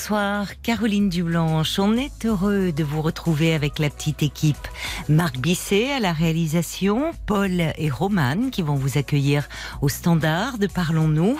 Bonsoir, 0.00 0.58
Caroline 0.62 1.10
Dublanche. 1.10 1.78
On 1.78 1.94
est 1.94 2.24
heureux 2.24 2.72
de 2.72 2.82
vous 2.82 3.02
retrouver 3.02 3.52
avec 3.52 3.78
la 3.78 3.90
petite 3.90 4.22
équipe. 4.22 4.56
Marc 5.10 5.36
Bisset 5.36 5.92
à 5.92 6.00
la 6.00 6.14
réalisation, 6.14 7.10
Paul 7.26 7.60
et 7.76 7.90
Romane 7.90 8.50
qui 8.50 8.62
vont 8.62 8.76
vous 8.76 8.96
accueillir 8.96 9.46
au 9.82 9.90
standard 9.90 10.56
de 10.56 10.66
Parlons-nous. 10.66 11.38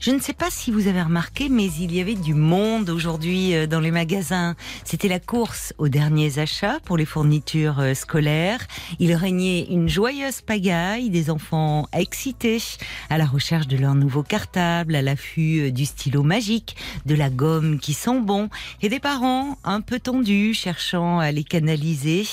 Je 0.00 0.10
ne 0.10 0.20
sais 0.20 0.32
pas 0.32 0.48
si 0.48 0.70
vous 0.70 0.86
avez 0.86 1.02
remarqué, 1.02 1.50
mais 1.50 1.66
il 1.66 1.94
y 1.94 2.00
avait 2.00 2.14
du 2.14 2.32
monde 2.32 2.88
aujourd'hui 2.88 3.54
euh, 3.54 3.66
dans 3.66 3.80
les 3.80 3.90
magasins. 3.90 4.54
C'était 4.84 5.08
la 5.08 5.20
course 5.20 5.74
aux 5.76 5.88
derniers 5.88 6.38
achats 6.38 6.78
pour 6.84 6.96
les 6.96 7.04
fournitures 7.04 7.80
euh, 7.80 7.92
scolaires. 7.92 8.66
Il 9.00 9.12
régnait 9.12 9.66
une 9.68 9.88
joyeuse 9.88 10.40
pagaille, 10.40 11.10
des 11.10 11.28
enfants 11.28 11.88
excités 11.92 12.62
à 13.10 13.18
la 13.18 13.26
recherche 13.26 13.66
de 13.66 13.76
leur 13.76 13.94
nouveau 13.94 14.22
cartable, 14.22 14.94
à 14.94 15.02
l'affût 15.02 15.66
euh, 15.66 15.70
du 15.70 15.84
stylo 15.84 16.22
magique, 16.22 16.76
de 17.04 17.14
la 17.14 17.28
gomme 17.28 17.78
qui 17.78 17.92
sent 17.98 18.07
bon, 18.16 18.48
et 18.82 18.88
des 18.88 19.00
parents 19.00 19.58
un 19.64 19.80
peu 19.80 20.00
tendus 20.00 20.54
cherchant 20.54 21.18
à 21.18 21.30
les 21.32 21.44
canaliser 21.44 22.26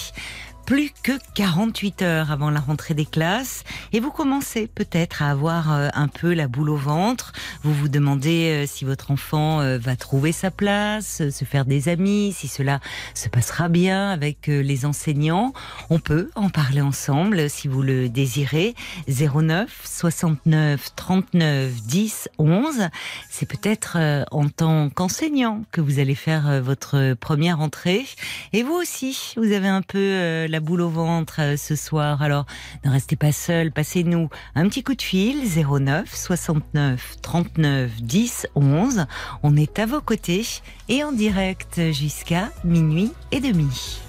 plus 0.65 0.91
que 1.03 1.11
48 1.35 2.01
heures 2.01 2.31
avant 2.31 2.49
la 2.49 2.59
rentrée 2.59 2.95
des 2.95 3.05
classes 3.05 3.63
et 3.93 3.99
vous 3.99 4.09
commencez 4.09 4.67
peut-être 4.67 5.21
à 5.21 5.29
avoir 5.29 5.71
euh, 5.71 5.89
un 5.93 6.07
peu 6.07 6.33
la 6.33 6.47
boule 6.47 6.71
au 6.71 6.75
ventre. 6.75 7.33
Vous 7.63 7.73
vous 7.73 7.87
demandez 7.87 8.63
euh, 8.63 8.65
si 8.67 8.83
votre 8.83 9.11
enfant 9.11 9.61
euh, 9.61 9.77
va 9.77 9.95
trouver 9.95 10.31
sa 10.31 10.49
place, 10.49 11.29
se 11.29 11.45
faire 11.45 11.65
des 11.65 11.87
amis, 11.87 12.33
si 12.35 12.47
cela 12.47 12.79
se 13.13 13.29
passera 13.29 13.69
bien 13.69 14.09
avec 14.09 14.47
les 14.47 14.85
enseignants. 14.85 15.53
On 15.91 15.99
peut 15.99 16.31
en 16.35 16.49
parler 16.49 16.81
ensemble 16.81 17.49
si 17.49 17.67
vous 17.67 17.83
le 17.83 18.09
désirez. 18.09 18.73
09 19.07 19.69
69 19.83 20.95
39 20.95 21.71
10 21.83 22.29
11. 22.39 22.89
C'est 23.29 23.45
peut-être 23.45 23.97
en 24.31 24.49
tant 24.49 24.89
qu'enseignant 24.89 25.63
que 25.71 25.81
vous 25.81 25.99
allez 25.99 26.15
faire 26.15 26.61
votre 26.61 27.13
première 27.13 27.59
entrée. 27.59 28.05
Et 28.53 28.63
vous 28.63 28.73
aussi, 28.73 29.33
vous 29.37 29.51
avez 29.51 29.67
un 29.67 29.81
peu 29.81 30.45
la 30.47 30.54
boule 30.59 30.81
au 30.81 30.89
ventre 30.89 31.39
euh, 31.39 31.57
ce 31.57 31.75
soir. 31.75 32.21
Alors, 32.21 32.45
ne 32.83 32.91
restez 32.91 33.15
pas 33.15 33.31
seul, 33.31 33.71
passez-nous 33.71 34.29
un 34.55 34.67
petit 34.67 34.83
coup 34.83 34.95
de 34.95 35.01
fil 35.01 35.43
09 35.45 36.13
69 36.13 37.17
39 37.21 38.01
10 38.01 38.47
11. 38.55 39.05
On 39.43 39.55
est 39.55 39.79
à 39.79 39.85
vos 39.85 40.01
côtés 40.01 40.45
et 40.89 41.03
en 41.03 41.11
direct 41.11 41.91
jusqu'à 41.91 42.49
minuit 42.63 43.11
et 43.31 43.39
demi. 43.39 43.99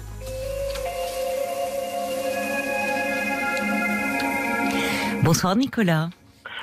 Bonsoir 5.23 5.55
Nicolas. 5.55 6.09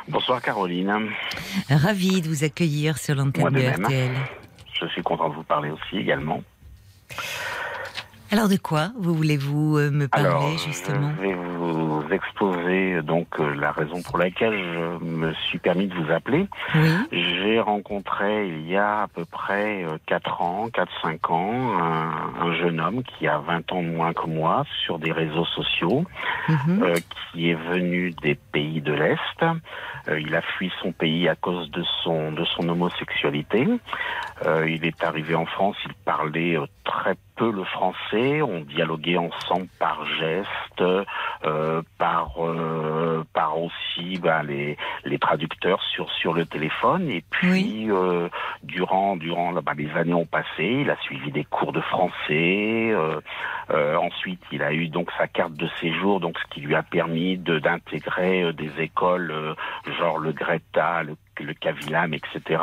Bonsoir 0.08 0.40
Caroline. 0.40 1.10
Ravi 1.68 2.20
de 2.20 2.28
vous 2.28 2.44
accueillir 2.44 2.98
sur 2.98 3.14
l'antenne 3.14 3.50
de, 3.50 3.60
RTL. 3.60 4.12
Je 4.80 4.86
suis 4.86 5.02
content 5.02 5.28
de 5.28 5.34
vous 5.34 5.42
parler 5.42 5.70
aussi 5.70 5.98
également. 5.98 6.42
Alors 8.34 8.48
de 8.48 8.56
quoi 8.56 8.88
vous 8.98 9.14
voulez-vous 9.14 9.78
euh, 9.78 9.90
me 9.92 10.08
parler 10.08 10.58
justement 10.58 11.12
Je 11.18 11.22
vais 11.22 11.34
vous 11.34 12.02
exposer 12.10 13.00
donc 13.02 13.28
euh, 13.38 13.54
la 13.54 13.70
raison 13.70 14.02
pour 14.02 14.18
laquelle 14.18 14.58
je 14.58 15.04
me 15.04 15.32
suis 15.34 15.60
permis 15.60 15.86
de 15.86 15.94
vous 15.94 16.10
appeler. 16.10 16.48
Oui. 16.74 16.90
J'ai 17.12 17.60
rencontré 17.60 18.48
il 18.48 18.68
y 18.68 18.76
a 18.76 19.02
à 19.02 19.06
peu 19.06 19.24
près 19.24 19.86
4 20.06 20.40
euh, 20.40 20.44
ans, 20.44 20.68
4-5 21.04 21.32
ans, 21.32 21.78
un, 22.40 22.54
jeune 22.56 22.80
homme 22.80 23.04
qui 23.04 23.28
a 23.28 23.38
20 23.38 23.70
ans 23.70 23.82
de 23.84 23.90
moins 23.90 24.12
que 24.12 24.26
moi 24.26 24.64
sur 24.84 24.98
des 24.98 25.12
réseaux 25.12 25.46
sociaux, 25.46 26.04
mhm. 26.48 26.92
qui 27.32 27.50
est 27.50 27.54
venu 27.70 28.10
des 28.20 28.34
pays 28.34 28.80
de 28.80 28.94
l'Est. 28.94 29.44
il 30.08 30.34
a 30.34 30.42
fui 30.42 30.72
son 30.82 30.90
pays 30.90 31.28
à 31.28 31.36
cause 31.36 31.70
de 31.70 31.84
son, 32.02 32.32
de 32.32 32.44
son 32.44 32.68
homosexualité. 32.68 33.68
il 34.44 34.84
est 34.84 35.04
arrivé 35.04 35.36
en 35.36 35.46
France, 35.46 35.76
il 35.86 35.94
parlait 36.04 36.58
très 36.84 37.14
peu 37.14 37.33
le 37.40 37.64
français, 37.64 38.42
on 38.42 38.60
dialoguait 38.60 39.16
ensemble 39.16 39.66
par 39.78 40.04
gestes, 40.06 40.48
euh, 41.44 41.82
par 41.98 42.32
euh, 42.38 43.24
par 43.32 43.60
aussi 43.60 44.18
bah, 44.18 44.42
les 44.42 44.76
les 45.04 45.18
traducteurs 45.18 45.82
sur 45.82 46.10
sur 46.12 46.32
le 46.32 46.46
téléphone 46.46 47.10
et 47.10 47.22
puis 47.30 47.90
euh, 47.90 48.28
durant 48.62 49.16
durant 49.16 49.52
bah, 49.52 49.72
les 49.76 49.90
années 49.92 50.14
ont 50.14 50.26
passé, 50.26 50.64
il 50.64 50.90
a 50.90 50.96
suivi 50.96 51.30
des 51.32 51.44
cours 51.44 51.72
de 51.72 51.80
français, 51.80 52.94
ensuite 53.70 54.40
il 54.52 54.62
a 54.62 54.72
eu 54.72 54.88
donc 54.88 55.10
sa 55.18 55.26
carte 55.26 55.54
de 55.54 55.68
séjour 55.80 56.20
donc 56.20 56.38
ce 56.38 56.54
qui 56.54 56.60
lui 56.60 56.74
a 56.74 56.82
permis 56.82 57.36
de 57.36 57.58
d'intégrer 57.58 58.52
des 58.52 58.70
écoles 58.80 59.56
genre 59.98 60.18
le 60.18 60.32
Greta, 60.32 61.02
le 61.02 61.16
le 61.40 61.52
Cavilam, 61.52 62.14
etc., 62.14 62.62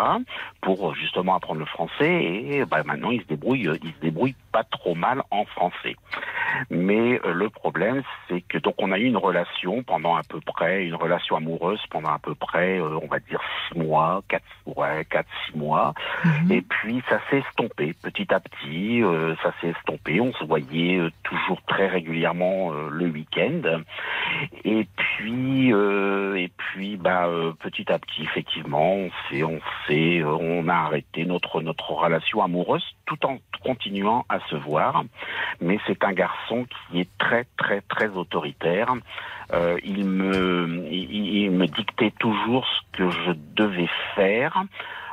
pour 0.62 0.96
justement 0.96 1.36
apprendre 1.36 1.60
le 1.60 1.66
français. 1.66 2.24
Et 2.24 2.66
bah, 2.66 2.84
maintenant, 2.86 3.12
il 3.12 3.22
se 3.22 3.28
débrouille, 3.28 3.70
il 3.84 3.92
se 3.92 4.00
débrouille 4.00 4.34
pas 4.52 4.64
trop 4.64 4.96
mal 4.96 5.24
en 5.32 5.46
français. 5.46 5.96
Mais 6.70 7.20
euh, 7.26 7.34
le 7.34 7.50
problème, 7.50 8.04
c'est 8.28 8.42
que 8.42 8.58
donc 8.58 8.76
on 8.78 8.92
a 8.92 9.00
eu 9.00 9.06
une 9.06 9.18
relation 9.18 9.84
pendant 9.84 10.16
à 10.16 10.22
peu 10.24 10.40
près, 10.42 10.86
une 10.86 10.96
relation 10.96 11.36
amoureuse 11.38 11.82
pendant 11.90 12.10
à 12.10 12.20
peu 12.20 12.36
près, 12.36 12.80
euh, 12.80 13.00
on 13.02 13.08
va 13.08 13.20
dire 13.20 13.42
six 13.68 13.80
mois, 13.80 14.22
quatre, 14.28 14.44
ouais, 14.66 15.06
quatre, 15.10 15.30
six 15.46 15.58
mois. 15.58 15.94
Mhm. 16.26 16.52
Et 16.52 16.62
puis 16.62 17.02
ça 17.10 17.20
s'est 17.30 17.40
estompé 17.40 17.94
petit 17.94 18.34
à 18.34 18.40
petit. 18.40 19.02
Euh, 19.02 19.36
ça 19.44 19.54
s'est 19.62 19.70
estompé. 19.70 20.20
On 20.20 20.34
se 20.34 20.44
voyait 20.44 21.02
toujours 21.24 21.62
très 21.68 21.88
régulièrement 21.88 22.72
le 22.72 23.08
week-end. 23.08 23.82
Et 24.66 24.88
puis, 24.96 25.70
et 25.72 26.52
puis, 26.58 26.98
bah, 26.98 27.28
petit 27.60 27.92
à 27.92 28.00
petit, 28.00 28.24
effectivement, 28.24 28.94
on 28.94 29.12
s'est, 29.30 29.44
on 29.44 29.60
s'est, 29.88 30.24
on 30.24 30.68
a 30.68 30.74
arrêté 30.74 31.26
notre 31.26 31.62
notre 31.62 31.92
relation 31.92 32.42
amoureuse 32.44 32.86
tout 33.06 33.26
en 33.26 33.38
continuant 33.64 34.26
à 34.30 34.40
Mais 35.60 35.80
c'est 35.88 36.04
un 36.04 36.14
garçon 36.14 36.66
qui 36.90 37.02
est 37.02 37.10
très 37.18 37.46
très 37.58 37.82
très 37.82 38.10
autoritaire. 38.10 38.94
Euh, 39.54 39.78
il, 39.84 40.06
me 40.06 41.66
dictait 41.68 42.14
toujours 42.20 42.66
ce 42.68 42.98
que 42.98 43.10
je 43.10 43.32
devais 43.56 43.90
faire. 44.16 44.64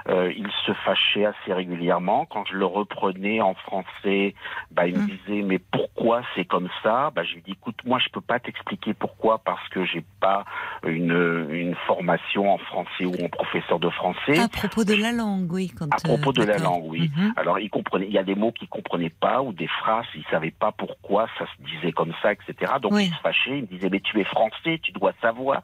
Euh, 0.08 0.32
il 0.34 0.48
se 0.64 0.72
fâchait 0.72 1.26
assez 1.26 1.52
régulièrement. 1.52 2.24
Quand 2.24 2.44
je 2.50 2.54
le 2.54 2.64
reprenais 2.64 3.42
en 3.42 3.54
français, 3.54 4.34
bah, 4.70 4.86
il 4.86 4.96
me 4.96 5.02
mmh. 5.02 5.06
disait 5.06 5.42
mais 5.42 5.58
pourquoi 5.58 6.22
c'est 6.34 6.46
comme 6.46 6.68
ça? 6.82 7.10
Bah, 7.14 7.24
Je 7.24 7.34
lui 7.34 7.42
dis 7.42 7.52
écoute, 7.52 7.76
moi 7.84 7.98
je 7.98 8.08
peux 8.10 8.22
pas 8.22 8.38
t'expliquer 8.38 8.94
pourquoi 8.94 9.38
parce 9.38 9.66
que 9.68 9.84
j'ai 9.84 10.02
pas 10.20 10.46
une, 10.86 11.48
une 11.50 11.74
formation 11.86 12.50
en 12.50 12.56
français 12.56 13.04
ou 13.04 13.12
en 13.22 13.28
professeur 13.28 13.78
de 13.78 13.90
français. 13.90 14.38
À 14.38 14.48
propos 14.48 14.84
de 14.84 14.94
la 14.94 15.12
langue, 15.12 15.52
oui. 15.52 15.70
Quand, 15.78 15.88
à 15.92 15.98
propos 16.02 16.32
de 16.32 16.42
la 16.42 16.56
langue, 16.56 16.84
oui. 16.86 17.10
Mmh. 17.14 17.32
Alors 17.36 17.58
il 17.58 17.68
comprenait, 17.68 18.06
il 18.06 18.12
y 18.12 18.18
a 18.18 18.24
des 18.24 18.34
mots 18.34 18.52
qu'il 18.52 18.68
comprenait 18.68 19.10
pas 19.10 19.42
ou 19.42 19.52
des 19.52 19.68
phrases, 19.68 20.06
il 20.14 20.24
savait 20.30 20.52
pas 20.52 20.72
pourquoi 20.72 21.26
ça 21.38 21.44
se 21.44 21.62
disait 21.64 21.92
comme 21.92 22.14
ça, 22.22 22.32
etc. 22.32 22.72
Donc 22.80 22.94
il 22.98 23.12
se 23.12 23.20
fâchait, 23.20 23.58
il 23.58 23.62
me 23.62 23.66
disait 23.66 23.90
mais 23.90 24.00
tu 24.00 24.18
es 24.20 24.24
français, 24.24 24.80
tu 24.82 24.92
dois 24.92 25.12
savoir. 25.20 25.62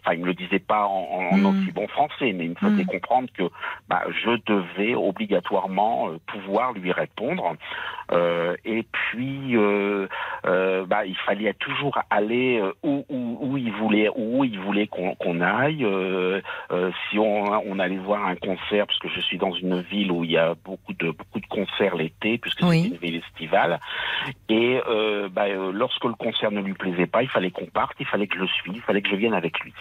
Enfin 0.00 0.12
il 0.12 0.20
me 0.20 0.26
le 0.26 0.34
disait 0.34 0.58
pas 0.58 0.84
en, 0.84 1.30
en, 1.32 1.36
mmh. 1.36 1.46
aussi 1.46 1.72
bon 1.72 1.88
français, 1.88 2.32
mais 2.34 2.44
il 2.44 2.50
me 2.50 2.54
faisait 2.56 2.84
comprendre 2.84 3.28
que 3.32 3.44
bah, 3.88 4.02
je 4.10 4.30
devais 4.46 4.94
obligatoirement 4.94 6.08
euh, 6.08 6.18
pouvoir 6.26 6.72
lui 6.72 6.92
répondre. 6.92 7.54
Euh, 8.12 8.56
et 8.64 8.84
puis, 8.90 9.56
euh, 9.56 10.06
bah, 10.86 11.06
il 11.06 11.16
fallait 11.16 11.52
toujours 11.54 11.98
aller 12.10 12.62
où, 12.82 13.04
où, 13.08 13.38
où, 13.40 13.56
il 13.56 13.72
voulait, 13.72 14.08
où 14.14 14.44
il 14.44 14.58
voulait 14.58 14.88
qu'on 14.88 15.40
aille. 15.40 15.86
si 17.10 17.18
on, 17.18 17.44
on, 17.44 17.78
allait 17.78 17.96
voir 17.96 18.26
un 18.26 18.36
concert, 18.36 18.86
parce 18.86 18.98
que 18.98 19.08
je 19.08 19.20
suis 19.20 19.38
dans 19.38 19.52
une 19.52 19.80
ville 19.82 20.10
où 20.10 20.24
il 20.24 20.32
y 20.32 20.38
a 20.38 20.54
beaucoup 20.64 20.92
de 20.92 21.10
beaucoup 21.10 21.40
de 21.40 21.46
concerts 21.46 21.96
l'été, 21.96 22.38
puisque 22.38 22.60
c'est 22.60 22.88
une 22.88 22.96
ville 22.96 23.16
estivale. 23.16 23.80
Et 24.48 24.80
bah, 25.30 25.48
lorsque 25.72 26.04
le 26.04 26.14
concert 26.14 26.50
ne 26.50 26.60
lui 26.60 26.74
plaisait 26.74 27.06
pas, 27.06 27.22
il 27.22 27.28
fallait 27.28 27.50
qu'on 27.50 27.66
parte, 27.66 27.96
il 28.00 28.06
fallait 28.06 28.26
que 28.26 28.36
je 28.36 28.42
le 28.42 28.48
suive, 28.48 28.74
il 28.76 28.82
fallait 28.82 29.02
que 29.02 29.10
je 29.10 29.16
vienne 29.16 29.34
avec 29.34 29.58
lui. 29.60 29.72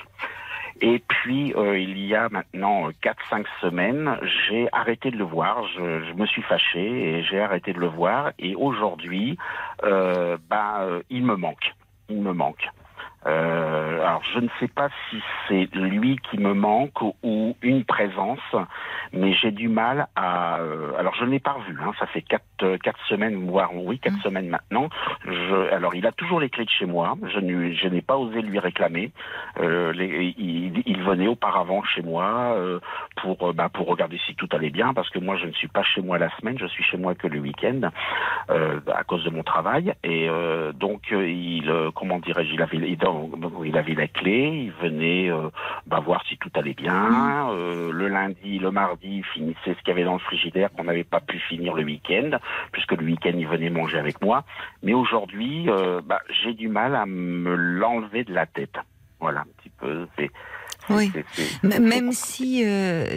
Et 0.81 1.00
puis, 1.00 1.54
euh, 1.56 1.80
il 1.80 1.98
y 2.06 2.16
a 2.16 2.27
maintenant 2.30 2.89
4-5 3.01 3.45
semaines, 3.62 4.18
j'ai 4.48 4.68
arrêté 4.74 5.10
de 5.10 5.18
le 5.18 5.24
voir. 5.24 5.66
Je, 5.75 6.13
me 6.13 6.25
suis 6.25 6.42
fâché 6.42 6.80
et 6.80 7.24
j'ai 7.24 7.39
arrêté 7.39 7.72
de 7.72 7.80
le 7.80 7.88
voir. 7.88 8.33
Et 8.39 8.56
aujourd'hui, 8.56 9.38
euh, 9.83 10.38
bah, 10.50 10.81
euh, 10.81 11.01
il 11.10 11.24
me 11.25 11.36
manque. 11.36 11.74
Il 12.10 12.22
me 12.22 12.33
manque. 12.33 12.68
Euh, 13.27 14.01
alors 14.01 14.22
je 14.33 14.39
ne 14.39 14.48
sais 14.60 14.68
pas 14.68 14.89
si 15.10 15.22
c'est 15.48 15.68
lui 15.74 16.18
qui 16.30 16.38
me 16.38 16.54
manque 16.54 17.01
ou, 17.24 17.56
une 17.62 17.83
présence, 17.83 18.39
mais 19.13 19.33
j'ai 19.33 19.51
du 19.51 19.68
mal 19.68 20.07
à. 20.16 20.60
Euh, 20.60 20.92
alors 20.98 21.16
je 21.16 21.25
ne 21.25 21.31
l'ai 21.31 21.39
pas 21.39 21.54
revu. 21.54 21.75
Hein, 21.81 21.92
ça 22.00 22.06
fait 22.07 22.22
quatre 22.22 22.44
euh, 22.62 22.77
quatre 22.77 23.00
semaines, 23.07 23.50
voire 23.50 23.75
oui 23.75 23.98
quatre 23.98 24.18
mmh. 24.18 24.22
semaines 24.22 24.50
maintenant. 24.50 24.89
Je, 25.25 25.74
alors 25.74 25.95
il 25.95 26.06
a 26.06 26.12
toujours 26.12 26.39
les 26.39 26.50
clés 26.50 26.66
de 26.66 26.69
chez 26.69 26.86
moi. 26.86 27.18
Je 27.24 27.88
n'ai 27.88 28.01
pas 28.01 28.18
osé 28.18 28.42
lui 28.42 28.60
réclamer. 28.60 29.12
Euh, 29.60 29.92
les, 29.94 30.36
il, 30.38 30.83
il, 30.86 31.01
venait 31.01 31.27
auparavant 31.27 31.83
chez 31.83 32.04
moi 32.04 32.56
euh, 32.56 32.80
pour 33.16 33.54
bah, 33.54 33.69
pour 33.69 33.88
regarder 33.88 34.19
si 34.25 34.36
tout 34.36 34.50
allait 34.51 34.69
bien 34.69 34.94
parce 34.94 35.10
que 35.10 35.19
moi 35.19 35.36
je 35.38 35.48
ne 35.48 35.54
suis 35.54 35.68
pas 35.68 35.83
chez 35.83 36.01
moi 36.01 36.19
la 36.19 36.30
semaine. 36.38 36.60
Je 36.60 36.68
suis 36.68 36.83
chez 36.83 36.98
moi 36.98 37.16
que 37.16 37.27
le 37.27 37.39
week-end 37.39 37.89
à 38.50 39.04
cause 39.04 39.24
de 39.24 39.30
mon 39.31 39.44
travail 39.44 39.94
et 40.04 40.30
donc 40.74 41.10
il 41.12 41.72
comment 41.95 42.19
dirais-je 42.19 42.54
il 42.54 42.62
avait 42.62 42.77
il, 42.77 42.98
il 43.65 43.77
avait 43.77 43.94
la 43.94 44.07
clé, 44.07 44.65
il 44.65 44.71
venait 44.71 45.29
euh, 45.29 45.50
bah, 45.85 46.00
voir 46.00 46.23
si 46.27 46.38
tout 46.38 46.50
allait 46.56 46.73
bien. 46.73 47.50
Euh, 47.51 47.91
le 47.91 48.07
lundi, 48.07 48.59
le 48.59 48.71
mardi, 48.71 49.17
il 49.17 49.25
finissait 49.25 49.73
ce 49.73 49.79
qu'il 49.79 49.89
y 49.89 49.91
avait 49.91 50.03
dans 50.03 50.13
le 50.13 50.19
frigidaire 50.19 50.69
qu'on 50.71 50.85
n'avait 50.85 51.03
pas 51.03 51.19
pu 51.19 51.39
finir 51.39 51.73
le 51.73 51.83
week-end, 51.83 52.31
puisque 52.71 52.94
le 52.94 53.06
week-end, 53.06 53.33
il 53.35 53.47
venait 53.47 53.69
manger 53.69 53.97
avec 53.97 54.21
moi. 54.21 54.44
Mais 54.83 54.94
aujourd'hui, 54.94 55.69
euh, 55.69 56.01
bah, 56.06 56.21
j'ai 56.44 56.53
du 56.53 56.67
mal 56.67 56.95
à 56.95 57.06
me 57.06 57.56
l'enlever 57.56 58.23
de 58.23 58.33
la 58.33 58.45
tête. 58.45 58.75
Voilà, 59.19 59.41
un 59.41 59.47
petit 59.62 59.71
peu. 59.79 60.07
oui. 60.89 61.12
Même 61.63 62.12
si 62.12 62.63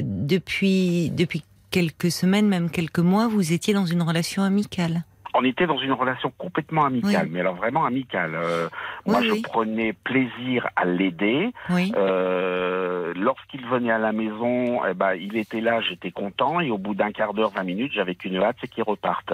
depuis, 0.02 1.10
depuis 1.10 1.44
quelques 1.70 2.10
semaines, 2.10 2.48
même 2.48 2.70
quelques 2.70 3.00
mois, 3.00 3.28
vous 3.28 3.52
étiez 3.52 3.74
dans 3.74 3.86
une 3.86 4.02
relation 4.02 4.42
amicale 4.42 5.04
on 5.34 5.44
était 5.44 5.66
dans 5.66 5.78
une 5.78 5.92
relation 5.92 6.32
complètement 6.38 6.84
amicale, 6.84 7.28
mais 7.30 7.40
alors 7.40 7.54
vraiment 7.54 7.84
amicale. 7.84 8.34
Euh, 8.34 8.68
moi, 9.06 9.22
je 9.22 9.40
prenais 9.42 9.92
plaisir 9.92 10.68
à 10.76 10.84
l'aider. 10.84 11.52
Euh, 11.70 13.12
lorsqu'il 13.14 13.64
venait 13.66 13.92
à 13.92 13.98
la 13.98 14.12
maison, 14.12 14.80
eh 14.88 14.94
ben, 14.94 15.14
il 15.14 15.36
était 15.36 15.60
là, 15.60 15.80
j'étais 15.80 16.10
content, 16.10 16.60
et 16.60 16.70
au 16.70 16.78
bout 16.78 16.94
d'un 16.94 17.12
quart 17.12 17.34
d'heure, 17.34 17.50
vingt 17.50 17.64
minutes, 17.64 17.92
j'avais 17.92 18.14
qu'une 18.14 18.36
hâte, 18.36 18.56
c'est 18.60 18.68
qu'il 18.68 18.84
reparte. 18.84 19.32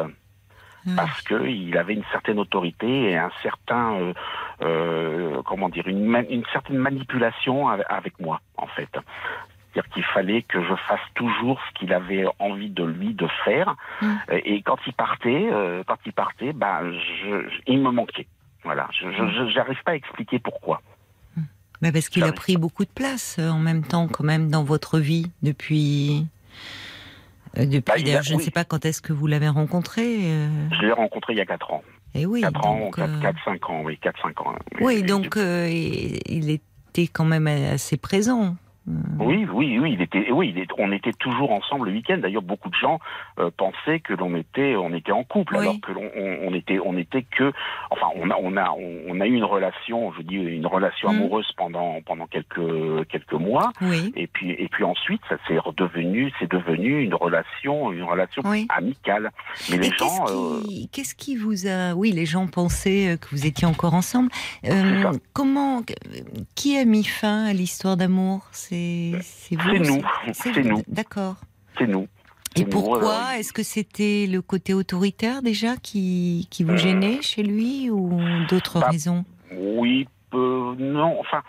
Parce 0.97 1.23
que 1.23 1.47
il 1.47 1.79
avait 1.79 1.95
une 1.95 2.05
certaine 2.13 2.39
autorité 2.39 3.11
et 3.11 3.17
un 3.17 3.31
certain, 3.43 4.13
euh, 4.61 5.41
comment 5.47 5.71
dire, 5.71 5.89
une, 5.89 6.15
une 6.29 6.45
certaine 6.53 6.77
manipulation 6.77 7.69
avec 7.69 8.21
moi, 8.21 8.41
en 8.59 8.67
fait. 8.67 8.91
C'est-à-dire 9.75 9.93
qu'il 9.93 10.05
fallait 10.05 10.43
que 10.43 10.63
je 10.63 10.75
fasse 10.89 11.01
toujours 11.15 11.61
ce 11.69 11.79
qu'il 11.79 11.93
avait 11.93 12.25
envie 12.39 12.71
de 12.71 12.85
lui 12.85 13.13
de 13.13 13.27
faire. 13.45 13.75
Mm. 14.01 14.15
Et 14.45 14.63
quand 14.63 14.79
il 14.87 14.93
partait, 14.93 15.49
euh, 15.53 15.83
quand 15.85 15.99
il 16.07 16.13
partait, 16.13 16.53
bah, 16.53 16.83
je, 16.93 17.49
il 17.67 17.81
me 17.81 17.91
manquait. 17.91 18.27
Voilà, 18.63 18.89
je 18.93 19.55
n'arrive 19.57 19.83
pas 19.85 19.93
à 19.93 19.95
expliquer 19.97 20.39
pourquoi. 20.39 20.81
Mm. 21.37 21.43
Mais 21.83 21.93
parce 21.93 22.09
qu'il 22.09 22.23
a 22.23 22.33
pris 22.33 22.57
beaucoup 22.57 22.85
de 22.85 22.91
place 22.91 23.37
euh, 23.41 23.51
en 23.51 23.59
même 23.59 23.83
temps, 23.83 24.07
quand 24.07 24.23
même, 24.23 24.49
dans 24.49 24.63
votre 24.63 25.01
vie 25.01 25.33
depuis. 25.43 26.25
Euh, 27.59 27.67
depuis, 27.67 28.05
bah, 28.05 28.23
je 28.23 28.35
ne 28.35 28.41
sais 28.41 28.53
pas 28.53 28.65
quand 28.65 28.85
est-ce 28.85 29.03
que 29.03 29.13
vous 29.13 29.27
l'avez 29.27 29.49
rencontré. 29.49 30.21
Je 30.71 30.83
l'ai 30.83 30.93
rencontré 30.93 31.33
il 31.33 31.37
y 31.37 31.43
a 31.43 31.47
4 31.47 31.73
ans. 31.73 31.83
Et 32.15 32.23
eh 32.23 32.27
oui, 32.27 32.43
4 32.43 32.65
ans, 32.65 32.91
4-5 32.93 33.73
ans, 33.73 33.83
oui, 33.83 33.99
4-5 34.01 34.41
ans. 34.41 34.55
Oui, 34.81 35.03
donc 35.03 35.35
il 35.37 36.51
était 36.51 37.09
quand 37.09 37.25
même 37.25 37.49
assez 37.49 37.97
présent. 37.97 38.55
Hmm. 38.87 39.19
Oui, 39.19 39.47
oui, 39.51 39.79
oui, 39.79 39.93
il 39.95 40.03
était, 40.03 40.31
oui, 40.31 40.55
on 40.79 40.93
était 40.93 41.13
toujours 41.13 41.53
ensemble 41.53 41.87
le 41.89 41.93
week-end. 41.93 42.19
D'ailleurs, 42.19 42.43
beaucoup 42.43 42.69
de 42.69 42.75
gens 42.75 42.99
euh, 43.39 43.51
pensaient 43.57 44.01
que 44.01 44.13
l'on 44.13 44.35
était, 44.37 44.77
on 44.77 44.93
était 44.93 45.13
en 45.13 45.25
couple, 45.25 45.57
alors 45.57 45.81
que 45.81 45.93
l'on, 45.93 46.11
on, 46.15 46.53
était, 46.53 46.79
on 46.85 46.97
était 46.99 47.23
que, 47.23 47.51
enfin, 47.91 48.09
on 48.17 48.29
a, 48.31 48.37
on 48.39 48.57
a, 48.59 48.71
on, 49.09 49.21
a 49.21 49.27
eu 49.27 49.35
une 49.35 49.45
relation, 49.45 50.13
je 50.13 50.23
dis 50.23 50.35
une 50.35 50.67
relation 50.67 51.09
hmm. 51.09 51.17
amoureuse 51.17 51.51
pendant 51.57 52.03
pendant 52.03 52.27
quelques 52.27 53.09
quelques 53.09 53.33
mois, 53.33 53.73
et 54.17 54.27
puis 54.27 54.51
et 54.51 54.69
puis 54.69 54.85
ensuite, 54.85 55.23
ça 55.31 55.37
s'est 55.49 55.59
redevenu, 55.59 56.31
c'est 56.39 56.51
devenu 56.51 57.03
une 57.03 57.15
relation, 57.15 57.91
une 57.91 58.03
relation 58.03 58.43
amicale. 58.69 59.31
Mais 59.71 59.79
les 59.79 59.91
gens, 59.97 60.27
euh, 60.29 60.61
qu'est-ce 60.93 61.15
qui, 61.15 61.37
vous 61.37 61.67
a, 61.67 61.95
oui, 61.95 62.13
les 62.13 62.27
gens 62.27 62.47
pensaient 62.49 63.15
euh, 63.15 63.17
que 63.17 63.29
vous 63.31 63.47
étiez 63.47 63.67
encore 63.67 63.95
ensemble. 63.95 64.31
comment, 65.33 65.83
qui 66.55 66.77
a 66.77 66.85
mis 66.85 67.05
fin 67.05 67.45
à 67.47 67.53
l'histoire 67.55 67.97
d'amour? 67.97 68.43
c'est 68.53 68.74
nous. 69.53 70.03
C'est 70.33 70.63
nous. 70.63 70.83
D'accord. 70.89 71.37
C'est 71.79 71.87
nous. 71.87 72.09
Et 72.57 72.65
pourquoi 72.65 73.37
Est-ce 73.39 73.53
que 73.53 73.63
c'était 73.63 74.27
le 74.31 74.41
côté 74.41 74.75
autoritaire 74.75 75.43
déjà 75.43 75.77
qui, 75.77 76.47
qui 76.51 76.63
vous 76.63 76.73
euh, 76.73 76.77
gênait 76.77 77.21
chez 77.21 77.43
lui 77.43 77.91
ou 77.91 78.21
d'autres 78.49 78.79
bah, 78.81 78.91
raisons? 78.91 79.25
Oui, 79.57 80.07
non, 80.33 81.19
enfin, 81.19 81.43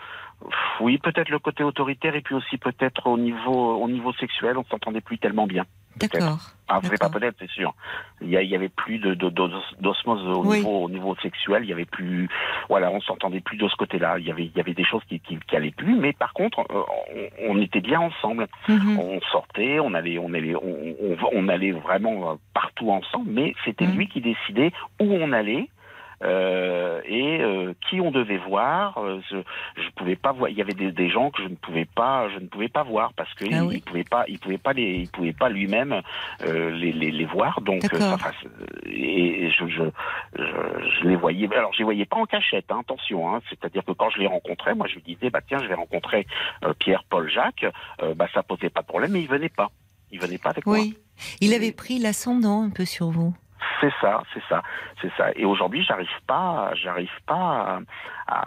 oui, 0.80 0.98
peut-être 0.98 1.28
le 1.28 1.38
côté 1.38 1.62
autoritaire 1.62 2.14
et 2.14 2.20
puis 2.20 2.34
aussi 2.34 2.58
peut-être 2.58 3.06
au 3.06 3.18
niveau, 3.18 3.76
au 3.76 3.88
niveau 3.88 4.12
sexuel, 4.14 4.58
on 4.58 4.64
s'entendait 4.64 5.00
plus 5.00 5.18
tellement 5.18 5.46
bien. 5.46 5.64
D'accord. 5.96 6.38
Ah, 6.68 6.80
c'est 6.82 6.98
pas 6.98 7.08
peut-être, 7.08 7.36
c'est 7.38 7.50
sûr. 7.50 7.74
Il 8.20 8.30
y, 8.30 8.54
avait 8.56 8.68
plus 8.68 8.98
de, 8.98 9.14
d'osmose 9.14 10.26
au, 10.26 10.44
niveau, 10.44 10.84
au 10.84 10.90
niveau 10.90 11.14
sexuel. 11.22 11.62
Il 11.62 11.68
y 11.68 11.72
avait 11.72 11.84
plus, 11.84 12.28
voilà, 12.68 12.90
on 12.90 13.00
s'entendait 13.00 13.40
plus 13.40 13.56
de 13.56 13.68
ce 13.68 13.76
côté-là. 13.76 14.18
Il 14.18 14.26
y 14.26 14.32
avait, 14.32 14.46
il 14.46 14.56
y 14.56 14.60
avait 14.60 14.74
des 14.74 14.84
choses 14.84 15.02
qui, 15.08 15.20
qui, 15.20 15.38
qui 15.46 15.56
allaient 15.56 15.70
plus, 15.70 15.94
mais 15.94 16.12
par 16.12 16.32
contre, 16.32 16.64
euh, 16.70 17.28
on, 17.48 17.60
était 17.60 17.80
bien 17.80 18.00
ensemble. 18.00 18.48
Mhm. 18.68 18.98
On 18.98 19.20
sortait, 19.30 19.78
on 19.78 19.94
allait, 19.94 20.18
on 20.18 20.34
allait, 20.34 20.56
on, 20.56 21.16
on, 21.32 21.48
allait 21.48 21.70
vraiment 21.70 22.36
partout 22.52 22.90
ensemble, 22.90 23.30
mais 23.30 23.54
c'était 23.64 23.86
mhm. 23.86 23.96
lui 23.96 24.08
qui 24.08 24.20
décidait 24.20 24.72
où 25.00 25.04
on 25.04 25.32
allait 25.32 25.68
euh, 26.22 27.02
et 27.04 27.40
euh, 27.40 27.74
qui 27.88 28.00
on 28.00 28.10
devait 28.10 28.38
voir. 28.38 28.96
Euh, 28.98 29.20
je, 29.30 29.36
je 29.76 29.90
pouvais 29.96 30.16
pas 30.16 30.32
voir. 30.32 30.48
Il 30.48 30.56
y 30.56 30.62
avait 30.62 30.72
des, 30.72 30.90
des, 30.90 31.10
gens 31.10 31.30
que 31.30 31.42
je 31.42 31.48
ne 31.48 31.56
pouvais 31.56 31.84
pas, 31.84 32.28
je 32.30 32.38
ne 32.38 32.46
pouvais 32.46 32.68
pas 32.68 32.82
voir 32.84 33.12
parce 33.12 33.32
qu'il 33.34 33.54
ah 33.54 33.62
il 33.70 33.82
pouvait 33.82 34.04
pas, 34.04 34.24
il 34.26 34.38
pouvait 34.38 34.58
pas 34.58 34.72
les, 34.72 35.00
il 35.00 35.08
pouvait 35.08 35.34
pas 35.34 35.50
lui-même 35.50 36.00
euh, 36.42 36.70
les, 36.70 36.92
les, 36.92 37.10
les, 37.10 37.24
voir. 37.26 37.60
Donc, 37.60 37.82
enfin, 37.92 38.30
et 38.86 39.50
je, 39.50 39.66
je, 39.66 39.82
je, 40.38 40.44
je, 41.00 41.06
les 41.06 41.16
voyais. 41.16 41.48
Alors, 41.54 41.72
je 41.74 41.78
les 41.78 41.84
voyais 41.84 42.06
pas 42.06 42.16
en 42.16 42.24
cachette. 42.24 42.70
Hein, 42.70 42.80
attention. 42.80 43.34
Hein, 43.34 43.40
C'est-à-dire 43.50 43.84
que 43.84 43.92
quand 43.92 44.08
je 44.10 44.18
les 44.18 44.26
rencontrais, 44.26 44.74
moi, 44.74 44.86
je 44.88 44.94
lui 44.94 45.02
disais, 45.02 45.28
bah 45.28 45.40
tiens, 45.46 45.58
je 45.58 45.66
vais 45.66 45.74
rencontrer 45.74 46.26
Pierre, 46.78 47.04
Paul, 47.08 47.30
Jacques. 47.30 47.66
bah, 48.16 48.26
ça 48.32 48.42
posait 48.42 48.70
pas 48.70 48.80
de 48.80 48.86
problème, 48.86 49.12
mais 49.12 49.20
il 49.20 49.28
venait 49.28 49.50
pas. 49.50 49.70
Il 50.10 50.20
venait 50.20 50.38
pas 50.38 50.50
avec 50.50 50.66
oui. 50.66 50.78
moi. 50.78 51.26
Il 51.40 51.52
avait 51.52 51.72
pris 51.72 51.98
l'ascendant 51.98 52.62
un 52.62 52.70
peu 52.70 52.84
sur 52.84 53.10
vous. 53.10 53.34
C'est 53.80 53.92
ça, 54.00 54.22
c'est 54.32 54.42
ça, 54.48 54.62
c'est 55.00 55.12
ça. 55.16 55.30
Et 55.36 55.44
aujourd'hui, 55.44 55.84
j'arrive 55.84 56.08
pas, 56.26 56.70
j'arrive 56.74 57.10
pas 57.26 57.80
à, 58.26 58.44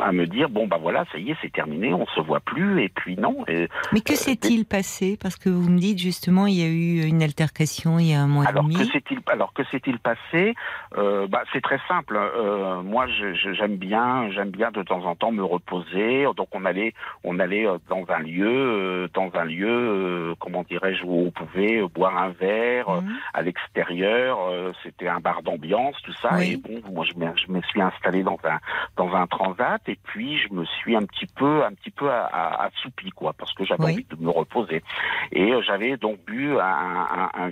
à, 0.00 0.12
me 0.12 0.26
dire 0.26 0.48
bon 0.48 0.66
bah 0.66 0.78
voilà, 0.80 1.04
ça 1.12 1.18
y 1.18 1.30
est, 1.30 1.36
c'est 1.40 1.52
terminé, 1.52 1.92
on 1.92 2.06
se 2.06 2.20
voit 2.20 2.40
plus. 2.40 2.82
Et 2.82 2.88
puis 2.88 3.16
non. 3.16 3.44
Mais 3.46 4.00
que 4.00 4.12
euh, 4.12 4.16
s'est-il 4.16 4.64
passé? 4.64 5.18
Parce 5.20 5.36
que 5.36 5.48
vous 5.48 5.70
me 5.70 5.78
dites 5.78 5.98
justement, 5.98 6.46
il 6.46 6.54
y 6.54 6.62
a 6.62 6.68
eu 6.68 7.06
une 7.06 7.22
altercation 7.22 7.98
il 7.98 8.10
y 8.10 8.14
a 8.14 8.20
un 8.20 8.26
mois 8.26 8.46
alors 8.46 8.64
et 8.64 8.68
demi. 8.68 8.76
Que 8.76 8.84
s'est-il, 8.84 9.20
alors 9.26 9.52
que 9.52 9.64
s'est-il 9.64 9.98
passé? 9.98 10.54
Euh, 10.96 11.26
bah, 11.26 11.42
c'est 11.52 11.62
très 11.62 11.80
simple. 11.88 12.16
Euh, 12.16 12.82
moi, 12.82 13.06
j'aime 13.06 13.76
bien, 13.76 14.30
j'aime 14.30 14.50
bien 14.50 14.70
de 14.70 14.82
temps 14.82 15.04
en 15.04 15.14
temps 15.14 15.32
me 15.32 15.44
reposer. 15.44 16.26
Donc 16.36 16.48
on 16.52 16.64
allait, 16.64 16.94
on 17.24 17.38
allait 17.38 17.66
dans 17.88 18.04
un 18.08 18.20
lieu, 18.20 19.08
dans 19.14 19.30
un 19.34 19.44
lieu, 19.44 20.34
comment 20.40 20.64
dirais-je, 20.68 21.04
où 21.04 21.26
on 21.26 21.30
pouvait 21.30 21.82
boire 21.94 22.16
un 22.16 22.30
verre 22.30 22.90
mmh. 22.90 23.08
à 23.34 23.42
l'extérieur 23.42 23.79
euh, 23.88 24.72
c'était 24.82 25.08
un 25.08 25.20
bar 25.20 25.42
d'ambiance, 25.42 25.96
tout 26.02 26.12
ça. 26.14 26.42
Et 26.42 26.56
bon, 26.56 26.80
moi 26.92 27.04
je 27.04 27.18
me, 27.18 27.26
je 27.36 27.50
me, 27.50 27.60
suis 27.62 27.80
installé 27.80 28.22
dans 28.22 28.38
un 28.44 28.58
dans 28.96 29.14
un 29.14 29.26
transat 29.26 29.80
et 29.88 29.98
puis 30.02 30.38
je 30.38 30.52
me 30.52 30.64
suis 30.64 30.96
un 30.96 31.02
petit 31.02 31.26
peu 31.26 31.64
un 31.64 31.72
petit 31.72 31.90
peu 31.90 32.10
assoupi 32.10 33.10
quoi, 33.10 33.32
parce 33.32 33.52
que 33.54 33.64
j'avais 33.64 33.84
envie 33.84 34.06
de 34.08 34.16
me 34.22 34.30
reposer. 34.30 34.82
Et 35.32 35.52
euh, 35.52 35.62
j'avais 35.62 35.96
donc 35.96 36.18
bu 36.24 36.58
un, 36.58 36.62
un, 36.62 37.30
un 37.34 37.50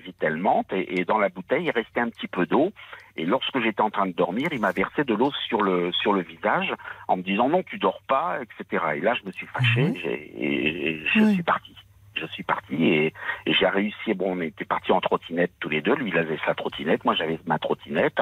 et, 0.72 1.00
et 1.00 1.04
dans 1.04 1.18
la 1.18 1.28
bouteille 1.28 1.64
il 1.64 1.70
restait 1.70 2.00
un 2.00 2.10
petit 2.10 2.28
peu 2.28 2.46
d'eau. 2.46 2.72
Et 3.16 3.26
lorsque 3.26 3.60
j'étais 3.60 3.80
en 3.80 3.90
train 3.90 4.06
de 4.06 4.12
dormir, 4.12 4.48
il 4.52 4.60
m'a 4.60 4.70
versé 4.70 5.02
de 5.02 5.14
l'eau 5.14 5.32
sur 5.48 5.62
le 5.62 5.90
sur 5.92 6.12
le 6.12 6.22
visage 6.22 6.72
en 7.08 7.16
me 7.16 7.22
disant 7.22 7.48
non 7.48 7.62
tu 7.62 7.78
dors 7.78 8.00
pas, 8.06 8.38
etc. 8.42 8.84
Et 8.96 9.00
là 9.00 9.14
je 9.14 9.26
me 9.26 9.32
suis 9.32 9.46
fâché 9.46 9.92
ah 9.94 10.08
et, 10.08 11.00
je 11.14 11.24
suis 11.32 11.42
parti 11.42 11.74
je 12.20 12.26
suis 12.26 12.42
parti 12.42 12.74
et, 12.84 13.12
j'ai 13.46 13.66
réussi. 13.66 14.14
Bon, 14.14 14.36
on 14.36 14.40
était 14.40 14.64
partis 14.64 14.92
en 14.92 15.00
trottinette 15.00 15.52
tous 15.60 15.68
les 15.68 15.80
deux. 15.80 15.94
Lui, 15.94 16.10
il 16.10 16.18
avait 16.18 16.38
sa 16.44 16.54
trottinette, 16.54 17.04
moi 17.04 17.14
j'avais 17.14 17.38
ma 17.46 17.58
trottinette. 17.58 18.18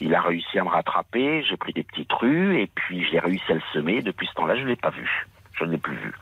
Il 0.00 0.14
a 0.14 0.20
réussi 0.20 0.58
à 0.58 0.64
me 0.64 0.68
rattraper. 0.68 1.42
J'ai 1.48 1.56
pris 1.56 1.72
des 1.72 1.82
petites 1.82 2.12
rues 2.12 2.60
et 2.60 2.66
puis 2.66 3.04
j'ai 3.10 3.18
réussi 3.18 3.50
à 3.50 3.54
le 3.54 3.62
semer. 3.72 4.02
Depuis 4.02 4.26
ce 4.26 4.34
temps-là, 4.34 4.56
je 4.56 4.64
l'ai 4.64 4.76
pas 4.76 4.90
vu. 4.90 5.26
Je 5.52 5.64
ne 5.64 5.72
l'ai 5.72 5.78
plus 5.78 5.96
vu. 5.96 6.12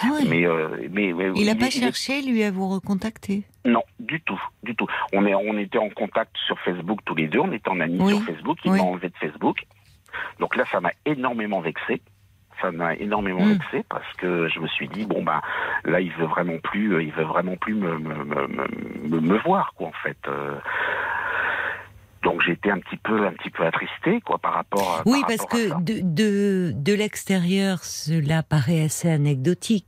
Ah 0.00 0.06
mais, 0.28 0.46
euh, 0.46 0.88
mais, 0.90 1.12
il 1.34 1.46
n'a 1.46 1.54
pas 1.54 1.68
cherché 1.68 2.22
lui 2.22 2.42
à 2.44 2.50
vous 2.50 2.68
recontacter? 2.68 3.42
Non, 3.64 3.82
du 3.98 4.20
tout, 4.20 4.40
du 4.62 4.74
tout. 4.74 4.86
On 5.12 5.26
est, 5.26 5.34
on 5.34 5.58
était 5.58 5.78
en 5.78 5.90
contact 5.90 6.36
sur 6.46 6.58
Facebook 6.60 7.00
tous 7.04 7.14
les 7.14 7.26
deux. 7.26 7.40
On 7.40 7.52
était 7.52 7.68
en 7.68 7.80
amis 7.80 7.98
sur 8.08 8.22
Facebook. 8.22 8.58
Il 8.64 8.72
m'a 8.72 8.82
enlevé 8.82 9.08
de 9.08 9.16
Facebook. 9.16 9.66
Donc 10.38 10.56
là, 10.56 10.64
ça 10.70 10.80
m'a 10.80 10.92
énormément 11.04 11.60
vexé 11.60 12.00
ça 12.62 12.70
m'a 12.70 12.94
énormément 12.94 13.44
mm. 13.44 13.52
vexé 13.52 13.84
parce 13.88 14.10
que 14.14 14.48
je 14.48 14.60
me 14.60 14.68
suis 14.68 14.88
dit 14.88 15.04
bon 15.04 15.22
ben 15.22 15.42
là 15.84 16.00
il 16.00 16.12
veut 16.12 16.26
vraiment 16.26 16.58
plus 16.62 16.94
euh, 16.94 17.02
il 17.02 17.12
veut 17.12 17.24
vraiment 17.24 17.56
plus 17.56 17.74
me 17.74 17.98
me, 17.98 18.14
me, 18.24 18.46
me, 19.08 19.20
me 19.20 19.38
voir 19.42 19.74
quoi 19.76 19.88
en 19.88 19.92
fait 20.02 20.16
euh. 20.28 20.56
Donc 22.22 22.40
j'étais 22.46 22.70
un 22.70 22.78
petit 22.78 22.96
peu, 22.96 23.26
un 23.26 23.32
petit 23.32 23.50
peu 23.50 23.64
attristé, 23.64 24.20
quoi, 24.20 24.38
par 24.38 24.54
rapport. 24.54 25.02
Oui, 25.06 25.22
parce 25.26 25.44
que 25.46 25.80
de, 25.82 26.00
de, 26.02 26.72
de 26.74 26.92
l'extérieur, 26.92 27.84
cela 27.84 28.42
paraît 28.42 28.82
assez 28.82 29.10
anecdotique. 29.10 29.86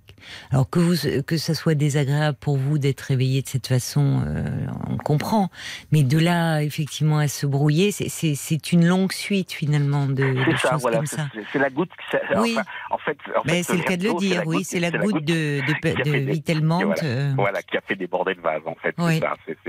Alors 0.50 0.68
que 0.70 0.78
vous, 0.78 1.22
que 1.26 1.36
ça 1.36 1.54
soit 1.54 1.74
désagréable 1.74 2.38
pour 2.40 2.56
vous 2.56 2.78
d'être 2.78 3.02
réveillé 3.02 3.42
de 3.42 3.48
cette 3.48 3.66
façon, 3.66 4.22
euh, 4.26 4.44
on 4.88 4.96
comprend. 4.96 5.50
Mais 5.92 6.02
de 6.02 6.18
là, 6.18 6.62
effectivement, 6.62 7.18
à 7.18 7.28
se 7.28 7.46
brouiller, 7.46 7.90
c'est 7.92 8.72
une 8.72 8.86
longue 8.86 9.12
suite 9.12 9.52
finalement 9.52 10.06
de, 10.06 10.14
de 10.14 10.56
ça, 10.56 10.70
choses 10.70 10.80
voilà, 10.80 10.96
comme 10.98 11.06
ça. 11.06 11.28
C'est 11.52 11.58
la 11.58 11.70
goutte. 11.70 11.90
Oui. 12.36 12.54
Enfin, 12.56 12.64
en 12.90 12.98
fait, 12.98 13.18
en 13.36 13.42
Mais 13.44 13.62
c'est 13.62 13.76
le 13.76 13.82
cas 13.82 13.96
de 13.96 14.04
le 14.04 14.14
dire. 14.18 14.42
Oui, 14.46 14.64
c'est 14.64 14.80
la, 14.80 14.90
goutte 14.90 15.24
de, 15.24 15.60
de, 15.60 15.72
de. 15.82 16.64
Voilà, 16.64 16.94
euh... 17.02 17.32
voilà, 17.36 17.62
qui 17.62 17.76
a 17.76 17.80
fait 17.82 17.96
déborder 17.96 18.34
le 18.34 18.42
vase. 18.42 18.62
En 18.66 18.74
fait, 18.76 18.94
oui. 18.98 19.20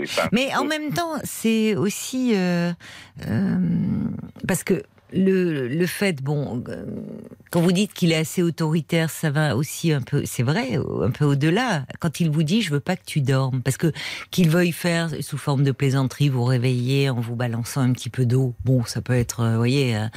ça. 0.06 0.30
Mais 0.32 0.56
en 0.56 0.64
même 0.64 0.94
temps, 0.94 1.16
c'est 1.24 1.76
aussi 1.76 2.34
euh, 2.36 2.55
euh, 3.28 3.60
parce 4.48 4.64
que 4.64 4.84
le, 5.14 5.68
le 5.68 5.86
fait, 5.86 6.22
bon, 6.22 6.64
euh, 6.68 6.86
quand 7.52 7.62
vous 7.62 7.72
dites 7.72 7.94
qu'il 7.94 8.12
est 8.12 8.18
assez 8.18 8.42
autoritaire, 8.42 9.10
ça 9.10 9.30
va 9.30 9.56
aussi 9.56 9.92
un 9.94 10.02
peu, 10.02 10.24
c'est 10.26 10.44
vrai, 10.44 10.78
un 11.02 11.12
peu 11.12 11.26
au-delà. 11.26 11.86
Quand 12.00 12.20
il 12.20 12.30
vous 12.30 12.44
dit, 12.44 12.62
je 12.62 12.72
veux 12.72 12.80
pas 12.80 12.96
que 12.96 13.06
tu 13.06 13.22
dormes, 13.22 13.62
parce 13.62 13.78
que 13.78 13.92
qu'il 14.32 14.50
veuille 14.50 14.72
faire 14.72 15.12
sous 15.22 15.38
forme 15.38 15.64
de 15.64 15.72
plaisanterie, 15.72 16.30
vous 16.30 16.44
réveiller 16.44 17.10
en 17.10 17.20
vous 17.20 17.36
balançant 17.36 17.82
un 17.82 17.94
petit 17.94 18.10
peu 18.10 18.26
d'eau, 18.26 18.56
bon, 18.66 18.84
ça 18.84 19.02
peut 19.02 19.14
être, 19.14 19.48
vous 19.48 19.58
voyez, 19.58 19.96
euh, 19.96 20.08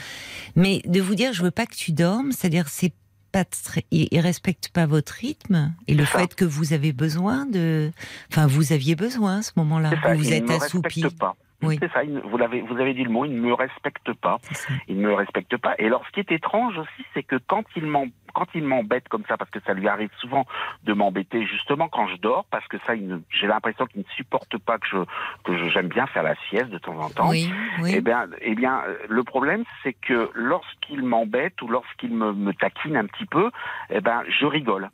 mais 0.57 0.83
de 0.87 1.01
vous 1.01 1.15
dire, 1.15 1.33
je 1.33 1.43
veux 1.43 1.51
pas 1.51 1.67
que 1.67 1.77
tu 1.77 1.93
dormes, 1.93 2.33
c'est-à-dire, 2.33 2.69
c'est 2.69 2.93
pas 3.31 3.45
très, 3.45 3.85
il 3.91 4.21
respecte 4.21 4.71
pas 4.71 4.87
votre 4.87 5.13
rythme 5.13 5.75
et 5.87 5.95
le 5.95 6.07
fait 6.07 6.35
que 6.35 6.47
vous 6.47 6.73
avez 6.73 6.95
besoin 6.95 7.45
de, 7.45 7.91
enfin, 8.33 8.47
vous 8.47 8.73
aviez 8.73 8.95
besoin 8.95 9.41
à 9.41 9.43
ce 9.43 9.51
moment-là, 9.57 9.91
vous 10.09 10.19
vous 10.19 10.33
êtes 10.33 10.51
assoupi. 10.51 11.05
Pas. 11.19 11.37
Oui. 11.63 11.77
C'est 11.81 11.91
ça, 11.93 12.03
vous, 12.05 12.37
l'avez, 12.37 12.61
vous 12.61 12.77
avez 12.77 12.95
dit 12.95 13.03
le 13.03 13.11
mot, 13.11 13.25
il 13.25 13.35
ne 13.35 13.41
me 13.41 13.53
respecte 13.53 14.13
pas. 14.13 14.39
Il 14.87 15.01
ne 15.01 15.09
me 15.09 15.15
respecte 15.15 15.57
pas. 15.57 15.75
Et 15.79 15.87
alors, 15.87 16.05
ce 16.07 16.13
qui 16.13 16.21
est 16.21 16.31
étrange 16.31 16.79
aussi, 16.79 17.05
c'est 17.15 17.25
que 17.25 17.37
quand 17.37 17.65
il 17.75 17.91
quand 18.33 18.47
il 18.55 18.63
m'embête 18.63 19.09
comme 19.09 19.25
ça, 19.27 19.37
parce 19.37 19.51
que 19.51 19.59
ça 19.67 19.73
lui 19.73 19.89
arrive 19.89 20.11
souvent 20.21 20.47
de 20.85 20.93
m'embêter 20.93 21.45
justement 21.47 21.89
quand 21.89 22.07
je 22.07 22.17
dors, 22.17 22.45
parce 22.45 22.67
que 22.69 22.77
ça, 22.87 22.95
j'ai 22.95 23.47
l'impression 23.49 23.87
qu'il 23.87 24.01
ne 24.01 24.15
supporte 24.15 24.57
pas 24.59 24.79
que 24.79 24.87
je 24.87 24.99
que 25.43 25.69
j'aime 25.71 25.89
bien 25.89 26.07
faire 26.07 26.23
la 26.23 26.37
sieste 26.49 26.71
de 26.71 26.79
temps 26.79 26.99
en 27.01 27.11
temps. 27.11 27.29
Oui, 27.29 27.53
oui. 27.81 27.93
Eh 27.97 28.01
bien, 28.03 28.29
eh 28.41 28.55
bien, 28.55 28.83
le 29.09 29.25
problème, 29.25 29.65
c'est 29.83 29.95
que 29.95 30.31
lorsqu'il 30.35 31.03
m'embête 31.03 31.61
ou 31.63 31.67
lorsqu'il 31.67 32.15
me, 32.15 32.33
me, 32.33 32.53
taquine 32.53 32.97
un 32.97 33.07
petit 33.07 33.27
peu, 33.27 33.51
eh 33.91 34.01
ben, 34.01 34.23
je 34.29 34.47
rigole. 34.47 34.91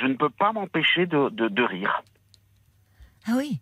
Je 0.00 0.06
ne 0.06 0.14
peux 0.14 0.30
pas 0.30 0.52
m'empêcher 0.52 1.04
de, 1.04 1.28
de, 1.28 1.48
de 1.48 1.62
rire. 1.62 2.02
Ah 3.26 3.32
oui. 3.36 3.60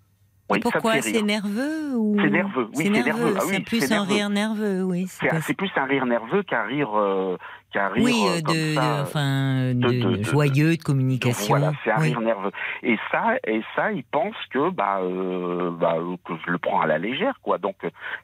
Oui, 0.48 0.60
Pourquoi? 0.60 1.02
C'est 1.02 1.22
nerveux 1.22 1.96
ou... 1.96 2.16
C'est 2.20 2.30
nerveux, 2.30 2.68
oui, 2.74 2.84
c'est 2.84 2.90
nerveux. 2.90 3.04
nerveux. 3.04 3.34
Ah, 3.36 3.42
oui, 3.46 3.52
c'est 3.54 3.60
plus 3.60 3.84
un 3.84 3.88
nerveux. 3.88 4.14
rire 4.14 4.30
nerveux, 4.30 4.82
oui. 4.84 5.06
C'est 5.42 5.54
plus 5.54 5.70
un 5.76 5.84
rire 5.84 6.06
nerveux 6.06 6.42
qu'un 6.44 6.62
rire, 6.62 6.90
euh, 6.96 7.36
qu'un 7.72 7.88
rire 7.88 8.04
oui, 8.04 8.24
euh, 8.28 8.40
de, 8.40 8.46
comme 8.46 8.74
ça, 8.74 8.96
de, 8.96 9.02
enfin, 9.02 9.74
de, 9.74 10.16
de, 10.16 10.22
joyeux, 10.22 10.76
de 10.76 10.82
communication. 10.82 11.56
Voilà, 11.56 11.72
c'est 11.84 11.90
un 11.90 12.00
oui. 12.00 12.08
rire 12.08 12.20
nerveux. 12.20 12.52
Et 12.82 12.96
ça, 13.10 13.34
et 13.46 13.62
ça, 13.74 13.92
il 13.92 14.04
pense 14.04 14.36
que 14.50 14.70
bah, 14.70 15.00
euh, 15.02 15.70
bah, 15.72 15.96
que 16.24 16.34
je 16.44 16.50
le 16.50 16.58
prends 16.58 16.80
à 16.80 16.86
la 16.86 16.98
légère, 16.98 17.38
quoi. 17.42 17.58
Donc, 17.58 17.76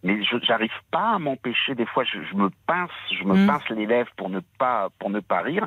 mais 0.02 0.22
je 0.25 0.37
j'arrive 0.42 0.70
pas 0.90 1.14
à 1.14 1.18
m'empêcher. 1.18 1.75
Des 1.75 1.87
fois, 1.87 2.04
je, 2.04 2.18
je, 2.30 2.34
me 2.37 2.50
pince, 2.66 2.90
je 3.18 3.25
me 3.25 3.32
Mm. 3.34 3.46
pince 3.46 3.68
les 3.70 3.87
lèvres 3.87 4.11
pour 4.16 4.28
ne 4.30 4.40
pas 4.58 4.88
pour 4.99 5.11
ne 5.11 5.20
pas 5.20 5.40
rire. 5.40 5.66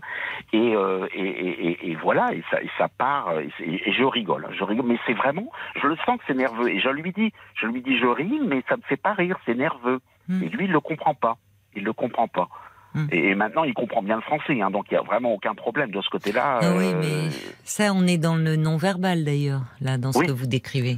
Et 0.53 0.75
euh, 0.75 1.07
et, 1.13 1.21
et, 1.21 1.91
et, 1.91 1.95
voilà, 1.95 2.33
et 2.33 2.43
ça, 2.51 2.61
et 2.61 2.69
ça 2.77 2.87
part. 2.87 3.39
Et, 3.39 3.49
et 3.59 3.91
je 3.93 4.03
rigole, 4.03 4.47
je 4.57 4.63
rigole. 4.63 4.85
Mais 4.85 4.99
c'est 5.05 5.13
vraiment, 5.13 5.51
je 5.81 5.87
le 5.87 5.95
sens 6.05 6.17
que 6.17 6.23
c'est 6.27 6.33
nerveux. 6.35 6.69
Et 6.69 6.79
je 6.79 6.89
lui 6.89 7.11
dis, 7.11 7.33
je 7.55 7.67
lui 7.67 7.81
dis, 7.81 7.97
je 7.97 8.05
ris, 8.07 8.39
mais 8.45 8.63
ça 8.69 8.77
me 8.77 8.81
fait 8.83 8.97
pas 8.97 9.13
rire, 9.13 9.37
c'est 9.45 9.55
nerveux. 9.55 9.99
Mm. 10.27 10.43
Et 10.43 10.49
lui, 10.49 10.65
il 10.65 10.71
le 10.71 10.79
comprend 10.79 11.13
pas. 11.15 11.37
Il 11.75 11.83
le 11.83 11.93
comprend 11.93 12.27
pas. 12.27 12.47
Mm. 12.95 13.07
Et 13.11 13.35
maintenant, 13.35 13.63
il 13.65 13.73
comprend 13.73 14.01
bien 14.01 14.15
le 14.15 14.21
français, 14.21 14.61
hein, 14.61 14.71
donc 14.71 14.85
il 14.89 14.93
y 14.93 14.97
a 14.97 15.01
vraiment 15.01 15.33
aucun 15.33 15.53
problème 15.53 15.91
de 15.91 16.01
ce 16.01 16.09
côté-là. 16.09 16.59
Ah 16.61 16.73
oui, 16.77 16.85
euh, 16.93 16.99
mais 17.01 17.29
ça, 17.63 17.93
on 17.93 18.07
est 18.07 18.17
dans 18.17 18.35
le 18.35 18.55
non-verbal 18.55 19.23
d'ailleurs, 19.25 19.63
là, 19.81 19.97
dans 19.97 20.11
ce 20.13 20.19
Oui. 20.19 20.27
que 20.27 20.31
vous 20.31 20.47
décrivez. 20.47 20.97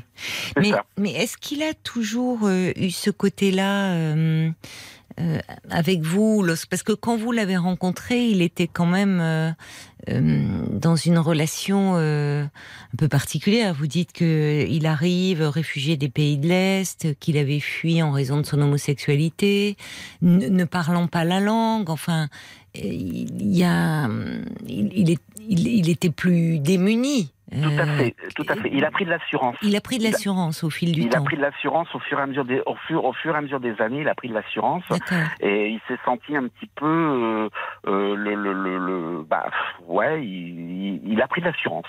Mais, 0.58 0.72
mais 0.98 1.12
est-ce 1.12 1.38
qu'il 1.38 1.64
a 1.64 1.74
toujours 1.74 2.42
euh, 2.44 2.72
eu 2.76 2.92
ce 2.92 3.10
côté-là 3.10 4.14
euh, 5.20 5.40
avec 5.70 6.02
vous 6.02 6.46
Parce 6.70 6.84
que 6.84 6.94
quand 6.94 7.18
vous 7.18 7.32
l'avez 7.32 7.58
rencontré, 7.58 8.28
il 8.28 8.42
était 8.42 8.68
quand 8.68 8.86
même 8.86 9.20
euh, 9.20 9.52
euh, 10.10 10.66
dans 10.72 10.96
une 10.96 11.18
relation 11.18 11.94
euh, 11.96 12.44
un 12.44 12.98
peu 12.98 13.08
particulière. 13.08 13.74
Vous 13.74 13.88
dites 13.88 14.12
que 14.12 14.66
il 14.70 14.86
arrive 14.86 15.42
réfugié 15.42 15.98
des 15.98 16.10
pays 16.10 16.38
de 16.38 16.48
l'Est, 16.48 17.20
qu'il 17.20 17.38
avait 17.38 17.60
fui 17.60 18.02
en 18.04 18.12
raison 18.12 18.38
de 18.38 18.46
son 18.46 18.62
homosexualité, 18.62 19.76
ne, 20.22 20.64
parlant 20.66 21.08
pas 21.08 21.24
la 21.24 21.40
langue. 21.40 21.90
Enfin, 21.90 22.30
il 22.76 23.56
y 23.56 23.64
a, 23.64 24.08
il, 24.68 25.10
est, 25.10 25.22
il 25.50 25.90
était 25.90 26.12
plus 26.12 26.60
démuni. 26.60 27.32
Tout 27.50 27.58
à 27.80 27.84
Euh, 27.84 27.98
fait, 27.98 28.16
tout 28.36 28.46
à 28.50 28.56
fait. 28.56 28.70
Il 28.74 28.84
a 28.84 28.92
pris 28.92 29.06
de 29.06 29.10
l'assurance. 29.10 29.56
Il 29.62 29.76
a 29.76 29.82
pris 29.82 29.98
de 30.00 30.04
l'assurance 30.04 30.64
au 30.66 30.70
fil 30.70 30.92
du 30.92 31.02
Il 31.02 31.08
a 31.08 31.12
temps. 31.20 31.24
pris 31.24 31.38
de 31.38 31.42
l'assurance 31.42 31.88
au 31.96 32.00
fur 32.00 32.20
et 32.20 32.22
à 32.22 32.26
mesure 32.28 32.44
des, 32.44 32.62
au 32.66 32.76
fur, 32.88 33.06
au 33.06 33.14
fur 33.14 33.34
et 33.34 33.38
à 33.38 33.42
mesure 33.42 33.60
des 33.62 33.80
années. 33.80 34.02
Il 34.02 34.08
a 34.10 34.16
pris 34.16 34.28
de 34.28 34.34
l'assurance 34.34 34.84
et 35.40 35.70
il 35.70 35.80
s'est 35.88 35.98
senti 36.04 36.36
un 36.36 36.48
petit 36.50 36.70
peu, 36.76 36.86
euh, 36.86 37.50
euh, 37.88 38.16
le, 38.16 38.36
le, 38.36 38.52
le, 38.54 38.78
le- 38.78 39.24
bah, 39.24 39.50
ouais, 39.88 40.26
il, 40.28 41.22
a 41.22 41.28
pris 41.28 41.40
de 41.42 41.46
l'assurance. 41.48 41.86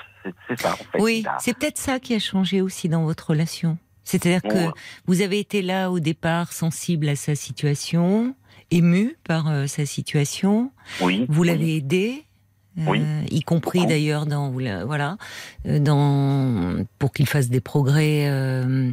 C'est 0.49 0.61
ça. 0.61 0.73
En 0.75 0.77
fait. 0.77 1.01
Oui, 1.01 1.25
a- 1.29 1.37
c'est 1.41 1.59
peut-être 1.59 1.79
ça 1.79 1.99
qui 1.99 2.15
a 2.15 2.19
changé 2.21 2.61
aussi 2.61 2.89
dans 2.89 3.03
votre 3.03 3.31
relation. 3.31 3.79
C'est-à-dire 4.05 4.43
que 4.43 4.55
Ouais. 4.69 4.71
vous 5.07 5.23
avez 5.23 5.39
été 5.41 5.61
là 5.61 5.91
au 5.91 5.99
départ 6.01 6.53
sensible 6.53 7.09
à 7.09 7.17
sa 7.17 7.35
situation, 7.35 8.35
ému 8.71 9.17
par 9.27 9.49
euh, 9.49 9.67
sa 9.67 9.85
situation. 9.87 10.71
oui. 11.03 11.27
Vous 11.29 11.43
oui. 11.43 11.49
l'avez 11.49 11.81
euh, 12.87 13.23
y 13.31 13.43
compris 13.43 13.87
d'ailleurs 13.87 14.27
dans 14.27 14.51
voilà, 14.51 15.17
euh, 15.67 15.79
dans 15.79 16.85
pour 16.99 17.13
qu'il 17.13 17.27
fasse 17.27 17.49
des 17.49 17.61
progrès 17.61 18.29
euh, 18.29 18.91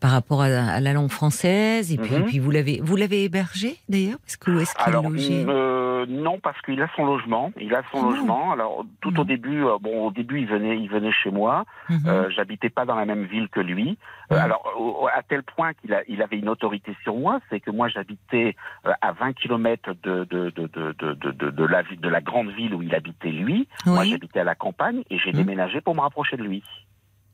par 0.00 0.10
rapport 0.10 0.42
à, 0.42 0.46
à 0.46 0.80
la 0.80 0.92
langue 0.92 1.10
française. 1.10 1.92
Et 1.92 1.98
puis, 1.98 2.14
Mhm. 2.14 2.24
puis 2.26 2.38
vous 2.38 2.50
l'avez 2.50 2.80
vous 2.82 2.96
l'avez 2.96 3.24
hébergé 3.24 3.76
d'ailleurs? 3.88 4.18
Parce 4.20 4.36
que 4.36 4.50
où 4.50 4.60
est-ce 4.60 4.74
qu'il 4.74 4.84
Alors 4.94 5.08
logeait? 5.10 5.44
euh, 5.48 6.06
non 6.08 6.38
parce 6.40 6.60
qu'il 6.62 6.80
a 6.82 6.88
son 6.96 7.04
logement, 7.06 7.52
il 7.60 7.74
a 7.74 7.82
son 7.92 7.98
Ah 8.06 8.10
logement. 8.10 8.52
Alors 8.52 8.84
tout 9.00 9.10
Mhm. 9.10 9.18
au 9.18 9.24
début, 9.24 9.64
euh, 9.64 9.78
bon 9.80 10.06
au 10.06 10.10
début 10.10 10.40
il 10.40 10.46
venait, 10.46 10.78
il 10.78 10.88
venait 10.88 11.12
chez 11.12 11.30
moi. 11.30 11.64
Mhm. 11.90 11.98
Euh, 12.06 12.30
J'habitais 12.30 12.70
pas 12.70 12.84
dans 12.84 12.94
la 12.96 13.04
même 13.04 13.24
ville 13.24 13.48
que 13.48 13.60
lui. 13.60 13.98
Euh, 14.32 14.36
Mhm. 14.36 14.40
alors 14.42 14.62
au- 14.78 15.06
à 15.08 15.22
tel 15.22 15.42
point 15.42 15.72
qu'il 15.74 15.96
il 16.08 16.22
avait 16.22 16.38
une 16.38 16.48
autorité 16.48 16.96
sur 17.02 17.14
moi, 17.16 17.40
c'est 17.50 17.60
que 17.60 17.70
moi 17.70 17.88
j'habitais 17.88 18.56
à 19.00 19.12
20 19.12 19.32
kilomètres 19.34 19.90
de 20.02 20.24
de, 20.30 20.50
de, 20.50 20.66
de, 20.66 21.50
de, 21.50 21.64
la 21.64 21.82
de 21.82 22.08
la 22.08 22.20
grande 22.20 22.50
ville 22.50 22.74
où 22.74 22.82
il 22.82 22.94
habitait 22.94 23.30
lui. 23.30 23.68
Moi 23.84 24.04
j'habitais 24.04 24.40
à 24.40 24.44
la 24.44 24.54
campagne 24.54 25.02
et 25.10 25.18
j'ai 25.18 25.30
Mhm. 25.32 25.36
déménagé 25.38 25.80
pour 25.80 25.94
me 25.94 26.00
rapprocher 26.00 26.36
de 26.36 26.42
lui. 26.42 26.62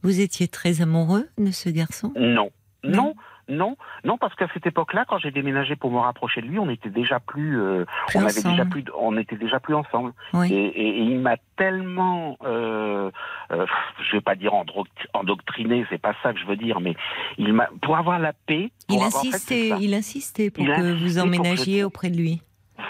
Vous 0.03 0.21
étiez 0.21 0.49
très 0.49 0.83
amoureux 0.83 1.29
de 1.39 1.51
ce 1.51 1.69
garçon? 1.69 2.13
Non. 2.17 2.51
Non. 2.85 3.15
Non, 3.49 3.77
non, 4.05 4.19
parce 4.19 4.35
qu'à 4.37 4.47
cette 4.55 4.67
époque-là, 4.67 5.05
quand 5.07 5.19
j'ai 5.19 5.33
déménagé 5.33 5.75
pour 5.75 5.91
me 5.91 5.99
rapprocher 5.99 6.41
de 6.41 6.47
lui, 6.47 6.61
on 6.61 6.71
était 6.71 6.89
déjà 6.91 7.19
plus, 7.19 7.61
euh, 7.61 7.85
Plus 8.07 8.19
on 8.19 8.21
avait 8.21 8.39
ensemble. 8.39 8.51
déjà 8.55 8.65
plus, 8.65 8.85
on 8.99 9.17
était 9.19 9.37
déjà 9.37 9.59
plus 9.59 9.75
ensemble. 9.75 10.13
Oui. 10.33 10.51
Et, 10.53 10.67
et- 10.69 10.89
et 10.99 11.03
il 11.03 11.19
m'a 11.19 11.37
tellement, 11.57 12.37
euh, 12.45 13.11
euh, 13.51 13.67
je 14.09 14.13
vais 14.17 14.21
pas 14.21 14.37
dire 14.37 14.55
endoctriné, 15.13 15.85
c'est 15.91 16.01
pas 16.01 16.15
ça 16.23 16.33
que 16.33 16.39
je 16.39 16.47
veux 16.47 16.57
dire, 16.57 16.81
mais 16.81 16.95
il 17.37 17.53
m'a, 17.53 17.69
pour 17.83 17.97
avoir 17.97 18.21
la 18.21 18.33
paix, 18.33 18.71
pour 18.89 18.99
Il 18.99 19.05
avoir- 19.05 19.17
en 19.17 19.23
fait, 19.23 19.29
insistait, 19.35 19.71
il 19.81 19.93
insistait 19.93 20.51
pour 20.51 20.65
Il 20.65 20.71
que 20.71 20.93
vous 21.05 21.15
que 21.17 21.21
emménagiez 21.21 21.81
je- 21.81 21.85
auprès 21.85 22.11
de 22.11 22.17
lui. 22.17 22.43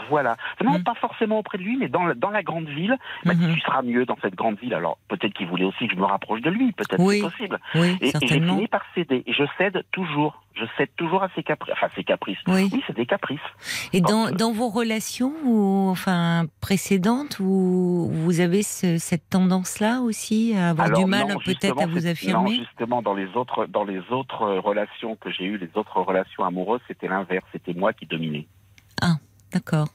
Voilà. 0.08 0.36
Non, 0.64 0.78
Mm. 0.78 0.84
pas 0.84 0.94
forcément 0.94 1.38
auprès 1.38 1.58
de 1.58 1.62
lui, 1.62 1.76
mais 1.76 1.88
dans 1.88 2.04
la, 2.04 2.14
dans 2.14 2.30
la 2.30 2.42
grande 2.42 2.68
ville. 2.68 2.96
Dit, 3.24 3.30
Mhm. 3.36 3.54
tu 3.54 3.60
seras 3.60 3.82
mieux 3.82 4.04
dans 4.06 4.16
cette 4.22 4.34
grande 4.34 4.58
ville. 4.58 4.74
Alors, 4.74 4.98
peut-être 5.08 5.32
qu'il 5.34 5.46
voulait 5.46 5.64
aussi 5.64 5.86
que 5.88 5.94
je 5.94 5.98
me 5.98 6.04
rapproche 6.04 6.40
de 6.40 6.50
lui. 6.50 6.72
Peut-être 6.72 7.00
Oui. 7.00 7.16
c'est 7.16 7.22
possible. 7.30 7.58
Oui, 7.74 7.96
Et, 8.00 8.08
et 8.08 8.12
j'ai 8.22 8.40
fini 8.40 8.68
par 8.68 8.82
céder. 8.94 9.22
Et 9.26 9.32
je 9.32 9.44
cède 9.58 9.84
toujours. 9.92 10.42
Je 10.54 10.64
cède 10.76 10.90
toujours 10.96 11.22
à 11.22 11.28
ses 11.34 11.42
caprices. 11.42 11.72
Enfin, 11.74 11.88
ses 11.94 12.04
caprices. 12.04 12.38
Oui. 12.46 12.68
Oui, 12.72 12.82
c'est 12.86 12.94
des 12.96 13.06
caprices. 13.06 13.40
Et 13.92 14.00
dans, 14.00 14.26
euh, 14.26 14.30
dans 14.32 14.52
vos 14.52 14.68
relations, 14.68 15.32
ou, 15.44 15.88
enfin 15.90 16.44
précédentes, 16.60 17.38
vous, 17.40 18.08
vous 18.10 18.40
avez 18.40 18.62
ce- 18.62 18.98
cette 18.98 19.28
tendance-là 19.30 20.00
aussi 20.00 20.54
à 20.56 20.70
avoir 20.70 20.88
Alors, 20.88 20.98
du 21.00 21.06
mal 21.06 21.26
peut-être 21.44 21.80
à 21.80 21.86
vous 21.86 22.06
affirmer 22.06 22.58
Non, 22.58 22.64
justement, 22.64 23.02
dans 23.02 23.14
les 23.14 23.28
autres, 23.36 23.66
dans 23.66 23.84
les 23.84 24.00
autres 24.10 24.44
relations 24.58 25.16
que 25.16 25.30
j'ai 25.30 25.44
eues, 25.44 25.58
les 25.58 25.70
autres 25.74 26.00
relations 26.00 26.44
amoureuses, 26.44 26.80
c'était 26.86 27.08
l'inverse. 27.08 27.44
C'était 27.52 27.74
moi 27.74 27.92
qui 27.92 28.06
dominais. 28.06 28.46
D'accord. 29.52 29.88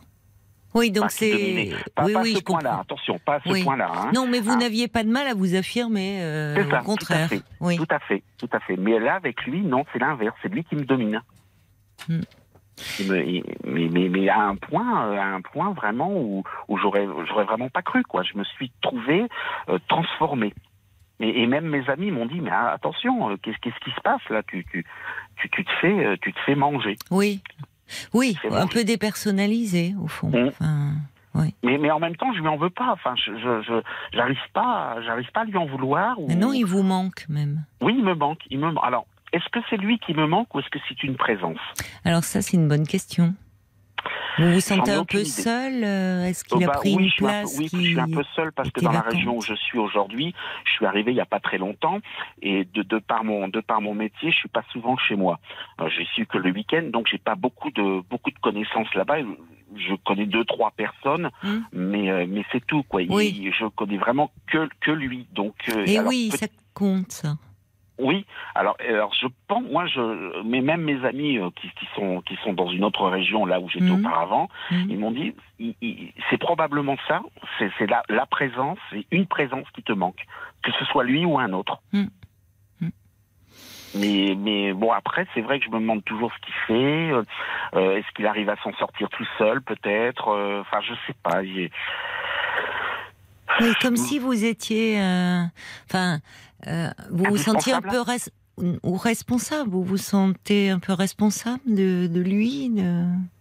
Oui, 0.73 0.91
donc 0.91 1.09
c'est. 1.09 1.71
Pas, 1.95 2.05
Oui, 2.05 2.13
pas 2.13 2.19
à 2.19 2.23
oui, 2.23 2.35
ce 2.35 2.41
point-là. 2.43 2.79
Attention, 2.81 3.17
pas 3.19 3.35
à 3.35 3.39
ce 3.41 3.49
Oui. 3.49 3.63
point-là. 3.63 3.89
hein. 3.95 4.11
Non, 4.13 4.27
mais 4.27 4.39
vous 4.39 4.51
Ah. 4.53 4.57
n'aviez 4.57 4.87
pas 4.87 5.03
de 5.03 5.09
mal 5.09 5.25
à 5.27 5.33
vous 5.33 5.55
affirmer, 5.55 6.21
euh, 6.21 6.55
C'est 6.55 6.69
ça, 6.69 6.81
au 6.81 6.83
contraire. 6.83 7.27
tout 7.29 7.35
à 7.35 7.37
fait. 7.39 7.43
Oui. 7.61 7.77
Tout 7.77 7.87
à 7.89 7.99
fait, 7.99 8.23
tout 8.37 8.49
à 8.51 8.59
fait. 8.59 8.75
Mais 8.77 8.99
là, 8.99 9.15
avec 9.15 9.43
lui, 9.45 9.61
non, 9.61 9.85
c'est 9.91 9.99
l'inverse. 9.99 10.35
C'est 10.43 10.49
lui 10.49 10.63
qui 10.65 10.75
me 10.75 10.83
domine. 10.83 11.21
Hmm. 12.07 12.19
Mais, 13.09 13.41
mais, 13.65 13.87
mais 14.09 14.29
à 14.29 14.41
un 14.41 14.55
point, 14.55 15.07
euh, 15.07 15.17
à 15.17 15.25
un 15.25 15.41
point 15.41 15.71
vraiment 15.73 16.11
où, 16.13 16.43
où 16.67 16.77
j'aurais, 16.77 17.07
j'aurais 17.27 17.45
vraiment 17.45 17.69
pas 17.69 17.81
cru, 17.81 18.03
quoi. 18.03 18.21
Je 18.21 18.37
me 18.37 18.43
suis 18.43 18.71
trouvé 18.81 19.25
euh, 19.69 19.79
transformé. 19.87 20.53
Et, 21.19 21.47
même 21.47 21.65
mes 21.65 21.89
amis 21.89 22.11
m'ont 22.11 22.27
dit, 22.27 22.39
mais 22.39 22.51
attention, 22.51 23.35
qu'est-ce 23.37 23.57
qui 23.83 23.89
se 23.89 24.01
passe 24.01 24.21
là? 24.29 24.43
Tu, 24.43 24.63
tu, 24.65 24.85
tu, 25.37 25.49
tu, 25.49 25.65
te 25.65 25.71
fais, 25.81 26.17
tu 26.21 26.31
te 26.31 26.39
fais 26.41 26.53
manger. 26.53 26.97
Oui, 27.09 27.41
oui, 28.13 28.37
un 28.51 28.67
peu 28.67 28.83
dépersonnalisé 28.83 29.95
au 30.01 30.07
fond. 30.07 30.29
Mmh. 30.29 31.01
oui. 31.35 31.55
mais, 31.63 31.77
mais 31.77 31.91
en 31.91 31.99
même 31.99 32.15
temps, 32.15 32.33
je 32.33 32.39
lui 32.39 32.47
en 32.47 32.57
veux 32.57 32.69
pas. 32.69 32.91
Enfin, 32.91 33.15
je, 33.15 33.81
j'arrive 34.13 34.37
pas, 34.53 34.97
j'arrive 35.05 35.31
pas 35.31 35.41
à 35.41 35.45
lui 35.45 35.57
en 35.57 35.65
vouloir. 35.65 36.17
Mais 36.27 36.35
non, 36.35 36.53
il 36.53 36.65
vous 36.65 36.83
manque 36.83 37.25
même. 37.29 37.63
Oui, 37.81 37.95
il 37.97 38.03
me 38.03 38.15
manque. 38.15 38.41
Il 38.49 38.59
me. 38.59 38.73
Alors, 38.83 39.05
est-ce 39.33 39.49
que 39.51 39.59
c'est 39.69 39.77
lui 39.77 39.99
qui 39.99 40.13
me 40.13 40.25
manque 40.25 40.53
ou 40.55 40.59
est-ce 40.59 40.69
que 40.69 40.79
c'est 40.87 41.03
une 41.03 41.15
présence? 41.15 41.59
Alors 42.05 42.23
ça, 42.23 42.41
c'est 42.41 42.57
une 42.57 42.67
bonne 42.67 42.87
question. 42.87 43.33
Vous 44.37 44.53
vous 44.53 44.59
sentez 44.59 44.91
un 44.91 45.05
peu 45.05 45.23
seul 45.23 45.83
euh, 45.83 46.25
Est-ce 46.25 46.43
qu'il 46.43 46.63
a 46.63 46.67
oh, 46.67 46.71
bah 46.71 46.79
pris 46.79 46.93
une 46.93 47.11
place 47.17 47.55
Oui, 47.57 47.69
je 47.71 47.77
suis 47.77 47.99
un 47.99 48.09
peu 48.09 48.23
seul 48.35 48.51
parce 48.51 48.69
que 48.69 48.81
dans 48.81 48.91
la 48.91 49.01
région 49.01 49.37
où 49.37 49.41
je 49.41 49.53
suis 49.55 49.79
aujourd'hui, 49.79 50.33
je 50.65 50.71
suis 50.73 50.85
arrivé 50.85 51.11
il 51.11 51.15
n'y 51.15 51.21
a 51.21 51.25
pas 51.25 51.39
très 51.39 51.57
longtemps 51.57 51.99
et 52.41 52.65
de, 52.65 52.83
de, 52.83 52.99
par 52.99 53.23
mon 53.23 53.47
de 53.47 53.59
par 53.59 53.81
mon 53.81 53.93
métier, 53.93 54.31
je 54.31 54.37
suis 54.37 54.49
pas 54.49 54.63
souvent 54.71 54.97
chez 54.97 55.15
moi. 55.15 55.39
Euh, 55.81 55.89
je 55.89 56.03
suis 56.03 56.27
que 56.27 56.37
le 56.37 56.51
week-end, 56.51 56.83
donc 56.91 57.07
j'ai 57.09 57.17
pas 57.17 57.35
beaucoup 57.35 57.71
de 57.71 58.01
beaucoup 58.09 58.31
de 58.31 58.39
connaissances 58.39 58.93
là-bas. 58.93 59.17
Je 59.75 59.95
connais 60.05 60.25
deux 60.25 60.45
trois 60.45 60.71
personnes, 60.71 61.29
hum. 61.43 61.65
mais 61.73 62.09
euh, 62.11 62.25
mais 62.27 62.45
c'est 62.51 62.65
tout 62.65 62.83
quoi. 62.83 63.01
Oui. 63.09 63.51
je 63.57 63.65
connais 63.67 63.97
vraiment 63.97 64.31
que 64.47 64.69
que 64.81 64.91
lui. 64.91 65.27
Donc 65.33 65.55
et 65.85 65.99
oui, 65.99 66.31
ça 66.31 66.47
compte 66.73 67.11
ça. 67.11 67.35
Oui, 67.99 68.25
alors, 68.53 68.77
alors 68.87 69.13
je 69.19 69.27
pense, 69.47 69.63
moi, 69.63 69.87
je, 69.87 70.43
mais 70.43 70.61
même 70.61 70.81
mes 70.81 71.03
amis 71.03 71.39
euh, 71.39 71.49
qui, 71.55 71.67
qui, 71.69 71.87
sont 71.95 72.21
qui 72.21 72.37
sont 72.43 72.53
dans 72.53 72.69
une 72.69 72.83
autre 72.83 73.07
région 73.07 73.45
là 73.45 73.59
où 73.59 73.69
j'étais 73.69 73.85
mhm. 73.85 74.05
auparavant, 74.05 74.49
mhm. 74.69 74.87
ils 74.89 74.99
m'ont 74.99 75.11
dit, 75.11 75.33
c'est 76.29 76.37
probablement 76.37 76.95
ça, 77.07 77.21
c'est 77.57 77.89
la, 77.89 78.03
la 78.09 78.25
présence, 78.25 78.77
c'est 78.91 79.05
une 79.11 79.25
présence 79.25 79.65
qui 79.73 79.81
te 79.81 79.93
manque, 79.93 80.25
que 80.61 80.71
ce 80.73 80.85
soit 80.85 81.03
lui 81.03 81.25
ou 81.25 81.39
un 81.39 81.53
autre. 81.53 81.81
Mhm. 81.93 82.09
Mais, 83.95 84.35
mais 84.37 84.73
bon, 84.73 84.91
après, 84.91 85.25
c'est 85.33 85.41
vrai 85.41 85.59
que 85.59 85.65
je 85.65 85.69
me 85.71 85.79
demande 85.79 86.03
toujours 86.03 86.31
ce 86.31 86.45
qu'il 86.45 86.53
fait. 86.67 87.11
Euh, 87.11 87.23
euh, 87.75 87.97
est-ce 87.97 88.05
qu'il 88.15 88.27
arrive 88.27 88.49
à 88.49 88.57
s'en 88.57 88.73
sortir 88.73 89.09
tout 89.09 89.25
seul, 89.37 89.61
peut-être 89.61 90.27
Enfin, 90.61 90.81
je 90.81 90.93
sais 91.07 91.15
pas. 91.23 91.41
Oui, 93.61 93.73
comme 93.81 93.95
si 93.95 94.19
vous 94.19 94.45
étiez, 94.45 94.97
enfin. 95.89 96.15
Euh, 96.15 96.17
vous 96.65 97.23
vous 97.25 97.37
sentiez 97.37 97.73
un 97.73 97.81
peu 97.81 98.01
ou 98.83 98.97
responsable? 98.97 99.69
Vous 99.69 99.83
vous 99.83 99.97
sentez 99.97 100.69
un 100.69 100.79
peu 100.79 100.93
responsable 100.93 101.61
de, 101.67 102.07
de 102.07 102.21
lui 102.21 102.71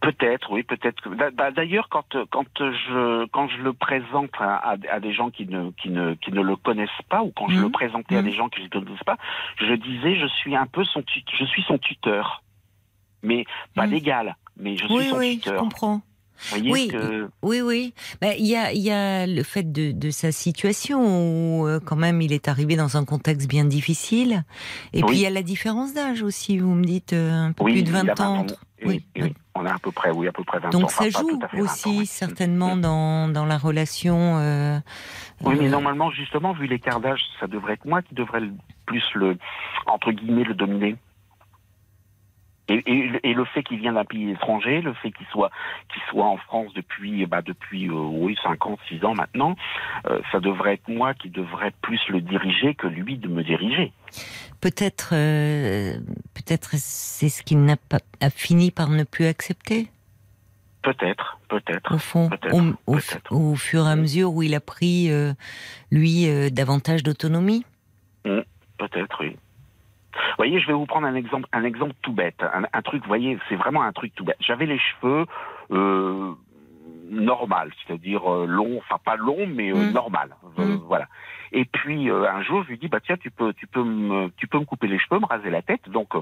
Peut-être, 0.00 0.52
oui, 0.52 0.62
peut-être. 0.62 1.08
D'ailleurs, 1.52 1.88
quand 1.88 2.16
quand 2.30 2.44
je 2.58 3.26
quand 3.28 3.48
je 3.48 3.58
le 3.58 3.72
présente 3.72 4.30
à, 4.38 4.76
à, 4.90 5.00
des 5.00 5.12
gens 5.12 5.30
qui 5.30 5.46
ne 5.46 5.70
qui 5.70 5.90
ne 5.90 6.14
qui 6.14 6.32
ne 6.32 6.42
le 6.42 6.56
connaissent 6.56 6.90
pas, 7.08 7.22
ou 7.22 7.32
quand 7.34 7.48
je 7.48 7.60
le 7.60 7.68
mmh. 7.68 7.72
présentais 7.72 8.16
à 8.16 8.22
mmh. 8.22 8.24
des 8.24 8.32
gens 8.32 8.48
qui 8.48 8.60
ne 8.60 8.64
le 8.64 8.70
connaissent 8.70 9.04
pas, 9.04 9.16
je 9.58 9.74
disais 9.74 10.16
je 10.16 10.26
suis 10.26 10.54
un 10.54 10.66
peu 10.66 10.84
son 10.84 11.02
je 11.38 11.44
suis 11.46 11.62
son 11.62 11.78
tuteur, 11.78 12.42
mais 13.22 13.46
pas 13.74 13.86
mmh. 13.86 13.90
légal, 13.90 14.36
mais 14.56 14.76
je 14.76 14.86
suis 14.86 15.08
son 15.08 15.16
oui, 15.16 15.38
tuteur. 15.38 15.54
Je 15.54 15.58
comprends 15.58 16.02
oui, 16.52 16.90
oui, 17.42 17.60
oui. 17.60 17.94
Il 18.22 18.46
y, 18.46 18.56
a, 18.56 18.72
y 18.72 18.90
a 18.90 19.26
le 19.26 19.42
fait 19.42 19.70
de, 19.70 19.92
de 19.92 20.10
sa 20.10 20.32
situation 20.32 21.00
où 21.00 21.66
euh, 21.66 21.80
quand 21.80 21.96
même 21.96 22.20
il 22.20 22.32
est 22.32 22.48
arrivé 22.48 22.76
dans 22.76 22.96
un 22.96 23.04
contexte 23.04 23.48
bien 23.48 23.64
difficile. 23.64 24.44
Et 24.92 25.02
puis 25.02 25.16
il 25.16 25.22
y 25.22 25.26
a 25.26 25.30
la 25.30 25.42
différence 25.42 25.94
d'âge 25.94 26.22
aussi. 26.22 26.58
Vous 26.58 26.74
me 26.74 26.84
dites 26.84 27.12
euh, 27.12 27.32
un 27.32 27.52
peu 27.52 27.64
plus 27.64 27.82
de 27.82 27.90
20 27.90 28.20
ans. 28.20 28.46
Oui, 28.84 29.06
oui, 29.16 29.32
on 29.54 29.64
a 29.64 29.74
à 29.74 29.78
peu 29.78 29.90
près, 29.90 30.10
oui, 30.10 30.28
à 30.28 30.32
peu 30.32 30.44
près 30.44 30.58
20 30.58 30.68
Donc 30.70 30.74
ans. 30.74 30.80
Donc 30.82 30.90
ça 30.90 31.08
joue 31.08 31.40
aussi 31.58 32.04
certainement 32.04 32.76
dans, 32.76 33.28
dans 33.28 33.46
la 33.46 33.56
relation. 33.56 34.38
Euh, 34.38 34.78
oui, 35.42 35.56
mais 35.58 35.68
normalement, 35.68 36.10
justement, 36.10 36.52
vu 36.52 36.66
l'écart 36.66 37.00
d'âge, 37.00 37.22
ça 37.40 37.46
devrait 37.46 37.74
être 37.74 37.86
moi 37.86 38.02
qui 38.02 38.14
devrais 38.14 38.42
plus 38.84 39.04
le 39.14 39.38
entre 39.86 40.12
guillemets 40.12 40.44
le 40.44 40.54
dominer. 40.54 40.96
Et, 42.68 42.82
et, 43.22 43.32
le 43.32 43.44
fait 43.44 43.62
qu'il 43.62 43.78
vienne 43.78 43.94
d'un 43.94 44.04
pays 44.04 44.28
étranger, 44.30 44.80
le 44.80 44.92
fait 44.94 45.12
qu'il 45.12 45.26
soit 45.26 45.50
qu'il 45.92 46.02
soit 46.10 46.24
en 46.24 46.36
France 46.36 46.72
depuis 46.74 47.24
bah 47.26 47.40
depuis 47.40 47.88
euh, 47.88 47.92
oui 47.92 48.36
cinq 48.42 48.66
ans, 48.66 48.76
six 48.88 49.04
ans 49.04 49.14
maintenant, 49.14 49.54
euh, 50.08 50.18
ça 50.32 50.40
devrait 50.40 50.74
être 50.74 50.88
moi 50.88 51.14
qui 51.14 51.30
devrais 51.30 51.70
plus 51.80 52.00
le 52.08 52.20
diriger 52.20 52.74
que 52.74 52.88
lui 52.88 53.18
de 53.18 53.28
me 53.28 53.44
diriger. 53.44 53.92
Peut-être 54.60 55.10
euh, 55.12 55.92
peut-être 56.34 56.70
c'est 56.72 57.28
ce 57.28 57.44
qu'il 57.44 57.62
n'a 57.62 57.76
pas 57.76 58.00
a 58.20 58.30
fini 58.30 58.72
par 58.72 58.88
ne 58.88 59.04
plus 59.04 59.26
accepter? 59.26 59.86
Peut-être, 60.82 61.38
peut-être. 61.48 61.94
Au 61.94 61.98
fond, 61.98 62.30
au, 62.52 62.96
au, 63.30 63.54
fur 63.54 63.86
et 63.86 63.90
à 63.90 63.96
mesure 63.96 64.32
où 64.32 64.42
il 64.42 64.54
a 64.54 64.60
pris 64.60 65.10
lui 65.90 66.50
davantage 66.52 67.02
d'autonomie? 67.02 67.64
Mmh, 68.24 68.40
peut-être, 68.78 69.16
oui. 69.20 69.36
Vous 70.16 70.36
voyez, 70.38 70.60
je 70.60 70.66
vais 70.66 70.72
vous 70.72 70.86
prendre 70.86 71.06
un 71.06 71.14
exemple, 71.14 71.48
un 71.52 71.64
exemple 71.64 71.94
tout 72.02 72.12
bête, 72.12 72.42
un, 72.72 72.82
truc, 72.82 73.02
vous 73.02 73.08
voyez, 73.08 73.38
c'est 73.48 73.56
vraiment 73.56 73.82
un 73.82 73.92
truc 73.92 74.14
tout 74.14 74.24
bête. 74.24 74.36
J'avais 74.40 74.66
les 74.66 74.78
cheveux 74.78 75.26
euh, 75.70 76.32
normal, 77.10 77.70
c'est-à-dire 77.86 78.30
euh, 78.30 78.46
long, 78.46 78.78
enfin 78.78 78.98
pas 79.04 79.16
long, 79.16 79.46
mais 79.46 79.70
euh, 79.70 79.76
mmh. 79.76 79.92
normal, 79.92 80.30
euh, 80.58 80.64
mmh. 80.64 80.82
voilà. 80.86 81.06
Et 81.52 81.64
puis 81.64 82.10
un 82.10 82.42
jour, 82.42 82.64
je 82.64 82.70
lui 82.70 82.78
dis 82.78 82.88
bah 82.88 82.98
tiens, 83.00 83.16
tu 83.16 83.30
peux, 83.30 83.52
tu 83.54 83.66
peux 83.66 83.82
me, 83.82 84.28
tu 84.36 84.48
peux 84.48 84.58
me 84.58 84.64
couper 84.64 84.88
les 84.88 84.98
cheveux, 84.98 85.20
me 85.20 85.26
raser 85.26 85.48
la 85.48 85.62
tête. 85.62 85.88
Donc 85.88 86.12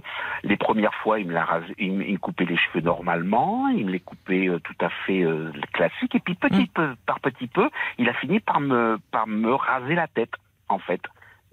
les 0.43 0.57
premières 0.57 0.95
fois, 0.97 1.19
il 1.19 1.27
me 1.27 1.33
l'a 1.33 1.45
rasé, 1.45 1.75
il, 1.79 1.93
me 1.95 2.19
coupait 2.19 2.45
les 2.45 2.59
cheveux 2.59 2.83
normalement, 2.83 3.69
il 3.69 3.87
me 3.87 3.91
les 3.91 4.01
coupait 4.01 4.49
tout 4.63 4.77
à 4.81 4.91
fait 5.07 5.25
classique. 5.73 6.15
Et 6.15 6.21
puis 6.21 6.35
petit 6.35 6.65
mmh. 6.65 6.75
peu 6.75 6.95
par 7.07 7.21
petit 7.21 7.47
peu, 7.47 7.71
il 7.99 8.09
a 8.09 8.13
fini 8.15 8.39
par 8.39 8.61
me, 8.61 8.99
par 9.11 9.27
me 9.27 9.55
raser 9.55 9.95
la 9.95 10.09
tête, 10.09 10.35
en 10.69 10.79
fait. 10.79 11.01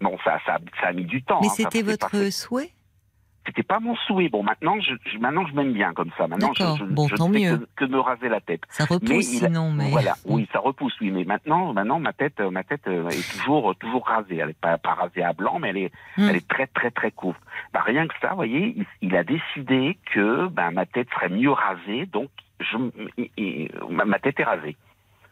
Bon, 0.02 0.18
ça, 0.24 0.40
ça, 0.46 0.58
ça 0.82 0.88
a 0.88 0.94
mis 0.94 1.06
du 1.06 1.24
temps. 1.24 1.40
Mais 1.42 1.48
hein, 1.48 1.54
c'était 1.56 1.84
votre 1.84 2.32
souhait? 2.32 2.72
C'était 3.46 3.64
pas 3.64 3.80
mon 3.80 3.96
souhait. 3.96 4.30
Bon, 4.30 4.44
maintenant, 4.44 4.80
je, 4.80 5.18
maintenant, 5.18 5.48
je 5.48 5.54
m'aime 5.56 5.74
bien 5.74 5.94
comme 5.94 6.12
ça. 6.18 6.28
Maintenant, 6.28 6.54
je, 6.54 6.64
je, 6.80 6.84
bon, 6.84 7.08
tant 7.10 7.28
mieux. 7.28 7.68
Que, 7.76 7.86
me 7.86 8.00
raser 8.00 8.30
la 8.30 8.40
tête. 8.40 8.62
Ça 8.70 8.86
repousse 8.86 9.26
sinon, 9.26 9.72
mais 9.72 9.90
voilà. 9.90 10.14
Oui, 10.26 10.48
ça 10.54 10.60
repousse, 10.60 10.94
oui. 11.02 11.10
Mais 11.10 11.24
maintenant, 11.24 11.74
maintenant, 11.74 12.00
ma 12.00 12.14
tête, 12.14 12.40
ma 12.40 12.64
tête 12.64 12.88
euh, 12.88 13.10
est 13.10 13.32
toujours, 13.32 13.76
toujours 13.76 14.06
rasée. 14.08 14.38
Elle 14.38 14.52
est 14.52 14.62
pas, 14.62 14.78
pas 14.78 14.94
rasée 14.94 15.24
à 15.24 15.34
blanc, 15.34 15.58
mais 15.60 15.70
elle 15.70 15.78
est, 15.78 15.92
hmm. 16.18 16.30
elle 16.30 16.36
est 16.36 16.48
très, 16.48 16.68
très, 16.68 16.92
très 16.92 17.12
courte. 17.12 17.42
Bah, 17.74 17.82
rien 17.84 18.08
que 18.08 18.14
ça, 18.22 18.30
vous 18.30 18.36
voyez, 18.36 18.76
il, 19.02 19.16
a 19.16 19.24
décidé 19.24 19.98
que, 20.14 20.48
ben, 20.48 20.70
ma 20.72 20.86
tête 20.86 21.08
serait 21.12 21.30
mieux 21.30 21.52
rasée, 21.52 22.06
donc, 22.06 22.30
je, 22.60 22.78
ma 23.90 24.20
tête 24.20 24.40
est 24.40 24.44
rasée. 24.44 24.78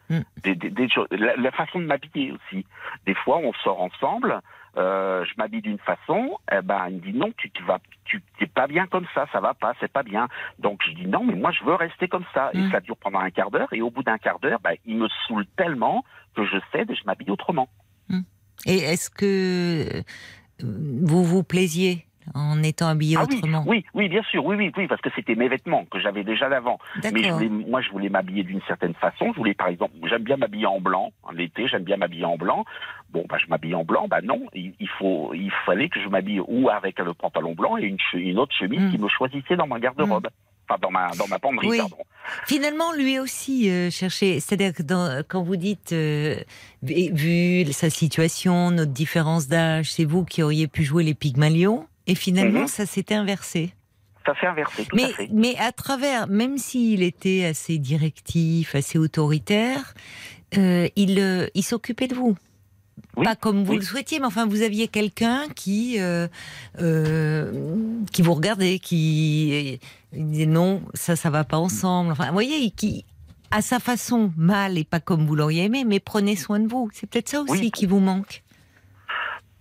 Hmm. 0.08 0.22
Des, 0.42 0.56
des, 0.56 0.88
la, 1.12 1.36
la, 1.36 1.50
façon 1.52 1.78
de 1.78 1.84
m'habiller 1.84 2.32
aussi. 2.32 2.66
Des 3.06 3.14
fois, 3.14 3.38
on 3.38 3.52
sort 3.62 3.80
ensemble. 3.80 4.40
Euh, 4.76 5.24
je 5.24 5.32
m'habille 5.36 5.62
d'une 5.62 5.78
façon, 5.78 6.38
eh 6.52 6.62
ben, 6.62 6.86
il 6.88 6.96
me 6.96 7.00
dit 7.00 7.12
non, 7.12 7.32
tu, 7.36 7.50
tu 7.50 7.62
vas, 7.64 7.80
tu 8.04 8.22
t'es 8.38 8.46
pas 8.46 8.66
bien 8.66 8.86
comme 8.86 9.06
ça, 9.14 9.26
ça 9.32 9.40
va 9.40 9.54
pas, 9.54 9.74
c'est 9.80 9.92
pas 9.92 10.02
bien. 10.02 10.28
Donc 10.58 10.80
je 10.86 10.92
dis 10.92 11.06
non, 11.06 11.24
mais 11.24 11.34
moi 11.34 11.50
je 11.50 11.64
veux 11.64 11.74
rester 11.74 12.08
comme 12.08 12.24
ça. 12.32 12.50
Et 12.54 12.58
mm. 12.58 12.70
ça 12.70 12.80
dure 12.80 12.96
pendant 12.96 13.18
un 13.18 13.30
quart 13.30 13.50
d'heure. 13.50 13.72
Et 13.72 13.82
au 13.82 13.90
bout 13.90 14.02
d'un 14.02 14.18
quart 14.18 14.38
d'heure, 14.38 14.60
ben, 14.60 14.74
il 14.86 14.96
me 14.96 15.08
saoule 15.26 15.46
tellement 15.56 16.04
que 16.36 16.44
je 16.44 16.56
cède 16.72 16.90
et 16.90 16.94
je 16.94 17.04
m'habille 17.04 17.30
autrement. 17.30 17.68
Mm. 18.08 18.20
Et 18.66 18.78
est-ce 18.78 19.10
que 19.10 20.02
vous 20.62 21.24
vous 21.24 21.42
plaisiez 21.42 22.06
en 22.34 22.62
étant 22.62 22.88
habillé 22.88 23.16
ah 23.18 23.24
autrement. 23.24 23.64
Oui, 23.66 23.84
oui, 23.94 24.08
bien 24.08 24.22
sûr, 24.22 24.44
oui, 24.44 24.56
oui, 24.56 24.72
oui, 24.76 24.86
parce 24.86 25.00
que 25.00 25.10
c'était 25.14 25.34
mes 25.34 25.48
vêtements 25.48 25.84
que 25.90 25.98
j'avais 25.98 26.24
déjà 26.24 26.48
d'avant. 26.48 26.78
Mais 27.02 27.22
je 27.22 27.32
voulais, 27.32 27.48
moi, 27.48 27.80
je 27.80 27.90
voulais 27.90 28.08
m'habiller 28.08 28.42
d'une 28.42 28.62
certaine 28.66 28.94
façon. 28.94 29.32
Je 29.32 29.36
voulais, 29.38 29.54
par 29.54 29.68
exemple, 29.68 29.94
j'aime 30.08 30.22
bien 30.22 30.36
m'habiller 30.36 30.66
en 30.66 30.80
blanc. 30.80 31.12
En 31.22 31.36
été, 31.36 31.68
j'aime 31.68 31.84
bien 31.84 31.96
m'habiller 31.96 32.24
en 32.24 32.36
blanc. 32.36 32.64
Bon, 33.10 33.24
bah, 33.28 33.38
je 33.38 33.48
m'habille 33.48 33.74
en 33.74 33.84
blanc. 33.84 34.06
Bah 34.08 34.20
non, 34.22 34.40
il, 34.54 34.88
faut, 34.98 35.32
il 35.34 35.50
fallait 35.66 35.88
que 35.88 36.00
je 36.00 36.08
m'habille 36.08 36.40
ou 36.46 36.68
avec 36.68 36.98
le 36.98 37.12
pantalon 37.14 37.54
blanc 37.54 37.76
et 37.76 37.84
une, 37.84 37.98
une 38.14 38.38
autre 38.38 38.54
chemise 38.56 38.80
hmm. 38.80 38.90
qui 38.90 38.98
me 38.98 39.08
choisissait 39.08 39.56
dans 39.56 39.66
ma 39.66 39.80
garde-robe. 39.80 40.26
Hmm. 40.26 40.68
Enfin, 40.68 40.78
dans 40.80 40.90
ma, 40.92 41.10
dans 41.18 41.26
ma 41.26 41.40
penderie, 41.40 41.78
pardon. 41.78 41.96
Finalement, 42.46 42.92
lui 42.92 43.18
aussi 43.18 43.68
euh, 43.68 43.90
cherchait. 43.90 44.38
C'est-à-dire 44.38 44.72
que 44.72 44.84
dans, 44.84 45.24
quand 45.28 45.42
vous 45.42 45.56
dites, 45.56 45.92
euh, 45.92 46.36
vu 46.82 47.64
sa 47.72 47.90
situation, 47.90 48.70
notre 48.70 48.92
différence 48.92 49.48
d'âge, 49.48 49.90
c'est 49.90 50.04
vous 50.04 50.24
qui 50.24 50.44
auriez 50.44 50.68
pu 50.68 50.84
jouer 50.84 51.02
les 51.02 51.14
Pygmalions. 51.14 51.88
Et 52.10 52.16
finalement, 52.16 52.62
mhm. 52.62 52.66
ça 52.66 52.86
s'est 52.86 53.12
inversé. 53.12 53.72
Ça 54.26 54.34
s'est 54.40 54.48
inversé, 54.48 54.84
tout 54.84 54.96
mais, 54.96 55.04
à 55.04 55.08
fait. 55.08 55.28
Mais 55.32 55.56
à 55.58 55.70
travers, 55.70 56.26
même 56.26 56.58
s'il 56.58 57.04
était 57.04 57.44
assez 57.44 57.78
directif, 57.78 58.74
assez 58.74 58.98
autoritaire, 58.98 59.94
euh, 60.58 60.88
il, 60.96 61.20
euh, 61.20 61.46
il 61.54 61.62
s'occupait 61.62 62.08
de 62.08 62.16
vous. 62.16 62.36
pas 63.14 63.36
comme 63.36 63.62
vous 63.62 63.76
le 63.76 63.82
souhaitiez, 63.82 64.18
mais 64.18 64.26
enfin, 64.26 64.44
vous 64.44 64.62
aviez 64.62 64.88
quelqu'un 64.88 65.48
qui, 65.54 65.98
euh, 66.00 66.26
qui 68.12 68.22
vous 68.22 68.34
regardait, 68.34 68.80
qui 68.80 69.78
disait 70.12 70.46
non, 70.46 70.82
ça, 70.94 71.14
ça 71.14 71.30
va 71.30 71.44
pas 71.44 71.58
ensemble. 71.58 72.10
Enfin, 72.10 72.26
vous 72.26 72.32
voyez, 72.32 72.72
qui, 72.72 73.04
à 73.52 73.62
sa 73.62 73.78
façon, 73.78 74.32
mal 74.36 74.78
et 74.78 74.84
pas 74.84 74.98
comme 74.98 75.26
vous 75.26 75.36
l'auriez 75.36 75.66
aimé, 75.66 75.84
mais 75.84 76.00
prenez 76.00 76.34
soin 76.34 76.58
de 76.58 76.66
vous. 76.66 76.90
C'est 76.92 77.08
peut-être 77.08 77.28
ça 77.28 77.42
aussi 77.42 77.70
qui 77.70 77.86
vous 77.86 78.00
manque. 78.00 78.42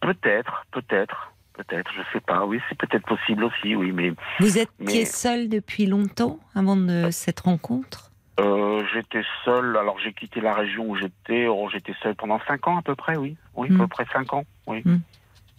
Peut-être, 0.01 0.65
peut-être. 0.71 1.28
Peut-être, 1.67 1.91
je 1.93 2.01
sais 2.13 2.21
pas. 2.21 2.45
Oui, 2.45 2.61
c'est 2.69 2.77
peut-être 2.77 3.05
possible 3.05 3.43
aussi, 3.43 3.75
oui, 3.75 3.91
mais. 3.91 4.13
Vous 4.39 4.57
êtes 4.57 4.71
seul 5.05 5.49
depuis 5.49 5.87
longtemps 5.87 6.39
avant 6.55 6.77
de 6.77 7.09
cette 7.11 7.41
rencontre? 7.41 8.11
Euh, 8.39 8.81
J'étais 8.93 9.23
seul. 9.43 9.75
Alors 9.75 9.99
j'ai 9.99 10.13
quitté 10.13 10.39
la 10.39 10.53
région 10.53 10.85
où 10.89 10.95
j'étais. 10.95 11.47
Oh, 11.47 11.67
j'étais 11.69 11.93
seul 12.01 12.15
pendant 12.15 12.39
cinq 12.47 12.65
ans 12.69 12.77
à 12.77 12.81
peu 12.81 12.95
près, 12.95 13.17
oui. 13.17 13.35
Oui, 13.55 13.67
à 13.75 13.77
peu 13.77 13.87
près 13.87 14.05
cinq 14.13 14.31
ans, 14.31 14.45
oui. 14.67 14.83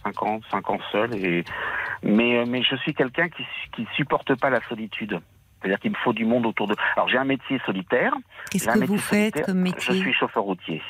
Cinq 0.02 0.22
ans, 0.22 0.40
cinq 0.50 0.70
ans 0.70 0.78
seul. 0.90 1.14
Et 1.14 1.44
mais 2.02 2.46
mais 2.46 2.62
je 2.62 2.76
suis 2.76 2.94
quelqu'un 2.94 3.28
qui 3.28 3.44
qui 3.76 3.86
supporte 3.94 4.34
pas 4.40 4.48
la 4.48 4.66
solitude. 4.70 5.20
C'est-à-dire 5.60 5.78
qu'il 5.80 5.90
me 5.90 5.96
faut 5.96 6.14
du 6.14 6.24
monde 6.24 6.46
autour 6.46 6.66
de. 6.66 6.74
Alors 6.96 7.10
j'ai 7.10 7.18
un 7.18 7.24
métier 7.24 7.60
solitaire. 7.66 8.14
Qu'est-ce 8.50 8.66
que 8.68 8.86
vous 8.86 8.96
faites 8.96 9.44
comme 9.44 9.58
métier? 9.58 9.94
Je 9.94 10.00
suis 10.00 10.14
chauffeur 10.14 10.44
routier. 10.44 10.80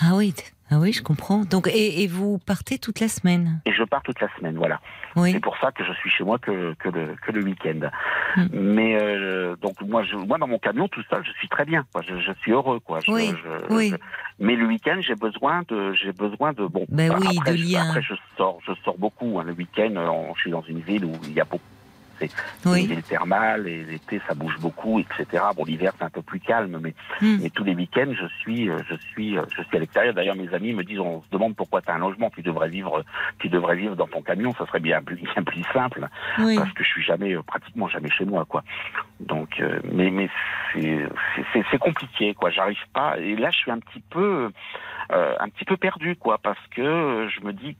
Ah 0.00 0.14
oui, 0.14 0.32
ah 0.70 0.78
oui, 0.78 0.92
je 0.92 1.02
comprends. 1.02 1.44
Donc 1.44 1.66
et, 1.66 2.02
et, 2.02 2.06
vous 2.06 2.38
partez 2.38 2.78
toute 2.78 3.00
la 3.00 3.08
semaine? 3.08 3.60
Et 3.66 3.72
je 3.72 3.82
pars 3.82 4.02
toute 4.02 4.20
la 4.20 4.28
semaine, 4.36 4.56
voilà. 4.56 4.80
Oui. 5.16 5.32
C'est 5.32 5.40
pour 5.40 5.56
ça 5.58 5.72
que 5.72 5.84
je 5.84 5.92
suis 5.94 6.10
chez 6.10 6.22
moi 6.22 6.38
que 6.38 6.74
que 6.74 6.88
le, 6.88 7.16
que 7.16 7.32
le 7.32 7.42
week-end. 7.42 7.90
Hmm. 8.36 8.46
Mais 8.52 8.96
euh, 9.00 9.56
donc 9.56 9.80
moi, 9.82 10.04
je, 10.04 10.14
moi 10.14 10.38
dans 10.38 10.46
mon 10.46 10.58
camion 10.58 10.86
tout 10.86 11.02
seul, 11.10 11.24
je 11.24 11.32
suis 11.32 11.48
très 11.48 11.64
bien. 11.64 11.84
Quoi. 11.92 12.02
Je, 12.08 12.20
je 12.20 12.32
suis 12.40 12.52
heureux, 12.52 12.78
quoi. 12.78 13.00
Je, 13.00 13.10
oui. 13.10 13.34
oui. 13.70 13.94
mais 14.38 14.54
le 14.54 14.66
week-end, 14.66 15.00
j'ai 15.00 15.16
besoin 15.16 15.62
de 15.68 15.92
j'ai 15.94 16.12
besoin 16.12 16.52
de 16.52 16.64
bon. 16.66 16.86
Ben 16.88 17.12
oui, 17.18 17.36
après, 17.36 17.52
de 17.52 17.56
liens. 17.56 17.88
Après, 17.88 18.02
je 18.02 18.14
sors, 18.36 18.58
je 18.64 18.72
sors 18.84 18.96
beaucoup. 18.96 19.40
Hein. 19.40 19.44
Le 19.44 19.52
week-end, 19.52 19.94
euh, 19.96 20.32
je 20.36 20.40
suis 20.40 20.50
dans 20.52 20.62
une 20.62 20.80
ville 20.80 21.04
où 21.04 21.12
il 21.24 21.32
y 21.32 21.40
a 21.40 21.44
beaucoup 21.44 21.64
c'est 22.20 22.68
oui. 22.68 23.02
thermale 23.08 23.66
et 23.66 23.84
l'été 23.84 24.20
ça 24.26 24.34
bouge 24.34 24.58
beaucoup, 24.60 25.00
etc. 25.00 25.42
Bon, 25.56 25.64
l'hiver 25.64 25.92
c'est 25.98 26.04
un 26.04 26.10
peu 26.10 26.22
plus 26.22 26.40
calme, 26.40 26.78
mais, 26.82 26.94
hmm. 27.20 27.38
mais 27.42 27.50
tous 27.50 27.64
les 27.64 27.74
week-ends 27.74 28.12
je 28.12 28.26
suis, 28.40 28.68
euh, 28.68 28.78
je 28.88 28.94
suis, 29.10 29.36
euh, 29.36 29.42
je 29.56 29.62
suis 29.62 29.76
à 29.76 29.80
l'extérieur. 29.80 30.14
D'ailleurs, 30.14 30.36
mes 30.36 30.52
amis 30.54 30.72
me 30.72 30.84
disent, 30.84 31.00
on 31.00 31.22
se 31.22 31.30
demande 31.30 31.56
pourquoi 31.56 31.82
tu 31.82 31.90
as 31.90 31.94
un 31.94 31.98
logement, 31.98 32.30
tu 32.30 32.42
devrais 32.42 32.68
vivre, 32.68 33.04
tu 33.38 33.48
devrais 33.48 33.76
vivre 33.76 33.96
dans 33.96 34.06
ton 34.06 34.22
camion, 34.22 34.52
ça 34.54 34.66
serait 34.66 34.80
bien 34.80 35.02
plus, 35.02 35.16
bien 35.34 35.42
plus 35.44 35.64
simple, 35.72 36.06
parce 36.36 36.72
que 36.72 36.84
je 36.84 36.88
suis 36.88 37.02
jamais, 37.02 37.34
euh, 37.34 37.42
pratiquement 37.42 37.88
jamais 37.88 38.10
chez 38.10 38.24
moi, 38.24 38.44
quoi. 38.44 38.62
Donc, 39.20 39.62
mais 39.92 40.10
mais 40.10 40.28
c'est 40.74 41.78
compliqué, 41.78 42.34
quoi. 42.34 42.50
J'arrive 42.50 42.78
pas. 42.92 43.18
Et 43.18 43.36
là, 43.36 43.50
je 43.50 43.58
suis 43.58 43.70
un 43.70 43.78
petit 43.78 44.02
peu, 44.10 44.50
un 45.10 45.48
petit 45.50 45.64
peu 45.64 45.76
perdu, 45.76 46.16
quoi, 46.16 46.38
parce 46.38 46.66
que 46.68 47.28
je 47.28 47.44
me 47.44 47.52
dis 47.52 47.76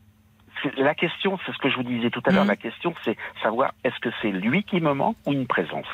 la 0.76 0.94
question, 0.94 1.38
c'est 1.44 1.52
ce 1.52 1.58
que 1.58 1.70
je 1.70 1.76
vous 1.76 1.82
disais 1.82 2.10
tout 2.10 2.22
à 2.26 2.30
l'heure, 2.30 2.44
mmh. 2.44 2.48
la 2.48 2.56
question 2.56 2.94
c'est 3.04 3.16
savoir 3.42 3.72
est-ce 3.84 3.98
que 4.00 4.10
c'est 4.22 4.30
lui 4.30 4.64
qui 4.64 4.80
me 4.80 4.92
manque 4.94 5.16
ou 5.26 5.32
une 5.32 5.46
présence? 5.46 5.86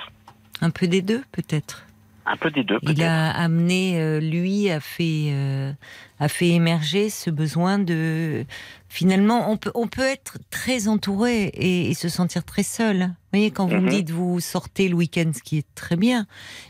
Un 0.60 0.70
peu 0.70 0.86
des 0.86 1.02
deux, 1.02 1.22
peut-être. 1.32 1.86
Un 2.28 2.36
peu 2.36 2.50
des 2.50 2.64
deux. 2.64 2.78
Il 2.82 3.04
a 3.04 3.30
amené, 3.30 4.00
euh, 4.00 4.18
lui, 4.18 4.68
a 4.68 4.80
fait, 4.80 5.28
euh, 5.30 5.72
a 6.18 6.28
fait 6.28 6.48
émerger 6.48 7.08
ce 7.08 7.30
besoin 7.30 7.78
de. 7.78 8.44
Finalement, 8.88 9.48
on 9.48 9.56
peut, 9.56 9.70
on 9.76 9.86
peut 9.86 10.02
être 10.02 10.38
très 10.50 10.88
entouré 10.88 11.52
et, 11.54 11.94
se 11.94 12.08
sentir 12.08 12.44
très 12.44 12.64
seul. 12.64 12.96
Vous 12.96 13.12
voyez, 13.32 13.50
quand 13.52 13.66
vous 13.66 13.76
me 13.76 13.86
mmh. 13.86 13.90
dites 13.90 14.10
vous 14.10 14.40
sortez 14.40 14.88
le 14.88 14.96
week-end, 14.96 15.30
ce 15.32 15.42
qui 15.42 15.58
est 15.58 15.74
très 15.76 15.94
bien, 15.94 16.26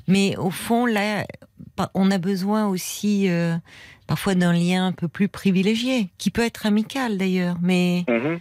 mais 0.09 0.37
au 0.37 0.51
fond, 0.51 0.85
là, 0.85 1.25
on 1.95 2.11
a 2.11 2.19
besoin 2.19 2.67
aussi. 2.67 3.31
Euh, 3.31 3.57
parfois 4.07 4.35
d'un 4.35 4.53
lien 4.53 4.87
un 4.87 4.93
peu 4.93 5.09
plus 5.09 5.29
privilégié, 5.29 6.11
qui 6.19 6.31
peut 6.31 6.45
être 6.45 6.67
amical 6.67 7.19
d'ailleurs, 7.19 7.57
mais 7.61 8.05
mhm. 8.09 8.41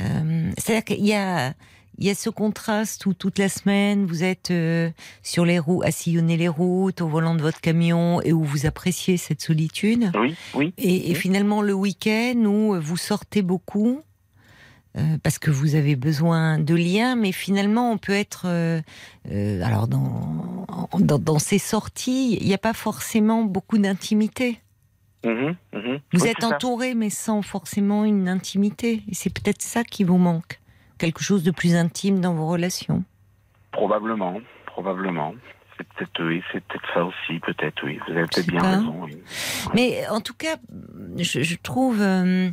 euh, 0.00 0.50
c'est-à-dire 0.58 0.84
qu'il 0.84 1.06
y 1.06 1.14
a 1.14 1.54
il 1.96 2.04
y 2.04 2.10
a 2.10 2.16
ce 2.16 2.28
contraste 2.28 3.06
où 3.06 3.14
toute 3.14 3.38
la 3.38 3.48
semaine 3.48 4.04
vous 4.04 4.24
êtes 4.24 4.50
euh, 4.50 4.90
sur 5.22 5.44
les 5.44 5.60
roues, 5.60 5.82
à 5.84 5.92
sillonner 5.92 6.36
les 6.36 6.48
routes, 6.48 7.00
au 7.00 7.06
volant 7.06 7.36
de 7.36 7.42
votre 7.42 7.60
camion 7.60 8.20
et 8.20 8.32
où 8.32 8.42
vous 8.42 8.66
appréciez 8.66 9.16
cette 9.16 9.40
solitude. 9.40 10.10
Oui, 10.18 10.34
oui. 10.54 10.74
Et, 10.76 11.14
finalement 11.14 11.62
le 11.62 11.72
week-end 11.72 12.34
où 12.46 12.80
vous 12.80 12.96
sortez 12.96 13.42
beaucoup 13.42 14.00
euh, 14.96 15.18
parce 15.22 15.38
que 15.38 15.52
vous 15.52 15.76
avez 15.76 15.94
besoin 15.94 16.58
de 16.58 16.74
liens, 16.74 17.14
mais 17.14 17.30
finalement 17.30 17.92
on 17.92 17.98
peut 17.98 18.12
être 18.12 18.48
alors 19.62 19.86
dans, 19.86 20.66
dans, 20.98 21.20
dans 21.20 21.38
ces 21.38 21.60
sorties, 21.60 22.36
il 22.40 22.48
n'y 22.48 22.54
a 22.54 22.58
pas 22.58 22.74
forcément 22.74 23.44
beaucoup 23.44 23.78
d'intimité. 23.78 24.58
Mhm, 25.24 25.56
mhm. 25.72 26.00
Vous 26.12 26.26
êtes 26.26 26.44
entouré, 26.44 26.94
mais 26.94 27.10
sans 27.10 27.42
forcément 27.42 28.04
une 28.04 28.28
intimité. 28.28 29.02
Et 29.08 29.14
c'est 29.14 29.32
peut-être 29.32 29.62
ça 29.62 29.84
qui 29.84 30.04
vous 30.04 30.18
manque. 30.18 30.60
Quelque 30.98 31.22
chose 31.22 31.42
de 31.42 31.50
plus 31.50 31.74
intime 31.74 32.20
dans 32.20 32.34
vos 32.34 32.46
relations. 32.46 33.04
Probablement, 33.72 34.40
probablement. 34.66 35.34
C'est 35.76 35.88
peut-être 35.88 36.24
oui, 36.24 36.42
c'est 36.52 36.62
peut-être 36.64 36.86
ça 36.94 37.04
aussi, 37.04 37.40
peut-être 37.40 37.84
oui. 37.84 37.98
Vous 38.06 38.12
avez 38.12 38.26
peut-être 38.26 38.46
bien 38.46 38.62
raison. 38.62 39.08
Mais 39.74 40.06
en 40.08 40.20
tout 40.20 40.34
cas, 40.34 40.56
je, 41.16 41.56
trouve, 41.56 42.00
euh, 42.00 42.50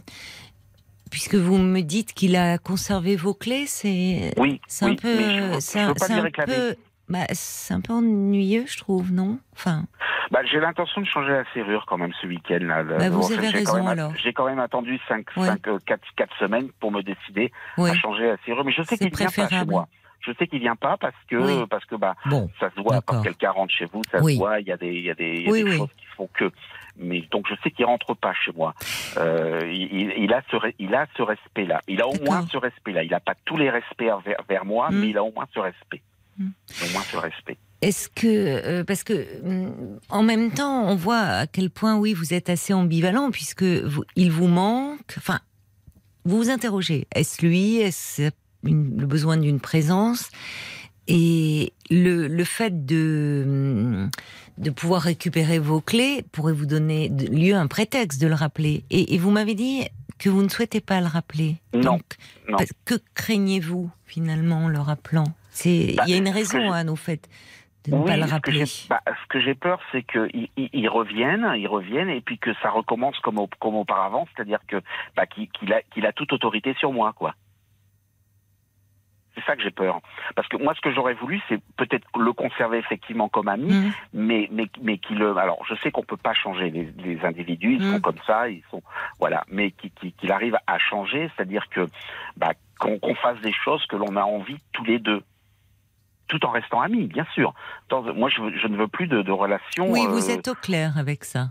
puisque 1.11 1.35
vous 1.35 1.57
me 1.57 1.81
dites 1.81 2.13
qu'il 2.13 2.35
a 2.35 2.57
conservé 2.57 3.15
vos 3.15 3.35
clés, 3.35 3.65
c'est 3.67 4.33
oui, 4.37 4.59
c'est 4.67 4.85
un 4.85 4.95
peu, 4.95 5.59
c'est 5.59 5.79
un 5.79 5.93
peu 5.93 6.75
bah, 7.11 7.25
c'est 7.33 7.73
un 7.73 7.81
peu 7.81 7.91
ennuyeux, 7.91 8.63
je 8.67 8.77
trouve, 8.77 9.11
non? 9.11 9.37
Enfin. 9.53 9.83
Bah, 10.31 10.39
j'ai 10.49 10.61
l'intention 10.61 11.01
de 11.01 11.05
changer 11.05 11.33
la 11.33 11.43
serrure 11.53 11.85
quand 11.85 11.97
même 11.97 12.13
ce 12.21 12.25
week-end. 12.25 12.59
Là. 12.61 12.83
Bah, 12.83 13.09
vous 13.09 13.33
avez 13.33 13.49
raison 13.49 13.85
alors. 13.85 14.13
J'ai 14.15 14.31
quand 14.31 14.45
même 14.45 14.59
attendu 14.59 14.97
5, 15.09 15.25
5 15.35 15.61
4, 15.85 16.01
4, 16.15 16.37
semaines 16.39 16.69
pour 16.79 16.89
me 16.89 17.01
décider 17.01 17.51
à 17.77 17.93
changer 17.95 18.27
la 18.27 18.37
serrure. 18.45 18.63
Mais 18.63 18.71
je 18.71 18.81
sais 18.83 18.97
qu'il 18.97 19.13
vient 19.13 19.27
pas 19.27 19.49
chez 19.49 19.65
moi. 19.65 19.89
Je 20.21 20.31
sais 20.37 20.47
qu'il 20.47 20.59
vient 20.59 20.75
pas 20.75 20.97
parce 20.97 21.15
que 21.27 21.65
parce 21.65 21.83
que 21.85 21.95
bah 21.95 22.15
ça 22.59 22.69
se 22.75 22.81
voit 22.81 23.01
quand 23.01 23.23
quelqu'un 23.23 23.51
rentre 23.51 23.73
chez 23.73 23.85
vous, 23.91 24.03
ça 24.09 24.19
se 24.19 24.37
voit. 24.37 24.59
Il 24.61 24.67
y 24.67 24.71
a 24.71 24.77
des 24.77 24.93
il 24.93 25.03
y 25.03 25.09
a 25.09 25.15
des, 25.15 25.41
y 25.41 25.49
a 25.49 25.51
des 25.51 25.77
choses 25.77 25.89
qui 25.97 26.05
font 26.15 26.29
que. 26.33 26.49
Mais 26.97 27.21
donc 27.31 27.47
je 27.49 27.55
sais 27.63 27.71
qu'il 27.71 27.85
rentre 27.85 28.13
pas 28.13 28.33
chez 28.33 28.51
moi. 28.53 28.73
Euh, 29.17 29.61
il, 29.65 30.13
il, 30.17 30.33
a 30.33 30.43
ce 30.51 30.57
il 30.77 30.93
a 30.93 31.07
ce 31.17 31.23
respect 31.23 31.65
là. 31.65 31.81
Il 31.87 32.01
a 32.01 32.07
au 32.07 32.15
moins 32.23 32.45
ce 32.45 32.57
respect 32.57 32.91
là. 32.91 33.03
Il 33.03 33.13
a 33.13 33.19
pas 33.19 33.33
tous 33.45 33.57
les 33.57 33.69
respects 33.69 34.03
vers, 34.03 34.43
vers 34.47 34.65
moi, 34.65 34.89
hmm. 34.89 34.99
mais 34.99 35.09
il 35.09 35.17
a 35.17 35.23
au 35.23 35.31
moins 35.31 35.47
ce 35.53 35.59
respect. 35.59 36.01
Au 36.83 36.91
moins 36.91 37.03
ce 37.11 37.17
respect. 37.17 37.57
Est-ce 37.81 38.09
que 38.09 38.27
euh, 38.27 38.83
parce 38.83 39.03
que 39.03 39.25
mm, 39.43 39.99
en 40.09 40.23
même 40.23 40.51
temps 40.51 40.85
on 40.87 40.95
voit 40.95 41.19
à 41.19 41.47
quel 41.47 41.69
point 41.69 41.97
oui 41.97 42.13
vous 42.13 42.33
êtes 42.33 42.49
assez 42.49 42.73
ambivalent 42.73 43.31
puisque 43.31 43.65
il 44.15 44.31
vous 44.31 44.47
manque 44.47 45.15
enfin 45.17 45.39
vous 46.25 46.37
vous 46.37 46.49
interrogez. 46.49 47.07
Est-ce 47.15 47.43
lui? 47.45 47.77
Est-ce 47.77 48.29
le 48.63 49.05
besoin 49.05 49.37
d'une 49.37 49.59
présence? 49.59 50.29
Et 51.07 51.73
le, 51.89 52.27
le 52.27 52.43
fait 52.43 52.85
de 52.85 53.43
mm, 53.47 54.09
de 54.61 54.69
pouvoir 54.69 55.01
récupérer 55.01 55.59
vos 55.59 55.81
clés 55.81 56.23
pourrait 56.31 56.53
vous 56.53 56.65
donner 56.65 57.09
lieu 57.09 57.55
à 57.55 57.59
un 57.59 57.67
prétexte 57.67 58.21
de 58.21 58.27
le 58.27 58.35
rappeler. 58.35 58.83
Et, 58.89 59.17
vous 59.17 59.31
m'avez 59.31 59.55
dit 59.55 59.85
que 60.19 60.29
vous 60.29 60.43
ne 60.43 60.49
souhaitez 60.49 60.81
pas 60.81 61.01
le 61.01 61.07
rappeler. 61.07 61.57
Non, 61.73 61.99
donc 62.47 62.67
que 62.85 62.95
craignez-vous 63.15 63.89
finalement 64.05 64.65
en 64.65 64.67
le 64.67 64.79
rappelant? 64.79 65.25
C'est 65.51 65.93
bah, 65.95 66.03
il 66.07 66.11
y 66.11 66.13
a 66.15 66.17
une 66.17 66.29
raison 66.29 66.71
à 66.71 66.83
nos 66.83 66.95
fêtes 66.95 67.29
de 67.85 67.95
ne 67.95 68.05
pas 68.05 68.17
le 68.17 68.25
rappeler. 68.25 68.63
Bah, 68.89 69.01
ce 69.07 69.27
que 69.27 69.39
j'ai 69.39 69.55
peur, 69.55 69.79
c'est 69.91 70.03
qu'ils 70.03 70.49
ils 70.55 70.89
reviennent, 70.89 71.53
ils 71.57 71.67
reviennent, 71.67 72.09
et 72.09 72.21
puis 72.21 72.37
que 72.37 72.53
ça 72.61 72.69
recommence 72.69 73.19
comme, 73.19 73.39
comme 73.59 73.75
auparavant, 73.75 74.27
c'est-à-dire 74.33 74.59
que 74.67 74.81
bah, 75.15 75.25
qu'il 75.25 75.73
a, 75.73 75.81
qu'il 75.93 76.05
a 76.05 76.13
toute 76.13 76.33
autorité 76.33 76.73
sur 76.79 76.91
moi, 76.91 77.13
quoi. 77.13 77.35
C'est 79.33 79.45
ça 79.45 79.55
que 79.55 79.63
j'ai 79.63 79.71
peur. 79.71 80.01
Parce 80.35 80.47
que 80.49 80.57
moi, 80.57 80.73
ce 80.75 80.81
que 80.81 80.91
j'aurais 80.93 81.13
voulu, 81.13 81.41
c'est 81.47 81.59
peut-être 81.77 82.05
le 82.19 82.33
conserver 82.33 82.77
effectivement 82.77 83.29
comme 83.29 83.47
ami, 83.47 83.71
mmh. 83.71 83.93
mais 84.13 84.49
mais 84.51 84.67
mais 84.81 84.97
qu'il 84.97 85.23
alors 85.23 85.65
je 85.65 85.73
sais 85.75 85.89
qu'on 85.89 86.03
peut 86.03 86.17
pas 86.17 86.33
changer 86.33 86.69
les, 86.69 86.91
les 86.97 87.23
individus, 87.23 87.75
ils 87.75 87.81
sont 87.81 87.97
mmh. 87.97 88.01
comme 88.01 88.19
ça, 88.27 88.49
ils 88.49 88.63
sont 88.69 88.83
voilà, 89.19 89.45
mais 89.47 89.71
qu'il 89.71 90.31
arrive 90.33 90.57
à 90.67 90.77
changer, 90.79 91.31
c'est-à-dire 91.35 91.69
que 91.69 91.87
bah, 92.35 92.51
qu'on 92.77 93.15
fasse 93.15 93.39
des 93.39 93.53
choses 93.53 93.85
que 93.85 93.95
l'on 93.95 94.17
a 94.17 94.23
envie 94.23 94.57
tous 94.73 94.83
les 94.83 94.99
deux 94.99 95.23
tout 96.31 96.45
en 96.45 96.51
restant 96.51 96.81
amis, 96.81 97.07
bien 97.07 97.25
sûr. 97.33 97.53
moi, 98.15 98.29
je, 98.29 98.67
ne 98.67 98.77
veux 98.77 98.87
plus 98.87 99.07
de, 99.07 99.21
de 99.21 99.31
relations. 99.31 99.91
Oui, 99.91 100.07
vous 100.07 100.29
euh, 100.29 100.33
êtes 100.33 100.47
au 100.47 100.55
clair 100.55 100.97
avec 100.97 101.25
ça. 101.25 101.49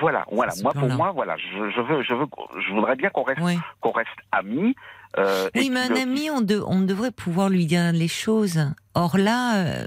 Voilà, 0.00 0.24
voilà. 0.30 0.52
Moi, 0.62 0.72
pour 0.72 0.88
moi, 0.88 1.10
voilà, 1.12 1.36
je, 1.36 1.58
veux, 1.58 2.02
je 2.02 2.14
veux, 2.14 2.26
je 2.60 2.72
voudrais 2.72 2.96
bien 2.96 3.10
qu'on 3.10 3.22
reste, 3.22 3.40
qu'on 3.80 3.92
reste 3.92 4.10
amis. 4.30 4.74
Euh, 5.18 5.48
oui, 5.56 5.70
mais 5.72 5.80
un 5.80 5.96
ami, 5.96 6.30
on, 6.30 6.40
de, 6.40 6.62
on 6.64 6.80
devrait 6.80 7.10
pouvoir 7.10 7.48
lui 7.48 7.66
dire 7.66 7.92
les 7.92 8.08
choses. 8.08 8.60
Or 8.94 9.18
là, 9.18 9.56
euh, 9.56 9.84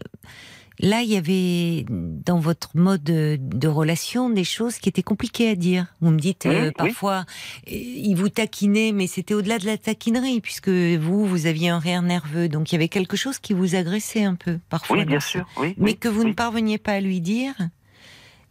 Là, 0.80 1.02
il 1.02 1.10
y 1.10 1.18
avait 1.18 1.86
dans 1.90 2.40
votre 2.40 2.70
mode 2.76 3.04
de, 3.04 3.68
relation 3.68 4.30
des 4.30 4.44
choses 4.44 4.78
qui 4.78 4.90
étaient 4.90 5.04
compliquées 5.04 5.50
à 5.50 5.56
dire. 5.56 5.88
Vous 6.02 6.10
me 6.10 6.20
dites 6.20 6.46
euh, 6.46 6.72
parfois, 6.76 7.26
euh, 7.68 7.72
il 7.72 8.16
vous 8.16 8.30
taquinait, 8.30 8.92
mais 8.92 9.08
c'était 9.08 9.34
au-delà 9.34 9.60
de 9.60 9.66
la 9.66 9.78
taquinerie, 9.78 10.42
puisque 10.42 10.70
vous, 10.70 11.26
vous 11.26 11.46
aviez 11.46 11.70
un 11.70 11.80
rire 11.80 12.02
nerveux. 12.02 12.50
Donc 12.50 12.72
il 12.72 12.76
y 12.76 12.78
avait 12.78 12.88
quelque 12.88 13.16
chose 13.16 13.40
qui 13.40 13.54
vous 13.54 13.76
agressait 13.76 14.24
un 14.24 14.36
peu, 14.36 14.60
parfois. 14.70 14.98
Oui, 14.98 15.06
bien 15.06 15.20
sûr. 15.20 15.48
Oui, 15.58 15.76
mais 15.78 15.94
que 15.94 16.10
vous 16.10 16.24
ne 16.24 16.34
parveniez 16.34 16.78
pas 16.78 16.94
à 16.94 17.02
lui 17.02 17.22
dire. 17.22 17.54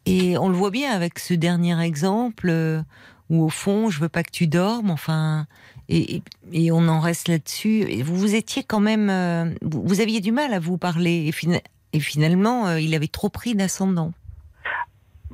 Et 0.06 0.37
on 0.38 0.48
le 0.48 0.56
voit 0.56 0.70
bien 0.70 0.92
avec 0.92 1.18
ce 1.18 1.35
dernier 1.35 1.80
exemple 1.80 2.48
euh, 2.50 2.82
où, 3.30 3.44
au 3.44 3.48
fond, 3.48 3.90
je 3.90 4.00
veux 4.00 4.08
pas 4.08 4.22
que 4.22 4.32
tu 4.32 4.46
dormes. 4.46 4.90
Enfin, 4.90 5.46
et, 5.88 6.22
on 6.70 6.88
en 6.88 7.00
reste 7.00 7.28
là-dessus. 7.28 8.02
Vous, 8.02 8.16
vous 8.16 8.35
étiez 8.35 8.62
quand 8.62 8.80
même, 8.80 9.54
vous, 9.62 10.00
aviez 10.00 10.20
du 10.20 10.32
mal 10.32 10.54
à 10.54 10.58
vous 10.58 10.78
parler. 10.78 11.26
Et 11.26 11.32
et 11.92 12.00
finalement, 12.00 12.66
euh, 12.66 12.81
il 12.81 12.94
avait 12.94 13.09
trop 13.09 13.28
pris 13.28 13.55
d'ascendant. 13.55 14.12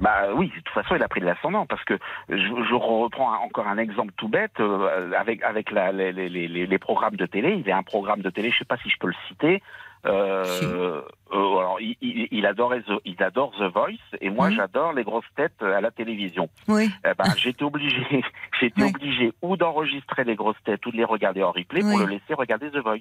Bah 0.01 0.29
oui, 0.35 0.49
de 0.49 0.61
toute 0.61 0.69
façon, 0.69 0.95
il 0.95 1.03
a 1.03 1.09
pris 1.09 1.21
de 1.21 1.27
l'ascendant 1.27 1.67
parce 1.67 1.83
que 1.85 1.99
je, 2.29 2.37
je, 2.37 2.75
reprends 2.75 3.33
encore 3.43 3.67
un 3.67 3.79
exemple 3.79 4.13
tout 4.17 4.29
bête 4.29 4.61
euh, 4.61 5.11
avec 5.19 5.43
avec 5.43 5.73
la, 5.73 5.91
les, 5.91 6.13
les, 6.13 6.29
les, 6.29 6.67
les, 6.67 6.79
programmes 6.79 7.17
de 7.17 7.27
télé. 7.27 7.55
Il 7.59 7.67
y 7.67 7.73
a 7.73 7.77
un 7.77 7.83
programme 7.83 8.21
de 8.21 8.31
télé, 8.31 8.51
je 8.51 8.59
sais 8.59 8.65
pas 8.65 8.77
si 8.77 8.91
je 8.91 8.97
peux 8.99 9.09
le 9.09 9.15
citer. 9.27 9.61
Euh, 10.07 10.45
euh, 10.63 11.03
alors, 11.33 11.79
il, 11.81 11.97
il, 12.01 12.29
il, 12.31 12.47
adore 12.47 12.75
il 13.05 13.21
adore 13.21 13.51
The 13.59 13.73
Voice 13.75 14.19
et 14.21 14.31
moi 14.31 14.51
j'adore 14.51 14.93
les 14.93 15.03
grosses 15.03 15.25
têtes 15.35 15.61
à 15.61 15.81
la 15.81 15.91
télévision. 15.91 16.49
Oui. 16.69 16.89
Eh 17.05 17.15
ben, 17.19 17.35
j'étais 17.37 17.65
obligé, 17.65 18.07
j'étais 18.61 18.83
oui. 18.83 18.93
obligé 18.95 19.33
ou 19.43 19.57
d'enregistrer 19.57 20.23
les 20.23 20.37
grosses 20.37 20.63
têtes 20.65 20.87
ou 20.87 20.93
de 20.93 20.97
les 20.97 21.05
regarder 21.05 21.43
en 21.43 21.51
replay 21.51 21.83
oui. 21.83 21.91
pour 21.91 21.99
le 21.99 22.07
laisser 22.07 22.35
regarder 22.35 22.71
The 22.71 22.79
Voice. 22.79 23.01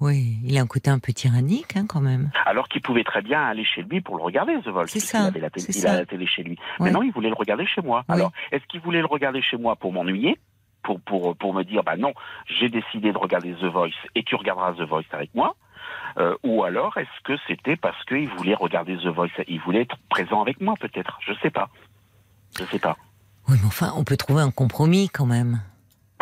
Oui, 0.00 0.38
il 0.44 0.56
a 0.56 0.62
un 0.62 0.66
côté 0.66 0.90
un 0.90 0.98
peu 0.98 1.12
tyrannique 1.12 1.76
hein, 1.76 1.86
quand 1.86 2.00
même. 2.00 2.30
Alors 2.46 2.68
qu'il 2.68 2.80
pouvait 2.80 3.04
très 3.04 3.20
bien 3.20 3.42
aller 3.42 3.64
chez 3.64 3.82
lui 3.82 4.00
pour 4.00 4.16
le 4.16 4.22
regarder, 4.22 4.54
The 4.62 4.68
Voice. 4.68 4.86
C'est 4.88 5.00
ça. 5.00 5.20
Il, 5.20 5.26
avait 5.26 5.40
la 5.40 5.50
télé, 5.50 5.66
il 5.74 5.86
a 5.86 5.96
la 5.96 6.06
télé 6.06 6.26
chez 6.26 6.42
lui. 6.42 6.56
Oui. 6.78 6.86
Mais 6.86 6.90
non, 6.90 7.02
il 7.02 7.12
voulait 7.12 7.28
le 7.28 7.34
regarder 7.34 7.66
chez 7.66 7.82
moi. 7.82 8.04
Oui. 8.08 8.14
Alors, 8.14 8.32
est-ce 8.50 8.64
qu'il 8.66 8.80
voulait 8.80 9.00
le 9.00 9.06
regarder 9.06 9.42
chez 9.42 9.56
moi 9.56 9.76
pour 9.76 9.92
m'ennuyer 9.92 10.38
pour, 10.82 10.98
pour, 11.00 11.36
pour 11.36 11.52
me 11.52 11.62
dire, 11.62 11.82
bah 11.82 11.98
non, 11.98 12.14
j'ai 12.46 12.70
décidé 12.70 13.12
de 13.12 13.18
regarder 13.18 13.52
The 13.52 13.64
Voice 13.64 13.90
et 14.14 14.22
tu 14.22 14.34
regarderas 14.34 14.72
The 14.72 14.88
Voice 14.88 15.04
avec 15.12 15.34
moi 15.34 15.54
euh, 16.18 16.36
ou 16.42 16.64
alors 16.64 16.96
est-ce 16.96 17.22
que 17.24 17.34
c'était 17.46 17.76
parce 17.76 18.02
qu'il 18.04 18.28
voulait 18.28 18.54
regarder 18.54 18.96
The 18.96 19.06
Voice 19.06 19.28
Il 19.48 19.60
voulait 19.60 19.82
être 19.82 19.96
présent 20.08 20.42
avec 20.42 20.60
moi 20.60 20.74
peut-être? 20.80 21.18
Je 21.26 21.32
sais 21.42 21.50
pas. 21.50 21.68
Je 22.58 22.64
sais 22.64 22.78
pas. 22.78 22.96
Oui, 23.48 23.56
mais 23.60 23.66
enfin, 23.66 23.92
on 23.96 24.04
peut 24.04 24.16
trouver 24.16 24.42
un 24.42 24.50
compromis 24.50 25.08
quand 25.08 25.26
même. 25.26 25.60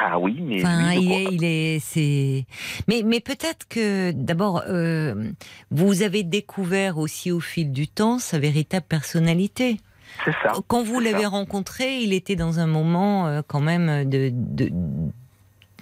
Ah 0.00 0.18
oui, 0.18 0.38
mais 0.40 0.64
enfin, 0.64 0.92
lui, 0.94 1.02
il, 1.02 1.12
est, 1.12 1.24
il 1.32 1.44
est, 1.44 1.78
c'est. 1.80 2.46
Mais, 2.86 3.02
mais 3.04 3.18
peut-être 3.18 3.66
que 3.68 4.12
d'abord, 4.12 4.62
euh, 4.68 5.32
vous 5.72 6.02
avez 6.02 6.22
découvert 6.22 6.98
aussi 6.98 7.32
au 7.32 7.40
fil 7.40 7.72
du 7.72 7.88
temps 7.88 8.20
sa 8.20 8.38
véritable 8.38 8.86
personnalité. 8.88 9.80
C'est 10.24 10.34
ça. 10.42 10.52
Quand 10.68 10.84
vous 10.84 11.00
l'avez 11.00 11.26
rencontré, 11.26 11.98
il 11.98 12.12
était 12.12 12.36
dans 12.36 12.60
un 12.60 12.68
moment 12.68 13.26
euh, 13.26 13.42
quand 13.46 13.60
même 13.60 14.08
de, 14.08 14.30
de 14.32 14.70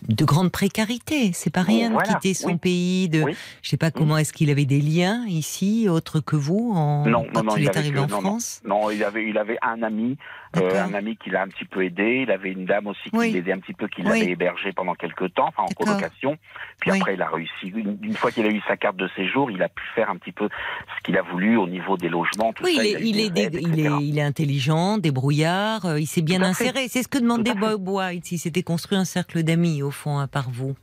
de 0.08 0.24
grande 0.24 0.52
précarité. 0.52 1.32
C'est 1.32 1.50
pas 1.50 1.62
rien 1.62 1.90
voilà. 1.90 2.08
de 2.08 2.14
quitter 2.14 2.34
son 2.34 2.50
oui. 2.50 2.56
pays. 2.56 3.08
De, 3.08 3.22
oui. 3.22 3.34
je 3.62 3.70
sais 3.70 3.76
pas 3.76 3.90
comment 3.90 4.18
est-ce 4.18 4.32
qu'il 4.32 4.50
avait 4.50 4.64
des 4.64 4.80
liens 4.80 5.24
ici, 5.26 5.88
autres 5.88 6.20
que 6.20 6.36
vous, 6.36 6.72
en, 6.74 7.06
non, 7.06 7.26
quand 7.32 7.42
non, 7.42 7.56
il, 7.56 7.62
il 7.62 7.66
est 7.66 7.76
arrivé 7.76 7.96
que, 7.96 8.04
en 8.04 8.08
non, 8.08 8.20
France? 8.20 8.60
Non, 8.64 8.82
non, 8.82 8.90
il 8.90 9.02
avait, 9.02 9.28
il 9.28 9.38
avait 9.38 9.58
un 9.62 9.82
ami, 9.82 10.16
euh, 10.56 10.84
un 10.84 10.94
ami 10.94 11.16
qui 11.16 11.30
l'a 11.30 11.42
un 11.42 11.48
petit 11.48 11.64
peu 11.64 11.84
aidé. 11.84 12.22
Il 12.22 12.30
avait 12.30 12.50
une 12.50 12.64
dame 12.64 12.86
aussi 12.86 13.10
qui 13.10 13.16
oui. 13.16 13.32
l'aidait 13.32 13.52
un 13.52 13.58
petit 13.58 13.72
peu, 13.72 13.88
qui 13.88 14.02
l'avait 14.02 14.30
hébergé 14.30 14.72
pendant 14.72 14.94
quelques 14.94 15.32
temps, 15.34 15.48
enfin 15.48 15.62
en 15.62 15.84
colocation. 15.84 16.36
Puis 16.80 16.90
après, 16.90 17.14
il 17.14 17.22
a 17.22 17.28
réussi. 17.28 17.68
Une, 17.68 17.98
une, 18.02 18.14
fois 18.14 18.30
qu'il 18.30 18.46
a 18.46 18.50
eu 18.50 18.60
sa 18.66 18.76
carte 18.76 18.96
de 18.96 19.08
séjour, 19.16 19.50
il 19.50 19.62
a 19.62 19.68
pu 19.68 19.82
faire 19.94 20.10
un 20.10 20.16
petit 20.16 20.32
peu 20.32 20.48
ce 20.96 21.02
qu'il 21.02 21.16
a 21.16 21.22
voulu 21.22 21.56
au 21.56 21.66
niveau 21.66 21.96
des 21.96 22.08
logements. 22.08 22.52
Tout 22.52 22.64
oui, 22.64 22.76
ça, 22.76 22.84
il, 22.84 22.96
est, 22.96 23.00
il, 23.00 23.20
est 23.20 23.38
aides, 23.38 23.58
il, 23.60 23.80
est, 23.80 23.90
il 24.02 24.18
est 24.18 24.22
intelligent, 24.22 24.98
débrouillard. 24.98 25.84
Euh, 25.86 26.00
il 26.00 26.06
s'est 26.06 26.22
bien 26.22 26.42
inséré. 26.42 26.88
C'est 26.88 27.02
ce 27.02 27.08
que 27.08 27.18
demandait 27.18 27.54
Bob 27.54 27.88
White. 27.88 28.32
Il 28.32 28.38
s'était 28.38 28.62
construit 28.62 28.98
un 28.98 29.04
cercle 29.04 29.42
d'amis 29.42 29.82
au 29.82 29.90
fond, 29.90 30.18
à 30.18 30.26
part 30.26 30.50
vous. 30.50 30.74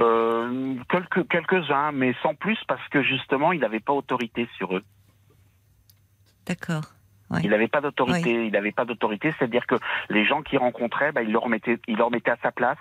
Euh, 0.00 0.74
quelques 0.88 1.28
quelques-uns, 1.28 1.92
mais 1.92 2.14
sans 2.22 2.34
plus 2.34 2.58
parce 2.66 2.86
que 2.88 3.02
justement, 3.02 3.52
il 3.52 3.60
n'avait 3.60 3.80
pas 3.80 3.92
autorité 3.92 4.48
sur 4.56 4.76
eux. 4.76 4.82
D'accord. 6.46 6.94
Ouais. 7.32 7.40
Il 7.44 7.50
n'avait 7.50 7.68
pas 7.68 7.80
d'autorité. 7.80 8.46
Il 8.46 8.52
n'avait 8.52 8.72
pas 8.72 8.84
d'autorité, 8.84 9.32
c'est-à-dire 9.38 9.66
que 9.66 9.76
les 10.10 10.24
gens 10.24 10.42
qu'il 10.42 10.58
rencontrait, 10.58 11.12
bah, 11.12 11.22
il 11.22 11.32
leur 11.32 11.48
mettait, 11.48 11.78
il 11.88 11.96
leur 11.96 12.10
mettait 12.10 12.30
à 12.30 12.36
sa 12.42 12.52
place, 12.52 12.78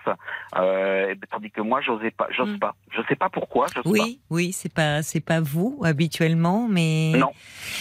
euh, 0.57 1.15
tandis 1.31 1.51
que 1.51 1.61
moi, 1.61 1.81
j'osais 1.81 2.11
pas, 2.11 2.27
j'ose 2.31 2.55
mm. 2.55 2.59
pas. 2.59 2.75
Je 2.91 3.01
sais 3.07 3.15
pas 3.15 3.29
pourquoi. 3.29 3.67
Oui, 3.85 3.99
pas. 3.99 4.35
oui, 4.35 4.51
c'est 4.51 4.73
pas, 4.73 5.01
c'est 5.01 5.23
pas 5.23 5.39
vous 5.39 5.79
habituellement, 5.83 6.67
mais 6.69 7.11
non. 7.13 7.31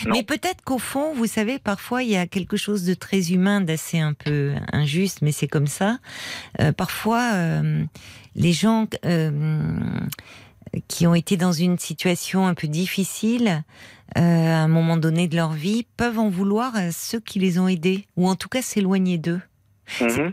non. 0.07 0.13
Mais 0.13 0.23
peut-être 0.23 0.63
qu'au 0.65 0.79
fond, 0.79 1.13
vous 1.15 1.27
savez, 1.27 1.59
parfois 1.59 2.03
il 2.03 2.11
y 2.11 2.17
a 2.17 2.27
quelque 2.27 2.57
chose 2.57 2.85
de 2.85 2.95
très 2.95 3.33
humain, 3.33 3.61
d'assez 3.61 3.99
un 3.99 4.15
peu 4.15 4.55
injuste, 4.73 5.23
mais 5.23 5.33
c'est 5.33 5.49
comme 5.49 5.67
ça. 5.67 5.99
Euh, 6.61 6.73
parfois, 6.73 7.33
euh, 7.35 7.85
les 8.35 8.53
gens 8.53 8.87
euh, 9.05 9.31
qui 10.89 11.07
ont 11.07 11.15
été 11.15 11.37
dans 11.37 11.53
une 11.53 11.79
situation 11.79 12.47
un 12.47 12.55
peu 12.55 12.69
difficile 12.69 13.65
euh, 14.19 14.21
à 14.21 14.59
un 14.59 14.69
moment 14.69 14.97
donné 14.97 15.29
de 15.29 15.37
leur 15.37 15.53
vie 15.53 15.87
peuvent 15.97 16.19
en 16.19 16.29
vouloir 16.29 16.75
à 16.75 16.91
ceux 16.91 17.21
qui 17.21 17.39
les 17.39 17.59
ont 17.59 17.69
aidés, 17.69 18.07
ou 18.17 18.29
en 18.29 18.37
tout 18.37 18.49
cas 18.49 18.63
s'éloigner 18.63 19.19
d'eux. 19.19 19.41
-hmm. 20.01 20.33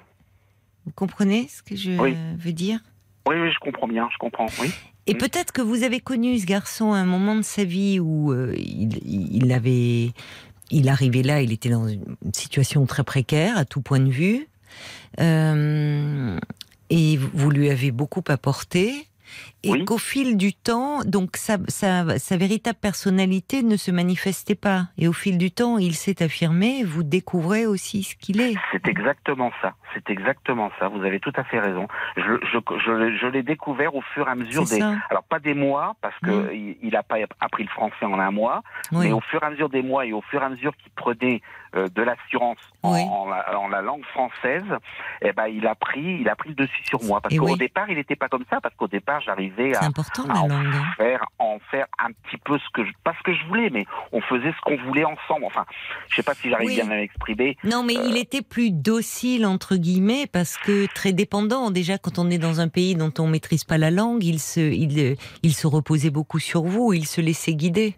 Vous 0.86 0.92
comprenez 0.96 1.48
ce 1.48 1.62
que 1.62 1.76
je 1.76 1.92
oui. 1.92 2.16
veux 2.38 2.54
dire? 2.54 2.80
Oui, 3.28 3.36
oui, 3.42 3.50
je 3.52 3.60
comprends 3.60 3.88
bien, 3.88 4.08
je 4.12 4.18
comprends, 4.18 4.48
oui. 4.62 4.70
Et 5.06 5.14
mmh. 5.14 5.18
peut-être 5.18 5.52
que 5.52 5.62
vous 5.62 5.84
avez 5.84 6.00
connu 6.00 6.38
ce 6.38 6.46
garçon 6.46 6.94
à 6.94 6.98
un 6.98 7.06
moment 7.06 7.36
de 7.36 7.42
sa 7.42 7.64
vie 7.64 8.00
où 8.00 8.32
euh, 8.32 8.54
il, 8.58 9.00
il, 9.06 9.52
avait, 9.52 10.12
il 10.72 10.90
arrivait 10.90 11.24
là, 11.24 11.42
il 11.42 11.52
était 11.52 11.70
dans 11.70 11.88
une 11.88 12.34
situation 12.34 12.86
très 12.86 13.04
précaire 13.04 13.58
à 13.58 13.66
tout 13.66 13.82
point 13.82 14.00
de 14.00 14.10
vue, 14.10 14.48
euh, 15.20 16.40
et 16.90 17.18
vous 17.18 17.50
lui 17.52 17.70
avez 17.70 17.92
beaucoup 17.92 18.24
apporté 18.28 19.08
et 19.68 19.72
oui. 19.72 19.86
qu'au 19.86 19.98
fil 19.98 20.38
du 20.38 20.54
temps, 20.54 21.00
donc 21.06 21.38
sa, 21.38 21.58
sa, 21.68 22.18
sa, 22.20 22.38
véritable 22.38 22.80
personnalité 22.80 23.64
ne 23.64 23.76
se 23.76 23.92
manifestait 23.92 24.56
pas. 24.56 24.88
Et 24.98 25.08
au 25.08 25.14
fil 25.14 25.38
du 25.38 25.52
temps, 25.52 25.78
il 25.78 25.94
s'est 25.94 26.24
affirmé. 26.24 26.84
Vous 26.84 27.04
découvrez 27.04 27.66
aussi 27.66 28.04
ce 28.04 28.16
qu'il 28.16 28.42
est. 28.42 28.56
C'est 28.72 28.88
exactement 28.88 29.52
ça. 29.62 29.74
C'est 29.94 30.10
exactement 30.10 30.72
ça. 30.80 30.88
Vous 30.88 31.04
avez 31.04 31.20
tout 31.20 31.34
à 31.36 31.44
fait 31.44 31.60
raison. 31.60 31.88
Je, 32.16 32.22
je, 32.52 32.58
je, 32.80 33.18
je 33.18 33.28
l'ai 33.28 33.44
découvert 33.44 33.96
au 33.96 34.02
fur 34.02 34.28
et 34.28 34.32
à 34.32 34.36
mesure 34.36 34.64
des. 34.64 34.80
Ça. 34.80 34.94
Alors 35.10 35.24
pas 35.24 35.40
des 35.40 35.54
mois 35.54 35.96
parce 36.02 36.18
que 36.20 36.54
il 36.54 36.92
n'a 36.92 37.04
pas 37.04 37.18
appris 37.40 37.64
le 37.64 37.70
français 37.70 38.06
en 38.06 38.20
un 38.20 38.32
mois, 38.32 38.64
oui. 38.92 39.08
mais 39.08 39.12
au 39.12 39.22
fur 39.22 39.42
et 39.44 39.46
à 39.46 39.50
mesure 39.50 39.70
des 39.70 39.82
mois 39.82 40.06
et 40.06 40.14
au 40.14 40.22
fur 40.22 40.42
et 40.42 40.46
à 40.46 40.50
mesure 40.50 40.76
qu'il 40.78 40.92
prenait 40.92 41.42
euh, 41.76 41.88
de 41.90 42.02
l'assurance 42.02 42.58
oui. 42.84 43.02
en, 43.02 43.24
en, 43.24 43.30
la, 43.30 43.60
en, 43.60 43.68
la, 43.68 43.82
langue 43.82 44.06
française, 44.06 44.64
eh 45.22 45.34
ben 45.34 45.48
il 45.48 45.68
a 45.68 45.76
pris, 45.76 46.18
il 46.22 46.30
a 46.30 46.36
pris 46.36 46.50
le 46.50 46.56
dessus 46.56 46.84
sur 46.86 47.04
moi 47.04 47.20
parce 47.22 47.36
qu'au 47.36 47.46
oui. 47.46 47.58
départ 47.58 47.90
il 47.90 47.98
n'était 47.98 48.16
pas 48.16 48.30
comme 48.30 48.46
ça 48.50 48.62
parce 48.62 48.74
qu'au 48.76 48.88
départ 48.88 49.22
j'arrivais 49.58 49.76
à, 49.76 49.86
important, 49.86 50.24
à 50.30 50.40
en 50.40 50.48
langue. 50.48 50.74
faire, 50.98 51.26
en 51.40 51.60
faire 51.72 51.88
un 52.00 52.12
petit 52.12 52.38
peu 52.38 52.58
ce 52.58 52.70
que 52.74 52.86
je, 52.86 52.92
pas 53.04 53.14
ce 53.18 53.24
que 53.24 53.34
je 53.34 53.46
voulais, 53.48 53.70
mais 53.70 53.86
on 54.12 54.22
faisait 54.22 54.52
ce 54.52 54.62
qu'on 54.62 54.78
voulait 54.84 55.06
ensemble. 55.06 55.46
Enfin, 55.46 55.66
je 56.10 56.16
sais 56.16 56.24
pas 56.24 56.34
si 56.34 56.50
j'arrive 56.50 56.70
bien 56.70 56.86
à 56.86 56.96
m'exprimer. 56.96 57.58
Non, 57.64 57.84
mais 57.84 57.98
euh... 57.98 58.06
il 58.08 58.18
était 58.18 58.42
plus 58.42 58.72
docile 58.72 59.46
entre 59.46 59.76
guillemets 59.76 60.28
parce 60.32 60.58
que 60.58 60.88
très 60.94 61.14
dépendant. 61.14 61.72
Déjà, 61.72 61.98
quand 61.98 62.20
on 62.20 62.30
est 62.30 62.38
dans 62.38 62.60
un 62.60 62.68
pays 62.68 62.96
dont 62.96 63.14
on 63.20 63.28
maîtrise 63.28 63.64
pas 63.64 63.78
la 63.78 63.92
langue, 63.92 64.24
il 64.24 64.40
se, 64.40 64.60
il, 64.60 65.18
il 65.44 65.54
se 65.54 65.68
reposait 65.68 66.12
beaucoup 66.12 66.40
sur 66.40 66.64
vous, 66.64 66.94
il 66.94 67.06
se 67.06 67.22
laissait 67.22 67.56
guider. 67.56 67.96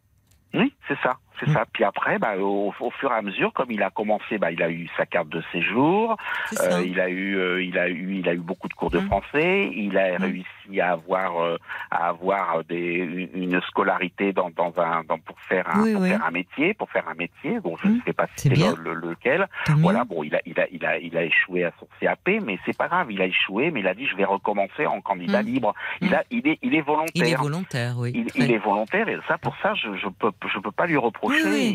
Oui, 0.54 0.74
c'est 0.88 0.98
ça. 1.04 1.18
C'est 1.40 1.52
ça. 1.52 1.66
Puis 1.72 1.84
après, 1.84 2.20
bah, 2.20 2.38
au, 2.38 2.74
au, 2.80 2.92
fur 2.92 3.12
et 3.12 3.16
à 3.16 3.22
mesure, 3.22 3.54
comme 3.54 3.72
il 3.72 3.82
a 3.82 3.90
commencé, 3.90 4.38
bah, 4.38 4.52
il 4.52 4.62
a 4.62 4.70
eu 4.70 4.90
sa 4.98 5.06
carte 5.06 5.30
de 5.30 5.42
séjour. 5.52 6.18
Euh, 6.60 6.84
il 6.86 7.00
a 7.00 7.10
eu, 7.10 7.38
euh, 7.38 7.64
il 7.64 7.78
a 7.78 7.88
eu, 7.88 8.18
il 8.18 8.28
a 8.28 8.34
eu 8.34 8.40
beaucoup 8.40 8.68
de 8.68 8.74
cours 8.74 8.90
de 8.90 9.00
mmh. 9.00 9.06
français. 9.06 9.72
Il 9.74 9.98
a 9.98 10.20
mmh. 10.20 10.22
réussi 10.22 10.59
à 10.78 10.92
avoir, 10.92 11.42
euh, 11.42 11.58
à 11.92 12.10
avoir 12.10 12.64
des, 12.66 13.30
une 13.34 13.60
scolarité 13.62 14.34
dans, 14.34 14.50
dans 14.50 14.74
un, 14.78 15.04
dans, 15.08 15.18
pour 15.20 15.40
faire 15.42 15.66
un, 15.74 15.82
oui, 15.82 15.94
pour 15.94 16.02
oui. 16.02 16.10
faire 16.10 16.26
un 16.26 16.32
métier, 16.32 16.74
pour 16.74 16.90
faire 16.92 17.08
un 17.08 17.16
métier. 17.16 17.60
Donc 17.62 17.80
je 17.82 17.88
ne 17.88 17.94
mmh. 17.94 18.02
sais 18.06 18.14
pas 18.14 18.28
si 18.36 18.50
c'est 18.50 18.56
le, 18.56 18.84
le, 18.84 18.94
lequel. 18.94 19.48
Voilà. 19.78 20.04
Bon, 20.04 20.24
il 20.24 20.36
a, 20.36 20.42
il 20.46 20.60
a, 20.60 20.68
il 20.72 20.86
a, 20.86 20.98
il 20.98 21.18
a 21.18 21.24
échoué 21.24 21.64
à 21.64 21.72
son 21.80 21.88
CAP, 22.00 22.30
mais 22.44 22.60
c'est 22.66 22.78
pas 22.78 22.88
grave. 22.88 23.12
Il 23.12 23.22
a 23.22 23.26
échoué, 23.26 23.72
mais 23.72 23.80
il 23.80 23.88
a 23.88 23.94
dit 23.94 24.06
je 24.06 24.16
vais 24.16 24.26
recommencer 24.26 24.86
en 24.86 25.02
candidat 25.02 25.42
libre. 25.42 25.74
Il 26.02 26.14
a, 26.14 26.24
il 26.30 26.48
est, 26.48 26.60
il 26.62 26.76
est 26.76 26.82
volontaire. 26.82 27.12
Il 27.16 27.28
est 27.28 27.36
volontaire, 27.36 27.96
oui. 27.98 28.12
Il, 28.14 28.28
il 28.36 28.52
est 28.52 28.58
volontaire 28.58 29.08
et 29.08 29.18
ça, 29.28 29.38
pour 29.38 29.56
ça, 29.62 29.74
je, 29.76 29.96
je 29.96 30.08
peux, 30.08 30.32
je 30.54 30.60
peux 30.60 30.72
pas 30.72 30.86
lui 30.86 30.98
reprocher. 30.98 31.44
Oui, 31.46 31.70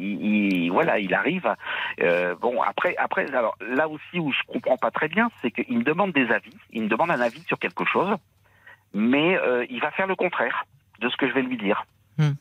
il, 0.00 0.64
il, 0.64 0.70
voilà, 0.70 0.98
il 0.98 1.12
arrive. 1.14 1.54
Euh, 2.00 2.34
bon, 2.40 2.62
après, 2.62 2.94
après, 2.96 3.32
alors 3.34 3.56
là 3.60 3.88
aussi 3.88 4.18
où 4.18 4.32
je 4.32 4.38
comprends 4.46 4.76
pas 4.76 4.90
très 4.90 5.08
bien, 5.08 5.30
c'est 5.42 5.50
qu'il 5.50 5.78
me 5.78 5.84
demande 5.84 6.12
des 6.12 6.30
avis. 6.30 6.56
Il 6.72 6.84
me 6.84 6.88
demande 6.88 7.10
un 7.10 7.20
avis 7.20 7.42
sur 7.42 7.58
quelque 7.58 7.84
chose, 7.84 8.16
mais 8.94 9.36
euh, 9.38 9.64
il 9.70 9.80
va 9.80 9.90
faire 9.92 10.06
le 10.06 10.16
contraire 10.16 10.64
de 11.00 11.08
ce 11.08 11.16
que 11.16 11.28
je 11.28 11.32
vais 11.34 11.42
lui 11.42 11.56
dire. 11.56 11.84
Hmm. 12.18 12.32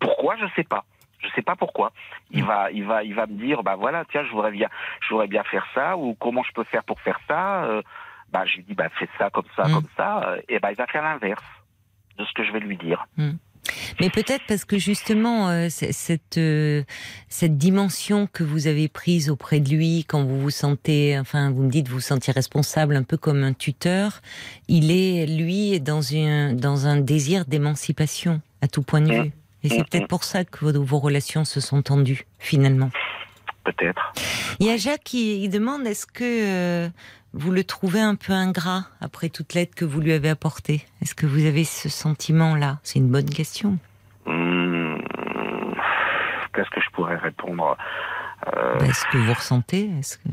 Pourquoi? 0.00 0.36
Je 0.36 0.46
sais 0.56 0.64
pas. 0.64 0.84
Je 1.20 1.28
sais 1.36 1.42
pas 1.42 1.54
pourquoi. 1.54 1.92
Il 2.32 2.42
va, 2.44 2.70
il 2.72 2.84
va, 2.84 3.04
il 3.04 3.14
va 3.14 3.26
me 3.26 3.34
dire, 3.34 3.62
bah 3.62 3.76
voilà, 3.76 4.04
tiens, 4.10 4.24
je 4.24 4.30
voudrais 4.32 4.50
bien, 4.50 4.68
je 5.02 5.10
voudrais 5.10 5.28
bien 5.28 5.44
faire 5.44 5.64
ça, 5.74 5.96
ou 5.96 6.14
comment 6.14 6.42
je 6.42 6.52
peux 6.52 6.64
faire 6.64 6.82
pour 6.82 7.00
faire 7.00 7.20
ça. 7.28 7.64
Euh, 7.64 7.82
bah, 8.30 8.44
je 8.44 8.56
lui 8.56 8.64
dis, 8.64 8.74
bah 8.74 8.88
fais 8.88 9.08
ça 9.18 9.30
comme 9.30 9.46
ça, 9.54 9.68
Hmm. 9.68 9.74
comme 9.74 9.88
ça, 9.96 10.36
et 10.48 10.58
bah 10.58 10.72
il 10.72 10.76
va 10.76 10.86
faire 10.88 11.02
l'inverse 11.02 11.44
de 12.18 12.24
ce 12.24 12.32
que 12.32 12.42
je 12.44 12.50
vais 12.52 12.60
lui 12.60 12.76
dire. 12.76 13.06
Mais 14.00 14.10
peut-être 14.10 14.42
parce 14.48 14.64
que 14.64 14.78
justement 14.78 15.48
euh, 15.48 15.68
cette 15.68 16.38
euh, 16.38 16.82
cette 17.28 17.58
dimension 17.58 18.26
que 18.26 18.42
vous 18.42 18.66
avez 18.66 18.88
prise 18.88 19.30
auprès 19.30 19.60
de 19.60 19.70
lui 19.70 20.04
quand 20.06 20.24
vous 20.24 20.40
vous 20.40 20.50
sentez, 20.50 21.18
enfin 21.18 21.50
vous 21.50 21.62
me 21.62 21.70
dites 21.70 21.88
vous 21.88 21.96
vous 21.96 22.00
sentiez 22.00 22.32
responsable 22.32 22.96
un 22.96 23.04
peu 23.04 23.16
comme 23.16 23.44
un 23.44 23.52
tuteur, 23.52 24.20
il 24.68 24.90
est 24.90 25.26
lui 25.26 25.80
dans 25.80 26.14
un 26.14 26.54
dans 26.54 26.86
un 26.86 26.96
désir 26.96 27.44
d'émancipation 27.44 28.40
à 28.62 28.68
tout 28.68 28.82
point 28.82 29.00
de 29.00 29.12
vue. 29.12 29.32
Et 29.64 29.68
c'est 29.68 29.88
peut-être 29.88 30.08
pour 30.08 30.24
ça 30.24 30.44
que 30.44 30.64
vos, 30.64 30.82
vos, 30.82 30.98
relations 30.98 31.44
se 31.44 31.60
sont 31.60 31.82
tendues 31.82 32.26
finalement. 32.40 32.90
Peut-être. 33.64 34.12
Il 34.58 34.66
y 34.66 34.70
a 34.70 34.76
Jacques 34.76 35.04
qui 35.04 35.44
il 35.44 35.50
demande 35.50 35.86
est-ce 35.86 36.04
que 36.06 36.24
euh, 36.24 36.88
vous 37.34 37.50
le 37.50 37.64
trouvez 37.64 38.00
un 38.00 38.14
peu 38.14 38.32
ingrat 38.32 38.84
après 39.00 39.28
toute 39.28 39.54
l'aide 39.54 39.74
que 39.74 39.84
vous 39.84 40.00
lui 40.00 40.12
avez 40.12 40.28
apportée? 40.28 40.84
Est-ce 41.00 41.14
que 41.14 41.26
vous 41.26 41.46
avez 41.46 41.64
ce 41.64 41.88
sentiment-là? 41.88 42.78
C'est 42.82 42.98
une 42.98 43.10
bonne 43.10 43.30
question. 43.30 43.78
Mmh, 44.26 44.96
qu'est-ce 46.54 46.70
que 46.70 46.80
je 46.80 46.90
pourrais 46.92 47.16
répondre? 47.16 47.76
Euh... 48.54 48.78
Est-ce 48.80 49.04
que 49.06 49.18
vous 49.18 49.32
ressentez 49.32 49.90
Est-ce 49.98 50.18
que 50.18 50.28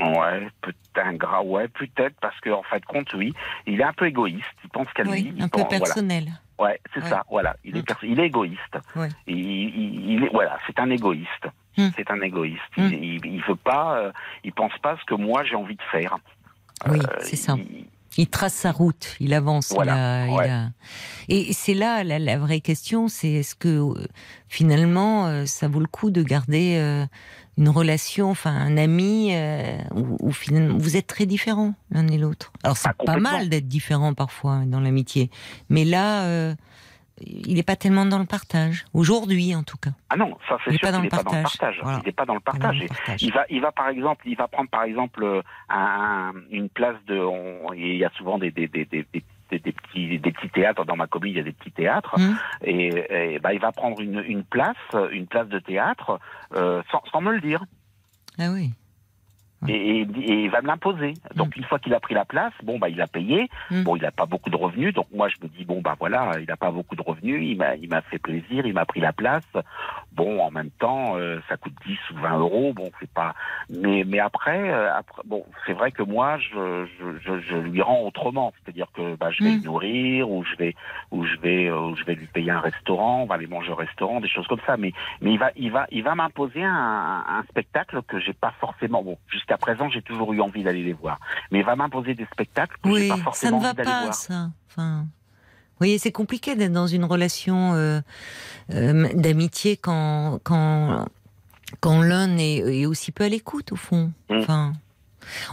ouais, 0.00 0.48
peut-être 0.60 1.06
un 1.06 1.14
gras, 1.14 1.42
ouais, 1.42 1.68
peut-être 1.68 2.16
parce 2.20 2.38
qu'en 2.40 2.58
en 2.58 2.62
fait 2.62 2.84
compte, 2.84 3.12
oui, 3.14 3.32
il 3.66 3.80
est 3.80 3.84
un 3.84 3.92
peu 3.92 4.06
égoïste. 4.06 4.44
Il 4.64 4.70
pense 4.70 4.88
qu'à 4.92 5.04
oui, 5.04 5.32
lui. 5.34 5.42
un 5.42 5.48
peu 5.48 5.64
personnel. 5.68 6.28
Ouais, 6.58 6.80
c'est 6.92 7.02
ça. 7.04 7.24
Voilà, 7.30 7.56
il 7.64 7.76
est, 7.76 7.84
il 8.02 8.20
est 8.20 8.26
égoïste. 8.26 8.78
Ouais. 8.94 9.08
Il, 9.26 9.38
il, 9.38 10.24
est, 10.24 10.28
voilà, 10.32 10.58
c'est 10.66 10.78
un 10.78 10.90
égoïste. 10.90 11.46
Hmm. 11.76 11.88
C'est 11.96 12.10
un 12.10 12.20
égoïste. 12.20 12.60
Hmm. 12.76 12.88
Il, 12.92 13.42
veut 13.48 13.56
pas, 13.56 13.98
euh, 13.98 14.12
il 14.44 14.52
pense 14.52 14.76
pas 14.80 14.96
ce 15.00 15.04
que 15.04 15.14
moi 15.14 15.42
j'ai 15.44 15.56
envie 15.56 15.74
de 15.74 15.82
faire. 15.90 16.16
Oui, 16.88 16.98
euh, 16.98 17.16
c'est 17.20 17.36
ça. 17.36 17.56
Il 18.16 18.28
trace 18.28 18.54
sa 18.54 18.70
route, 18.70 19.16
il 19.18 19.34
avance. 19.34 19.74
il 19.76 19.88
a, 19.88 20.68
Et 21.28 21.52
c'est 21.52 21.74
là 21.74 22.04
la, 22.04 22.38
vraie 22.38 22.60
question, 22.60 23.08
c'est 23.08 23.32
est-ce 23.32 23.56
que 23.56 23.68
euh, 23.68 24.06
finalement 24.48 25.44
ça 25.46 25.66
vaut 25.66 25.80
le 25.80 25.88
coup 25.88 26.12
de 26.12 26.22
garder 26.22 27.06
une 27.56 27.68
relation, 27.68 28.30
enfin 28.30 28.50
un 28.50 28.76
ami, 28.76 29.32
où, 29.92 30.32
finalement 30.32 30.78
vous 30.78 30.96
êtes 30.96 31.06
très 31.06 31.26
différents 31.26 31.74
l'un 31.90 32.06
et 32.08 32.18
l'autre. 32.18 32.52
Alors 32.62 32.76
c'est 32.76 32.92
pas 33.04 33.16
mal 33.16 33.48
d'être 33.48 33.68
différent 33.68 34.14
parfois 34.14 34.62
dans 34.66 34.80
l'amitié, 34.80 35.30
mais 35.68 35.84
là 35.84 36.54
il 37.20 37.54
n'est 37.54 37.62
pas 37.62 37.76
tellement 37.76 38.06
dans 38.06 38.18
le 38.18 38.24
partage 38.24 38.84
aujourd'hui 38.92 39.54
en 39.54 39.62
tout 39.62 39.76
cas. 39.76 39.90
Ah 40.10 40.16
non, 40.16 40.36
ça 40.48 40.58
c'est 40.64 40.72
sûr 40.72 40.80
qu'il 40.80 40.88
n'est 40.88 40.92
pas 40.92 40.92
dans 40.92 41.02
le 41.02 41.08
partage. 41.08 41.80
Il 41.84 42.06
n'est 42.06 42.12
pas 42.12 42.26
dans 42.26 42.34
le 42.34 42.40
partage. 42.40 42.84
Il 43.20 43.32
va, 43.32 43.44
il 43.48 43.60
va 43.60 43.72
par 43.72 43.88
exemple, 43.88 44.28
il 44.28 44.36
va 44.36 44.48
prendre 44.48 44.68
par 44.68 44.82
exemple 44.82 45.42
un, 45.68 46.32
une 46.50 46.68
place 46.68 46.96
de. 47.06 47.20
il 47.76 47.96
y 47.96 48.04
a 48.04 48.10
souvent 48.16 48.38
des, 48.38 48.50
des, 48.50 48.66
des, 48.66 48.84
des 48.84 49.06
des, 49.12 49.22
petits, 49.48 50.18
des 50.18 50.32
petits 50.32 50.50
théâtres. 50.50 50.84
Dans 50.84 50.96
ma 50.96 51.06
commune 51.06 51.32
il 51.32 51.36
y 51.36 51.40
a 51.40 51.44
des 51.44 51.52
petits 51.52 51.72
théâtres. 51.72 52.18
Mmh. 52.18 52.36
et, 52.62 53.34
et 53.34 53.38
bah, 53.38 53.54
il 53.54 53.60
va 53.60 53.72
prendre 53.72 54.00
une, 54.00 54.22
une 54.26 54.44
place 54.44 54.76
une 55.12 55.26
place 55.26 55.48
de 55.48 55.58
théâtre 55.58 56.20
euh, 56.54 56.82
sans, 56.90 57.02
sans 57.10 57.20
me 57.20 57.32
le 57.32 57.40
dire. 57.40 57.64
Ah 58.38 58.50
oui 58.52 58.72
et, 59.68 60.00
et, 60.02 60.44
il 60.44 60.50
va 60.50 60.62
me 60.62 60.66
l'imposer. 60.66 61.14
Donc 61.34 61.56
mm. 61.56 61.60
une 61.60 61.64
fois 61.64 61.78
qu'il 61.78 61.94
a 61.94 62.00
pris 62.00 62.14
la 62.14 62.24
place, 62.24 62.52
bon 62.62 62.78
bah 62.78 62.88
il 62.88 63.00
a 63.00 63.06
payé. 63.06 63.48
Mm. 63.70 63.82
Bon, 63.82 63.96
il 63.96 64.02
n'a 64.02 64.10
pas 64.10 64.26
beaucoup 64.26 64.50
de 64.50 64.56
revenus, 64.56 64.94
donc 64.94 65.06
moi 65.12 65.28
je 65.28 65.36
me 65.42 65.48
dis 65.48 65.64
bon 65.64 65.80
bah 65.80 65.96
voilà, 65.98 66.32
il 66.40 66.46
n'a 66.46 66.56
pas 66.56 66.70
beaucoup 66.70 66.96
de 66.96 67.02
revenus, 67.02 67.40
il 67.42 67.56
m'a 67.56 67.74
il 67.76 67.88
m'a 67.88 68.02
fait 68.02 68.18
plaisir, 68.18 68.66
il 68.66 68.74
m'a 68.74 68.84
pris 68.84 69.00
la 69.00 69.12
place. 69.12 69.44
Bon, 70.12 70.40
en 70.40 70.50
même 70.50 70.70
temps, 70.70 71.16
euh, 71.16 71.40
ça 71.48 71.56
coûte 71.56 71.74
10 71.86 71.98
ou 72.12 72.20
20 72.20 72.38
euros. 72.38 72.72
Bon, 72.72 72.90
c'est 73.00 73.10
pas. 73.10 73.34
Mais 73.68 74.04
mais 74.06 74.20
après, 74.20 74.70
euh, 74.70 74.94
après 74.94 75.22
bon, 75.24 75.44
c'est 75.66 75.72
vrai 75.72 75.90
que 75.90 76.02
moi 76.02 76.38
je, 76.38 76.86
je, 77.00 77.40
je, 77.40 77.56
lui 77.56 77.82
rends 77.82 78.02
autrement, 78.02 78.52
c'est-à-dire 78.56 78.86
que 78.94 79.16
bah 79.16 79.30
je 79.30 79.42
vais 79.42 79.50
mm. 79.50 79.56
le 79.56 79.64
nourrir 79.64 80.30
ou 80.30 80.44
je 80.44 80.56
vais 80.56 80.74
ou 81.10 81.24
je 81.24 81.36
vais 81.38 81.66
euh, 81.66 81.80
ou 81.80 81.96
je 81.96 82.04
vais 82.04 82.14
lui 82.14 82.26
payer 82.26 82.50
un 82.50 82.60
restaurant, 82.60 83.22
on 83.22 83.26
va 83.26 83.36
aller 83.36 83.46
manger 83.46 83.72
au 83.72 83.76
restaurant, 83.76 84.20
des 84.20 84.28
choses 84.28 84.46
comme 84.46 84.60
ça. 84.66 84.76
Mais 84.76 84.92
mais 85.20 85.32
il 85.32 85.38
va 85.38 85.50
il 85.56 85.70
va 85.70 85.86
il 85.90 86.02
va 86.02 86.14
m'imposer 86.14 86.62
un, 86.62 87.24
un, 87.28 87.42
spectacle 87.48 88.02
que 88.02 88.18
j'ai 88.18 88.32
pas 88.32 88.52
forcément. 88.60 89.02
Bon, 89.02 89.18
jusqu'à 89.28 89.53
à 89.54 89.58
présent, 89.58 89.88
j'ai 89.88 90.02
toujours 90.02 90.32
eu 90.32 90.40
envie 90.40 90.62
d'aller 90.62 90.82
les 90.82 90.92
voir. 90.92 91.18
Mais 91.50 91.60
il 91.60 91.64
va 91.64 91.76
m'imposer 91.76 92.14
des 92.14 92.26
spectacles 92.26 92.76
que 92.82 92.88
oui, 92.88 93.08
pas 93.08 93.16
forcément 93.18 93.60
ça 93.60 93.72
ne 93.72 93.76
va 93.76 93.84
pas, 93.84 94.12
ça. 94.12 94.50
Enfin, 94.68 95.06
vous 95.06 95.78
voyez, 95.78 95.98
c'est 95.98 96.12
compliqué 96.12 96.56
d'être 96.56 96.72
dans 96.72 96.86
une 96.86 97.04
relation 97.04 97.74
euh, 97.74 98.00
euh, 98.72 99.08
d'amitié 99.14 99.76
quand, 99.76 100.40
quand, 100.42 101.06
quand 101.80 102.02
l'un 102.02 102.36
est, 102.36 102.86
aussi 102.86 103.12
peu 103.12 103.24
à 103.24 103.28
l'écoute, 103.28 103.72
au 103.72 103.76
fond. 103.76 104.12
Mmh. 104.28 104.38
Enfin, 104.38 104.72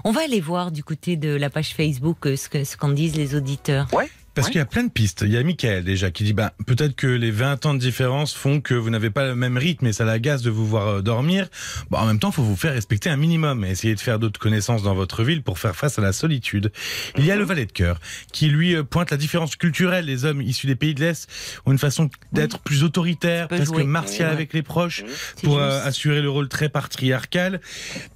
on 0.04 0.12
va 0.12 0.22
aller 0.22 0.42
voir 0.42 0.72
du 0.72 0.84
côté 0.84 1.16
de 1.16 1.36
la 1.36 1.50
page 1.50 1.74
Facebook 1.76 2.26
euh, 2.26 2.36
ce 2.36 2.78
qu'en 2.78 2.90
disent 2.90 3.16
les 3.16 3.36
auditeurs. 3.36 3.88
Ouais. 3.94 4.10
Parce 4.34 4.48
qu'il 4.48 4.58
y 4.58 4.62
a 4.62 4.66
plein 4.66 4.84
de 4.84 4.92
pistes. 4.92 5.24
Il 5.26 5.32
y 5.32 5.38
a 5.38 5.44
Michael 5.44 5.84
déjà 5.84 6.10
qui 6.10 6.24
dit 6.24 6.32
bah, 6.32 6.54
peut-être 6.66 6.96
que 6.96 7.08
les 7.08 7.32
20 7.32 7.66
ans 7.66 7.74
de 7.74 7.80
différence 7.80 8.34
font 8.34 8.62
que 8.62 8.74
vous 8.74 8.90
n'avez 8.90 9.10
pas 9.10 9.26
le 9.26 9.36
même 9.36 9.58
rythme 9.58 9.88
et 9.88 9.94
ça 9.94 10.06
l'agace 10.06 10.42
de 10.42 10.50
vous 10.50 10.66
voir 10.66 10.88
euh, 10.88 11.02
dormir. 11.02 11.48
Bon, 11.90 11.98
en 11.98 12.06
même 12.06 12.20
temps, 12.20 12.30
il 12.30 12.36
faut 12.36 12.44
vous 12.44 12.56
faire 12.56 12.74
respecter 12.74 13.10
un 13.10 13.18
minimum 13.18 13.66
et 13.66 13.72
essayer 13.72 13.94
de 13.94 14.00
faire 14.00 14.20
d'autres 14.20 14.40
connaissances 14.40 14.84
dans 14.84 14.96
votre 14.96 15.24
ville 15.24 15.44
pour 15.44 15.60
faire 15.60 15.76
face 15.76 16.00
à 16.00 16.02
la 16.02 16.14
solitude. 16.14 16.72
Il 17.18 17.26
y 17.26 17.32
a 17.32 17.36
le 17.36 17.44
valet 17.44 17.66
de 17.66 17.72
cœur 17.74 18.00
qui 18.32 18.48
lui 18.48 18.74
euh, 18.76 18.84
pointe 18.84 19.12
la 19.12 19.18
différence 19.18 19.58
culturelle. 19.58 20.06
Les 20.06 20.24
hommes 20.24 20.42
issus 20.42 20.68
des 20.68 20.76
pays 20.76 20.96
de 20.96 21.02
l'Est 21.02 21.30
ont 21.66 21.74
une 21.74 21.80
façon 21.80 22.10
d'être 22.32 22.60
plus 22.60 22.84
autoritaire, 22.84 23.50
presque 23.50 23.76
martiale 23.84 24.32
avec 24.32 24.54
les 24.54 24.64
proches 24.64 25.04
pour 25.44 25.60
euh, 25.60 25.84
assurer 25.84 26.22
le 26.22 26.30
rôle 26.30 26.48
très 26.48 26.70
patriarcal. 26.70 27.60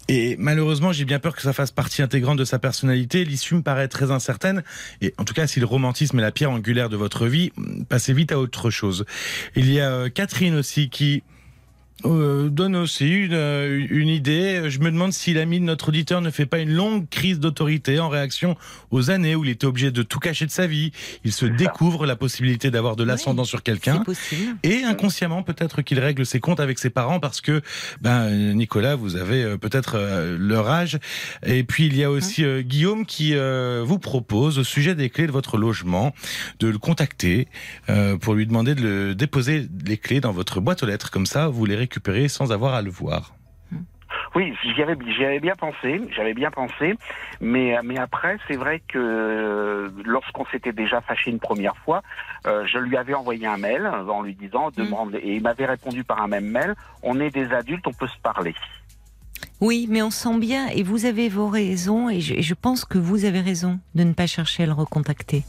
Et 0.08 0.38
malheureusement, 0.40 0.94
j'ai 0.94 1.04
bien 1.04 1.20
peur 1.20 1.36
que 1.36 1.42
ça 1.42 1.52
fasse 1.52 1.72
partie 1.72 2.02
intégrante 2.02 2.38
de 2.38 2.46
sa 2.46 2.58
personnalité. 2.58 3.26
L'issue 3.26 3.56
me 3.56 3.64
paraît 3.64 3.88
très 3.88 4.12
incertaine. 4.12 4.64
Et 5.02 5.14
en 5.18 5.26
tout 5.26 5.34
cas, 5.34 5.48
si 5.48 5.60
le 5.60 5.66
romantisme 5.66 6.05
est 6.14 6.22
la 6.22 6.32
pierre 6.32 6.52
angulaire 6.52 6.90
de 6.90 6.98
votre 6.98 7.28
vie, 7.28 7.52
passez 7.90 8.14
vite 8.14 8.32
à 8.32 8.40
autre 8.40 8.70
chose. 8.70 9.06
Il 9.56 9.72
y 9.72 9.80
a 9.80 9.92
euh, 9.92 10.10
Catherine 10.10 10.56
aussi 10.56 10.90
qui 10.90 11.24
euh, 12.04 12.50
donne 12.50 12.76
aussi 12.76 13.08
une, 13.10 13.34
euh, 13.34 13.88
une, 13.90 14.10
idée. 14.10 14.70
Je 14.70 14.80
me 14.80 14.92
demande 14.92 15.14
si 15.14 15.34
l'ami 15.34 15.62
de 15.62 15.66
notre 15.66 15.90
auditeur 15.90 16.20
ne 16.20 16.30
fait 16.30 16.46
pas 16.46 16.60
une 16.60 16.74
longue 16.74 17.08
crise 17.10 17.40
d'autorité 17.40 18.00
en 18.00 18.10
réaction 18.10 18.58
aux 18.92 19.12
années 19.12 19.34
où 19.34 19.46
il 19.46 19.52
était 19.52 19.66
obligé 19.66 19.92
de 19.92 20.04
tout 20.04 20.20
cacher 20.20 20.46
de 20.46 20.52
sa 20.52 20.68
vie. 20.68 20.92
Il 21.24 21.32
se 21.32 21.46
découvre 21.46 22.06
la 22.06 22.18
possibilité 22.18 22.70
d'avoir 22.70 22.98
de 22.98 23.06
l'ascendant 23.06 23.46
sur 23.46 23.64
quelqu'un. 23.64 24.04
Et 24.64 24.84
inconsciemment, 24.84 25.42
peut-être 25.42 25.82
qu'il 25.84 26.00
règle 26.00 26.26
ses 26.26 26.42
comptes 26.42 26.60
avec 26.60 26.80
ses 26.80 26.90
parents 26.90 27.22
parce 27.22 27.40
que, 27.40 27.62
ben, 28.02 28.54
Nicolas, 28.54 28.96
vous 28.96 29.16
avez 29.16 29.44
euh, 29.44 29.58
peut-être 29.58 29.98
leur 30.38 30.68
âge. 30.68 31.00
Et 31.46 31.64
puis, 31.64 31.86
il 31.86 31.96
y 31.96 32.04
a 32.04 32.12
aussi 32.12 32.44
Guillaume 32.64 33.06
qui 33.06 33.36
vous 33.36 34.00
propose, 34.00 34.60
au 34.60 34.64
sujet 34.64 34.96
des 34.96 35.10
clés 35.10 35.28
de 35.28 35.32
votre 35.32 35.58
logement, 35.58 36.14
de 36.60 36.68
le 36.68 36.78
contacter 36.78 37.48
pour 38.20 38.34
lui 38.34 38.46
demander 38.46 38.76
de 38.76 38.82
le 38.82 39.16
déposer 39.16 39.68
les 39.86 39.98
clés 39.98 40.20
dans 40.20 40.32
votre 40.32 40.60
boîte 40.60 40.84
aux 40.84 40.86
lettres. 40.86 41.10
Comme 41.10 41.26
ça, 41.26 41.48
vous 41.48 41.66
les 41.66 41.76
récupérer 41.86 42.28
sans 42.28 42.52
avoir 42.52 42.74
à 42.74 42.82
le 42.82 42.92
voir. 42.92 43.22
Oui, 44.36 44.54
j'y 44.64 44.82
avais, 44.82 44.98
avais, 45.26 45.40
bien 45.40 45.56
pensé, 45.56 46.02
j'avais 46.14 46.34
bien 46.34 46.52
pensé, 46.52 46.96
mais 47.40 47.78
mais 47.84 47.98
après 47.98 48.38
c'est 48.48 48.58
vrai 48.58 48.82
que 48.86 49.90
lorsqu'on 50.04 50.46
s'était 50.52 50.74
déjà 50.74 51.00
fâché 51.00 51.32
une 51.32 51.40
première 51.40 51.78
fois, 51.78 52.02
euh, 52.46 52.66
je 52.66 52.78
lui 52.78 52.98
avais 52.98 53.14
envoyé 53.14 53.48
un 53.48 53.58
mail 53.58 53.88
en 53.88 54.22
lui 54.24 54.36
disant 54.36 54.68
mm. 54.68 54.72
demande 54.76 55.16
et 55.16 55.36
il 55.36 55.42
m'avait 55.42 55.66
répondu 55.66 56.04
par 56.04 56.22
un 56.22 56.28
même 56.28 56.50
mail 56.58 56.76
on 57.02 57.20
est 57.22 57.34
des 57.40 57.50
adultes, 57.54 57.88
on 57.88 57.94
peut 57.94 58.08
se 58.08 58.20
parler. 58.22 58.54
Oui, 59.62 59.88
mais 59.90 60.02
on 60.02 60.12
sent 60.12 60.38
bien 60.40 60.68
et 60.68 60.84
vous 60.84 61.06
avez 61.06 61.30
vos 61.30 61.48
raisons 61.48 62.10
et 62.10 62.20
je 62.20 62.54
pense 62.54 62.84
que 62.84 62.98
vous 62.98 63.24
avez 63.24 63.40
raison 63.40 63.80
de 63.96 64.04
ne 64.04 64.14
pas 64.14 64.28
chercher 64.28 64.64
à 64.64 64.66
le 64.66 64.74
recontacter. 64.74 65.44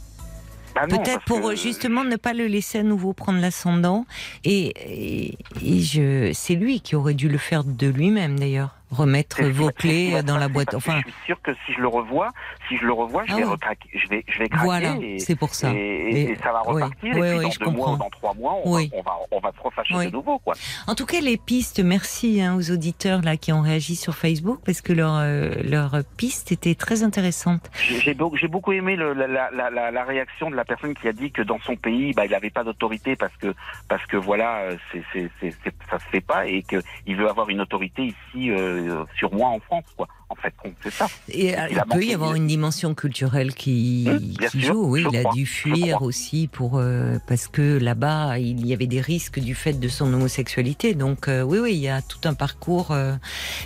Bah 0.77 0.87
Peut-être 0.87 1.23
pour 1.25 1.55
justement 1.55 2.03
ne 2.03 2.15
pas 2.15 2.33
le 2.33 2.45
laisser 2.45 2.79
à 2.79 2.83
nouveau 2.83 3.13
prendre 3.13 3.39
l'ascendant. 3.39 4.05
Et, 4.43 5.33
et, 5.61 5.79
je, 5.79 6.31
c'est 6.33 6.55
lui 6.55 6.81
qui 6.81 6.95
aurait 6.95 7.13
dû 7.13 7.29
le 7.29 7.37
faire 7.37 7.63
de 7.63 7.87
lui-même 7.87 8.39
d'ailleurs 8.39 8.76
remettre 8.91 9.43
vos 9.43 9.69
clés 9.69 10.21
dans 10.23 10.37
la 10.37 10.47
boîte. 10.47 10.73
Enfin, 10.73 11.01
je 11.05 11.11
suis 11.11 11.25
sûr 11.25 11.41
que 11.41 11.51
si 11.65 11.73
je 11.73 11.81
le 11.81 11.87
revois, 11.87 12.31
si 12.67 12.77
je 12.77 12.85
le 12.85 12.93
revois, 12.93 13.23
je, 13.25 13.35
vais, 13.35 13.43
ah 13.43 13.49
recraquer, 13.49 13.89
je 13.93 14.07
vais, 14.07 14.23
je 14.27 14.39
vais 14.39 14.49
craquer. 14.49 14.65
Voilà, 14.65 14.95
c'est 15.19 15.35
pour 15.35 15.53
ça. 15.53 15.73
Et, 15.73 16.31
et, 16.31 16.35
ça 16.37 16.51
va 16.51 16.61
repartir. 16.61 17.15
Oui, 17.17 17.27
et 17.27 17.31
puis 17.31 17.39
dans 17.41 17.51
je 17.51 17.59
deux 17.59 17.65
comprends. 17.65 17.87
mois 17.89 17.97
dans 17.97 18.09
trois 18.09 18.33
mois, 18.33 18.55
on, 18.63 18.71
va, 18.71 18.81
on, 18.93 19.01
va, 19.01 19.17
on 19.31 19.39
va 19.39 19.51
se 19.51 19.61
refâcher 19.61 20.05
de 20.05 20.11
nouveau. 20.11 20.39
Quoi. 20.39 20.55
En 20.87 20.95
tout 20.95 21.05
cas, 21.05 21.19
les 21.19 21.37
pistes, 21.37 21.79
merci 21.79 22.41
hein, 22.41 22.55
aux 22.55 22.71
auditeurs 22.71 23.21
là 23.21 23.37
qui 23.37 23.51
ont 23.51 23.61
réagi 23.61 23.95
sur 23.95 24.15
Facebook 24.15 24.59
parce 24.65 24.81
que 24.81 24.93
leur, 24.93 25.15
euh, 25.17 25.55
leur 25.63 26.03
piste 26.17 26.51
était 26.51 26.75
très 26.75 27.03
intéressante. 27.03 27.69
J'ai 27.77 28.13
beaucoup, 28.13 28.37
beaucoup 28.49 28.71
aimé 28.71 28.95
le, 28.95 29.13
la, 29.13 29.27
la, 29.27 29.69
la, 29.69 29.91
la, 29.91 30.03
réaction 30.03 30.49
de 30.49 30.55
la 30.55 30.65
personne 30.65 30.93
qui 30.93 31.07
a 31.07 31.13
dit 31.13 31.31
que 31.31 31.41
dans 31.41 31.59
son 31.59 31.75
pays, 31.75 32.13
bah, 32.13 32.25
il 32.25 32.31
n'avait 32.31 32.49
pas 32.49 32.63
d'autorité 32.63 33.15
parce 33.15 33.35
que, 33.37 33.53
parce 33.87 34.05
que 34.05 34.17
voilà, 34.17 34.69
c'est, 34.91 35.03
c'est, 35.13 35.53
ça 35.89 35.99
se 35.99 36.05
fait 36.05 36.21
pas 36.21 36.47
et 36.47 36.63
qu'il 36.63 37.15
veut 37.15 37.29
avoir 37.29 37.49
une 37.49 37.61
autorité 37.61 38.03
ici. 38.03 38.51
Euh, 38.51 38.76
euh, 38.77 39.03
sur 39.17 39.33
moi 39.33 39.49
en 39.49 39.59
France, 39.59 39.85
quoi. 39.95 40.07
En 40.29 40.35
fait, 40.35 40.53
c'est 40.83 40.91
ça. 40.91 41.07
Et 41.29 41.57
euh, 41.57 41.67
il, 41.71 41.81
peut 41.89 42.03
y 42.03 42.13
avoir 42.13 42.35
une 42.35 42.47
dimension 42.47 42.93
culturelle 42.93 43.53
qui, 43.53 44.09
mmh, 44.09 44.59
joue. 44.59 44.85
Oui, 44.85 45.05
il 45.09 45.15
a 45.15 45.23
dû 45.31 45.45
fuir 45.45 46.01
aussi 46.01 46.47
pour 46.47 46.77
euh, 46.77 47.17
parce 47.27 47.47
que 47.47 47.77
là-bas 47.77 48.37
il 48.37 48.67
y 48.67 48.73
avait 48.73 48.87
des 48.87 48.99
risques 48.99 49.39
du 49.39 49.55
fait 49.55 49.79
de 49.79 49.87
son 49.87 50.13
homosexualité. 50.13 50.95
Donc 50.95 51.27
oui, 51.29 51.59
oui, 51.59 51.73
il 51.75 51.79
y 51.79 51.87
a 51.87 52.01
tout 52.01 52.19
un 52.25 52.33
parcours. 52.33 52.93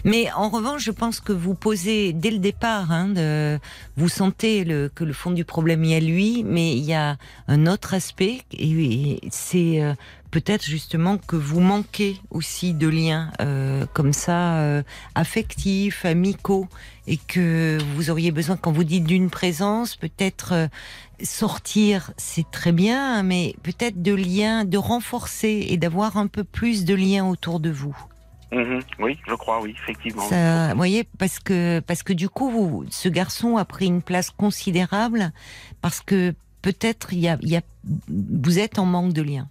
Mais 0.05 0.31
en 0.33 0.49
revanche, 0.49 0.83
je 0.83 0.91
pense 0.91 1.19
que 1.19 1.33
vous 1.33 1.55
posez 1.55 2.13
dès 2.13 2.29
le 2.29 2.37
départ, 2.37 2.91
hein, 2.91 3.07
de, 3.07 3.57
vous 3.97 4.09
sentez 4.09 4.63
le, 4.63 4.87
que 4.93 5.03
le 5.03 5.13
fond 5.13 5.31
du 5.31 5.45
problème 5.45 5.83
il 5.83 5.89
y 5.89 5.95
a 5.95 5.99
lui, 5.99 6.43
mais 6.45 6.73
il 6.77 6.83
y 6.83 6.93
a 6.93 7.17
un 7.47 7.65
autre 7.65 7.95
aspect 7.95 8.41
et 8.53 9.19
c'est 9.31 9.81
peut-être 10.31 10.65
justement 10.65 11.17
que 11.17 11.35
vous 11.35 11.59
manquez 11.59 12.15
aussi 12.31 12.73
de 12.73 12.87
liens 12.87 13.31
euh, 13.41 13.85
comme 13.93 14.13
ça, 14.13 14.59
euh, 14.59 14.81
affectifs, 15.13 16.05
amicaux, 16.05 16.67
et 17.05 17.17
que 17.17 17.77
vous 17.95 18.09
auriez 18.09 18.31
besoin, 18.31 18.55
quand 18.55 18.71
vous 18.71 18.85
dites 18.85 19.03
d'une 19.03 19.29
présence, 19.29 19.97
peut-être 19.97 20.53
euh, 20.53 20.67
sortir, 21.21 22.11
c'est 22.17 22.49
très 22.49 22.71
bien, 22.71 23.21
mais 23.23 23.55
peut-être 23.61 24.01
de 24.01 24.13
liens, 24.13 24.63
de 24.63 24.77
renforcer 24.77 25.67
et 25.69 25.77
d'avoir 25.77 26.17
un 26.17 26.27
peu 26.27 26.45
plus 26.45 26.85
de 26.85 26.95
liens 26.95 27.27
autour 27.27 27.59
de 27.59 27.69
vous. 27.69 27.95
Mm-hmm. 28.53 28.81
oui, 28.99 29.17
je 29.27 29.33
crois, 29.35 29.61
oui, 29.61 29.75
effectivement. 29.81 30.23
vous 30.23 30.75
voyez, 30.75 31.05
parce 31.17 31.39
que 31.39 31.79
parce 31.79 32.03
que 32.03 32.11
du 32.11 32.27
coup, 32.27 32.49
vous, 32.49 32.85
ce 32.89 33.07
garçon 33.07 33.55
a 33.55 33.63
pris 33.63 33.85
une 33.85 34.01
place 34.01 34.29
considérable 34.29 35.31
parce 35.81 36.01
que 36.01 36.33
peut-être 36.61 37.13
il 37.13 37.19
y 37.19 37.29
a, 37.29 37.37
y 37.43 37.55
a, 37.55 37.61
vous 38.09 38.59
êtes 38.59 38.77
en 38.77 38.85
manque 38.85 39.13
de 39.13 39.21
liens. 39.21 39.47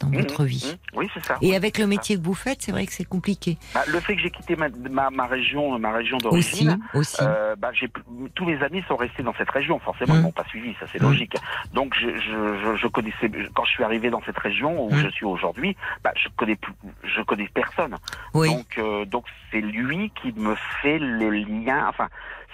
Dans 0.00 0.08
Mmh, 0.08 0.16
votre 0.16 0.44
vie. 0.44 0.76
mmh. 0.92 0.96
Oui, 0.98 1.08
c'est 1.14 1.24
ça. 1.24 1.38
Et 1.42 1.48
Oui, 1.50 1.54
avec 1.56 1.78
le 1.78 1.84
ça. 1.84 1.88
métier 1.88 2.16
que 2.16 2.22
vous 2.22 2.34
faites, 2.34 2.62
c'est 2.62 2.72
vrai 2.72 2.86
que 2.86 2.92
c'est 2.92 3.04
compliqué. 3.04 3.56
Bah, 3.74 3.82
le 3.86 3.98
fait 4.00 4.14
que 4.16 4.22
j'ai 4.22 4.30
quitté 4.30 4.54
ma, 4.56 4.68
ma, 4.90 5.10
ma 5.10 5.26
région, 5.26 5.78
ma 5.78 5.92
région 5.92 6.18
Aussi, 6.30 6.64
d'origine, 6.64 6.78
aussi. 6.94 7.16
euh, 7.22 7.56
bah, 7.56 7.70
j'ai 7.72 7.88
tous 8.34 8.44
mes 8.44 8.62
amis 8.62 8.82
sont 8.88 8.96
restés 8.96 9.22
dans 9.22 9.34
cette 9.34 9.50
région. 9.50 9.78
Forcément, 9.78 10.14
Mm. 10.14 10.18
ils 10.18 10.22
m'ont 10.22 10.32
pas 10.32 10.44
suivi, 10.44 10.74
ça 10.78 10.86
c'est 10.92 11.00
logique. 11.00 11.36
Donc, 11.72 11.94
je, 11.98 12.08
je, 12.18 12.58
je, 12.62 12.76
je 12.76 12.86
connaissais 12.88 13.30
quand 13.54 13.64
je 13.64 13.70
suis 13.70 13.84
arrivé 13.84 14.10
dans 14.10 14.22
cette 14.24 14.38
région 14.38 14.84
où 14.86 14.94
je 14.96 15.08
suis 15.08 15.24
aujourd'hui, 15.24 15.76
bah, 16.04 16.12
je 16.16 16.28
connais 16.36 16.56
plus, 16.56 16.72
je 17.04 17.22
connais 17.22 17.48
personne. 17.54 17.96
oui. 18.34 18.48
Donc, 18.54 18.78
euh, 18.78 19.04
donc 19.06 19.24
c'est 19.50 19.60
lui 19.60 20.12
qui 20.22 20.32
me 20.32 20.54
fait 20.82 20.98
le 20.98 21.30
lien. 21.30 21.86
Enfin, 21.88 22.08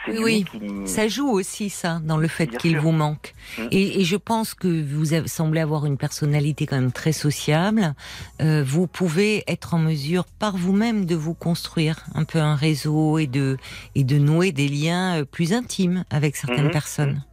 Oui. 0.09 0.45
Ça 0.85 1.07
joue 1.09 1.29
aussi, 1.29 1.71
ça, 1.71 2.01
dans 2.05 2.17
le 2.17 2.29
fait 2.29 2.49
qu'il 2.49 2.79
vous 2.79 2.91
manque. 2.93 3.35
Mm. 3.59 3.63
Et, 3.71 4.01
et 4.01 4.05
je 4.05 4.17
pense 4.17 4.55
que 4.55 4.69
vous 4.83 5.07
semblez 5.27 5.61
avoir 5.61 5.87
une 5.87 5.97
personnalité 5.97 6.67
quand 6.67 6.77
même 6.77 6.93
très 6.93 7.13
sociable. 7.13 7.95
Euh, 8.41 8.65
vous 8.67 8.87
pouvez 8.87 9.45
être 9.47 9.75
en 9.75 9.79
mesure 9.79 10.25
par 10.25 10.57
vous-même 10.57 11.07
de 11.07 11.15
vous 11.15 11.35
construire 11.35 12.05
un 12.15 12.25
peu 12.25 12.39
un 12.41 12.55
réseau 12.57 13.19
et 13.19 13.27
de, 13.27 13.57
et 13.95 14.05
de 14.05 14.19
nouer 14.19 14.53
des 14.53 14.69
liens 14.69 15.21
euh, 15.21 15.25
plus 15.25 15.53
intimes 15.53 16.05
avec 16.11 16.37
certaines 16.37 16.67
Mhm. 16.67 16.71
personnes. 16.73 17.25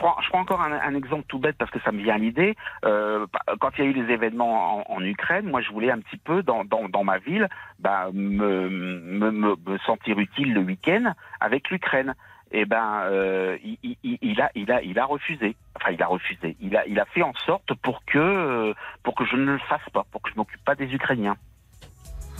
Je 0.00 0.28
prends, 0.30 0.40
encore 0.40 0.62
un, 0.62 0.94
exemple 0.94 1.24
tout 1.28 1.38
bête 1.38 1.56
parce 1.58 1.70
que 1.70 1.80
ça 1.80 1.92
me 1.92 2.02
vient 2.02 2.14
à 2.14 2.18
l'idée. 2.18 2.56
Euh, 2.84 3.26
quand 3.60 3.70
il 3.76 3.84
y 3.84 3.86
a 3.86 3.90
eu 3.90 3.92
les 3.92 4.12
événements 4.12 4.90
en, 4.90 5.02
Ukraine, 5.02 5.46
moi 5.46 5.60
je 5.60 5.70
voulais 5.70 5.90
un 5.90 5.98
petit 5.98 6.16
peu 6.16 6.42
dans, 6.42 7.04
ma 7.04 7.18
ville 7.18 7.48
bah, 7.78 8.08
me, 8.12 9.78
sentir 9.84 10.18
utile 10.18 10.54
le 10.54 10.60
week-end 10.60 11.12
avec 11.40 11.70
l'Ukraine. 11.70 12.14
Et 12.52 12.64
ben, 12.64 13.02
euh, 13.04 13.58
il, 13.62 14.40
a, 14.40 15.04
refusé. 15.04 15.54
Enfin, 15.76 15.92
il 15.92 16.02
a 16.02 16.06
refusé. 16.06 16.56
Il 16.60 16.74
a, 16.74 17.04
fait 17.06 17.22
en 17.22 17.34
sorte 17.46 17.74
pour 17.74 18.04
que, 18.06 18.18
euh, 18.18 18.74
pour 19.02 19.14
que 19.14 19.24
je 19.24 19.36
ne 19.36 19.52
le 19.52 19.58
fasse 19.58 19.88
pas, 19.92 20.04
pour 20.10 20.20
que 20.22 20.30
je 20.30 20.36
m'occupe 20.36 20.64
pas 20.64 20.74
des 20.74 20.92
Ukrainiens. 20.92 21.36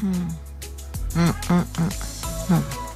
Hum, 0.03 0.29
hum, 1.17 1.65
hum. 2.51 2.90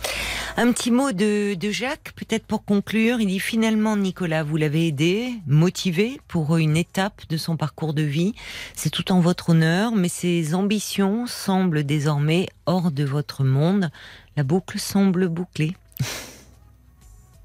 Un 0.57 0.72
petit 0.72 0.92
mot 0.92 1.11
de, 1.11 1.55
de 1.55 1.70
Jacques, 1.70 2.12
peut-être 2.14 2.46
pour 2.46 2.64
conclure. 2.64 3.20
Il 3.20 3.26
dit 3.26 3.40
finalement, 3.40 3.96
Nicolas, 3.96 4.44
vous 4.44 4.57
l'avez 4.57 4.86
aidé, 4.86 5.34
motivé 5.48 6.20
pour 6.28 6.57
une 6.59 6.76
étape 6.76 7.22
de 7.28 7.36
son 7.36 7.57
parcours 7.57 7.92
de 7.92 8.02
vie. 8.02 8.34
C'est 8.76 8.90
tout 8.90 9.11
en 9.11 9.18
votre 9.20 9.50
honneur, 9.50 9.96
mais 9.96 10.09
ses 10.09 10.55
ambitions 10.55 11.26
semblent 11.26 11.82
désormais 11.82 12.48
hors 12.66 12.92
de 12.92 13.02
votre 13.02 13.42
monde. 13.42 13.90
La 14.36 14.44
boucle 14.44 14.78
semble 14.78 15.28
bouclée. 15.28 15.74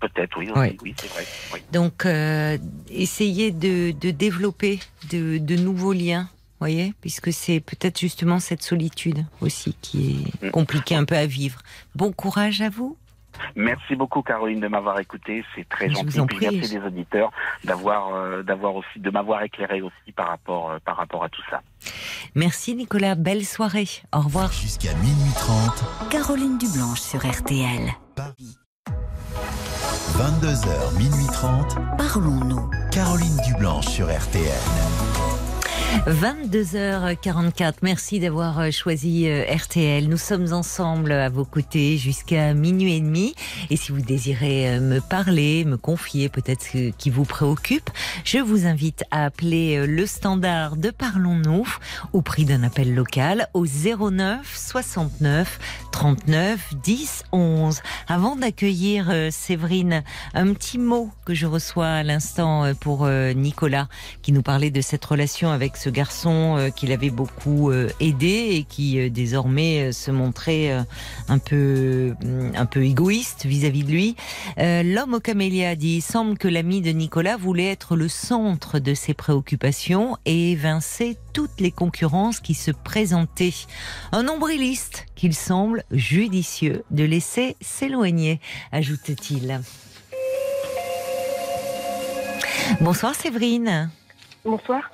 Peut-être, 0.02 0.38
oui, 0.38 0.50
oui, 0.84 0.94
c'est 1.02 1.10
vrai. 1.10 1.26
Oui. 1.54 1.60
Donc, 1.74 2.06
euh, 2.06 2.60
essayez 2.90 3.50
de, 3.52 3.92
de 4.00 4.12
développer 4.12 4.80
de, 5.10 5.40
de 5.40 5.56
nouveaux 5.58 5.92
liens, 5.94 6.30
voyez, 6.60 6.94
puisque 7.02 7.34
c'est 7.34 7.60
peut-être 7.60 8.00
justement 8.00 8.40
cette 8.40 8.62
solitude 8.62 9.26
aussi 9.42 9.76
qui 9.82 10.12
est 10.42 10.46
Mm. 10.48 10.52
compliquée 10.52 10.96
un 10.96 11.04
peu 11.06 11.16
à 11.18 11.26
vivre. 11.26 11.60
Bon 11.96 12.14
courage 12.14 12.62
à 12.62 12.70
vous. 12.70 12.96
Merci 13.56 13.96
beaucoup 13.96 14.22
Caroline 14.22 14.60
de 14.60 14.68
m'avoir 14.68 15.00
écouté, 15.00 15.44
c'est 15.56 15.68
très 15.68 15.90
Je 15.90 15.96
gentil. 15.96 16.26
Puis 16.28 16.38
merci 16.42 16.78
des 16.78 16.86
auditeurs 16.86 17.32
d'avoir 17.64 18.16
euh, 18.16 18.44
d'avoir 18.44 18.76
aussi 18.76 19.00
de 19.00 19.10
m'avoir 19.10 19.44
éclairé 19.44 19.82
aussi 19.82 20.12
par 20.16 20.28
rapport 20.30 20.72
euh, 20.72 20.78
par 20.84 20.98
rapport 20.98 21.24
à 21.24 21.30
tout 21.30 21.42
ça. 21.50 21.62
Merci 22.36 22.76
Nicolas, 22.76 23.16
belle 23.16 23.46
soirée. 23.46 23.88
Au 24.14 24.22
revoir. 24.22 24.52
Jusqu'à 24.52 24.94
minuit 24.96 25.34
30, 25.36 26.10
Caroline 26.10 26.58
Dublanche 26.58 27.00
sur 27.00 27.20
RTL. 27.20 27.90
Paris. 28.16 28.58
22h, 30.18 30.98
minuit 30.98 31.28
30, 31.32 31.78
Parlons-nous. 31.98 32.70
Caroline 32.92 33.38
Dublanche 33.48 33.88
sur 33.88 34.08
RTL. 34.08 35.49
22h44, 35.90 37.76
merci 37.82 38.20
d'avoir 38.20 38.60
euh, 38.60 38.72
choisi 38.72 39.28
euh, 39.28 39.44
RTL. 39.52 40.08
Nous 40.08 40.18
sommes 40.18 40.54
ensemble 40.54 41.12
à 41.12 41.30
vos 41.30 41.46
côtés 41.46 41.98
jusqu'à 41.98 42.54
minuit 42.54 42.96
et 42.96 43.00
demi. 43.00 43.34
Et 43.72 43.76
si 43.76 43.92
vous 43.92 44.02
désirez 44.02 44.70
euh, 44.70 44.82
me 44.82 45.00
parler, 45.02 45.66
me 45.66 45.78
confier 45.78 46.30
peut-être 46.30 46.62
ce 46.62 46.92
qui 46.92 47.10
vous 47.10 47.26
préoccupe, 47.26 47.90
je 48.24 48.38
vous 48.38 48.68
invite 48.68 49.04
à 49.10 49.26
appeler 49.26 49.88
le 49.88 50.06
standard 50.06 50.78
de 50.78 50.92
Parlons-nous 50.92 51.68
au 52.14 52.22
prix 52.22 52.46
d'un 52.46 52.62
appel 52.62 52.94
local 52.94 53.48
au 53.56 53.66
09 53.66 54.42
69 54.56 55.60
39 55.92 56.76
10 56.84 57.24
11. 57.32 57.82
Avant 58.08 58.36
d'accueillir 58.36 59.12
Séverine, 59.32 60.04
un 60.36 60.54
petit 60.54 60.78
mot 60.78 61.10
que 61.26 61.34
je 61.34 61.48
reçois 61.48 61.88
à 61.88 62.04
l'instant 62.04 62.74
pour 62.80 63.08
Nicolas 63.08 63.88
qui 64.22 64.32
nous 64.32 64.42
parlait 64.42 64.72
de 64.72 64.82
cette 64.82 65.04
relation 65.04 65.52
avec 65.52 65.78
ce 65.80 65.90
garçon 65.90 66.58
euh, 66.58 66.70
qu'il 66.72 66.92
avait 66.92 67.10
beaucoup 67.10 67.72
euh, 67.72 67.88
aidé 68.02 68.50
et 68.52 68.64
qui 68.64 69.00
euh, 69.00 69.10
désormais 69.10 69.94
se 69.94 70.12
montrait 70.12 70.86
un 71.30 71.38
peu 71.38 72.14
hum, 72.22 72.52
un 72.54 72.66
peu 72.66 72.84
égoïste 72.84 73.46
vis-à-vis 73.46 73.84
de 73.84 73.92
lui. 73.92 74.16
L'homme 74.58 75.14
au 75.14 75.20
camélia 75.20 75.76
dit 75.76 75.98
il 75.98 76.02
semble 76.02 76.38
que 76.38 76.48
l'ami 76.48 76.82
de 76.82 76.92
Nicolas 76.92 77.38
voulait 77.38 77.72
être 77.72 77.96
le 77.96 78.10
centre 78.10 78.80
de 78.80 78.94
ses 78.94 79.14
préoccupations 79.14 80.18
et 80.26 80.52
évincer 80.52 81.18
toutes 81.34 81.60
les 81.60 81.72
concurrences 81.72 82.40
qui 82.40 82.54
se 82.54 82.72
présentaient. 82.72 83.54
Un 84.12 84.24
nombriliste 84.24 85.06
qu'il 85.16 85.34
semble 85.34 85.84
judicieux 85.92 86.84
de 86.92 87.04
laisser 87.04 87.56
s'éloigner, 87.62 88.40
ajoute-t-il. 88.72 89.62
Bonsoir 92.82 93.16
Séverine 93.16 93.90
Bonsoir. 94.44 94.90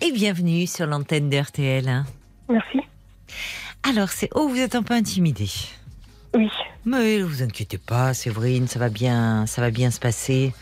Et 0.00 0.12
bienvenue 0.12 0.66
sur 0.66 0.86
l'antenne 0.86 1.28
de 1.30 1.36
RTL. 1.38 2.04
Merci. 2.48 2.80
Alors 3.82 4.08
c'est 4.10 4.28
oh 4.34 4.48
vous 4.48 4.58
êtes 4.58 4.74
un 4.74 4.82
peu 4.82 4.94
intimidée. 4.94 5.50
Oui. 6.34 6.48
Mais 6.84 7.18
ne 7.18 7.24
vous 7.24 7.42
inquiétez 7.42 7.78
pas 7.78 8.14
Séverine, 8.14 8.66
ça 8.68 8.78
va 8.78 8.88
bien, 8.88 9.46
ça 9.46 9.60
va 9.60 9.70
bien 9.70 9.90
se 9.90 10.00
passer. 10.00 10.52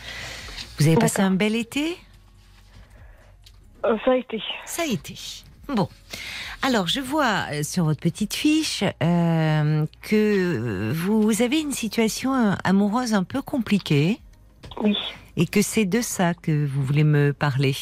Vous 0.79 0.87
avez 0.87 0.97
passé 0.97 1.21
un 1.23 1.31
bel 1.31 1.55
été? 1.55 1.97
Euh, 3.85 3.97
ça 4.05 4.13
a 4.13 4.17
été. 4.17 4.43
Ça 4.65 4.83
a 4.83 4.87
été. 4.87 5.15
Bon. 5.69 5.89
Alors, 6.63 6.87
je 6.89 7.01
vois 7.01 7.47
euh, 7.53 7.63
sur 7.63 7.85
votre 7.85 8.01
petite 8.01 8.35
fiche 8.35 8.83
euh, 9.03 9.87
que 10.03 10.93
vous 10.93 11.43
avez 11.43 11.61
une 11.61 11.73
situation 11.73 12.33
amoureuse 12.65 13.15
un 13.15 13.23
peu 13.23 13.43
compliquée 13.43 14.19
Oui. 14.83 14.97
et 15.37 15.47
que 15.47 15.63
c'est 15.63 15.85
de 15.85 16.01
ça 16.01 16.35
que 16.35 16.67
vous 16.67 16.83
voulez 16.83 17.05
me 17.05 17.33
parler. 17.33 17.77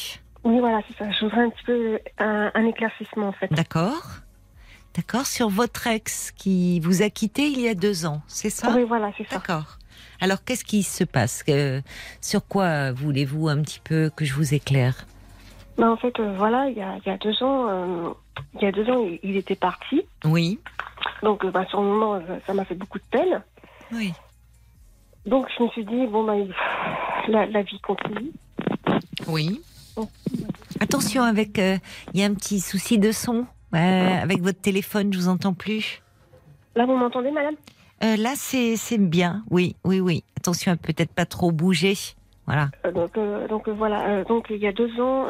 Oui, 0.47 0.59
voilà, 0.59 0.79
c'est 0.87 0.97
ça. 0.97 1.11
Je 1.11 1.25
voudrais 1.25 1.41
un 1.41 1.49
petit 1.49 1.63
peu 1.65 1.99
un, 2.19 2.51
un 2.53 2.65
éclaircissement, 2.65 3.27
en 3.27 3.31
fait. 3.33 3.51
D'accord 3.51 4.01
D'accord 4.95 5.25
Sur 5.25 5.49
votre 5.49 5.87
ex 5.87 6.31
qui 6.31 6.79
vous 6.79 7.01
a 7.01 7.09
quitté 7.09 7.47
il 7.47 7.59
y 7.59 7.67
a 7.67 7.73
deux 7.75 8.05
ans, 8.05 8.21
c'est 8.27 8.49
ça? 8.49 8.71
Oui, 8.73 8.83
voilà, 8.87 9.11
c'est 9.17 9.27
ça. 9.27 9.35
D'accord. 9.35 9.77
Alors, 10.21 10.41
qu'est-ce 10.45 10.63
qui 10.63 10.83
se 10.83 11.03
passe? 11.03 11.43
Sur 12.21 12.47
quoi 12.47 12.93
voulez-vous 12.93 13.49
un 13.49 13.61
petit 13.61 13.81
peu 13.83 14.09
que 14.15 14.23
je 14.23 14.33
vous 14.33 14.53
éclaire? 14.53 15.05
Ben, 15.77 15.91
en 15.91 15.97
fait, 15.97 16.17
euh, 16.21 16.33
voilà, 16.37 16.69
il 16.69 16.77
y 16.77 16.81
a, 16.81 16.95
il 17.05 17.09
y 17.09 17.11
a 17.11 17.17
deux 17.17 17.43
ans, 17.43 17.67
euh, 17.69 18.09
il 18.55 18.61
y 18.61 18.65
a 18.67 18.71
deux 18.71 18.89
ans, 18.89 19.03
il, 19.05 19.19
il 19.23 19.35
était 19.35 19.55
parti. 19.57 20.01
Oui. 20.23 20.59
Donc, 21.23 21.43
euh, 21.43 21.51
ben, 21.51 21.65
sur 21.67 21.81
le 21.81 21.87
moment, 21.89 22.13
euh, 22.15 22.39
ça 22.47 22.53
m'a 22.53 22.63
fait 22.63 22.73
beaucoup 22.75 22.99
de 22.99 23.03
peine. 23.11 23.43
Oui. 23.91 24.13
Donc, 25.25 25.47
je 25.57 25.61
me 25.63 25.67
suis 25.71 25.83
dit, 25.83 26.07
bon, 26.07 26.23
ben, 26.23 26.47
la, 27.27 27.45
la 27.47 27.61
vie 27.63 27.81
continue. 27.81 28.31
Oui. 29.27 29.61
Attention 30.79 31.23
avec, 31.23 31.59
euh, 31.59 31.77
il 32.13 32.19
y 32.19 32.23
a 32.23 32.27
un 32.27 32.33
petit 32.33 32.59
souci 32.59 32.99
de 32.99 33.11
son. 33.11 33.45
Euh, 33.75 34.21
avec 34.21 34.41
votre 34.41 34.61
téléphone, 34.61 35.11
je 35.11 35.17
vous 35.17 35.27
entends 35.27 35.53
plus. 35.53 36.01
Là, 36.75 36.85
vous 36.85 36.95
m'entendez, 36.95 37.31
madame? 37.31 37.55
Euh, 38.03 38.15
là, 38.15 38.33
c'est 38.35 38.75
c'est 38.77 38.97
bien. 38.97 39.43
Oui, 39.49 39.75
oui, 39.83 39.99
oui. 39.99 40.23
Attention 40.37 40.71
à 40.71 40.75
peut-être 40.77 41.11
pas 41.13 41.25
trop 41.25 41.51
bouger. 41.51 41.95
Voilà. 42.45 42.69
Donc, 42.93 43.17
donc 43.49 43.67
voilà. 43.69 44.23
Donc, 44.23 44.47
il 44.49 44.57
y 44.57 44.67
a 44.67 44.71
deux 44.71 45.01
ans, 45.01 45.25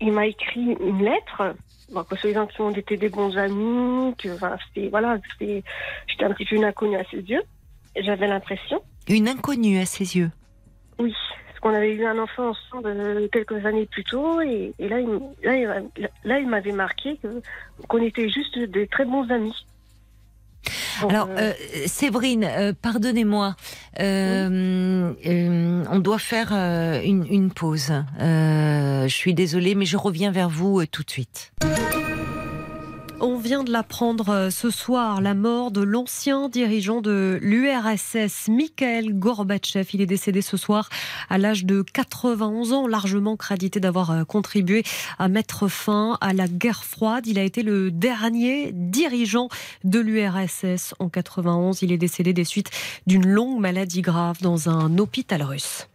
il 0.00 0.12
m'a 0.12 0.26
écrit 0.26 0.76
une 0.80 1.02
lettre. 1.02 1.54
Bon, 1.92 2.02
que 2.02 2.16
soi-disant 2.16 2.48
qu'on 2.56 2.72
était 2.72 2.96
des 2.96 3.08
bons 3.08 3.36
amis, 3.38 4.14
que 4.16 4.34
enfin, 4.34 4.56
voilà, 4.90 5.18
c'était- 5.32 5.62
j'étais 6.08 6.24
un 6.24 6.32
petit 6.32 6.44
peu 6.44 6.56
une 6.56 6.64
inconnue 6.64 6.96
à 6.96 7.04
ses 7.10 7.18
yeux. 7.18 7.42
J'avais 7.96 8.26
l'impression. 8.26 8.80
Une 9.08 9.28
inconnue 9.28 9.78
à 9.78 9.86
ses 9.86 10.16
yeux? 10.16 10.30
Oui, 10.98 11.12
parce 11.12 11.43
qu'on 11.64 11.72
avait 11.74 11.94
eu 11.94 12.04
un 12.04 12.18
enfant 12.18 12.50
ensemble 12.50 12.88
euh, 12.88 13.26
quelques 13.32 13.64
années 13.64 13.86
plus 13.86 14.04
tôt, 14.04 14.42
et, 14.42 14.74
et 14.78 14.86
là, 14.86 15.00
il, 15.00 15.08
là, 15.42 16.08
là, 16.22 16.38
il 16.38 16.46
m'avait 16.46 16.72
marqué 16.72 17.18
qu'on 17.88 18.02
était 18.02 18.28
juste 18.28 18.58
des 18.58 18.86
très 18.86 19.06
bons 19.06 19.26
amis. 19.30 19.54
Donc, 21.00 21.10
Alors, 21.10 21.28
euh, 21.30 21.38
euh, 21.38 21.52
Séverine, 21.86 22.44
euh, 22.44 22.74
pardonnez-moi. 22.80 23.56
Euh, 23.98 25.14
on 25.90 25.98
doit 26.00 26.18
faire 26.18 26.52
une, 26.52 27.26
une 27.30 27.50
pause. 27.50 27.94
Je 28.20 29.06
suis 29.08 29.32
désolée, 29.32 29.74
mais 29.74 29.86
je 29.86 29.96
reviens 29.96 30.32
vers 30.32 30.50
vous 30.50 30.84
tout 30.84 31.02
de 31.02 31.10
suite. 31.10 31.50
On 33.20 33.38
vient 33.38 33.62
de 33.62 33.70
l'apprendre 33.70 34.28
euh, 34.30 34.50
ce 34.50 34.70
soir, 34.70 35.20
la 35.20 35.34
mort 35.34 35.70
de 35.70 35.80
l'ancien 35.80 36.48
dirigeant 36.48 37.00
de 37.00 37.38
l'URSS, 37.40 38.48
Mikhail 38.48 39.12
Gorbatchev. 39.14 39.88
Il 39.92 40.00
est 40.00 40.06
décédé 40.06 40.42
ce 40.42 40.56
soir 40.56 40.88
à 41.30 41.38
l'âge 41.38 41.64
de 41.64 41.82
91 41.82 42.72
ans, 42.72 42.86
largement 42.86 43.36
crédité 43.36 43.78
d'avoir 43.78 44.10
euh, 44.10 44.24
contribué 44.24 44.82
à 45.18 45.28
mettre 45.28 45.68
fin 45.68 46.18
à 46.20 46.32
la 46.32 46.48
guerre 46.48 46.84
froide. 46.84 47.26
Il 47.26 47.38
a 47.38 47.42
été 47.42 47.62
le 47.62 47.90
dernier 47.90 48.72
dirigeant 48.72 49.48
de 49.84 50.00
l'URSS 50.00 50.94
en 50.98 51.08
91. 51.08 51.82
Il 51.82 51.92
est 51.92 51.98
décédé 51.98 52.32
des 52.32 52.44
suites 52.44 52.70
d'une 53.06 53.26
longue 53.26 53.60
maladie 53.60 54.02
grave 54.02 54.38
dans 54.42 54.68
un 54.68 54.98
hôpital 54.98 55.42
russe. 55.42 55.88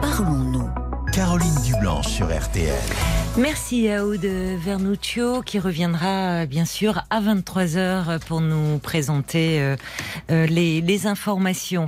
parlons-nous. 0.00 0.70
Caroline 1.12 1.54
Dublanche 1.64 2.08
sur 2.08 2.26
RTL. 2.26 3.21
Merci 3.38 3.88
à 3.88 4.04
Aude 4.04 4.26
Vernuccio 4.26 5.40
qui 5.40 5.58
reviendra 5.58 6.44
bien 6.44 6.66
sûr 6.66 7.02
à 7.08 7.22
23h 7.22 8.20
pour 8.26 8.42
nous 8.42 8.78
présenter 8.78 9.58
euh, 9.58 9.74
euh, 10.30 10.46
les, 10.46 10.82
les, 10.82 11.06
informations. 11.06 11.86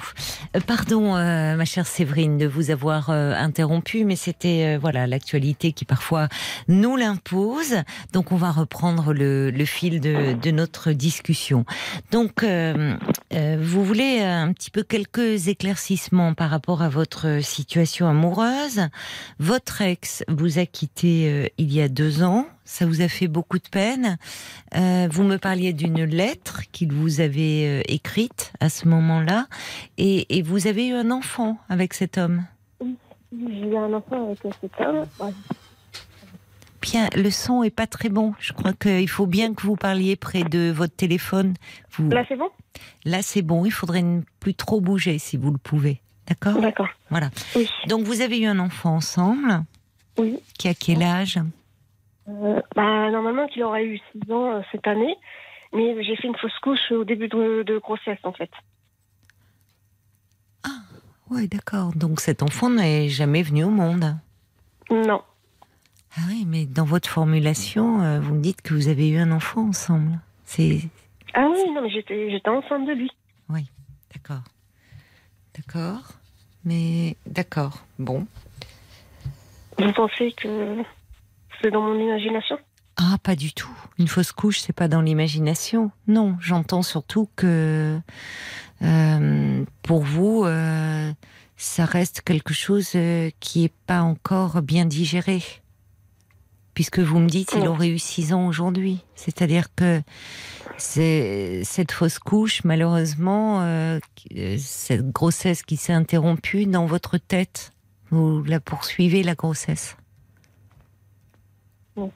Euh, 0.56 0.60
pardon 0.66 1.14
euh, 1.16 1.54
ma 1.54 1.66
chère 1.66 1.86
Séverine 1.86 2.38
de 2.38 2.46
vous 2.46 2.70
avoir 2.70 3.10
euh, 3.10 3.34
interrompu 3.34 4.06
mais 4.06 4.16
c'était 4.16 4.78
voilà 4.78 5.06
l'actualité 5.06 5.72
qui 5.72 5.84
parfois 5.84 6.28
nous 6.66 6.96
l'impose. 6.96 7.76
Donc 8.14 8.32
on 8.32 8.36
va 8.36 8.50
reprendre 8.50 9.12
le, 9.12 9.50
le 9.50 9.64
fil 9.66 10.00
de, 10.00 10.32
de, 10.32 10.50
notre 10.50 10.92
discussion. 10.92 11.66
Donc 12.10 12.42
vous 12.42 13.84
voulez 13.84 14.20
un 14.20 14.52
petit 14.54 14.70
peu 14.70 14.82
quelques 14.82 15.48
éclaircissements 15.48 16.32
par 16.32 16.48
rapport 16.48 16.80
à 16.80 16.88
votre 16.88 17.42
situation 17.42 18.08
amoureuse. 18.08 18.88
Votre 19.38 19.82
ex 19.82 20.24
vous 20.28 20.58
a 20.58 20.64
quitté 20.64 21.33
euh, 21.34 21.48
il 21.58 21.72
y 21.72 21.80
a 21.80 21.88
deux 21.88 22.22
ans. 22.22 22.46
Ça 22.64 22.86
vous 22.86 23.02
a 23.02 23.08
fait 23.08 23.28
beaucoup 23.28 23.58
de 23.58 23.68
peine. 23.68 24.16
Euh, 24.76 25.08
vous 25.10 25.22
me 25.22 25.36
parliez 25.36 25.72
d'une 25.72 26.04
lettre 26.04 26.62
qu'il 26.72 26.92
vous 26.92 27.20
avait 27.20 27.66
euh, 27.66 27.82
écrite 27.88 28.52
à 28.60 28.68
ce 28.68 28.88
moment-là. 28.88 29.46
Et, 29.98 30.38
et, 30.38 30.42
vous 30.42 30.66
avez 30.66 30.88
eu 30.88 30.94
un 30.94 31.10
enfant 31.10 31.58
avec 31.68 31.94
cet 31.94 32.18
homme 32.18 32.46
Oui, 32.80 32.96
j'ai 33.32 33.68
eu 33.68 33.76
un 33.76 33.92
enfant 33.92 34.30
avec 34.30 34.38
cet 34.60 34.80
homme. 34.80 35.04
Bien, 36.80 37.08
le 37.16 37.30
son 37.30 37.62
est 37.62 37.70
pas 37.70 37.86
très 37.86 38.08
bon. 38.08 38.34
Je 38.38 38.52
crois 38.52 38.72
qu'il 38.72 39.08
faut 39.08 39.26
bien 39.26 39.54
que 39.54 39.62
vous 39.62 39.76
parliez 39.76 40.16
près 40.16 40.44
de 40.44 40.70
votre 40.70 40.94
téléphone. 40.94 41.54
Vous... 41.92 42.10
Là, 42.10 42.24
c'est 42.28 42.36
bon? 42.36 42.48
Là, 43.04 43.22
c'est 43.22 43.42
bon. 43.42 43.64
Il 43.64 43.70
faudrait 43.70 44.02
ne 44.02 44.20
plus 44.40 44.54
trop 44.54 44.80
bouger 44.80 45.18
si 45.18 45.36
vous 45.36 45.50
le 45.50 45.58
pouvez. 45.58 46.00
D'accord? 46.28 46.60
D'accord. 46.60 46.88
Voilà. 47.10 47.30
Oui. 47.56 47.68
Donc, 47.88 48.04
vous 48.04 48.20
avez 48.20 48.38
eu 48.38 48.46
un 48.46 48.58
enfant 48.58 48.96
ensemble 48.96 49.64
Oui. 50.18 50.38
Qui 50.58 50.68
a 50.68 50.74
quel 50.74 51.02
âge 51.02 51.38
euh, 52.28 52.60
bah, 52.74 53.10
Normalement, 53.10 53.46
il 53.54 53.62
aurait 53.62 53.84
eu 53.84 54.00
6 54.12 54.32
ans 54.32 54.52
euh, 54.52 54.60
cette 54.72 54.86
année. 54.86 55.16
Mais 55.72 56.02
j'ai 56.04 56.16
fait 56.16 56.28
une 56.28 56.36
fausse 56.36 56.58
couche 56.62 56.92
au 56.92 57.04
début 57.04 57.28
de, 57.28 57.64
de 57.64 57.78
grossesse, 57.78 58.20
en 58.22 58.32
fait. 58.32 58.50
Ah, 60.62 60.68
ouais, 61.30 61.48
d'accord. 61.48 61.92
Donc, 61.94 62.20
cet 62.20 62.42
enfant 62.42 62.70
n'est 62.70 63.08
jamais 63.08 63.42
venu 63.42 63.64
au 63.64 63.70
monde 63.70 64.16
Non. 64.90 65.22
Ah 66.16 66.20
oui, 66.28 66.44
mais 66.46 66.64
dans 66.64 66.84
votre 66.84 67.08
formulation, 67.08 68.00
euh, 68.02 68.20
vous 68.20 68.34
me 68.34 68.40
dites 68.40 68.62
que 68.62 68.72
vous 68.72 68.86
avez 68.86 69.08
eu 69.08 69.18
un 69.18 69.32
enfant 69.32 69.62
ensemble. 69.68 70.20
C'est. 70.44 70.82
Ah 71.34 71.48
oui, 71.52 71.72
non, 71.72 71.82
mais 71.82 71.90
j'étais, 71.90 72.30
j'étais 72.30 72.48
enceinte 72.48 72.86
de 72.86 72.92
lui. 72.92 73.10
Oui, 73.48 73.66
d'accord. 74.14 74.44
D'accord. 75.56 76.12
Mais 76.64 77.16
d'accord. 77.26 77.84
Bon. 77.98 78.26
Vous 79.78 79.92
pensez 79.92 80.32
que 80.32 80.82
c'est 81.60 81.70
dans 81.70 81.82
mon 81.82 81.98
imagination? 81.98 82.58
Ah, 82.96 83.16
pas 83.22 83.34
du 83.34 83.52
tout. 83.52 83.76
Une 83.98 84.06
fausse 84.06 84.32
couche, 84.32 84.60
c'est 84.60 84.72
pas 84.72 84.86
dans 84.86 85.00
l'imagination. 85.00 85.90
Non, 86.06 86.36
j'entends 86.40 86.82
surtout 86.82 87.28
que 87.34 87.98
euh, 88.82 89.64
pour 89.82 90.02
vous, 90.02 90.44
euh, 90.44 91.12
ça 91.56 91.84
reste 91.86 92.20
quelque 92.22 92.54
chose 92.54 92.92
euh, 92.94 93.30
qui 93.40 93.64
est 93.64 93.72
pas 93.86 94.02
encore 94.02 94.62
bien 94.62 94.84
digéré. 94.84 95.42
Puisque 96.74 96.98
vous 96.98 97.20
me 97.20 97.28
dites, 97.28 97.54
il 97.56 97.68
aurait 97.68 97.88
eu 97.88 97.98
six 98.00 98.32
ans 98.32 98.48
aujourd'hui. 98.48 99.04
C'est-à-dire 99.14 99.72
que 99.76 100.02
cette 100.76 101.92
fausse 101.92 102.18
couche, 102.18 102.64
malheureusement, 102.64 103.60
euh, 103.62 104.00
cette 104.58 105.08
grossesse 105.10 105.62
qui 105.62 105.76
s'est 105.76 105.92
interrompue 105.92 106.66
dans 106.66 106.86
votre 106.86 107.16
tête, 107.16 107.73
vous 108.14 108.44
la 108.44 108.60
poursuivez 108.60 109.22
la 109.22 109.34
grossesse. 109.34 109.96
Oui. 111.96 112.08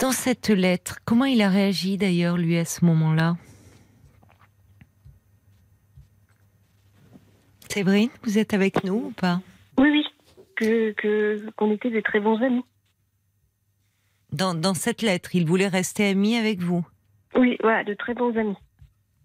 Dans 0.00 0.12
cette 0.12 0.48
lettre, 0.48 0.98
comment 1.04 1.24
il 1.24 1.42
a 1.42 1.48
réagi 1.48 1.96
d'ailleurs 1.96 2.36
lui 2.36 2.56
à 2.56 2.64
ce 2.64 2.84
moment-là 2.84 3.36
Séverine, 7.68 8.10
vous 8.22 8.38
êtes 8.38 8.54
avec 8.54 8.84
nous 8.84 9.06
ou 9.06 9.10
pas 9.10 9.40
Oui, 9.76 9.90
oui, 9.90 10.04
que 10.56 10.92
que 10.92 11.50
qu'on 11.56 11.70
était 11.72 11.90
des 11.90 12.02
très 12.02 12.20
bons 12.20 12.40
amis. 12.42 12.64
Dans, 14.32 14.54
dans 14.54 14.74
cette 14.74 15.02
lettre, 15.02 15.34
il 15.34 15.46
voulait 15.46 15.68
rester 15.68 16.08
ami 16.08 16.36
avec 16.36 16.60
vous 16.60 16.86
Oui, 17.34 17.56
voilà, 17.60 17.84
de 17.84 17.94
très 17.94 18.14
bons 18.14 18.36
amis. 18.36 18.56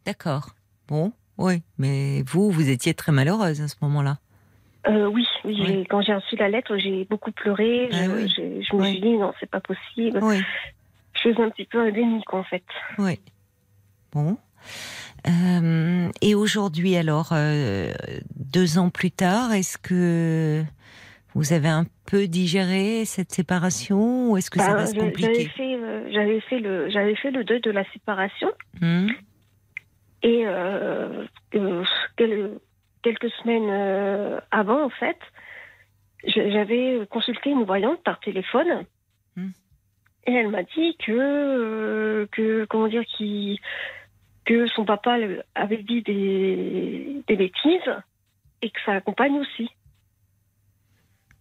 D'accord. 0.06 0.56
Bon, 0.88 1.14
oui, 1.38 1.62
mais 1.78 2.22
vous, 2.24 2.52
vous 2.52 2.70
étiez 2.70 2.94
très 2.94 3.12
malheureuse 3.12 3.62
à 3.62 3.68
ce 3.68 3.76
moment-là. 3.82 4.18
Euh, 4.88 5.08
oui, 5.08 5.26
oui, 5.46 5.56
oui. 5.66 5.86
quand 5.90 6.02
j'ai 6.02 6.14
reçu 6.14 6.36
la 6.36 6.50
lettre, 6.50 6.78
j'ai 6.78 7.06
beaucoup 7.10 7.32
pleuré. 7.32 7.90
Ah 7.94 8.04
je, 8.04 8.12
oui. 8.12 8.28
je, 8.28 8.68
je 8.70 8.76
me 8.76 8.84
suis 8.84 9.00
dit, 9.02 9.18
non, 9.18 9.34
c'est 9.40 9.50
pas 9.50 9.62
possible. 9.62 10.20
Oui, 10.22 10.42
Je 11.14 11.22
faisais 11.30 11.42
un 11.42 11.50
petit 11.50 11.66
peu 11.66 11.80
un 11.80 11.92
déni, 11.92 12.22
en 12.32 12.44
fait. 12.44 12.64
oui. 12.98 13.20
Bon. 14.12 14.38
Euh, 15.28 16.10
et 16.22 16.36
aujourd'hui, 16.36 16.96
alors, 16.98 17.30
euh, 17.32 17.92
deux 18.36 18.78
ans 18.78 18.90
plus 18.90 19.10
tard, 19.12 19.54
est-ce 19.54 19.78
que 19.78 20.64
vous 21.34 21.54
avez 21.54 21.70
un 21.70 21.86
peu 22.06 22.28
digéré 22.28 23.06
cette 23.06 23.32
séparation 23.32 24.32
ou 24.32 24.38
est-ce 24.38 24.52
que 24.52 24.60
ça 24.60 24.74
reste 24.76 24.94
j'avais 24.96 25.08
compliqué 25.08 25.48
fait, 25.56 25.76
euh, 25.76 26.08
j'avais 26.12 26.40
fait 26.42 26.60
le, 26.60 26.90
j'avais 26.90 27.16
fait 27.16 27.32
le 27.32 27.44
deuil 27.44 27.62
de 27.62 27.72
la 27.72 27.84
séparation 27.92 28.50
Hmm 28.82 29.08
et 30.24 30.48
euh, 30.48 31.26
quel- 32.18 32.58
quelques 33.04 33.30
semaines 33.42 33.70
euh, 33.70 34.40
avant, 34.52 34.84
en 34.84 34.90
fait, 34.90 35.18
j'avais 36.26 37.06
consulté 37.10 37.50
une 37.50 37.66
voyante 37.66 38.02
par 38.04 38.20
téléphone 38.20 38.86
Hmm. 39.36 39.50
et 40.28 40.34
elle 40.34 40.50
m'a 40.50 40.62
dit 40.62 40.96
que, 40.98 41.12
euh, 41.12 42.28
que 42.32 42.66
comment 42.66 42.88
dire, 42.88 43.04
qui 43.04 43.60
que 44.46 44.68
son 44.68 44.86
papa 44.86 45.18
avait 45.56 45.82
dit 45.82 46.04
des, 46.04 47.24
des 47.28 47.36
bêtises 47.36 47.96
et 48.62 48.70
que 48.70 48.80
sa 48.86 49.02
compagne 49.02 49.40
aussi. 49.40 49.70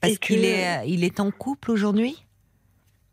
Parce 0.00 0.18
qu'il 0.18 0.44
est, 0.44 0.88
il 0.88 1.04
est 1.04 1.20
en 1.20 1.30
couple 1.30 1.70
aujourd'hui? 1.70 2.24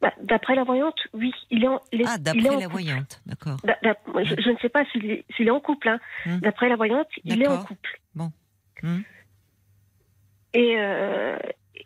Bah, 0.01 0.13
d'après 0.21 0.55
la 0.55 0.63
voyante, 0.63 0.95
oui, 1.13 1.33
il 1.49 1.63
est 1.63 1.67
en, 1.67 1.81
il 1.91 2.01
est, 2.01 2.05
Ah, 2.07 2.17
d'après 2.17 2.41
la 2.41 2.49
couple. 2.55 2.69
voyante, 2.69 3.21
d'accord. 3.25 3.57
D'a- 3.65 3.77
d'ap- 3.83 3.99
je, 4.23 4.35
je 4.41 4.49
ne 4.49 4.57
sais 4.57 4.69
pas 4.69 4.85
s'il 4.85 5.09
est, 5.11 5.25
est 5.37 5.49
en 5.49 5.59
couple. 5.59 5.89
Hein. 5.89 5.99
Hmm. 6.25 6.39
D'après 6.39 6.69
la 6.69 6.77
voyante, 6.77 7.07
il 7.25 7.41
est 7.41 7.47
en 7.47 7.63
couple. 7.63 7.99
Bon. 8.15 8.31
Hmm. 8.81 8.99
Et, 10.53 10.75
euh, 10.79 11.37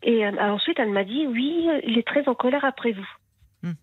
et 0.03 0.25
euh, 0.25 0.31
ensuite, 0.51 0.77
elle 0.79 0.91
m'a 0.91 1.03
dit, 1.03 1.25
oui, 1.27 1.67
il 1.87 1.97
est 1.97 2.07
très 2.07 2.27
en 2.29 2.35
colère 2.35 2.63
après 2.65 2.91
vous. 2.91 3.07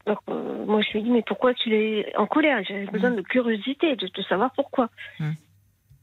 Donc, 0.06 0.18
euh, 0.28 0.64
moi, 0.66 0.82
je 0.82 0.90
lui 0.92 0.98
ai 1.00 1.02
dit, 1.02 1.10
mais 1.10 1.22
pourquoi 1.22 1.54
tu 1.54 1.74
es 1.74 2.14
en 2.16 2.26
colère? 2.26 2.62
J'ai 2.68 2.84
besoin 2.86 3.10
de 3.12 3.22
curiosité, 3.22 3.96
de, 3.96 4.06
de 4.08 4.22
savoir 4.24 4.52
pourquoi. 4.52 4.90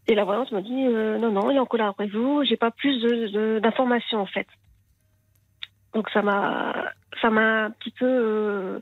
Et 0.07 0.15
la 0.15 0.23
voyante 0.25 0.51
m'a 0.51 0.61
dit, 0.61 0.85
euh, 0.87 1.17
non, 1.17 1.31
non, 1.31 1.51
il 1.51 1.57
est 1.57 1.59
en 1.59 1.65
colère 1.65 1.87
après 1.87 2.07
vous. 2.07 2.43
J'ai 2.43 2.57
pas 2.57 2.71
plus 2.71 3.01
de- 3.01 3.27
de- 3.27 3.59
d'informations, 3.59 4.19
en 4.19 4.25
fait. 4.25 4.47
Donc, 5.93 6.09
ça 6.11 6.21
m'a, 6.21 6.91
ça 7.21 7.29
m'a 7.29 7.65
un 7.65 7.71
petit 7.71 7.91
peu 7.91 8.05
euh, 8.05 8.79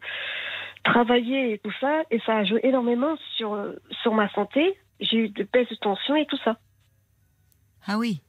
travaillé 0.84 1.53
et 1.53 1.60
tout 1.60 1.74
ça, 1.80 2.03
et 2.12 2.20
ça 2.26 2.38
a 2.38 2.43
joué 2.43 2.60
énormément 2.64 3.16
sur, 3.38 3.53
euh, 3.53 3.74
sur 4.01 4.14
ma 4.14 4.30
santé. 4.30 4.78
J'ai 4.99 5.18
eu 5.18 5.30
de 5.30 5.43
baisses 5.51 5.70
de 5.70 5.76
tension 5.76 6.16
et 6.16 6.26
tout 6.26 6.38
ça. 6.43 6.58
Ah 7.88 7.97
oui. 7.97 8.22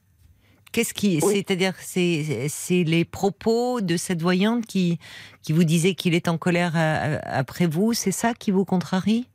Qu'est-ce 0.73 0.93
qui, 0.93 1.19
Oui. 1.23 1.33
c'est-à-dire, 1.33 1.73
c'est, 1.77 2.47
c'est 2.49 2.83
les 2.83 3.05
propos 3.05 3.81
de 3.81 3.97
cette 3.97 4.21
voyante 4.21 4.65
qui, 4.65 4.99
qui 5.41 5.53
vous 5.53 5.63
disait 5.63 5.95
qu'il 5.95 6.13
est 6.13 6.27
en 6.27 6.37
colère 6.37 6.75
à- 6.75 6.95
à- 7.15 7.37
après 7.39 7.65
vous, 7.67 7.93
c'est 7.93 8.11
ça 8.11 8.33
qui 8.33 8.51
vous 8.51 8.65
contrarie? 8.65 9.27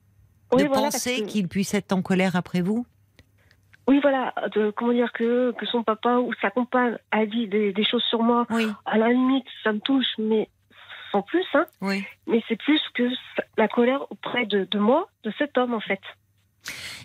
Oui, 0.53 0.63
De 0.65 0.69
voilà, 0.69 0.83
penser 0.91 1.25
qu'il 1.25 1.49
puisse 1.49 1.73
être 1.75 1.93
en 1.93 2.03
colère 2.03 2.37
après 2.37 2.61
vous? 2.61 2.87
Oui, 3.89 3.99
voilà, 4.01 4.33
de, 4.55 4.71
comment 4.71 4.93
dire 4.93 5.13
que, 5.13 5.53
que 5.53 5.67
son 5.67 5.83
papa 5.83 6.17
ou 6.19 6.33
sa 6.41 6.51
compagne 6.51 6.97
a 7.11 7.27
dit 7.27 7.49
des, 7.49 7.73
des 7.73 7.85
choses 7.85 8.05
sur 8.05 8.23
moi. 8.23 8.47
Oui, 8.51 8.69
À 8.87 8.97
la 8.99 9.09
limite, 9.09 9.47
ça 9.65 9.73
me 9.73 9.81
touche, 9.81 10.07
mais 10.19 10.49
sans 11.11 11.23
plus, 11.23 11.45
hein. 11.55 11.67
oui. 11.81 12.05
Mais 12.27 12.43
c'est 12.49 12.57
plus 12.57 12.81
que 12.95 13.09
la 13.59 13.69
colère 13.69 14.11
auprès 14.11 14.47
de, 14.47 14.65
de 14.71 14.79
moi, 14.79 15.09
de 15.25 15.33
cet 15.37 15.59
homme, 15.59 15.75
en 15.75 15.81
fait. 15.81 16.01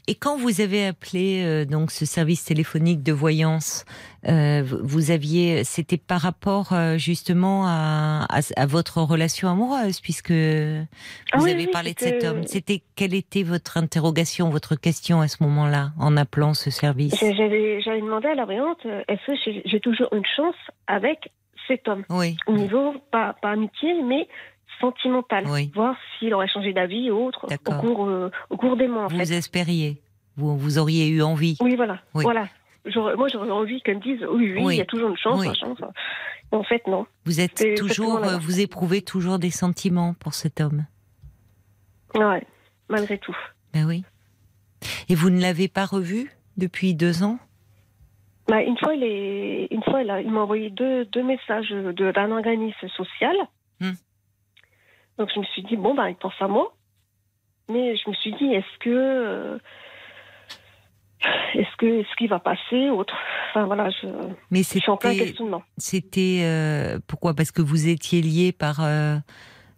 Et 0.10 0.16
quand 0.16 0.38
vous 0.38 0.62
avez 0.62 0.88
appelé 0.88 1.43
euh, 1.43 1.66
donc 1.66 1.91
ce 1.91 2.05
service 2.05 2.45
téléphonique 2.45 3.03
de 3.03 3.12
voyance, 3.12 3.84
euh, 4.28 4.64
vous 4.64 5.12
aviez, 5.12 5.66
c'était 5.66 5.97
par 5.97 6.22
rapport 6.22 6.72
euh, 6.72 6.97
justement 6.97 7.66
à, 7.68 8.26
à, 8.30 8.66
votre 8.66 9.01
relation 9.01 9.49
amoureuse, 9.49 9.99
puisque 9.99 10.32
vous 10.32 10.86
Ah 11.34 11.39
oui, 11.41 11.51
avez 11.51 11.66
oui, 11.66 11.72
parlé 11.72 11.93
de 11.93 11.99
cet 11.99 12.24
homme. 12.24 12.43
C'était 12.43 12.82
quelle 12.95 13.14
était 13.14 13.43
votre 13.43 13.76
interrogation, 13.78 14.49
votre 14.49 14.76
question 14.76 15.20
à 15.20 15.28
ce 15.28 15.43
moment-là, 15.43 15.91
en 15.99 16.16
appelant 16.16 16.53
ce 16.53 16.72
service? 16.72 17.20
J'avais 17.20 18.01
demandé 18.01 18.30
à 18.30 18.36
la 18.36 18.45
voyante, 18.45 18.80
euh, 18.86 19.03
est-ce 19.10 19.26
que 19.28 19.38
j'ai 19.43 19.62
j'ai 19.66 19.80
toujours 19.82 20.08
une 20.14 20.26
chance 20.36 20.55
avec 20.88 21.32
cet 21.68 21.88
homme? 21.89 22.03
Oui, 22.10 22.38
Au 22.47 22.53
niveau, 22.53 22.93
pas, 23.12 23.36
pas 23.41 23.51
amitié, 23.51 23.93
mais 24.03 24.28
sentimental. 24.80 25.45
Oui. 25.47 25.72
Voir 25.74 25.95
s'il 26.18 26.34
aurait 26.34 26.47
changé 26.47 26.74
d'avis 26.74 27.09
ou 27.11 27.26
autre 27.26 27.45
au 27.51 27.74
cours, 27.74 28.07
euh, 28.07 28.30
au 28.49 28.57
cours 28.57 28.78
des 28.78 28.88
mois, 28.88 29.03
en 29.05 29.07
vous 29.07 29.18
fait. 29.18 29.34
espériez, 29.34 30.01
vous, 30.36 30.57
vous 30.57 30.78
auriez 30.78 31.07
eu 31.07 31.22
envie. 31.22 31.57
Oui, 31.61 31.76
voilà. 31.76 31.99
Oui. 32.13 32.24
voilà. 32.24 32.47
Moi, 33.18 33.28
j'aurais 33.28 33.51
envie 33.51 33.82
qu'elle 33.82 33.97
me 33.97 34.01
dise 34.01 34.24
oui, 34.32 34.53
oui, 34.53 34.61
Oui. 34.63 34.76
il 34.76 34.78
y 34.78 34.82
a 34.82 34.86
toujours 34.86 35.09
une 35.09 35.18
chance, 35.18 35.45
machin, 35.45 35.74
ça. 35.80 35.91
En 36.51 36.63
fait, 36.63 36.88
non. 36.88 37.05
Vous 37.26 37.41
êtes 37.41 37.76
toujours, 37.76 38.24
euh, 38.24 38.38
vous 38.38 38.61
éprouvez 38.61 39.01
toujours 39.01 39.39
des 39.39 39.49
sentiments 39.49 40.13
pour 40.13 40.34
cet 40.34 40.61
homme. 40.61 40.86
Ouais, 42.15 42.45
malgré 42.89 43.18
tout. 43.18 43.36
Ben 43.74 43.86
oui. 43.86 44.05
Et 45.09 45.15
vous 45.15 45.30
ne 45.30 45.41
l'avez 45.41 45.68
pas 45.68 45.86
revu 45.86 46.32
depuis 46.55 46.95
deux 46.95 47.24
ans? 47.24 47.39
Bah, 48.47 48.61
une 48.63 48.78
fois, 48.78 48.95
il, 48.95 49.03
est... 49.03 49.68
une 49.72 49.84
fois 49.84 50.01
il, 50.01 50.32
m'a 50.32 50.39
envoyé 50.39 50.70
deux, 50.70 51.03
deux 51.05 51.24
messages 51.24 51.70
de- 51.70 52.11
d'un 52.13 52.32
organisme 52.32 52.88
social. 52.95 53.36
Hmm. 53.82 53.91
Donc, 55.18 55.30
je 55.34 55.39
me 55.39 55.45
suis 55.45 55.63
dit, 55.63 55.76
bon, 55.78 55.93
bah, 55.95 56.09
il 56.09 56.15
pense 56.15 56.34
à 56.39 56.47
moi. 56.47 56.74
Mais 57.70 57.95
je 57.97 58.09
me 58.09 58.15
suis 58.15 58.34
dit, 58.36 58.45
est-ce 58.53 58.78
que. 58.80 58.89
euh, 58.89 59.57
Est-ce 61.55 61.76
que 61.78 61.86
est-ce 62.01 62.15
qu'il 62.18 62.30
va 62.30 62.39
passer 62.39 62.89
autre? 62.89 63.15
Enfin 63.49 63.65
voilà, 63.65 63.89
je, 63.89 64.07
Mais 64.51 64.59
je 64.63 64.80
suis 64.80 64.89
en 64.89 64.97
plein 64.97 65.11
c'était, 65.13 65.26
questionnement. 65.26 65.63
c'était 65.78 66.41
euh, 66.43 66.99
pourquoi? 67.07 67.34
Parce 67.34 67.51
que 67.51 67.61
vous 67.61 67.88
étiez 67.88 68.22
lié 68.22 68.51
par. 68.51 68.78
euh, 68.82 69.18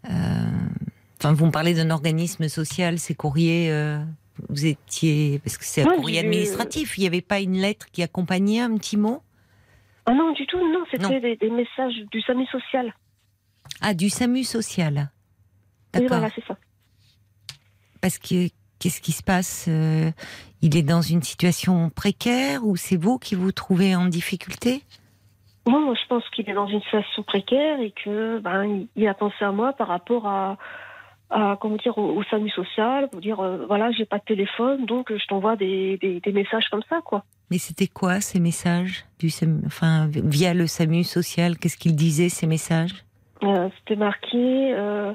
Enfin, 0.06 1.34
vous 1.34 1.46
me 1.48 1.52
parlez 1.52 1.74
d'un 1.74 1.90
organisme 1.90 2.48
social, 2.48 2.98
ces 3.00 3.16
courriers. 3.16 3.72
vous 4.50 4.66
étiez 4.66 5.40
parce 5.40 5.58
que 5.58 5.66
c'est 5.66 5.82
un 5.82 5.88
Ouais, 5.90 5.96
courrier 5.98 6.20
administratif. 6.20 6.98
Il 6.98 7.02
n'y 7.02 7.08
avait 7.08 7.22
pas 7.22 7.40
une 7.42 7.58
lettre 7.58 7.88
qui 7.92 8.04
accompagnait 8.04 8.62
un 8.62 8.76
petit 8.78 8.96
mot? 8.98 9.22
Ah 10.06 10.14
non, 10.14 10.32
du 10.32 10.46
tout, 10.48 10.58
non, 10.60 10.80
Non. 10.80 10.86
c'était 10.92 11.20
des, 11.20 11.36
des 11.36 11.50
messages 11.50 11.94
du 12.12 12.22
SAMU 12.22 12.46
social. 12.48 12.94
Ah, 13.82 13.94
du 13.94 14.10
SAMU 14.10 14.44
social. 14.44 15.10
Oui, 15.96 16.02
D'accord. 16.02 16.20
voilà, 16.20 16.34
c'est 16.36 16.46
ça. 16.46 16.56
Parce 18.02 18.18
que 18.18 18.50
qu'est-ce 18.80 19.02
qui 19.02 19.12
se 19.12 19.24
passe 19.24 19.66
euh, 19.68 20.12
Il 20.62 20.78
est 20.78 20.84
dans 20.84 21.02
une 21.02 21.22
situation 21.24 21.90
précaire 21.90 22.66
ou 22.66 22.76
c'est 22.76 22.98
vous 22.98 23.18
qui 23.18 23.36
vous 23.36 23.52
trouvez 23.52 23.96
en 23.96 24.06
difficulté? 24.06 24.84
Non, 25.68 25.82
moi, 25.82 25.94
je 26.02 26.08
pense 26.08 26.24
qu'il 26.30 26.50
est 26.50 26.54
dans 26.54 26.68
une 26.68 26.82
situation 26.82 27.24
précaire 27.24 27.80
et 27.80 27.92
que 27.92 28.40
ben, 28.40 28.88
il, 28.96 29.08
a 29.08 29.14
pensé 29.14 29.44
à 29.44 29.52
moi 29.52 29.74
par 29.74 29.88
rapport 29.88 30.26
à, 30.26 30.58
à 31.30 31.58
comment 31.60 31.76
dire, 31.76 31.98
au, 31.98 32.18
au 32.18 32.24
SAMU 32.24 32.50
social, 32.50 33.10
pour 33.10 33.20
dire 33.22 33.40
euh, 33.40 33.66
voilà, 33.68 33.92
j'ai 33.92 34.06
pas 34.06 34.18
de 34.18 34.24
téléphone, 34.24 34.86
donc 34.86 35.12
je 35.16 35.26
t'envoie 35.28 35.56
des, 35.56 35.98
des, 35.98 36.22
des 36.22 36.32
messages 36.32 36.70
comme 36.70 36.84
ça, 36.90 37.02
quoi. 37.04 37.24
Mais 37.52 37.58
c'était 37.58 37.88
quoi 37.88 38.22
ces 38.22 38.40
messages 38.40 39.06
du 39.20 39.30
SAMU, 39.30 39.62
enfin 39.66 40.08
via 40.08 40.54
le 40.54 40.66
SAMU 40.68 41.04
social 41.04 41.58
Qu'est-ce 41.58 41.78
qu'ils 41.78 41.96
disaient 41.96 42.30
ces 42.30 42.48
messages? 42.48 42.94
Euh, 43.44 43.70
C'était 43.80 43.96
marqué 43.96 44.74
euh, 44.74 45.14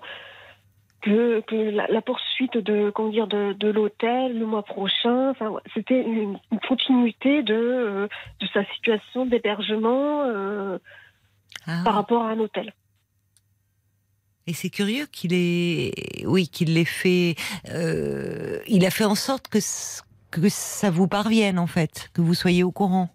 que, 1.05 1.40
que 1.42 1.55
la, 1.55 1.86
la 1.88 2.02
poursuite 2.02 2.57
de 2.57 2.90
comment 2.90 3.11
dire 3.11 3.26
de, 3.26 3.52
de 3.52 3.68
l'hôtel 3.68 4.38
le 4.38 4.46
mois 4.46 4.62
prochain. 4.64 5.30
Enfin, 5.30 5.48
ouais, 5.50 5.61
c'était 5.74 6.00
une, 6.02 6.38
une 6.50 6.61
continuité 6.68 7.42
de 7.42 7.55
euh, 7.55 8.09
de 8.40 8.46
sa 8.55 8.64
situation 8.74 9.26
d'hébergement 9.26 10.22
euh, 10.24 10.78
Ah. 11.66 11.82
par 11.84 11.94
rapport 11.94 12.22
à 12.22 12.30
un 12.30 12.38
hôtel. 12.40 12.72
Et 14.46 14.52
c'est 14.52 14.68
curieux 14.68 15.07
qu'il 15.11 15.32
ait, 15.32 15.92
oui, 16.26 16.48
qu'il 16.48 16.74
l'ait 16.74 16.84
fait. 16.84 17.34
euh, 17.70 18.59
il 18.66 18.84
a 18.84 18.90
fait 18.90 19.05
en 19.07 19.14
sorte 19.14 19.48
que 19.48 19.59
que 20.30 20.48
ça 20.48 20.90
vous 20.90 21.09
parvienne 21.09 21.59
en 21.59 21.66
fait, 21.66 22.11
que 22.12 22.20
vous 22.20 22.34
soyez 22.34 22.62
au 22.64 22.72
courant. 22.72 23.09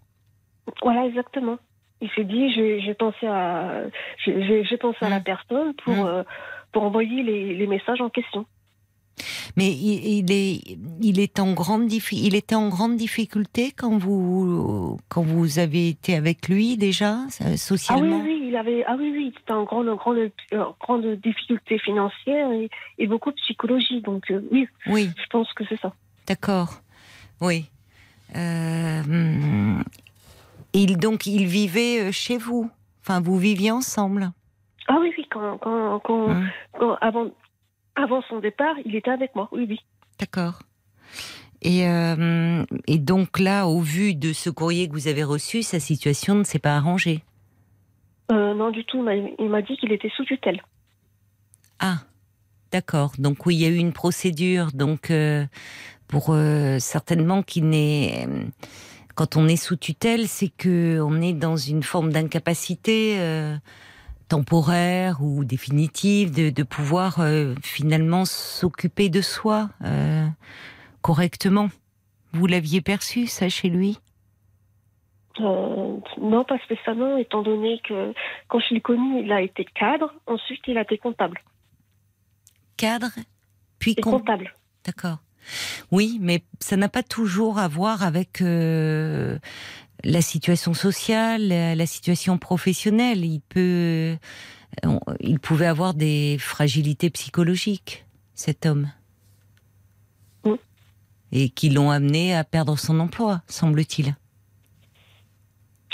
Voilà, 0.81 1.05
exactement. 1.05 1.57
Il 2.01 2.09
s'est 2.11 2.23
dit, 2.23 2.51
j'ai 2.53 2.93
pensé 2.93 3.27
à, 3.27 3.83
j'ai- 4.25 4.77
pensé 4.77 4.97
à 5.01 5.09
la 5.09 5.19
Mm. 5.19 5.23
personne 5.23 5.73
pour 5.83 5.93
Mm. 5.95 6.23
Pour 6.71 6.83
envoyer 6.83 7.23
les, 7.23 7.53
les 7.55 7.67
messages 7.67 8.01
en 8.01 8.09
question. 8.09 8.45
Mais 9.57 9.69
il, 9.71 10.05
il 10.19 10.31
est, 10.31 10.77
il 11.01 11.19
est 11.19 11.39
en 11.41 11.51
grande 11.53 11.87
diffi- 11.87 12.21
il 12.23 12.35
était 12.35 12.55
en 12.55 12.69
grande 12.69 12.95
difficulté 12.95 13.73
quand 13.75 13.97
vous, 13.97 14.97
quand 15.09 15.23
vous 15.23 15.59
avez 15.59 15.89
été 15.89 16.15
avec 16.15 16.47
lui 16.47 16.77
déjà 16.77 17.15
euh, 17.15 17.25
Ah 17.41 17.43
oui, 17.49 17.57
socialement. 17.57 18.21
oui, 18.23 18.43
il 18.47 18.55
avait, 18.55 18.85
ah 18.85 18.95
oui, 18.97 19.11
oui, 19.13 19.33
c'était 19.37 19.51
en 19.51 19.63
grande, 19.65 19.87
grande, 19.97 20.17
euh, 20.53 20.63
grande 20.79 21.05
difficulté 21.21 21.79
financière 21.79 22.49
et, 22.51 22.69
et 22.97 23.07
beaucoup 23.07 23.31
de 23.31 23.35
psychologie. 23.35 24.01
Donc 24.01 24.31
euh, 24.31 24.41
oui, 24.51 24.67
Oui, 24.87 25.09
je 25.21 25.27
pense 25.29 25.51
que 25.53 25.63
c'est 25.67 25.79
ça. 25.81 25.93
d'accord. 26.25 26.81
Oui. 27.41 27.65
Euh, 28.35 29.81
il 30.73 30.97
donc 30.97 31.25
il 31.25 31.45
vivait 31.47 32.11
chez 32.13 32.37
vous? 32.37 32.69
Enfin, 33.01 33.19
vous 33.21 33.37
viviez 33.37 33.71
ensemble? 33.71 34.31
Ah 34.91 34.97
oui, 34.99 35.13
oui, 35.15 35.25
quand, 35.29 35.59
quand, 35.59 35.99
quand, 35.99 36.35
quand- 36.79 36.95
avant, 36.99 37.29
avant 37.95 38.23
son 38.23 38.39
départ, 38.39 38.75
il 38.85 38.95
était 38.95 39.11
avec 39.11 39.35
moi. 39.35 39.47
Oui, 39.51 39.65
oui. 39.69 39.79
D'accord. 40.19 40.59
Et, 41.61 41.87
euh, 41.87 42.63
et 42.87 42.97
donc 42.97 43.37
là, 43.37 43.67
au 43.67 43.81
vu 43.81 44.15
de 44.15 44.33
ce 44.33 44.49
courrier 44.49 44.87
que 44.87 44.93
vous 44.93 45.07
avez 45.07 45.23
reçu, 45.23 45.61
sa 45.61 45.79
situation 45.79 46.33
ne 46.35 46.43
s'est 46.43 46.57
pas 46.57 46.75
arrangée? 46.75 47.23
Euh, 48.31 48.55
non, 48.55 48.71
du 48.71 48.83
tout. 48.85 49.05
Il 49.37 49.49
m'a- 49.49 49.61
dit 49.61 49.77
qu'il 49.77 49.91
était 49.91 50.09
sous 50.15 50.25
tutelle. 50.25 50.61
Ah, 51.79 51.97
d'accord. 52.71 53.11
Donc 53.19 53.45
oui, 53.45 53.55
il 53.57 53.61
y 53.61 53.65
a 53.65 53.69
eu 53.69 53.75
une 53.77 53.93
procédure. 53.93 54.71
Donc 54.73 55.11
euh, 55.11 55.45
pour 56.07 56.35
certainement 56.79 57.43
qu'il 57.43 57.69
n'est, 57.69 58.27
quand 59.15 59.37
on 59.37 59.47
est 59.47 59.55
sous 59.55 59.75
tutelle, 59.75 60.27
c'est 60.27 60.49
que 60.49 60.99
on 61.01 61.21
est 61.21 61.33
dans 61.33 61.57
une 61.57 61.83
forme 61.83 62.11
d'incapacité 62.11 63.17
temporaire 64.29 65.21
ou 65.21 65.43
définitive 65.43 66.33
de, 66.33 66.49
de 66.49 66.63
pouvoir 66.63 67.19
euh, 67.19 67.55
finalement 67.61 68.23
s'occuper 68.25 69.09
de 69.09 69.21
soi 69.21 69.69
euh, 69.83 70.27
correctement. 71.01 71.69
Vous 72.31 72.45
l'aviez 72.45 72.81
perçu 72.81 73.27
ça 73.27 73.49
chez 73.49 73.69
lui? 73.69 73.99
Euh, 75.39 75.97
non, 76.21 76.43
pas 76.43 76.59
spécialement, 76.59 77.17
étant 77.17 77.41
donné 77.41 77.81
que 77.87 78.13
quand 78.47 78.59
je 78.59 78.73
l'ai 78.73 78.81
connu, 78.81 79.23
il 79.23 79.31
a 79.31 79.41
été 79.41 79.65
cadre. 79.65 80.13
Ensuite, 80.27 80.61
il 80.67 80.77
a 80.77 80.81
été 80.81 80.97
comptable. 80.97 81.41
Cadre, 82.77 83.11
puis 83.79 83.95
com- 83.95 84.13
comptable. 84.13 84.53
D'accord. 84.85 85.17
Oui, 85.91 86.17
mais 86.21 86.43
ça 86.59 86.75
n'a 86.77 86.89
pas 86.89 87.03
toujours 87.03 87.57
à 87.57 87.67
voir 87.67 88.03
avec 88.03 88.41
euh, 88.41 89.39
la 90.03 90.21
situation 90.21 90.73
sociale, 90.73 91.47
la, 91.49 91.85
situation 91.85 92.37
professionnelle. 92.37 93.25
Il 93.25 93.41
peut, 93.41 94.17
il 95.19 95.39
pouvait 95.39 95.65
avoir 95.67 95.93
des 95.93 96.37
fragilités 96.39 97.09
psychologiques, 97.09 98.05
cet 98.33 98.65
homme, 98.65 98.91
Oui. 100.45 100.57
et 101.31 101.49
qui 101.49 101.69
l'ont 101.69 101.91
amené 101.91 102.35
à 102.35 102.43
perdre 102.43 102.77
son 102.77 102.99
emploi, 102.99 103.41
semble-t-il. 103.47 104.15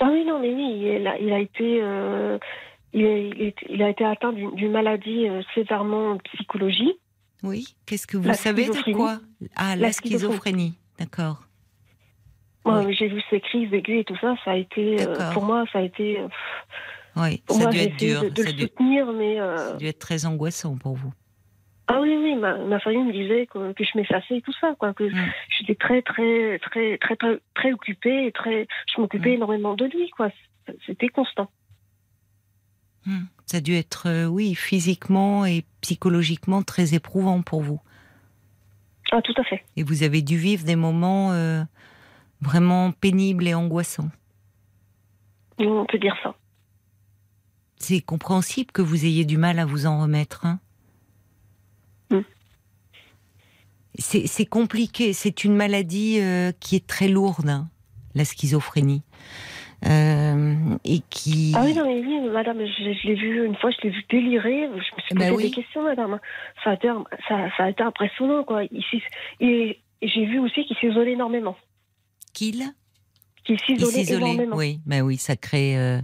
Ah 0.01 0.09
oui, 0.11 0.25
non, 0.25 0.39
mais 0.41 0.53
oui, 0.53 0.97
il 0.99 1.07
a, 1.07 1.17
il 1.19 1.31
a 1.31 1.39
été, 1.39 1.79
euh, 1.81 2.37
il, 2.93 3.05
a, 3.05 3.17
il 3.17 3.41
est- 3.41 3.55
il 3.69 3.81
a 3.81 3.89
été 3.89 4.03
atteint 4.03 4.33
d'une 4.33 4.71
maladie 4.71 5.29
euh, 5.29 5.41
sévèrement 5.53 6.11
en 6.11 6.17
psychologie. 6.17 6.93
Oui. 7.43 7.75
Qu'est-ce 7.85 8.05
que 8.07 8.17
vous 8.17 8.27
La 8.27 8.33
savez 8.33 8.65
de 8.67 8.93
quoi? 8.93 9.19
Ah, 9.55 9.75
la, 9.77 9.87
La 9.87 9.91
schizophrénie. 9.93 10.73
D'accord. 10.99 11.43
Moi, 12.65 12.81
Oui. 12.83 12.95
J'ai 12.95 13.07
vu 13.07 13.21
ses 13.29 13.39
crises 13.39 13.71
aiguës 13.73 14.01
et 14.01 14.03
tout 14.03 14.17
ça, 14.19 14.35
ça 14.43 14.51
a 14.51 14.55
été, 14.55 15.01
euh, 15.07 15.31
pour 15.33 15.43
moi, 15.43 15.65
ça 15.71 15.79
a 15.79 15.81
été, 15.83 16.19
euh, 16.19 16.27
Oui, 17.15 17.41
pour 17.45 17.57
ça 17.57 17.69
a 17.69 17.71
dû 17.71 17.77
être 17.77 17.95
dur. 17.97 18.23
de, 18.23 18.29
de 18.29 18.41
ça, 18.43 18.49
le 18.49 18.53
dû, 18.55 18.63
soutenir, 18.63 19.05
mais 19.13 19.35
ça 19.37 19.43
euh, 19.43 19.73
a 19.73 19.77
dû 19.77 19.85
être 19.87 19.99
très 19.99 20.25
angoissant 20.25 20.75
pour 20.77 20.95
vous. 20.95 21.13
ah 21.87 22.01
oui, 22.01 22.17
oui, 22.19 22.35
ma, 22.35 22.57
ma 22.57 22.79
famille 22.79 23.03
me 23.03 23.11
disait 23.13 23.45
que, 23.45 23.71
que 23.73 23.83
je 23.83 23.91
m'effaçais 23.95 24.37
et 24.37 24.41
tout 24.41 24.53
ça, 24.59 24.73
quoi, 24.79 24.93
que 24.93 25.03
Mm. 25.03 25.31
j'étais 25.59 25.75
très, 25.75 26.01
très, 26.01 26.57
très, 26.59 26.97
très, 26.97 27.15
très, 27.15 27.39
très 27.53 27.71
occupée 27.73 28.25
et 28.25 28.31
très, 28.31 28.67
je 28.93 28.99
m'occupais 28.99 29.29
Mm. 29.31 29.33
énormément 29.35 29.75
de 29.75 29.85
lui, 29.85 30.09
quoi. 30.09 30.29
C'était 30.87 31.09
constant. 31.09 31.49
Hmm. 33.05 33.25
Ça 33.45 33.57
a 33.57 33.61
dû 33.61 33.75
être, 33.75 34.25
oui, 34.25 34.55
physiquement 34.55 35.45
et 35.45 35.63
psychologiquement 35.81 36.63
très 36.63 36.95
éprouvant 36.95 37.43
pour 37.43 37.61
vous. 37.61 37.79
Ah, 39.11 39.21
tout 39.21 39.35
à 39.37 39.43
fait. 39.43 39.63
Et 39.77 39.83
vous 39.83 40.01
avez 40.01 40.23
dû 40.23 40.35
vivre 40.37 40.63
des 40.65 40.75
moments 40.75 41.29
vraiment 42.41 42.91
pénibles 42.91 43.47
et 43.47 43.53
angoissants. 43.53 44.09
On 45.59 45.85
peut 45.85 45.99
dire 45.99 46.15
ça. 46.21 46.35
C'est 47.77 48.01
compréhensible 48.01 48.71
que 48.71 48.81
vous 48.81 49.05
ayez 49.05 49.25
du 49.25 49.37
mal 49.37 49.59
à 49.59 49.65
vous 49.65 49.85
en 49.85 50.01
remettre. 50.01 50.45
hein. 50.45 50.59
Hmm. 52.09 52.21
c'est 53.97 54.45
compliqué. 54.45 55.13
C'est 55.13 55.43
une 55.43 55.55
maladie 55.55 56.19
euh, 56.21 56.51
qui 56.59 56.75
est 56.75 56.85
très 56.85 57.07
lourde, 57.07 57.49
hein, 57.49 57.67
la 58.13 58.25
schizophrénie. 58.25 59.01
Euh, 59.85 60.55
et 60.83 61.01
qui. 61.09 61.53
Ah 61.55 61.61
oui, 61.63 61.73
non, 61.73 61.85
mais 61.85 61.99
oui, 61.99 62.29
madame, 62.31 62.59
je, 62.59 63.07
l'ai 63.07 63.15
vu 63.15 63.45
une 63.45 63.55
fois, 63.55 63.69
je 63.71 63.77
l'ai 63.83 63.89
vu 63.89 64.03
délirer. 64.09 64.69
Je 64.73 64.95
me 64.95 65.01
suis 65.01 65.15
bah 65.15 65.29
posé 65.29 65.49
des 65.49 65.51
questions, 65.51 65.83
madame. 65.83 66.19
Ça 66.63 66.71
a 66.71 66.73
été, 66.73 66.87
ça, 67.27 67.49
ça 67.55 67.63
a 67.65 67.69
été 67.69 67.83
impressionnant, 67.83 68.43
quoi. 68.43 68.63
et 68.63 69.79
j'ai 70.01 70.25
vu 70.25 70.39
aussi 70.39 70.65
qu'il 70.65 70.77
s'isolait 70.77 71.13
énormément. 71.13 71.55
Qu'il 72.35 72.75
qui 73.45 73.57
s'isolait. 73.57 74.47
Oui, 74.53 74.79
bah 74.85 75.01
oui, 75.01 75.17
ça 75.17 75.35
crée, 75.35 75.77
euh, 75.77 76.01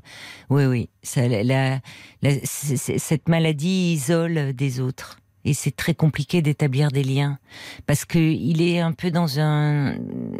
oui, 0.49 0.65
oui, 0.65 0.89
ça, 1.01 1.27
la, 1.27 1.79
cette 2.45 3.27
maladie 3.27 3.93
isole 3.93 4.53
des 4.53 4.79
autres. 4.79 5.17
Et 5.43 5.55
c'est 5.55 5.75
très 5.75 5.95
compliqué 5.95 6.43
d'établir 6.43 6.91
des 6.91 7.03
liens. 7.03 7.39
Parce 7.87 8.05
que 8.05 8.19
il 8.19 8.61
est 8.61 8.79
un 8.79 8.91
peu 8.91 9.09
dans 9.09 9.39
un 9.39 9.95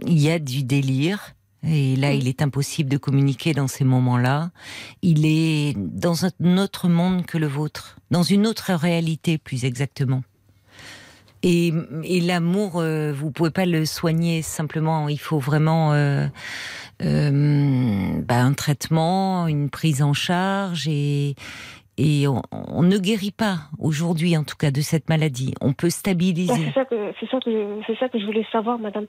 il 0.06 0.20
y 0.20 0.30
a 0.30 0.38
du 0.38 0.64
délire. 0.64 1.34
Et 1.64 1.96
là 1.96 2.14
il 2.14 2.28
est 2.28 2.44
impossible 2.44 2.90
de 2.90 2.98
communiquer 2.98 3.54
dans 3.54 3.68
ces 3.68 3.84
moments-là. 3.84 4.52
Il 5.02 5.26
est 5.26 5.76
dans 5.76 6.26
un 6.26 6.58
autre 6.58 6.88
monde 6.88 7.26
que 7.26 7.40
le 7.40 7.48
vôtre. 7.48 7.98
Dans 8.12 8.24
une 8.24 8.46
autre 8.46 8.74
réalité 8.74 9.40
plus 9.40 9.66
exactement 9.66 10.22
et, 11.44 11.74
et 12.04 12.22
l'amour 12.22 12.80
euh, 12.80 13.12
vous 13.12 13.32
pouvez 13.32 13.52
pas 13.52 13.66
le 13.66 13.86
soigner 13.86 14.42
simplement 14.42 15.10
il 15.10 15.20
faut 15.20 15.40
vraiment 15.40 15.94
euh, 15.94 16.28
euh, 17.04 18.22
bah, 18.22 18.42
un 18.42 18.54
traitement 18.54 19.48
une 19.48 19.70
prise 19.70 20.02
en 20.02 20.14
charge 20.14 20.88
et 20.88 21.36
et 21.98 22.26
on, 22.28 22.82
ne 22.82 22.98
guérit 22.98 23.32
pas 23.32 23.58
aujourd'hui, 23.78 24.36
en 24.36 24.44
tout 24.44 24.56
cas, 24.56 24.72
de 24.72 24.82
cette 24.82 25.08
maladie. 25.08 25.54
On 25.62 25.74
peut 25.74 25.92
stabiliser. 25.92 26.54
c'est 26.54 26.72
ça 26.72 26.86
que 26.86 27.14
c'est 27.20 27.30
ça 27.30 27.40
que 27.40 27.80
c'est 27.86 27.98
ça 28.00 28.10
que 28.10 28.20
je 28.20 28.26
voulais 28.26 28.46
savoir, 28.52 28.80
Madame. 28.80 29.06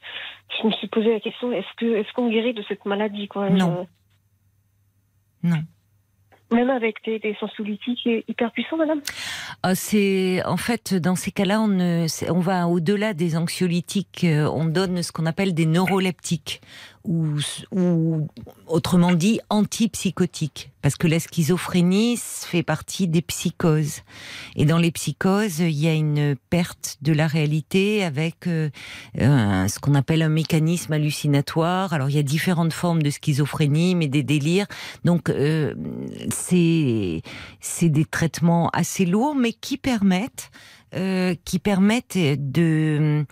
Je 0.61 0.67
me 0.67 0.73
suis 0.73 0.89
posé 0.89 1.11
la 1.11 1.21
question 1.21 1.53
est-ce 1.53 1.75
que 1.79 1.87
est-ce 1.87 2.13
qu'on 2.13 2.29
guérit 2.29 2.53
de 2.53 2.63
cette 2.69 2.85
maladie, 2.85 3.29
quoi? 3.29 3.49
Non. 3.49 3.87
Non. 5.43 5.63
Même 6.53 6.71
avec 6.71 6.97
des, 7.05 7.19
des 7.19 7.35
sensibilités 7.41 8.25
hyper 8.29 8.53
puissants, 8.53 8.77
madame 8.77 9.01
ah, 9.63 9.75
C'est 9.75 10.43
En 10.45 10.57
fait, 10.57 10.95
dans 10.95 11.17
ces 11.17 11.31
cas-là, 11.31 11.61
on, 11.61 12.07
on 12.29 12.41
va 12.41 12.69
au-delà 12.69 13.15
des 13.15 13.37
anxiolytiques. 13.37 14.25
Euh, 14.25 14.49
on 14.53 14.65
donne 14.65 15.03
ce 15.03 15.13
qu'on 15.13 15.27
appelle 15.27 15.55
des 15.55 15.67
neuroleptiques 15.67 16.61
ou, 17.05 17.37
ou 17.73 18.29
autrement 18.67 19.13
dit 19.13 19.41
antipsychotiques. 19.51 20.71
Parce 20.83 20.97
que 20.97 21.07
la 21.07 21.21
schizophrénie 21.21 22.17
fait 22.17 22.65
partie 22.65 23.07
des 23.07 23.23
psychoses. 23.23 24.01
Et 24.57 24.65
dans 24.65 24.79
les 24.79 24.91
psychoses, 24.91 25.61
il 25.61 25.79
y 25.79 25.87
a 25.87 25.95
une 25.95 26.35
perte 26.51 26.99
de 27.03 27.13
la 27.13 27.29
réalité 27.29 28.03
avec 28.03 28.49
euh, 28.49 28.69
ce 29.15 29.79
qu'on 29.79 29.95
appelle 29.95 30.23
un 30.23 30.29
mécanisme 30.29 30.93
hallucinatoire. 30.93 31.93
Alors 31.93 32.11
il 32.11 32.17
y 32.17 32.19
a 32.19 32.25
différentes 32.25 32.73
formes 32.73 33.03
de 33.03 33.11
schizophrénie, 33.11 33.95
mais 33.95 34.09
des 34.09 34.25
délires. 34.25 34.67
Donc 35.05 35.31
euh, 35.31 35.75
c'est 36.31 37.23
des 37.83 38.05
traitements 38.05 38.69
assez 38.71 39.07
lourds, 39.07 39.37
mais 39.37 39.53
qui 39.53 39.77
permettent 39.77 40.51
euh, 40.95 41.35
qui 41.47 41.59
permettent 41.59 42.19
de 42.19 43.25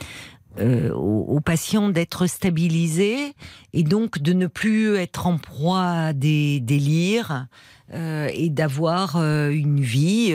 euh, 0.58 0.92
aux, 0.92 1.40
patients 1.40 1.90
d'être 1.90 2.26
stabilisés 2.26 3.34
et 3.72 3.82
donc 3.84 4.18
de 4.18 4.32
ne 4.32 4.48
plus 4.48 4.96
être 4.96 5.28
en 5.28 5.38
proie 5.38 5.86
à 5.86 6.12
des 6.12 6.58
délires 6.58 7.46
euh, 7.94 8.28
et 8.34 8.50
d'avoir 8.50 9.16
euh, 9.16 9.50
une 9.50 9.80
vie, 9.80 10.34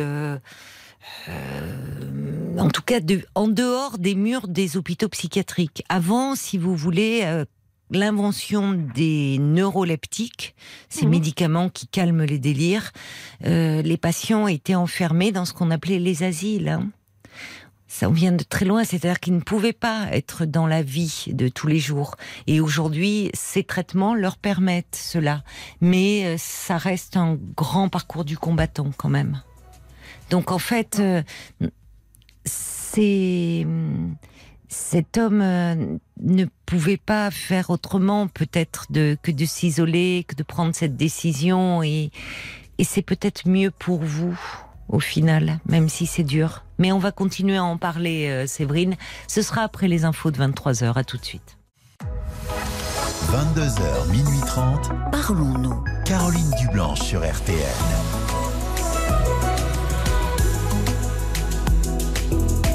en 2.57 2.70
tout 2.70 2.82
cas 2.82 3.01
de, 3.01 3.22
en 3.36 3.49
dehors 3.49 3.97
des 3.97 4.16
murs 4.16 4.47
des 4.47 4.78
hôpitaux 4.78 5.09
psychiatriques. 5.09 5.84
Avant, 5.89 6.36
si 6.36 6.57
vous 6.57 6.76
voulez, 6.76 7.43
l'invention 7.91 8.72
des 8.95 9.38
neuroleptiques, 9.38 10.55
ces 10.89 11.05
mmh. 11.05 11.09
médicaments 11.09 11.70
qui 11.70 11.88
calment 11.88 12.24
les 12.24 12.39
délires, 12.39 12.93
les 13.41 13.97
patients 13.97 14.47
étaient 14.47 14.76
enfermés 14.76 15.34
dans 15.34 15.45
ce 15.45 15.53
qu'on 15.53 15.72
appelait 15.72 15.99
les 15.99 16.24
asiles. 16.24 16.70
Hein 16.70 16.89
ça 17.96 18.10
vient 18.10 18.34
de 18.34 18.43
très 18.43 18.66
loin, 18.66 18.84
c'est-à-dire 18.84 19.22
qu'ils 19.22 19.36
ne 19.36 19.39
pouvaient 19.39 19.72
pas 19.72 20.08
être 20.12 20.43
dans 20.43 20.68
la 20.68 20.82
vie 20.82 21.28
de 21.30 21.48
tous 21.48 21.68
les 21.68 21.80
jours. 21.80 22.18
Et 22.46 22.60
aujourd'hui, 22.60 23.32
ces 23.34 23.64
traitements 23.64 24.14
leur 24.14 24.36
permettent 24.36 24.98
cela. 25.02 25.46
Mais 25.80 26.26
euh, 26.26 26.36
ça 26.38 26.78
reste 26.78 27.16
un 27.16 27.38
grand 27.56 27.88
parcours 27.88 28.26
du 28.26 28.38
combattant 28.38 28.91
quand 28.98 29.08
même. 29.08 29.41
Donc 30.30 30.52
en 30.52 30.60
fait, 30.60 31.00
euh, 31.00 31.24
cet 32.43 32.98
homme 35.18 35.41
euh, 35.41 35.98
ne 36.20 36.46
pouvait 36.66 36.98
pas 36.98 37.32
faire 37.32 37.70
autrement 37.70 38.28
peut-être 38.28 38.88
que 38.91 39.32
de 39.32 39.46
s'isoler, 39.46 40.26
que 40.28 40.36
de 40.36 40.43
prendre 40.43 40.76
cette 40.76 40.98
décision 40.98 41.82
et 41.82 42.12
c'est 42.84 43.04
peut-être 43.04 43.48
mieux 43.48 43.72
pour 43.72 44.04
vous 44.04 44.38
au 44.90 45.00
final, 45.00 45.60
même 45.68 45.90
si 45.90 46.06
c'est 46.06 46.24
dur. 46.24 46.64
Mais 46.78 46.92
on 46.92 47.00
va 47.00 47.12
continuer 47.12 47.58
à 47.58 47.64
en 47.64 47.78
parler, 47.78 48.28
euh, 48.30 48.48
Séverine. 48.48 48.96
Ce 49.28 49.42
sera 49.42 49.62
après 49.62 49.88
les 49.88 50.06
infos 50.06 50.32
de 50.32 50.38
23h. 50.38 50.98
À 50.98 51.04
tout 51.04 51.18
de 51.18 51.26
suite. 51.26 51.58
22h, 53.32 54.12
minuit 54.12 54.40
30. 54.46 54.92
Parlons-nous. 55.12 55.84
Caroline 56.06 56.52
Dublanche 56.60 57.02
sur 57.02 57.22
RTN. 57.22 58.24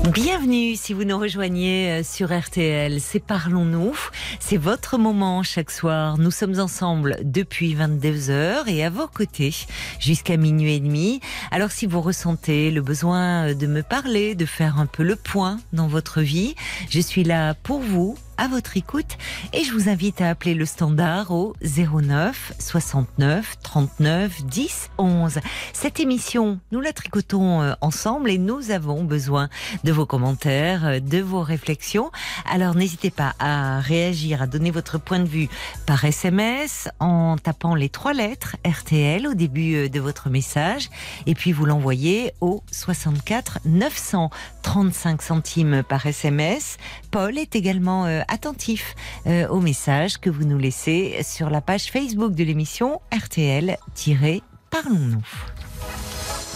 Bienvenue 0.09 0.77
si 0.77 0.95
vous 0.95 1.05
nous 1.05 1.19
rejoignez 1.19 1.91
euh, 1.91 2.03
sur 2.03 2.37
RTL, 2.37 3.01
c'est 3.01 3.21
Parlons-nous, 3.21 3.95
c'est 4.41 4.57
votre 4.57 4.97
moment 4.97 5.43
chaque 5.43 5.71
soir. 5.71 6.17
Nous 6.17 6.31
sommes 6.31 6.59
ensemble 6.59 7.19
depuis 7.23 7.75
22h 7.75 8.67
et 8.67 8.83
à 8.83 8.89
vos 8.89 9.07
côtés 9.07 9.55
jusqu'à 10.01 10.39
minuit 10.39 10.77
et 10.77 10.81
demi. 10.81 11.21
Alors 11.51 11.71
si 11.71 11.85
vous 11.87 12.01
ressentez 12.01 12.71
le 12.71 12.81
besoin 12.81 13.55
de 13.55 13.67
me 13.67 13.83
parler, 13.83 14.35
de 14.35 14.47
faire 14.47 14.79
un 14.79 14.87
peu 14.87 15.03
le 15.03 15.17
point 15.17 15.61
dans 15.75 15.87
votre 15.87 16.23
vie, 16.23 16.55
je 16.89 17.01
suis 17.01 17.23
là 17.23 17.53
pour 17.55 17.81
vous 17.81 18.17
à 18.41 18.49
votre 18.49 18.79
écoute 18.79 19.19
et 19.53 19.65
je 19.65 19.73
vous 19.73 19.91
invite 19.91 20.23
à 20.23 20.31
appeler 20.31 20.55
le 20.55 20.65
standard 20.65 21.31
au 21.31 21.55
09 21.63 22.55
69 22.59 23.57
39 23.63 24.47
10 24.47 24.91
11. 24.97 25.41
Cette 25.75 26.01
émission, 26.01 26.59
nous 26.73 26.81
la 26.81 26.95
tricotons 26.95 27.61
euh, 27.61 27.75
ensemble 27.83 28.31
et 28.31 28.39
nous 28.39 28.71
avons 28.71 29.05
besoin 29.05 29.51
de 29.85 29.93
vos 29.93 30.07
commentaires, 30.07 30.87
euh, 30.87 31.01
de 31.01 31.19
vos 31.19 31.43
réflexions. 31.43 32.11
Alors 32.51 32.75
n'hésitez 32.75 33.11
pas 33.11 33.35
à 33.39 33.81
réagir, 33.81 34.41
à 34.41 34.47
donner 34.47 34.71
votre 34.71 34.97
point 34.97 35.19
de 35.19 35.29
vue 35.29 35.51
par 35.85 36.03
SMS 36.03 36.89
en 36.99 37.37
tapant 37.37 37.75
les 37.75 37.91
trois 37.91 38.15
lettres 38.15 38.57
RTL 38.67 39.27
au 39.27 39.35
début 39.35 39.75
euh, 39.75 39.89
de 39.91 40.01
votre 40.01 40.31
message 40.31 40.89
et 41.27 41.35
puis 41.35 41.53
vous 41.53 41.67
l'envoyez 41.67 42.33
au 42.41 42.63
64 42.73 43.59
935 43.67 45.21
centimes 45.21 45.83
par 45.87 46.07
SMS. 46.07 46.79
Paul 47.11 47.39
est 47.39 47.57
également 47.57 48.05
attentif 48.29 48.95
euh, 49.27 49.49
aux 49.49 49.61
messages 49.61 50.19
que 50.19 50.31
vous 50.31 50.45
nous 50.45 50.59
laissez 50.59 51.19
sur 51.23 51.51
la 51.51 51.61
page 51.61 51.91
Facebook 51.91 52.35
de 52.35 52.45
l'émission 52.45 53.01
RTL-Parlons-nous. 53.13 55.23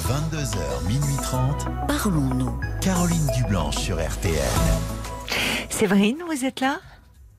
22h, 0.07 0.87
minuit 0.87 1.17
30. 1.23 1.67
Parlons-nous. 1.89 2.53
Caroline 2.81 3.27
Dublanche 3.37 3.77
sur 3.77 3.97
RTL. 3.97 4.35
Séverine, 5.71 6.19
vous 6.27 6.45
êtes 6.45 6.61
là? 6.61 6.79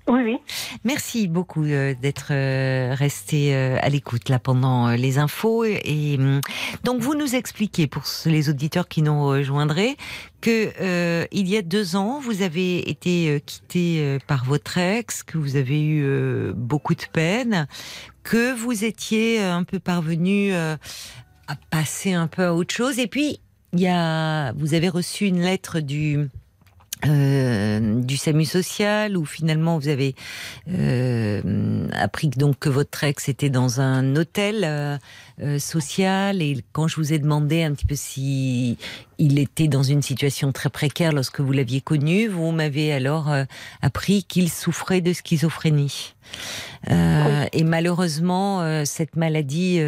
Oui, 0.08 0.22
oui. 0.24 0.38
Merci 0.84 1.28
beaucoup 1.28 1.64
euh, 1.64 1.96
d'être 2.00 2.28
euh, 2.30 2.94
resté 2.94 3.56
euh, 3.56 3.78
à 3.82 3.90
l'écoute 3.90 4.30
là 4.30 4.38
pendant 4.38 4.90
les 4.90 5.18
infos 5.18 5.64
et, 5.64 6.18
hum, 6.20 6.42
donc 6.84 7.02
vous 7.02 7.16
nous 7.16 7.34
expliquez 7.34 7.88
pour 7.88 8.04
les 8.26 8.50
auditeurs 8.50 8.88
qui 8.88 9.02
nous 9.02 9.26
rejoindraient 9.26 9.98
que 10.42 11.26
il 11.32 11.48
y 11.50 11.58
a 11.58 11.64
deux 11.64 11.96
ans 11.96 12.20
vous 12.20 12.44
avez 12.44 12.88
été 12.88 13.42
quitté 13.48 14.20
par 14.28 14.46
votre 14.46 14.78
ex, 14.78 15.24
que 15.24 15.40
vous 15.40 15.56
avez 15.56 15.82
eu 15.82 16.54
beaucoup 16.54 16.94
de 16.94 17.06
peine, 17.12 17.68
que 18.22 18.54
vous 18.54 18.84
étiez 18.84 19.42
un 19.42 19.64
peu 19.64 19.80
parvenu 19.80 20.54
à 20.54 20.78
passer 21.72 22.14
un 22.14 22.28
peu 22.28 22.44
à 22.44 22.54
autre 22.54 22.76
chose 22.76 23.00
et 23.00 23.08
puis 23.08 23.40
il 23.74 23.80
y 23.80 23.88
a 23.88 24.54
vous 24.54 24.76
avez 24.76 24.90
reçu 24.90 25.26
une 25.26 25.42
lettre 25.42 25.80
du 25.80 26.30
euh, 27.06 28.02
du 28.02 28.18
SAMU 28.18 28.46
social 28.46 29.18
où 29.18 29.26
finalement 29.26 29.78
vous 29.78 29.88
avez 29.88 30.16
euh, 30.72 31.88
appris 31.92 32.30
donc 32.30 32.60
que 32.60 32.70
votre 32.70 33.04
ex 33.04 33.30
était 33.30 33.50
dans 33.50 33.82
un 33.82 34.16
hôtel 34.16 34.64
euh, 34.64 34.98
euh, 35.42 35.60
social 35.60 36.42
et 36.42 36.64
quand 36.72 36.88
je 36.88 36.96
vous 36.96 37.14
ai 37.14 37.20
demandé 37.20 37.64
un 37.64 37.74
petit 37.74 37.86
peu 37.86 37.96
si 37.96 38.78
il 39.18 39.40
était 39.40 39.68
dans 39.68 39.84
une 39.84 40.02
situation 40.02 40.52
très 40.52 40.70
précaire 40.70 41.12
lorsque 41.12 41.40
vous 41.40 41.52
l'aviez 41.52 41.82
connu, 41.82 42.28
vous 42.28 42.52
m'avez 42.52 42.92
alors 42.92 43.34
appris 43.82 44.24
qu'il 44.24 44.50
souffrait 44.50 45.02
de 45.02 45.14
schizophrénie. 45.14 46.16
et 46.90 47.64
malheureusement, 47.64 48.84
cette 48.84 49.16
maladie 49.16 49.80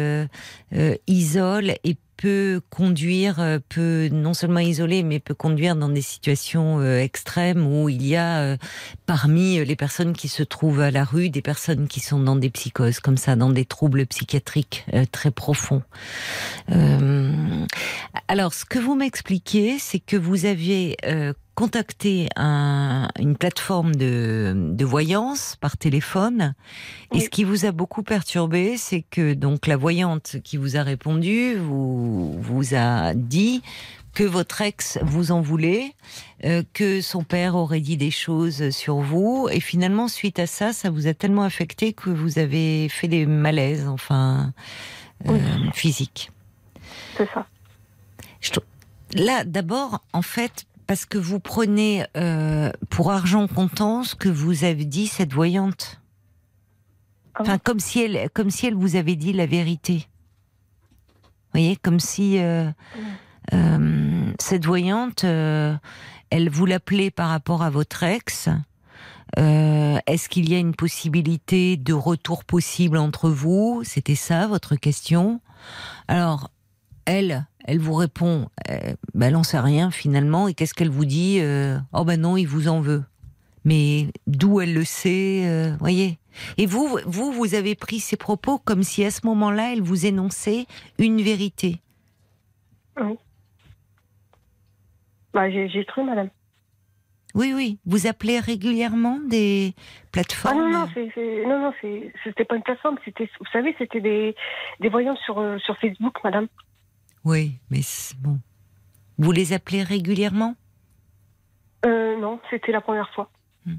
isole 1.06 1.74
et 1.84 1.96
peut 2.18 2.60
conduire, 2.68 3.40
euh, 3.40 3.58
peut 3.68 4.10
non 4.12 4.34
seulement 4.34 4.60
isoler, 4.60 5.02
mais 5.02 5.20
peut 5.20 5.34
conduire 5.34 5.76
dans 5.76 5.88
des 5.88 6.02
situations 6.02 6.80
euh, 6.80 6.98
extrêmes 6.98 7.66
où 7.66 7.88
il 7.88 8.06
y 8.06 8.16
a 8.16 8.58
parmi 9.06 9.64
les 9.64 9.76
personnes 9.76 10.12
qui 10.12 10.28
se 10.28 10.42
trouvent 10.42 10.80
à 10.80 10.90
la 10.90 11.04
rue 11.04 11.30
des 11.30 11.40
personnes 11.40 11.88
qui 11.88 12.00
sont 12.00 12.20
dans 12.20 12.36
des 12.36 12.50
psychoses 12.50 13.00
comme 13.00 13.16
ça, 13.16 13.36
dans 13.36 13.50
des 13.50 13.64
troubles 13.64 14.04
psychiatriques 14.06 14.84
très 15.12 15.30
profonds. 15.30 15.82
alors, 18.28 18.52
ce 18.52 18.64
que 18.64 18.78
vous 18.78 18.94
m'expliquez, 18.94 19.78
c'est 19.78 20.00
que 20.00 20.16
vous 20.16 20.44
aviez 20.44 20.96
contacté 21.58 22.28
un, 22.36 23.08
une 23.18 23.36
plateforme 23.36 23.96
de, 23.96 24.54
de, 24.54 24.84
voyance 24.84 25.56
par 25.60 25.76
téléphone. 25.76 26.54
Et 27.12 27.18
ce 27.18 27.28
qui 27.28 27.42
vous 27.42 27.64
a 27.64 27.72
beaucoup 27.72 28.04
perturbé, 28.04 28.76
c'est 28.76 29.02
que 29.02 29.34
donc 29.34 29.66
la 29.66 29.76
voyante 29.76 30.36
qui 30.44 30.56
vous 30.56 30.76
a 30.76 30.84
répondu 30.84 31.56
vous, 31.56 32.40
vous 32.40 32.76
a 32.76 33.12
dit 33.14 33.60
que 34.14 34.22
votre 34.22 34.62
ex 34.62 35.00
vous 35.02 35.32
en 35.32 35.40
voulait, 35.40 35.94
euh, 36.44 36.62
que 36.74 37.00
son 37.00 37.24
père 37.24 37.56
aurait 37.56 37.80
dit 37.80 37.96
des 37.96 38.12
choses 38.12 38.70
sur 38.70 38.98
vous, 38.98 39.48
et 39.50 39.58
finalement 39.58 40.06
suite 40.06 40.38
à 40.38 40.46
ça, 40.46 40.72
ça 40.72 40.90
vous 40.90 41.08
a 41.08 41.14
tellement 41.14 41.42
affecté 41.42 41.92
que 41.92 42.10
vous 42.10 42.38
avez 42.38 42.88
fait 42.88 43.08
des 43.08 43.26
malaises, 43.26 43.88
enfin 43.88 44.52
euh, 45.26 45.36
physiques. 45.74 46.30
C'est 47.16 47.28
ça. 47.34 47.48
Là, 49.14 49.44
d'abord, 49.44 50.02
en 50.12 50.22
fait, 50.22 50.66
parce 50.88 51.04
que 51.04 51.18
vous 51.18 51.38
prenez 51.38 52.06
euh, 52.16 52.72
pour 52.88 53.12
argent 53.12 53.46
comptant 53.46 54.02
ce 54.02 54.14
que 54.14 54.30
vous 54.30 54.64
avez 54.64 54.86
dit 54.86 55.06
cette 55.06 55.34
voyante. 55.34 56.00
Enfin, 57.38 57.58
comme 57.58 57.78
si 57.78 58.00
elle, 58.00 58.30
comme 58.30 58.50
si 58.50 58.66
elle 58.66 58.74
vous 58.74 58.96
avait 58.96 59.14
dit 59.14 59.34
la 59.34 59.44
vérité. 59.44 60.08
Vous 61.18 61.60
voyez, 61.60 61.76
comme 61.76 62.00
si 62.00 62.38
euh, 62.38 62.70
euh, 63.52 64.32
cette 64.40 64.64
voyante, 64.64 65.24
elle 65.24 66.50
vous 66.50 66.66
l'appelait 66.66 67.10
par 67.10 67.28
rapport 67.28 67.62
à 67.62 67.70
votre 67.70 68.02
ex. 68.02 68.48
Est-ce 69.36 70.28
qu'il 70.28 70.48
y 70.48 70.54
a 70.54 70.58
une 70.58 70.74
possibilité 70.74 71.76
de 71.76 71.92
retour 71.92 72.44
possible 72.44 72.96
entre 72.96 73.28
vous? 73.28 73.82
C'était 73.84 74.14
ça 74.14 74.46
votre 74.46 74.74
question. 74.74 75.40
Alors, 76.08 76.50
elle, 77.08 77.46
elle 77.64 77.78
vous 77.78 77.94
répond, 77.94 78.48
euh, 78.70 78.94
ben, 79.14 79.28
elle 79.28 79.32
n'en 79.32 79.42
sait 79.42 79.58
rien 79.58 79.90
finalement, 79.90 80.46
et 80.46 80.54
qu'est-ce 80.54 80.74
qu'elle 80.74 80.90
vous 80.90 81.06
dit 81.06 81.38
euh, 81.40 81.78
Oh 81.92 82.04
ben 82.04 82.20
non, 82.20 82.36
il 82.36 82.46
vous 82.46 82.68
en 82.68 82.80
veut. 82.80 83.02
Mais 83.64 84.08
d'où 84.26 84.60
elle 84.60 84.74
le 84.74 84.84
sait, 84.84 85.46
euh, 85.46 85.74
voyez 85.78 86.18
Et 86.58 86.66
vous, 86.66 86.98
vous, 87.06 87.32
vous 87.32 87.54
avez 87.54 87.74
pris 87.74 87.98
ses 87.98 88.16
propos 88.16 88.58
comme 88.58 88.82
si 88.82 89.04
à 89.04 89.10
ce 89.10 89.26
moment-là, 89.26 89.72
elle 89.72 89.80
vous 89.80 90.06
énonçait 90.06 90.66
une 90.98 91.22
vérité. 91.22 91.80
Oui. 93.00 93.16
Bah, 95.32 95.50
j'ai 95.50 95.84
cru, 95.86 96.04
madame. 96.04 96.28
Oui, 97.34 97.52
oui. 97.54 97.78
Vous 97.86 98.06
appelez 98.06 98.38
régulièrement 98.38 99.18
des 99.28 99.74
plateformes? 100.12 100.58
Ah 100.58 100.62
non, 100.62 100.86
non, 101.46 101.58
non, 101.60 101.72
c'était 102.24 102.44
pas 102.44 102.56
une 102.56 102.62
plateforme. 102.62 102.96
C'était, 103.04 103.28
vous 103.38 103.46
savez, 103.52 103.74
c'était 103.78 104.00
des, 104.00 104.34
des 104.80 104.88
voyants 104.88 105.16
sur, 105.16 105.42
sur 105.60 105.76
Facebook, 105.78 106.16
madame. 106.24 106.48
Oui, 107.28 107.58
mais 107.70 107.82
bon. 108.20 108.38
Vous 109.18 109.32
les 109.32 109.52
appelez 109.52 109.82
régulièrement? 109.82 110.54
Euh, 111.84 112.18
Non, 112.18 112.40
c'était 112.48 112.72
la 112.72 112.80
première 112.80 113.10
fois. 113.14 113.30
Hmm. 113.66 113.74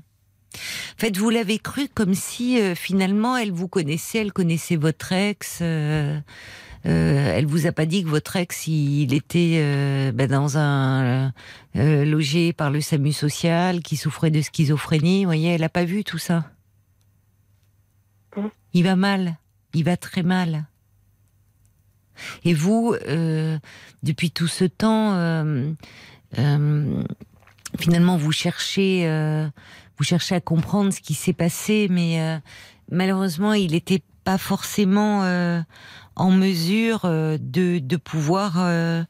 En 0.54 1.00
fait, 1.00 1.18
vous 1.18 1.32
l'avez 1.32 1.58
cru 1.58 1.88
comme 1.88 2.14
si 2.14 2.62
euh, 2.62 2.76
finalement 2.76 3.38
elle 3.38 3.52
vous 3.52 3.68
connaissait, 3.68 4.20
elle 4.20 4.34
connaissait 4.34 4.76
votre 4.76 5.14
ex. 5.14 5.62
Euh, 5.64 6.20
euh, 6.86 7.34
elle 7.36 7.47
vous 7.47 7.66
a 7.66 7.72
pas 7.72 7.88
dit 7.88 8.04
que 8.04 8.10
votre 8.10 8.36
ex 8.36 8.68
il 8.68 9.16
était 9.16 10.12
ben, 10.14 10.28
dans 10.28 10.60
un 10.60 11.34
logé 11.74 12.54
par 12.54 12.70
le 12.70 12.82
SAMU 12.82 13.14
social, 13.14 13.82
qui 13.82 13.97
souffrait 13.97 14.30
de 14.30 14.41
schizophrénie. 14.41 15.24
Vous 15.24 15.30
voyez, 15.30 15.50
elle 15.56 15.64
a 15.64 15.70
pas 15.70 15.86
vu 15.86 16.04
tout 16.04 16.20
ça? 16.20 16.45
Hmm. 18.36 18.50
Il 18.74 18.84
va 18.84 18.95
mal, 18.95 19.38
il 19.74 19.86
va 19.86 19.97
très 19.97 20.22
mal. 20.22 20.68
Et 22.43 22.53
vous, 22.53 22.95
euh, 23.07 23.57
depuis 24.03 24.32
tout 24.32 24.47
ce 24.47 24.65
temps, 24.65 25.13
euh, 25.13 25.72
euh, 26.38 27.03
finalement, 27.80 28.17
vous 28.17 28.32
cherchez, 28.32 29.07
vous 29.97 30.03
cherchez 30.03 30.36
à 30.36 30.41
comprendre 30.41 30.93
ce 30.93 31.01
qui 31.01 31.13
s'est 31.13 31.34
passé, 31.34 31.88
mais 31.89 32.39
malheureusement, 32.91 33.53
il 33.53 33.72
n'était 33.72 34.03
pas 34.24 34.38
forcément 34.38 35.22
en 36.15 36.32
mesure 36.32 37.01
de, 37.03 37.95
pouvoir 37.97 39.05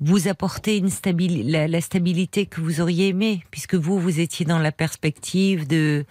vous 0.00 0.28
apporter 0.28 0.82
la, 0.82 1.80
stabilité 1.80 2.46
que 2.46 2.60
vous 2.60 2.80
auriez 2.80 3.08
aimé, 3.08 3.44
puisque 3.50 3.74
vous, 3.74 3.98
vous 3.98 4.20
étiez 4.20 4.46
dans 4.46 4.58
la 4.58 4.72
perspective 4.72 5.66
de 5.66 6.04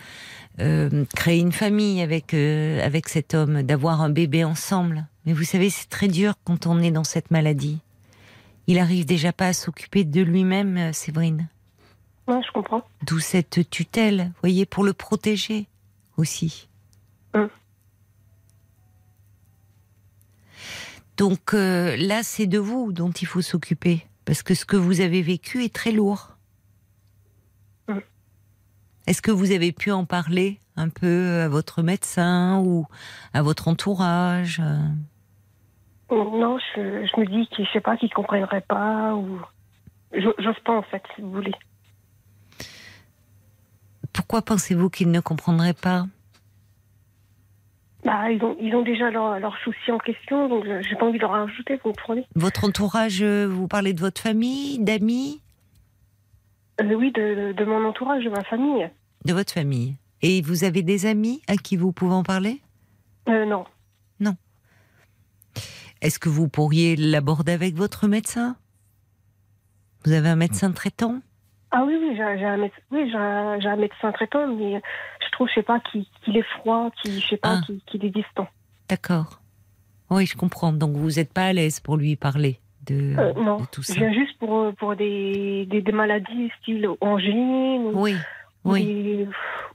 créer 0.58 1.40
une 1.40 1.52
famille 1.52 2.02
avec 2.02 2.34
avec 2.34 3.10
cet 3.10 3.34
homme, 3.34 3.64
d'avoir 3.64 4.02
un 4.02 4.10
bébé 4.10 4.44
ensemble. 4.44 5.08
Mais 5.26 5.34
vous 5.34 5.44
savez, 5.44 5.70
c'est 5.70 5.90
très 5.90 6.08
dur 6.08 6.36
quand 6.44 6.68
on 6.68 6.80
est 6.80 6.92
dans 6.92 7.04
cette 7.04 7.32
maladie. 7.32 7.80
Il 8.68 8.80
arrive 8.80 9.06
déjà 9.06 9.34
pas 9.34 9.48
à 9.48 9.54
s'occuper 9.54 10.04
de 10.04 10.22
lui-même, 10.22 10.78
euh, 10.78 10.94
Séverine. 10.94 11.50
Oui, 12.28 12.38
je 12.46 12.52
comprends. 12.52 12.84
D'où 13.04 13.20
cette 13.20 13.70
tutelle, 13.70 14.32
voyez, 14.42 14.66
pour 14.66 14.84
le 14.84 14.94
protéger 14.94 15.68
aussi. 16.18 16.68
Hum. 17.34 17.50
Donc 21.18 21.54
euh, 21.54 21.96
là, 21.98 22.24
c'est 22.24 22.48
de 22.48 22.60
vous 22.60 22.92
dont 22.92 23.12
il 23.12 23.28
faut 23.28 23.42
s'occuper, 23.42 24.06
parce 24.26 24.44
que 24.44 24.56
ce 24.56 24.66
que 24.66 24.76
vous 24.76 25.02
avez 25.02 25.22
vécu 25.22 25.64
est 25.64 25.74
très 25.74 25.92
lourd. 25.92 26.36
Hum. 27.88 28.02
Est-ce 29.06 29.22
que 29.22 29.32
vous 29.32 29.52
avez 29.52 29.72
pu 29.72 29.92
en 29.92 30.06
parler 30.06 30.60
un 30.76 30.90
peu 30.90 31.42
à 31.42 31.48
votre 31.48 31.84
médecin 31.84 32.60
ou 32.60 32.88
à 33.34 33.42
votre 33.44 33.68
entourage 33.68 34.62
non, 36.12 36.58
je, 36.76 37.20
me 37.20 37.26
dis 37.26 37.48
qu'il, 37.48 37.66
je 37.66 37.72
sais 37.72 37.82
pas, 37.82 37.98
qu'il 37.98 38.14
comprendrait 38.14 38.62
pas 38.62 39.16
ou 39.16 39.40
j'ose 40.14 40.60
pas 40.64 40.78
en 40.78 40.84
fait, 40.84 41.04
si 41.16 41.22
vous 41.22 41.32
voulez. 41.32 41.54
Pourquoi 44.14 44.42
pensez-vous 44.42 44.90
qu'il 44.90 45.12
ne 45.12 45.20
comprendrait 45.20 45.74
pas? 45.74 46.06
Bah, 48.06 48.32
ils 48.32 48.42
ont, 48.44 48.56
ils 48.62 48.74
ont 48.76 48.84
déjà 48.84 49.10
leurs 49.10 49.40
leur 49.40 49.58
soucis 49.58 49.92
en 49.92 49.98
question, 49.98 50.48
donc 50.48 50.64
j'ai 50.82 50.96
pas 50.96 51.06
envie 51.08 51.18
de 51.18 51.24
leur 51.24 51.32
rajouter, 51.32 51.76
vous 51.78 51.92
comprenez? 51.92 52.26
Votre 52.36 52.66
entourage, 52.66 53.24
euh, 53.24 53.48
vous 53.48 53.68
parlez 53.68 53.94
de 53.94 54.00
votre 54.00 54.22
famille, 54.22 54.78
d'amis? 54.80 55.42
Euh, 56.82 56.94
Oui, 56.94 57.12
de, 57.12 57.54
de, 57.54 57.66
mon 57.66 57.84
entourage, 57.84 58.24
de 58.24 58.30
ma 58.30 58.44
famille. 58.44 58.90
De 59.26 59.34
votre 59.34 59.52
famille. 59.52 59.96
Et 60.22 60.42
vous 60.44 60.64
avez 60.64 60.84
des 60.84 61.08
amis 61.08 61.42
à 61.48 61.56
qui 61.56 61.78
vous 61.78 61.92
pouvez 61.92 62.14
en 62.14 62.24
parler? 62.24 62.62
Euh. 63.28 63.46
Non. 63.46 63.66
Est-ce 66.06 66.20
que 66.20 66.30
vous 66.30 66.48
pourriez 66.48 66.96
l'aborder 66.96 67.52
avec 67.52 67.74
votre 67.74 68.08
médecin? 68.08 68.58
Vous 70.06 70.12
avez 70.12 70.30
un 70.30 70.36
médecin 70.36 70.72
traitant? 70.72 71.20
Ah 71.72 71.84
oui, 71.84 71.98
oui, 72.00 72.16
j'ai 72.16 72.46
un, 72.46 73.76
médecin 73.76 74.12
traitant, 74.12 74.46
mais 74.46 74.80
je 75.20 75.32
trouve, 75.32 75.48
je 75.48 75.56
sais 75.56 75.64
pas, 75.64 75.80
qu'il 75.80 76.38
est 76.38 76.46
froid, 76.60 76.92
qu'il 77.02 77.24
sais 77.24 77.38
pas, 77.38 77.60
ah. 77.60 77.74
qu'il 77.88 78.06
est 78.06 78.12
distant. 78.12 78.48
D'accord. 78.88 79.42
Oui, 80.12 80.28
je 80.28 80.38
comprends. 80.38 80.74
Donc 80.74 80.96
vous 80.96 81.14
n'êtes 81.14 81.34
pas 81.34 81.46
à 81.46 81.54
l'aise 81.54 81.80
pour 81.80 81.98
lui 81.98 82.16
parler 82.16 82.60
de, 82.86 83.16
euh, 83.18 83.34
non, 83.34 83.66
tout 83.72 83.82
ça. 83.82 83.96
Je 83.96 84.00
viens 84.02 84.14
juste 84.14 84.38
pour, 84.38 84.76
pour 84.76 84.96
des, 84.96 85.66
des, 85.66 85.92
maladies 85.92 86.52
style 86.62 86.88
angine 87.02 87.90
oui, 87.96 88.16
ou, 88.64 88.74
oui. 88.74 89.28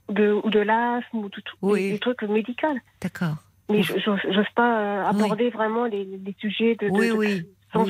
de, 0.08 0.40
ou 0.44 0.48
de 0.48 0.60
l'asthme 0.60 1.24
ou 1.24 1.28
tout, 1.28 1.42
oui. 1.60 1.90
des 1.90 1.98
trucs 1.98 2.22
médicaux. 2.22 2.68
D'accord. 3.00 3.34
Mais 3.70 3.82
je 3.82 4.10
n'ose 4.10 4.46
pas 4.54 4.80
euh, 4.80 5.04
aborder 5.04 5.50
vraiment 5.50 5.84
les, 5.86 6.06
sujets 6.38 6.76
de, 6.76 6.88
de, 6.88 7.44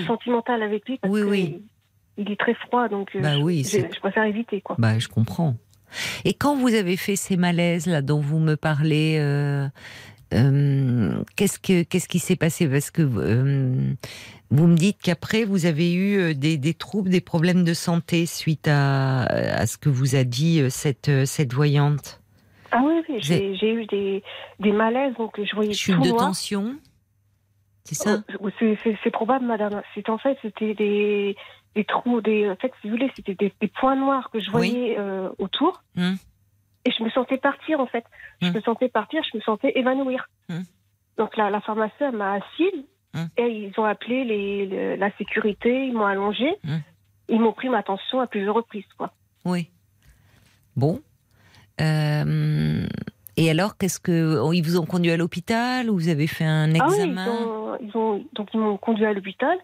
sentimental 0.07 0.63
avec 0.63 0.87
lui 0.89 0.99
parce 0.99 1.13
oui, 1.13 1.63
il 2.17 2.31
est 2.31 2.39
très 2.39 2.55
froid, 2.55 2.89
donc 2.89 3.11
euh, 3.17 3.21
bah 3.21 3.35
je, 3.37 4.01
préfère 4.01 4.25
éviter. 4.25 4.61
Quoi. 4.61 4.77
Bah, 4.79 4.99
je 4.99 5.09
comprends. 5.09 5.57
Et 6.25 6.35
quand 6.35 6.57
vous 6.57 6.75
avez 6.75 6.97
fait 6.97 7.17
ces 7.17 7.37
malaises 7.37 7.87
là 7.87 8.03
dont 8.03 8.21
vous 8.21 8.39
me 8.39 8.57
parlez, 8.57 9.17
euh, 9.19 9.69
qu'est-ce 11.37 11.59
que 11.59 11.83
qu'est-ce 11.83 12.09
qui 12.09 12.19
s'est 12.19 12.37
passé? 12.37 12.69
Parce 12.69 12.91
que 12.91 13.03
vous 13.03 14.67
me 14.67 14.77
dites 14.77 14.99
qu'après 15.03 15.45
vous 15.45 15.67
avez 15.67 15.95
eu 15.95 16.35
des, 16.35 16.59
des, 16.59 16.75
troubles, 16.75 17.11
des 17.11 17.21
problèmes 17.21 17.65
de 17.65 17.75
santé 17.75 18.27
suite 18.27 18.69
à, 18.69 19.23
à 19.23 19.67
ce 19.67 19.79
que 19.79 19.89
vous 19.89 20.15
a 20.15 20.25
dit 20.25 20.63
cette 20.71 21.11
cette 21.25 21.53
voyante. 21.55 22.20
Ah 22.73 22.81
oui, 22.83 23.03
oui 23.09 23.19
j'ai 23.21 23.73
eu 23.73 23.87
des, 23.87 24.23
des, 24.59 24.73
malaises, 24.73 25.15
donc 25.17 25.41
je 25.43 25.55
voyais 25.55 25.73
Chute 25.73 26.01
de 26.01 26.11
tension 26.11 26.77
C'est 27.85 27.95
ça 27.95 28.23
oh, 28.41 28.49
C'est 28.59 29.11
probable, 29.11 29.47
madame. 29.47 29.83
C'est 29.95 30.09
en 30.09 30.19
fait, 30.19 30.39
c'était 30.43 30.75
des, 30.75 31.37
des 31.75 31.85
trous, 31.85 32.21
des, 32.21 32.49
en 32.49 32.57
fait, 32.57 32.73
si 32.81 32.89
vous 32.89 32.97
voulez, 32.97 33.11
c'était 33.17 33.35
des, 33.35 33.69
points 33.69 33.97
noirs 33.97 34.31
que 34.31 34.41
je 34.41 34.51
voyais 34.51 34.97
euh, 34.99 35.29
autour. 35.39 35.83
Hum. 35.97 36.17
Et 36.85 36.91
je 36.93 37.03
me 37.03 37.11
sentais 37.11 37.37
partir, 37.37 37.81
en 37.81 37.87
fait. 37.87 38.05
Je 38.41 38.49
hum. 38.49 38.55
me 38.55 38.61
sentais 38.61 38.89
partir, 38.89 39.23
je 39.31 39.37
me 39.37 39.43
sentais 39.43 39.73
évanouir. 39.75 40.29
Hum. 40.49 40.65
Donc 41.19 41.37
la, 41.37 41.51
la 41.51 41.61
pharmacienne 41.61 42.17
m'a 42.17 42.35
assise. 42.35 42.85
Et 43.37 43.49
ils 43.49 43.73
ont 43.77 43.85
appelé 43.85 44.23
les, 44.23 44.97
la 44.97 45.11
sécurité, 45.17 45.87
ils 45.87 45.93
m'ont 45.93 46.07
allongé. 46.07 46.49
Hum. 46.65 46.81
Ils 47.29 47.41
m'ont 47.41 47.53
pris 47.53 47.69
ma 47.69 47.83
tension 47.83 48.21
à 48.21 48.27
plusieurs 48.27 48.55
reprises. 48.55 48.85
Quoi. 48.97 49.13
Oui. 49.45 49.71
Bon. 50.77 51.01
Euh, 51.81 52.87
et 53.37 53.51
alors, 53.51 53.77
qu'est-ce 53.77 54.01
que 54.01 54.39
oh, 54.39 54.53
ils 54.53 54.63
vous 54.63 54.79
ont 54.79 54.87
conduit 54.87 55.11
à 55.11 55.17
l'hôpital 55.17 55.89
ou 55.91 55.95
vous 55.95 56.09
avez 56.09 56.27
fait 56.27 56.45
un 56.45 56.75
examen 56.75 57.27
ah 57.27 57.77
oui, 57.81 57.89
ils 57.89 57.97
ont, 57.97 58.25
donc 58.35 58.49
ils 58.53 58.61
m'ont 58.61 58.77
conduit 58.77 59.07
à 59.07 59.13
l'hôpital. 59.13 59.57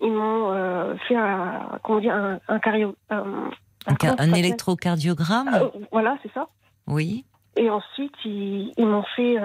Ils 0.00 0.12
m'ont 0.12 0.52
euh, 0.52 0.94
fait 1.08 1.16
un, 1.16 1.78
comment 1.82 2.00
dire, 2.00 2.14
un, 2.14 2.38
un, 2.46 2.58
cario, 2.60 2.94
un, 3.10 3.50
un 3.86 4.32
électrocardiogramme? 4.32 5.50
Euh, 5.52 5.68
voilà, 5.90 6.16
c'est 6.22 6.32
ça. 6.32 6.48
Oui. 6.86 7.24
Et 7.56 7.68
ensuite, 7.68 8.14
ils, 8.24 8.72
ils 8.76 8.86
m'ont 8.86 9.04
fait. 9.16 9.36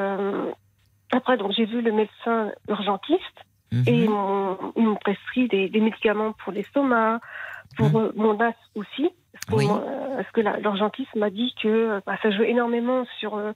après, 1.11 1.37
donc 1.37 1.51
j'ai 1.53 1.65
vu 1.65 1.81
le 1.81 1.91
médecin 1.91 2.51
urgentiste 2.67 3.39
mhm. 3.71 3.83
et 3.87 4.03
ils 4.03 4.09
m'ont 4.09 4.95
prescrit 5.01 5.47
des, 5.47 5.69
des, 5.69 5.79
médicaments 5.79 6.33
pour 6.43 6.53
l'estomac, 6.53 7.19
pour 7.77 7.89
mhm. 7.89 8.11
mon 8.15 8.39
as 8.39 8.53
aussi. 8.75 9.09
Parce 9.47 10.31
que 10.31 10.41
l'urgentiste 10.61 11.15
m'a 11.15 11.29
dit 11.29 11.53
que 11.61 12.01
bah, 12.05 12.17
ça 12.21 12.31
joue 12.31 12.43
énormément 12.43 13.05
sur, 13.19 13.35
euh, 13.35 13.51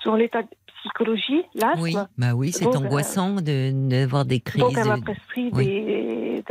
sur 0.00 0.16
l'état 0.16 0.42
de 0.42 0.48
psychologie, 0.80 1.42
l'asthme. 1.54 1.82
Oui, 1.82 1.96
bah 2.16 2.34
oui 2.34 2.52
c'est 2.52 2.66
angoissant 2.66 3.36
d'avoir 3.40 4.24
des 4.24 4.40
crises. 4.40 4.62
Donc 4.62 4.76
elle 4.76 4.88
m'a 4.88 5.00
prescrit 5.00 5.50
des, 5.52 6.42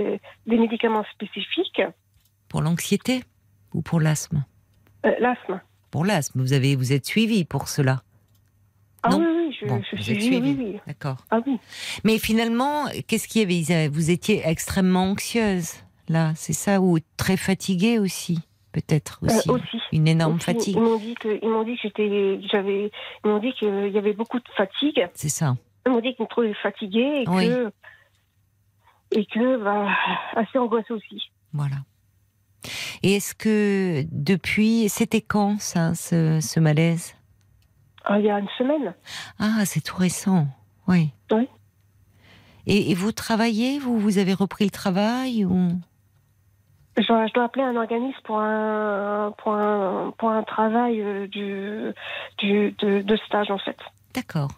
des, 0.45 0.57
médicaments 0.57 1.05
spécifiques. 1.13 1.81
Pour 2.47 2.61
l'anxiété 2.61 3.23
ou 3.73 3.81
pour 3.81 3.99
l'asthme? 3.99 4.43
Euh, 5.05 5.11
L'asthme. 5.19 5.61
Pour 5.91 6.05
l'asthme, 6.05 6.41
vous, 6.41 6.53
avez, 6.53 6.75
vous 6.75 6.93
êtes 6.93 7.05
suivi 7.05 7.45
pour 7.45 7.67
cela? 7.67 8.01
Ah 9.01 9.09
oui, 9.15 9.25
oui, 9.25 9.57
je, 9.59 9.67
je 9.95 10.01
suis 10.01 10.21
suivi. 10.21 10.55
Oui, 10.59 10.79
D'accord. 10.85 11.25
Ah 11.31 11.39
oui. 11.47 11.57
Mais 12.03 12.19
finalement, 12.19 12.85
qu'est-ce 13.07 13.27
qu'il 13.27 13.49
y 13.49 13.73
avait? 13.73 13.87
Vous 13.87 14.11
étiez 14.11 14.41
extrêmement 14.45 15.11
anxieuse, 15.11 15.75
là, 16.09 16.33
c'est 16.35 16.53
ça 16.53 16.81
Ou 16.81 16.97
très 17.17 17.37
fatiguée 17.37 17.99
aussi 17.99 18.39
peut-être 18.71 19.19
euh, 19.23 19.53
aussi, 19.53 19.79
Une 19.91 20.07
énorme 20.07 20.39
fatigue. 20.39 20.75
Ils 20.75 20.81
m'ont 20.81 20.97
dit 20.97 21.15
que, 21.15 21.39
ils 21.41 21.49
m'ont 21.49 21.63
dit 21.63 21.75
que 21.75 21.81
j'étais, 21.83 22.39
j'avais, 22.51 22.91
ils 23.23 23.29
m'ont 23.29 23.39
dit 23.39 23.53
qu'il 23.53 23.89
y 23.89 23.97
avait 23.97 24.13
beaucoup 24.13 24.39
de 24.39 24.47
fatigue. 24.55 25.07
C'est 25.13 25.29
ça. 25.29 25.55
Ils 25.85 25.91
m'ont 25.91 26.01
dit 26.01 26.13
qu'ils 26.15 26.23
me 26.23 26.29
trouvaient 26.29 26.53
fatiguée 26.55 27.21
et 27.21 27.25
que, 27.25 27.71
et 29.11 29.25
que, 29.25 29.63
bah, 29.63 29.87
assez 30.35 30.57
angoissée 30.57 30.93
aussi. 30.93 31.31
Voilà. 31.53 31.77
Et 33.01 33.15
est-ce 33.15 33.33
que 33.33 34.03
depuis, 34.11 34.89
c'était 34.89 35.21
quand 35.21 35.59
ça, 35.59 35.95
ce, 35.95 36.39
ce 36.41 36.59
malaise? 36.59 37.15
Ah, 38.05 38.19
Il 38.19 38.25
y 38.25 38.29
a 38.29 38.39
une 38.39 38.49
semaine. 38.57 38.93
Ah, 39.39 39.65
c'est 39.65 39.81
tout 39.81 39.97
récent. 39.97 40.47
Oui. 40.87 41.09
Oui. 41.31 41.47
Et, 42.67 42.91
et, 42.91 42.93
vous 42.93 43.11
travaillez? 43.11 43.79
Vous, 43.79 43.97
vous 43.97 44.17
avez 44.17 44.33
repris 44.33 44.65
le 44.65 44.71
travail 44.71 45.45
ou? 45.45 45.69
Je 47.01 47.33
dois, 47.33 47.43
appeler 47.43 47.63
un 47.63 47.75
organisme 47.75 48.19
pour 48.23 48.39
un, 48.39 49.33
pour 49.37 49.53
un, 49.53 50.13
pour 50.17 50.29
un 50.29 50.43
travail 50.43 51.01
euh, 51.01 51.27
du, 51.27 51.93
du, 52.37 52.71
de, 52.71 53.17
stage, 53.25 53.51
en 53.51 53.57
fait. 53.57 53.77
D'accord. 54.13 54.49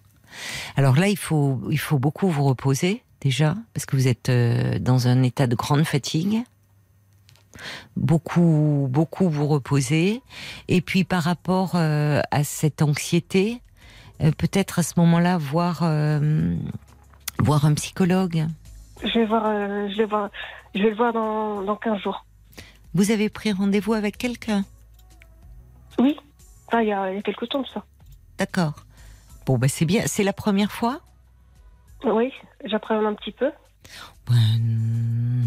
Alors 0.77 0.95
là, 0.95 1.07
il 1.07 1.17
faut, 1.17 1.59
il 1.69 1.79
faut 1.79 1.99
beaucoup 1.99 2.27
vous 2.29 2.43
reposer, 2.43 3.03
déjà, 3.19 3.55
parce 3.73 3.85
que 3.85 3.95
vous 3.95 4.07
êtes 4.07 4.29
euh, 4.29 4.79
dans 4.79 5.07
un 5.07 5.23
état 5.23 5.47
de 5.47 5.55
grande 5.55 5.83
fatigue. 5.83 6.43
Beaucoup, 7.95 8.87
beaucoup 8.89 9.29
vous 9.29 9.47
reposer. 9.47 10.21
Et 10.67 10.81
puis, 10.81 11.03
par 11.03 11.23
rapport 11.23 11.73
euh, 11.75 12.21
à 12.31 12.43
cette 12.43 12.81
anxiété, 12.81 13.61
peut-être 14.19 14.79
à 14.79 14.83
ce 14.83 14.99
moment-là, 14.99 15.37
voir, 15.37 15.83
voir 17.39 17.65
un 17.65 17.73
psychologue. 17.73 18.45
Je 19.03 19.19
vais 19.19 19.25
voir, 19.25 19.43
je 19.89 19.97
vais 19.97 20.05
voir, 20.05 20.29
je 20.75 20.83
vais 20.83 20.89
le 20.91 20.95
voir 20.95 21.11
dans, 21.11 21.63
dans 21.63 21.75
15 21.75 21.99
jours. 22.01 22.23
Vous 22.93 23.11
avez 23.11 23.29
pris 23.29 23.51
rendez-vous 23.51 23.93
avec 23.93 24.17
quelqu'un? 24.17 24.65
Oui, 25.97 26.17
il 26.73 26.87
y, 26.87 26.91
a, 26.91 27.21
quelques 27.21 27.49
temps 27.49 27.65
ça. 27.65 27.83
D'accord. 28.37 28.85
Bon, 29.45 29.57
ben 29.57 29.69
c'est 29.69 29.85
bien. 29.85 30.03
C'est 30.07 30.23
la 30.23 30.33
première 30.33 30.71
fois? 30.71 30.99
Oui, 32.03 32.31
j'appréhende 32.65 33.05
un 33.05 33.13
petit 33.13 33.31
peu. 33.31 33.51
Ben, 34.27 34.59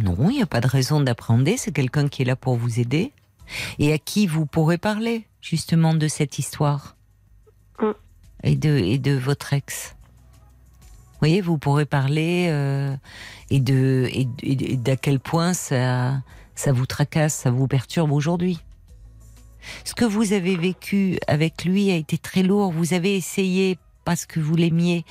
non, 0.02 0.30
il 0.30 0.36
n'y 0.36 0.42
a 0.42 0.46
pas 0.46 0.60
de 0.60 0.66
raison 0.66 1.00
d'appréhender. 1.00 1.56
C'est 1.56 1.72
quelqu'un 1.72 2.08
qui 2.08 2.22
est 2.22 2.24
là 2.24 2.36
pour 2.36 2.56
vous 2.56 2.80
aider 2.80 3.12
et 3.78 3.92
à 3.92 3.98
qui 3.98 4.26
vous 4.26 4.46
pourrez 4.46 4.78
parler 4.78 5.26
justement 5.40 5.94
de 5.94 6.08
cette 6.08 6.38
histoire? 6.38 6.96
Mm. 7.80 7.90
et, 8.44 8.56
de, 8.56 8.68
et 8.68 8.98
de 8.98 9.12
votre 9.12 9.52
ex? 9.52 9.96
Vous 11.14 11.18
voyez, 11.20 11.40
vous 11.40 11.58
pourrez 11.58 11.86
parler 11.86 12.48
euh, 12.50 12.94
et 13.48 13.60
de 13.60 14.08
et 14.12 14.26
d'à 14.76 14.96
quel 14.96 15.20
point 15.20 15.54
ça 15.54 16.20
ça 16.54 16.72
vous 16.72 16.86
tracasse, 16.86 17.34
ça 17.34 17.50
vous 17.50 17.66
perturbe 17.66 18.12
aujourd'hui. 18.12 18.60
Ce 19.84 19.94
que 19.94 20.04
vous 20.04 20.32
avez 20.32 20.56
vécu 20.56 21.18
avec 21.26 21.64
lui 21.64 21.90
a 21.90 21.96
été 21.96 22.18
très 22.18 22.42
lourd. 22.42 22.72
Vous 22.72 22.94
avez 22.94 23.16
essayé, 23.16 23.78
parce 24.04 24.26
que 24.26 24.40
vous 24.40 24.56
l'aimiez, 24.56 25.04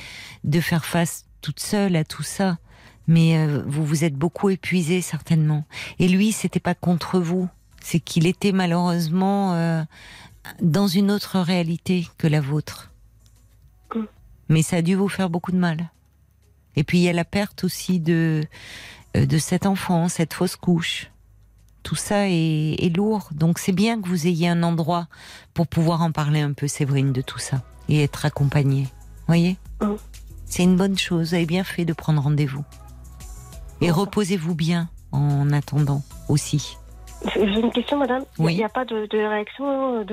de 0.43 0.59
faire 0.59 0.85
face 0.85 1.25
toute 1.41 1.59
seule 1.59 1.95
à 1.95 2.03
tout 2.03 2.23
ça. 2.23 2.57
Mais 3.07 3.37
euh, 3.37 3.63
vous 3.65 3.85
vous 3.85 4.03
êtes 4.03 4.15
beaucoup 4.15 4.49
épuisé 4.49 5.01
certainement. 5.01 5.65
Et 5.99 6.07
lui, 6.07 6.31
c'était 6.31 6.59
pas 6.59 6.75
contre 6.75 7.19
vous. 7.19 7.49
C'est 7.81 7.99
qu'il 7.99 8.27
était 8.27 8.53
malheureusement 8.53 9.53
euh, 9.53 9.83
dans 10.61 10.87
une 10.87 11.11
autre 11.11 11.39
réalité 11.39 12.07
que 12.17 12.27
la 12.27 12.39
vôtre. 12.39 12.91
Mais 14.49 14.61
ça 14.61 14.77
a 14.77 14.81
dû 14.81 14.95
vous 14.95 15.09
faire 15.09 15.29
beaucoup 15.29 15.51
de 15.51 15.57
mal. 15.57 15.89
Et 16.75 16.83
puis 16.83 16.99
il 16.99 17.01
y 17.01 17.09
a 17.09 17.13
la 17.13 17.25
perte 17.25 17.63
aussi 17.63 17.99
de 17.99 18.43
euh, 19.15 19.25
de 19.25 19.37
cet 19.37 19.65
enfant, 19.65 20.09
cette 20.09 20.33
fausse 20.33 20.55
couche 20.55 21.11
tout 21.84 21.95
ça 21.95 22.27
est, 22.29 22.95
lourd. 22.95 23.29
Donc 23.31 23.59
c'est 23.59 23.71
bien 23.71 24.01
que 24.01 24.07
vous 24.07 24.27
ayez 24.27 24.47
un 24.47 24.63
endroit 24.63 25.07
pour 25.53 25.67
pouvoir 25.67 26.01
en 26.01 26.11
parler 26.11 26.41
un 26.41 26.53
peu, 26.53 26.67
Séverine, 26.67 27.11
de 27.11 27.21
tout 27.21 27.39
ça 27.39 27.61
et 27.89 28.01
être 28.03 28.25
accompagnée. 28.25 28.88
Voyez 29.27 29.57
mm. 29.81 29.95
C'est 30.45 30.63
une 30.63 30.75
bonne 30.75 30.97
chose. 30.97 31.29
Vous 31.29 31.36
avez 31.36 31.45
bien 31.45 31.63
fait 31.63 31.86
de 31.86 31.93
prendre 31.93 32.21
rendez-vous. 32.21 32.63
Et 33.81 33.91
reposez-vous 33.91 34.55
bien 34.55 34.89
en 35.11 35.51
attendant 35.51 36.03
aussi. 36.29 36.77
J'ai 37.36 37.59
une 37.59 37.71
question, 37.71 37.97
madame. 37.97 38.23
Il 38.39 38.45
n'y 38.45 38.63
a 38.63 38.69
pas 38.69 38.86
de, 38.86 39.07
réaction 39.11 40.03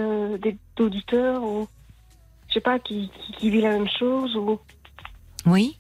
d'auditeurs 0.76 1.42
ou 1.42 1.68
je 2.48 2.54
sais 2.54 2.60
pas 2.60 2.78
qui, 2.78 3.10
qui, 3.38 3.50
vit 3.50 3.60
la 3.60 3.70
même 3.70 3.88
chose 3.88 4.34
ou. 4.36 4.58
Oui. 5.46 5.78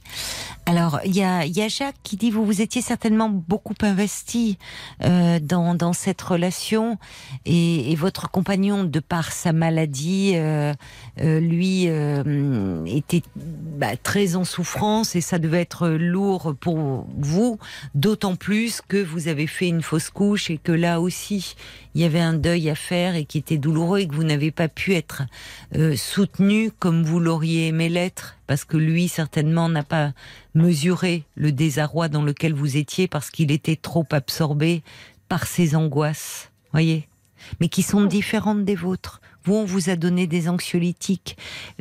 Alors, 0.70 1.00
il 1.04 1.16
y 1.16 1.24
a, 1.24 1.44
y 1.46 1.62
a, 1.62 1.66
Jacques 1.66 1.96
qui 2.04 2.16
dit 2.16 2.30
vous 2.30 2.46
vous 2.46 2.62
étiez 2.62 2.80
certainement 2.80 3.28
beaucoup 3.28 3.74
investi 3.82 4.56
euh, 5.02 5.40
dans, 5.42 5.74
dans, 5.74 5.92
cette 5.92 6.22
relation 6.22 6.96
et, 7.44 7.90
et, 7.90 7.96
votre 7.96 8.30
compagnon, 8.30 8.84
de 8.84 9.00
par 9.00 9.32
sa 9.32 9.52
maladie, 9.52 10.34
euh, 10.36 10.72
euh, 11.22 11.40
lui 11.40 11.86
euh, 11.88 12.84
était 12.86 13.22
bah, 13.80 13.96
très 13.96 14.36
en 14.36 14.44
souffrance 14.44 15.16
et 15.16 15.22
ça 15.22 15.38
devait 15.38 15.62
être 15.62 15.88
lourd 15.88 16.54
pour 16.60 17.06
vous, 17.16 17.58
d'autant 17.94 18.36
plus 18.36 18.82
que 18.86 19.02
vous 19.02 19.26
avez 19.28 19.46
fait 19.46 19.68
une 19.68 19.80
fausse 19.80 20.10
couche 20.10 20.50
et 20.50 20.58
que 20.58 20.70
là 20.70 21.00
aussi 21.00 21.56
il 21.94 22.02
y 22.02 22.04
avait 22.04 22.20
un 22.20 22.34
deuil 22.34 22.68
à 22.68 22.74
faire 22.74 23.14
et 23.14 23.24
qui 23.24 23.38
était 23.38 23.56
douloureux 23.56 24.00
et 24.00 24.06
que 24.06 24.14
vous 24.14 24.22
n'avez 24.22 24.50
pas 24.50 24.68
pu 24.68 24.92
être 24.92 25.22
euh, 25.76 25.96
soutenu 25.96 26.70
comme 26.78 27.04
vous 27.04 27.20
l'auriez 27.20 27.68
aimé 27.68 27.88
l'être 27.88 28.36
parce 28.46 28.66
que 28.66 28.76
lui 28.76 29.08
certainement 29.08 29.70
n'a 29.70 29.82
pas 29.82 30.12
mesuré 30.54 31.24
le 31.34 31.50
désarroi 31.50 32.08
dans 32.08 32.22
lequel 32.22 32.52
vous 32.52 32.76
étiez 32.76 33.08
parce 33.08 33.30
qu'il 33.30 33.50
était 33.50 33.76
trop 33.76 34.04
absorbé 34.10 34.82
par 35.30 35.46
ses 35.46 35.74
angoisses, 35.74 36.50
voyez, 36.72 37.08
mais 37.60 37.70
qui 37.70 37.82
sont 37.82 38.04
différentes 38.04 38.66
des 38.66 38.74
vôtres. 38.74 39.22
Vous, 39.44 39.54
on 39.54 39.64
vous 39.64 39.90
a 39.90 39.96
donné 39.96 40.26
des 40.26 40.48
anxiolytiques. 40.48 41.36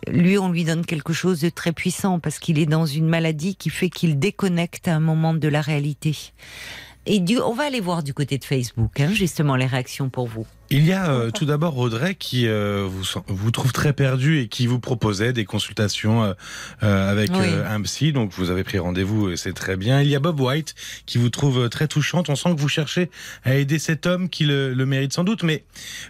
Lui, 0.08 0.38
on 0.38 0.50
lui 0.50 0.64
donne 0.64 0.86
quelque 0.86 1.14
chose 1.14 1.42
de 1.42 1.50
très 1.50 1.72
puissant 1.72 2.20
parce 2.20 2.40
qu'il 2.40 2.60
est 2.60 2.66
dans 2.66 2.86
une 2.86 3.08
maladie 3.08 3.56
qui 3.56 3.70
fait 3.70 3.90
qu'il 3.90 4.20
déconnecte 4.20 4.88
à 4.88 4.96
un 4.96 5.00
moment 5.00 5.34
de 5.34 5.48
la 5.48 5.62
réalité. 5.62 6.16
Et 7.06 7.20
du, 7.20 7.40
on 7.40 7.54
va 7.54 7.66
aller 7.66 7.80
voir 7.80 8.04
du 8.04 8.14
côté 8.14 8.38
de 8.38 8.44
Facebook, 8.44 9.00
hein, 9.00 9.12
justement, 9.12 9.56
les 9.56 9.66
réactions 9.66 10.10
pour 10.10 10.28
vous. 10.28 10.46
Il 10.72 10.86
y 10.86 10.94
a 10.94 11.12
euh, 11.12 11.32
tout 11.32 11.46
d'abord 11.46 11.80
Audrey 11.80 12.14
qui 12.14 12.48
euh, 12.48 12.88
vous, 12.88 13.04
vous 13.28 13.50
trouve 13.50 13.72
très 13.74 13.92
perdu 13.92 14.40
et 14.40 14.48
qui 14.48 14.68
vous 14.68 14.80
proposait 14.80 15.34
des 15.34 15.44
consultations 15.44 16.36
euh, 16.84 17.12
avec 17.12 17.32
un 17.32 17.82
psy. 17.82 18.14
Donc 18.14 18.32
vous 18.34 18.52
avez 18.52 18.64
pris 18.64 18.78
rendez-vous 18.78 19.32
et 19.32 19.38
c'est 19.38 19.54
très 19.54 19.78
bien. 19.78 20.02
Il 20.02 20.10
y 20.10 20.16
a 20.16 20.20
Bob 20.20 20.40
White 20.40 20.76
qui 21.08 21.18
vous 21.18 21.30
trouve 21.30 21.70
très 21.70 21.88
touchante. 21.88 22.30
On 22.30 22.36
sent 22.36 22.54
que 22.54 22.60
vous 22.60 22.70
cherchez 22.70 23.10
à 23.44 23.56
aider 23.56 23.80
cet 23.80 24.06
homme 24.06 24.30
qui 24.30 24.46
le, 24.46 24.76
le 24.76 24.86
mérite 24.86 25.12
sans 25.12 25.24
doute, 25.24 25.42
mais 25.42 25.64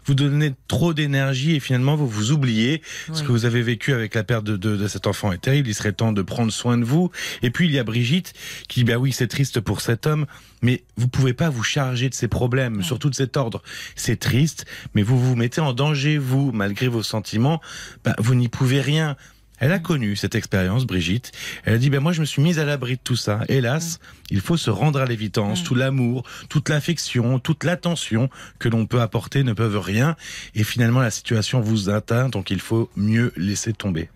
vous 0.06 0.14
donnez 0.14 0.54
trop 0.68 0.94
d'énergie 0.94 1.56
et 1.56 1.62
finalement 1.62 1.96
vous 1.96 2.08
vous 2.08 2.32
oubliez. 2.34 2.82
Ce 3.14 3.24
que 3.24 3.32
vous 3.32 3.46
avez 3.46 3.62
vécu 3.62 3.94
avec 3.94 4.14
la 4.14 4.26
perte 4.26 4.44
de, 4.44 4.58
de, 4.58 4.76
de, 4.76 4.88
cet 4.90 5.08
enfant 5.08 5.32
est 5.32 5.38
terrible. 5.42 5.70
Il 5.70 5.76
serait 5.76 5.94
temps 5.94 6.12
de 6.12 6.22
prendre 6.22 6.52
soin 6.52 6.78
de 6.78 6.84
vous. 6.84 7.12
Et 7.44 7.50
puis 7.50 7.68
il 7.68 7.72
y 7.72 7.80
a 7.80 7.86
Brigitte 7.86 8.34
qui 8.68 8.84
bah 8.84 8.98
oui 8.98 9.14
c'est 9.14 9.28
triste 9.28 9.62
pour 9.62 9.80
cet 9.80 10.06
homme, 10.06 10.26
mais 10.62 10.84
vous 10.98 11.08
pouvez 11.08 11.34
pas 11.34 11.50
vous 11.50 11.64
charger 11.64 12.10
de 12.10 12.14
ses 12.14 12.28
problèmes, 12.28 12.84
surtout 12.84 13.10
de 13.10 13.16
cet 13.16 13.38
ordre. 13.38 13.62
C'est 13.96 14.20
triste 14.20 14.49
mais 14.94 15.04
vous 15.04 15.20
vous 15.20 15.36
mettez 15.36 15.62
en 15.62 15.74
danger, 15.74 16.18
vous, 16.18 16.52
malgré 16.52 16.88
vos 16.88 17.04
sentiments, 17.04 17.62
bah, 18.04 18.16
vous 18.18 18.36
n'y 18.36 18.48
pouvez 18.48 18.82
rien. 18.82 19.16
Elle 19.60 19.72
a 19.74 19.80
connu 19.80 20.16
cette 20.16 20.36
expérience, 20.36 20.86
Brigitte. 20.86 21.32
Elle 21.66 21.74
a 21.74 21.78
dit, 21.78 21.90
ben 21.90 22.00
moi 22.00 22.14
je 22.14 22.22
me 22.22 22.26
suis 22.26 22.42
mise 22.42 22.60
à 22.60 22.66
l'abri 22.66 22.96
de 22.96 23.02
tout 23.04 23.18
ça. 23.18 23.42
Hélas, 23.50 24.00
il 24.30 24.40
faut 24.40 24.58
se 24.58 24.70
rendre 24.70 25.00
à 25.02 25.06
l'évidence. 25.06 25.64
Tout 25.64 25.76
l'amour, 25.76 26.24
toute 26.48 26.70
l'affection, 26.70 27.40
toute 27.40 27.66
l'attention 27.66 28.30
que 28.58 28.70
l'on 28.70 28.86
peut 28.86 29.02
apporter 29.02 29.44
ne 29.44 29.54
peuvent 29.54 29.80
rien. 29.80 30.16
Et 30.56 30.64
finalement, 30.64 31.02
la 31.02 31.12
situation 31.12 31.60
vous 31.60 31.90
atteint, 31.90 32.30
donc 32.30 32.52
il 32.52 32.62
faut 32.62 32.90
mieux 32.96 33.34
laisser 33.36 33.74
tomber. 33.74 34.10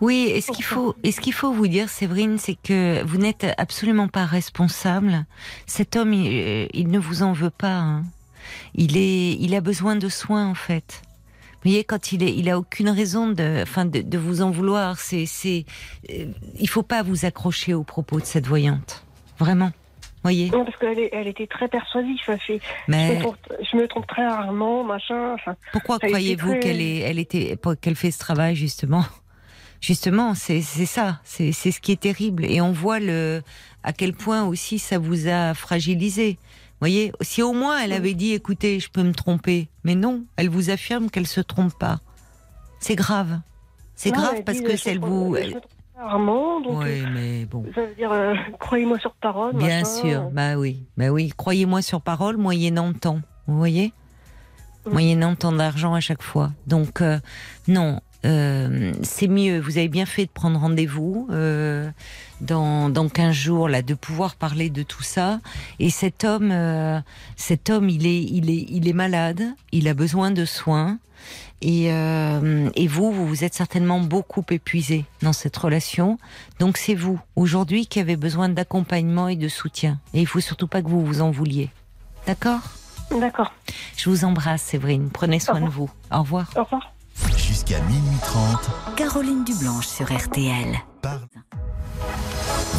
Oui, 0.00 0.30
et 0.32 0.40
ce 0.40 0.52
qu'il 0.52 0.64
faut, 0.64 0.94
et 1.02 1.12
ce 1.12 1.20
qu'il 1.20 1.32
faut 1.32 1.52
vous 1.52 1.66
dire, 1.66 1.88
Séverine, 1.88 2.38
c'est 2.38 2.56
que 2.62 3.04
vous 3.04 3.18
n'êtes 3.18 3.46
absolument 3.58 4.08
pas 4.08 4.24
responsable. 4.24 5.26
Cet 5.66 5.96
homme, 5.96 6.14
il, 6.14 6.88
ne 6.88 6.98
vous 6.98 7.22
en 7.22 7.32
veut 7.32 7.50
pas. 7.50 7.78
Hein. 7.78 8.04
Il 8.74 8.96
est, 8.96 9.32
il 9.40 9.54
a 9.54 9.60
besoin 9.60 9.96
de 9.96 10.08
soins 10.08 10.48
en 10.48 10.54
fait. 10.54 11.02
Vous 11.62 11.70
voyez, 11.70 11.84
quand 11.84 12.12
il 12.12 12.22
est, 12.22 12.34
il 12.34 12.48
a 12.48 12.58
aucune 12.58 12.88
raison 12.88 13.28
de, 13.28 13.62
enfin, 13.62 13.84
de, 13.84 14.16
vous 14.16 14.40
en 14.40 14.50
vouloir. 14.50 14.98
C'est, 14.98 15.26
c'est, 15.26 15.66
euh, 16.10 16.24
il 16.58 16.68
faut 16.70 16.82
pas 16.82 17.02
vous 17.02 17.26
accrocher 17.26 17.74
aux 17.74 17.82
propos 17.82 18.18
de 18.18 18.24
cette 18.24 18.46
voyante. 18.46 19.04
Vraiment. 19.38 19.70
Voyez? 20.22 20.50
Non, 20.50 20.64
parce 20.64 20.76
qu'elle 20.78 21.10
elle 21.12 21.28
était 21.28 21.46
très 21.46 21.68
persuasive. 21.68 22.18
Fait, 22.24 22.60
Mais 22.88 23.08
je 23.08 23.12
me, 23.14 23.20
trompe, 23.20 23.36
je 23.70 23.76
me, 23.76 23.88
trompe, 23.88 24.06
très 24.06 24.26
rarement, 24.26 24.84
machin. 24.84 25.34
Enfin, 25.34 25.54
Pourquoi 25.72 25.98
croyez-vous 25.98 26.58
qu'elle 26.60 26.80
est, 26.80 26.98
elle 26.98 27.18
était, 27.18 27.58
qu'elle 27.82 27.96
fait 27.96 28.10
ce 28.10 28.18
travail 28.18 28.56
justement? 28.56 29.04
Justement, 29.82 30.34
c'est 30.34 30.60
ça, 30.60 31.20
c'est 31.24 31.52
ce 31.52 31.80
qui 31.80 31.92
est 31.92 32.00
terrible. 32.00 32.44
Et 32.44 32.60
on 32.60 32.70
voit 32.70 33.00
le, 33.00 33.40
à 33.82 33.94
quel 33.94 34.12
point 34.12 34.44
aussi 34.44 34.78
ça 34.78 34.98
vous 34.98 35.26
a 35.26 35.54
fragilisé. 35.54 36.36
Voyez, 36.80 37.12
si 37.20 37.42
au 37.42 37.52
moins 37.52 37.78
elle 37.78 37.92
avait 37.92 38.14
dit, 38.14 38.32
écoutez, 38.32 38.80
je 38.80 38.90
peux 38.90 39.02
me 39.02 39.12
tromper, 39.12 39.68
mais 39.84 39.94
non, 39.94 40.24
elle 40.36 40.48
vous 40.48 40.70
affirme 40.70 41.10
qu'elle 41.10 41.26
se 41.26 41.40
trompe 41.40 41.78
pas. 41.78 42.00
C'est 42.80 42.96
grave. 42.96 43.40
C'est 43.94 44.10
grave 44.10 44.42
parce 44.44 44.60
que 44.60 44.76
c'est 44.76 44.96
vous. 44.96 45.36
Rarement, 45.96 46.60
donc 46.62 46.82
oui, 46.82 47.04
mais 47.12 47.44
bon. 47.44 47.66
Ça 47.74 47.84
veut 47.84 47.94
dire, 47.94 48.10
euh, 48.10 48.32
croyez-moi 48.58 48.98
sur 48.98 49.12
parole. 49.12 49.54
Bien 49.54 49.84
sûr, 49.84 50.30
bah 50.30 50.56
oui, 50.56 50.86
bah 50.96 51.10
oui, 51.10 51.30
croyez-moi 51.36 51.82
sur 51.82 52.00
parole, 52.00 52.38
moyennant 52.38 52.94
temps. 52.94 53.20
Vous 53.46 53.58
voyez, 53.58 53.92
moyennant 54.86 55.34
temps 55.34 55.52
d'argent 55.52 55.92
à 55.92 56.00
chaque 56.00 56.22
fois. 56.22 56.52
Donc 56.66 57.02
euh, 57.02 57.18
non, 57.68 58.00
euh, 58.24 58.92
c'est 59.02 59.28
mieux. 59.28 59.60
Vous 59.60 59.78
avez 59.78 59.88
bien 59.88 60.06
fait 60.06 60.26
de 60.26 60.30
prendre 60.30 60.58
rendez-vous 60.58 61.28
euh, 61.30 61.90
dans, 62.40 62.88
dans 62.88 63.08
15 63.08 63.32
jours, 63.32 63.68
là, 63.68 63.82
de 63.82 63.94
pouvoir 63.94 64.36
parler 64.36 64.70
de 64.70 64.82
tout 64.82 65.02
ça. 65.02 65.40
Et 65.78 65.90
cet 65.90 66.24
homme, 66.24 66.50
euh, 66.52 67.00
cet 67.36 67.70
homme, 67.70 67.88
il 67.88 68.06
est, 68.06 68.22
il 68.22 68.50
est, 68.50 68.66
il 68.68 68.88
est 68.88 68.92
malade. 68.92 69.42
Il 69.72 69.88
a 69.88 69.94
besoin 69.94 70.30
de 70.30 70.44
soins. 70.44 70.98
Et, 71.62 71.92
euh, 71.92 72.70
et 72.74 72.86
vous, 72.86 73.12
vous 73.12 73.26
vous 73.26 73.44
êtes 73.44 73.52
certainement 73.52 74.00
beaucoup 74.00 74.44
épuisé 74.50 75.04
dans 75.20 75.34
cette 75.34 75.56
relation. 75.56 76.18
Donc 76.58 76.78
c'est 76.78 76.94
vous 76.94 77.20
aujourd'hui 77.36 77.86
qui 77.86 78.00
avez 78.00 78.16
besoin 78.16 78.48
d'accompagnement 78.48 79.28
et 79.28 79.36
de 79.36 79.48
soutien. 79.48 79.98
Et 80.14 80.20
il 80.20 80.26
faut 80.26 80.40
surtout 80.40 80.68
pas 80.68 80.80
que 80.80 80.88
vous 80.88 81.04
vous 81.04 81.20
en 81.20 81.30
vouliez. 81.30 81.68
D'accord? 82.26 82.60
D'accord. 83.18 83.52
Je 83.96 84.08
vous 84.08 84.24
embrasse, 84.24 84.62
Séverine. 84.62 85.10
Prenez 85.12 85.40
soin 85.40 85.60
de 85.60 85.68
vous. 85.68 85.90
Au 86.10 86.20
revoir. 86.20 86.50
Au 86.56 86.62
revoir. 86.64 86.94
Jusqu'à 87.50 87.80
minuit 87.80 88.16
30. 88.22 88.94
Caroline 88.94 89.42
Dublanche 89.42 89.88
sur 89.88 90.06
RTL. 90.06 90.78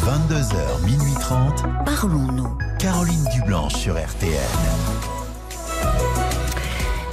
22h, 0.02 0.82
minuit 0.86 1.12
30. 1.20 1.62
Parlons-nous. 1.84 2.56
Caroline 2.78 3.22
Dublanche 3.34 3.74
sur 3.74 4.02
RTL. 4.02 4.40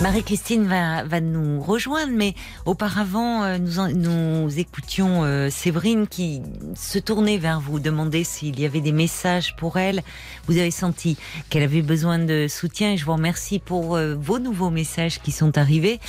Marie-Christine 0.02 0.66
va, 0.66 1.04
va 1.04 1.20
nous 1.20 1.62
rejoindre, 1.62 2.14
mais 2.14 2.34
auparavant, 2.66 3.44
euh, 3.44 3.58
nous, 3.58 3.94
nous 3.94 4.58
écoutions 4.58 5.26
euh, 5.26 5.50
Séverine 5.50 6.08
qui 6.08 6.42
se 6.74 7.00
tournait 7.00 7.38
vers 7.38 7.60
vous, 7.60 7.82
demander 7.82 8.24
s'il 8.24 8.58
y 8.62 8.66
avait 8.66 8.80
des 8.80 8.94
messages 8.94 9.58
pour 9.58 9.78
elle. 9.78 10.02
Vous 10.48 10.58
avez 10.58 10.72
senti 10.72 11.18
qu'elle 11.50 11.64
avait 11.64 11.82
besoin 11.82 12.18
de 12.18 12.48
soutien 12.48 12.94
et 12.94 12.98
je 12.98 13.04
vous 13.04 13.12
remercie 13.12 13.60
pour 13.60 13.98
euh, 13.98 14.16
vos 14.16 14.40
nouveaux 14.40 14.70
messages 14.70 15.20
qui 15.22 15.34
sont 15.34 15.58
arrivés. 15.58 16.00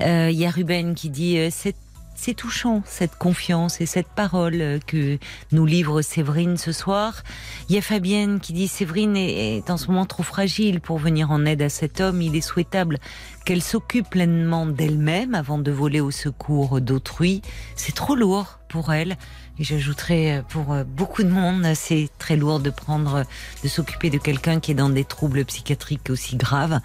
Il 0.00 0.30
y 0.30 0.46
a 0.46 0.50
Ruben 0.50 0.94
qui 0.94 1.10
dit 1.10 1.38
c'est 1.50 1.76
c'est 2.24 2.32
touchant, 2.32 2.82
cette 2.86 3.16
confiance 3.16 3.82
et 3.82 3.86
cette 3.86 4.06
parole 4.08 4.80
que 4.86 5.18
nous 5.52 5.66
livre 5.66 6.00
Séverine 6.00 6.56
ce 6.56 6.72
soir. 6.72 7.22
Il 7.68 7.74
y 7.74 7.78
a 7.78 7.82
Fabienne 7.82 8.40
qui 8.40 8.54
dit 8.54 8.66
Séverine 8.66 9.14
est 9.14 9.68
en 9.68 9.76
ce 9.76 9.88
moment 9.88 10.06
trop 10.06 10.22
fragile 10.22 10.80
pour 10.80 10.96
venir 10.96 11.30
en 11.30 11.44
aide 11.44 11.60
à 11.60 11.68
cet 11.68 12.00
homme. 12.00 12.22
Il 12.22 12.34
est 12.34 12.40
souhaitable 12.40 12.98
qu'elle 13.44 13.60
s'occupe 13.60 14.08
pleinement 14.08 14.64
d'elle-même 14.64 15.34
avant 15.34 15.58
de 15.58 15.70
voler 15.70 16.00
au 16.00 16.10
secours 16.10 16.80
d'autrui. 16.80 17.42
C'est 17.76 17.94
trop 17.94 18.14
lourd 18.14 18.58
pour 18.70 18.94
elle. 18.94 19.18
Et 19.58 19.62
j'ajouterais 19.62 20.38
euh, 20.38 20.42
pour 20.42 20.72
euh, 20.72 20.82
beaucoup 20.82 21.22
de 21.22 21.28
monde, 21.28 21.64
c'est 21.74 22.08
très 22.18 22.36
lourd 22.36 22.58
de 22.58 22.70
prendre, 22.70 23.24
de 23.62 23.68
s'occuper 23.68 24.10
de 24.10 24.18
quelqu'un 24.18 24.58
qui 24.58 24.72
est 24.72 24.74
dans 24.74 24.88
des 24.88 25.04
troubles 25.04 25.44
psychiatriques 25.44 26.10
aussi 26.10 26.36
graves. 26.36 26.80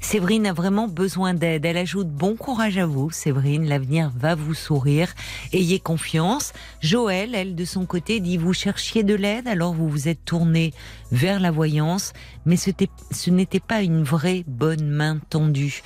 Séverine 0.00 0.46
a 0.46 0.52
vraiment 0.52 0.88
besoin 0.88 1.32
d'aide. 1.32 1.64
Elle 1.64 1.76
ajoute 1.76 2.08
bon 2.08 2.34
courage 2.34 2.76
à 2.76 2.86
vous, 2.86 3.12
Séverine. 3.12 3.68
L'avenir 3.68 4.10
va 4.16 4.34
vous 4.34 4.54
sourire. 4.54 5.14
Ayez 5.52 5.78
confiance. 5.78 6.52
Joël, 6.80 7.36
elle, 7.36 7.54
de 7.54 7.64
son 7.64 7.86
côté, 7.86 8.18
dit 8.18 8.36
vous 8.36 8.52
cherchiez 8.52 9.04
de 9.04 9.14
l'aide, 9.14 9.46
alors 9.46 9.72
vous 9.72 9.88
vous 9.88 10.08
êtes 10.08 10.24
tourné 10.24 10.74
vers 11.12 11.38
la 11.38 11.50
voyance, 11.50 12.12
mais 12.44 12.56
ce 12.56 13.30
n'était 13.30 13.60
pas 13.60 13.82
une 13.82 14.02
vraie 14.02 14.44
bonne 14.46 14.88
main 14.88 15.20
tendue 15.30 15.82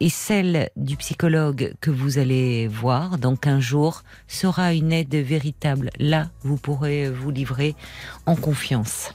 et 0.00 0.08
celle 0.08 0.70
du 0.76 0.96
psychologue 0.96 1.74
que 1.80 1.90
vous 1.90 2.18
allez 2.18 2.68
voir 2.68 3.18
dans 3.18 3.36
15 3.36 3.60
jours 3.60 4.02
sera 4.26 4.72
une 4.74 4.92
aide 4.92 5.14
véritable. 5.14 5.90
Là, 5.98 6.26
vous 6.42 6.56
pourrez 6.56 7.10
vous 7.10 7.30
livrer 7.30 7.74
en 8.26 8.36
confiance. 8.36 9.14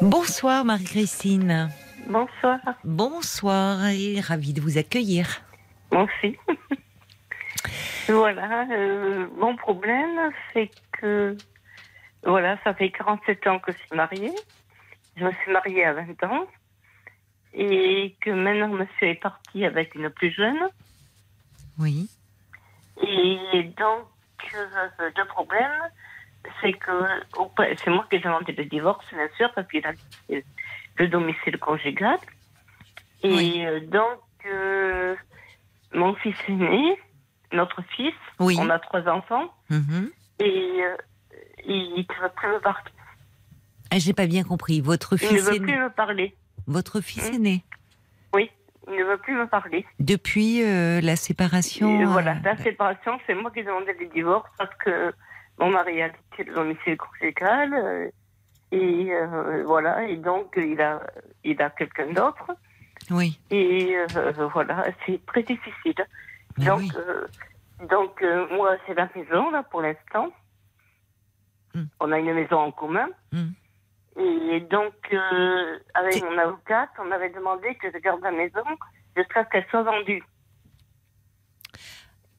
Bonsoir 0.00 0.64
Marie-Christine. 0.64 1.70
Bonsoir. 2.08 2.58
Bonsoir 2.84 3.86
et 3.88 4.20
ravie 4.20 4.52
de 4.52 4.60
vous 4.60 4.78
accueillir. 4.78 5.26
Merci. 5.90 6.36
voilà, 8.08 8.66
euh, 8.70 9.26
mon 9.38 9.56
problème, 9.56 10.30
c'est 10.52 10.70
que 11.00 11.36
voilà, 12.24 12.58
ça 12.64 12.74
fait 12.74 12.90
47 12.90 13.46
ans 13.46 13.58
que 13.58 13.72
je 13.72 13.78
suis 13.78 13.96
mariée. 13.96 14.32
Je 15.16 15.24
me 15.24 15.32
suis 15.32 15.52
mariée 15.52 15.84
à 15.84 15.94
20 15.94 16.24
ans 16.24 16.46
et 17.56 18.14
que 18.20 18.30
maintenant 18.30 18.68
monsieur 18.68 19.08
est 19.08 19.20
parti 19.20 19.64
avec 19.64 19.94
une 19.94 20.10
plus 20.10 20.30
jeune. 20.30 20.68
Oui. 21.78 22.08
Et 23.02 23.62
donc, 23.78 24.06
euh, 24.54 25.10
le 25.16 25.24
problème, 25.26 25.72
c'est 26.60 26.72
que 26.74 26.92
c'est 27.82 27.90
moi 27.90 28.06
qui 28.08 28.16
ai 28.16 28.20
demandé 28.20 28.52
le 28.52 28.64
divorce, 28.66 29.04
bien 29.12 29.28
sûr, 29.36 29.50
parce 29.54 29.68
qu'il 29.68 29.84
a 29.86 29.92
le 30.98 31.08
domicile 31.08 31.58
conjugal. 31.58 32.18
Et 33.22 33.66
euh, 33.66 33.80
donc, 33.80 34.20
euh, 34.46 35.14
mon 35.94 36.14
fils 36.14 36.36
est 36.48 36.52
né, 36.52 36.98
notre 37.52 37.82
fils, 37.96 38.14
oui. 38.38 38.56
on 38.60 38.68
a 38.68 38.78
trois 38.78 39.08
enfants, 39.08 39.52
mm-hmm. 39.70 40.10
et 40.40 40.82
il 41.66 42.06
ne 42.08 42.22
veut 42.22 42.32
plus 42.36 42.48
me 42.48 42.60
parler. 42.60 42.90
Ah, 43.90 43.98
j'ai 43.98 44.12
pas 44.12 44.26
bien 44.26 44.42
compris. 44.42 44.80
Votre 44.80 45.16
fils 45.16 45.30
il 45.30 45.36
ne 45.36 45.40
veut 45.40 45.60
plus 45.60 45.78
me 45.78 45.90
parler. 45.90 46.36
Votre 46.66 47.00
fils 47.00 47.28
est 47.28 47.38
né 47.38 47.64
Oui, 48.34 48.50
il 48.88 48.96
ne 48.96 49.04
veut 49.04 49.18
plus 49.18 49.34
me 49.34 49.46
parler. 49.46 49.86
Depuis 50.00 50.62
euh, 50.62 51.00
la 51.00 51.16
séparation 51.16 52.04
Voilà, 52.06 52.32
euh, 52.32 52.40
la 52.44 52.56
séparation, 52.56 53.18
c'est 53.26 53.34
moi 53.34 53.50
qui 53.50 53.60
ai 53.60 53.64
demandé 53.64 53.94
le 53.98 54.06
divorce 54.06 54.50
parce 54.58 54.74
que 54.84 55.12
mon 55.58 55.70
mari 55.70 56.02
a 56.02 56.10
quitté 56.10 56.44
le 56.44 56.54
domicile 56.54 56.96
conjugal. 56.96 57.72
Euh, 57.72 58.10
et 58.72 59.10
voilà, 59.64 60.08
et 60.08 60.16
donc 60.16 60.54
il 60.56 60.80
a, 60.80 61.00
il 61.44 61.62
a 61.62 61.70
quelqu'un 61.70 62.12
d'autre. 62.12 62.50
Oui. 63.10 63.38
Et 63.50 63.96
voilà, 64.52 64.86
c'est 65.06 65.24
très 65.24 65.44
difficile. 65.44 65.94
donc, 66.58 66.82
donc 67.88 68.24
moi, 68.50 68.76
c'est 68.86 68.94
la 68.94 69.08
maison, 69.14 69.50
là, 69.52 69.62
pour 69.62 69.82
l'instant. 69.82 70.32
Hmm. 71.74 71.84
On 72.00 72.10
a 72.10 72.18
une 72.18 72.34
maison 72.34 72.56
en 72.56 72.72
commun. 72.72 73.06
Hmm. 73.30 73.50
Et 74.18 74.60
donc, 74.60 74.94
euh, 75.12 75.78
avec 75.94 76.22
mon 76.22 76.38
avocate, 76.38 76.90
on 76.98 77.10
avait 77.10 77.30
demandé 77.30 77.74
que 77.76 77.88
je 77.92 77.98
garde 77.98 78.22
la 78.22 78.30
maison 78.30 78.64
jusqu'à 79.16 79.44
ce 79.44 79.50
qu'elle 79.50 79.66
soit 79.70 79.82
vendue. 79.82 80.22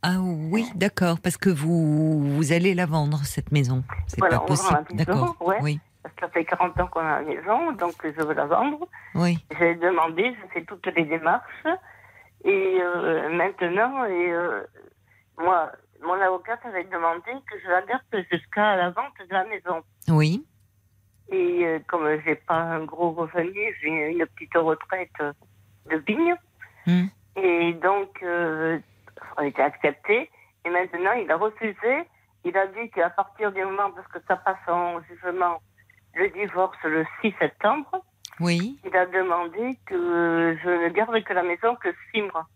Ah 0.02 0.18
oui, 0.20 0.66
d'accord, 0.76 1.20
parce 1.22 1.38
que 1.38 1.50
vous, 1.50 2.20
vous 2.36 2.52
allez 2.52 2.74
la 2.74 2.86
vendre, 2.86 3.20
cette 3.26 3.52
maison. 3.52 3.84
C'est 4.08 4.20
voilà, 4.20 4.40
pas 4.40 4.46
possible. 4.46 4.86
D'accord. 4.94 5.36
Ouais, 5.42 5.58
oui. 5.62 5.80
Parce 6.02 6.16
que 6.16 6.22
ça 6.22 6.30
fait 6.30 6.46
40 6.46 6.80
ans 6.80 6.88
qu'on 6.88 7.02
a 7.02 7.22
la 7.22 7.28
maison, 7.28 7.72
donc 7.74 7.94
je 8.04 8.24
veux 8.24 8.34
la 8.34 8.46
vendre. 8.46 8.88
Oui. 9.16 9.38
J'ai 9.60 9.76
demandé, 9.76 10.36
j'ai 10.42 10.48
fait 10.54 10.66
toutes 10.66 10.86
les 10.88 11.04
démarches. 11.04 11.68
Et 12.46 12.78
euh, 12.80 13.30
maintenant, 13.36 14.06
et, 14.06 14.32
euh, 14.32 14.64
moi, 15.38 15.72
mon 16.02 16.14
avocate 16.14 16.60
avait 16.66 16.86
demandé 16.86 17.32
que 17.50 17.60
je 17.64 17.68
la 17.68 17.82
garde 17.82 18.26
jusqu'à 18.32 18.76
la 18.76 18.90
vente 18.92 19.14
de 19.20 19.34
la 19.34 19.44
maison. 19.46 19.82
Oui. 20.08 20.46
Et 21.30 21.66
euh, 21.66 21.80
comme 21.88 22.08
j'ai 22.26 22.36
pas 22.36 22.56
un 22.56 22.86
gros 22.86 23.12
revenu, 23.12 23.76
j'ai 23.82 23.90
une 23.90 24.26
petite 24.28 24.56
retraite 24.56 25.12
de 25.90 25.98
vigne. 25.98 26.36
Hmm. 26.86 27.08
Et 27.36 27.74
donc, 27.74 28.22
euh, 28.24 28.80
on 29.38 29.44
était 29.44 29.62
accepté. 29.62 30.30
Et 30.66 30.70
maintenant, 30.70 31.14
il 31.14 31.30
a 31.32 31.38
refusé. 31.38 32.08
Il 32.46 32.58
a 32.58 32.68
dit 32.68 32.90
qu'à 32.92 33.10
partir 33.10 33.52
du 33.52 33.64
moment, 33.64 33.92
parce 33.92 34.08
que 34.08 34.20
ça 34.28 34.38
passe 34.38 34.58
en 34.68 35.02
jugement, 35.04 35.60
le 36.16 36.30
divorce 36.30 36.78
le 36.84 37.06
6 37.22 37.34
septembre, 37.40 38.04
oui. 38.40 38.80
il 38.86 38.96
a 38.96 39.06
demandé 39.06 39.78
que 39.86 40.58
je 40.64 40.70
ne 40.70 40.90
garderai 40.90 41.24
que 41.24 41.34
la 41.34 41.44
maison 41.44 41.76
que 41.76 41.90
six 42.12 42.22
mois. 42.22 42.48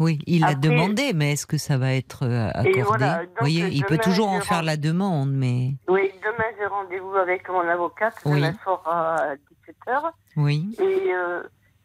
Oui, 0.00 0.18
il 0.26 0.40
l'a 0.40 0.54
demandé, 0.54 1.12
mais 1.12 1.32
est-ce 1.32 1.46
que 1.46 1.58
ça 1.58 1.76
va 1.76 1.92
être 1.92 2.24
euh, 2.24 2.48
accordé 2.54 3.04
Vous 3.04 3.40
voyez, 3.40 3.66
il 3.68 3.84
peut 3.84 3.98
toujours 3.98 4.28
en 4.28 4.40
faire 4.40 4.62
la 4.62 4.78
demande, 4.78 5.30
mais... 5.30 5.74
Oui, 5.88 6.10
demain 6.22 6.44
j'ai 6.58 6.66
rendez-vous 6.66 7.14
avec 7.16 7.46
mon 7.50 7.60
avocate, 7.60 8.14
oui. 8.24 8.36
demain 8.36 8.54
soir 8.64 8.82
à 8.86 9.34
17h. 9.36 10.10
Oui. 10.38 10.74
Et 10.80 11.12
euh, 11.12 11.42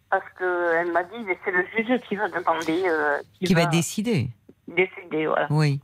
parce 0.09 0.23
qu'elle 0.39 0.93
m'a 0.93 1.03
dit, 1.03 1.17
c'est 1.43 1.51
le 1.51 1.65
juge 1.75 1.99
qui 2.07 2.15
va 2.15 2.29
demander... 2.29 2.83
Euh, 2.87 3.17
qui, 3.43 3.53
va, 3.53 3.65
décider. 3.65 4.29
Décider, 4.69 5.27
voilà. 5.27 5.47
Oui. 5.49 5.81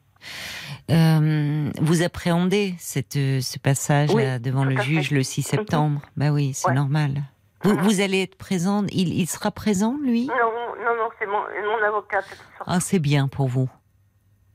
vous 0.88 2.02
appréhendez 2.02 2.76
cette, 2.80 3.16
ce 3.16 3.60
passage 3.60 4.12
devant 4.40 4.64
le 4.64 4.78
juge 4.78 5.12
le 5.12 5.22
6 5.22 5.44
septembre? 5.44 6.02
Ben 6.16 6.32
oui, 6.32 6.54
c'est 6.54 6.72
normal. 6.72 7.24
Vous, 7.64 7.76
vous, 7.78 8.02
allez 8.02 8.24
être 8.24 8.38
présente 8.38 8.88
il, 8.92 9.14
il, 9.14 9.28
sera 9.28 9.52
présent, 9.52 9.98
lui? 10.04 10.28
Non, 10.28 10.36
non, 10.84 10.96
non, 10.96 11.10
c'est 11.20 11.26
mon, 11.26 11.40
mon 11.40 11.86
avocat. 11.86 12.22
Ah, 12.66 12.80
c'est 12.80 13.00
bien 13.00 13.28
pour 13.28 13.48
vous. 13.48 13.70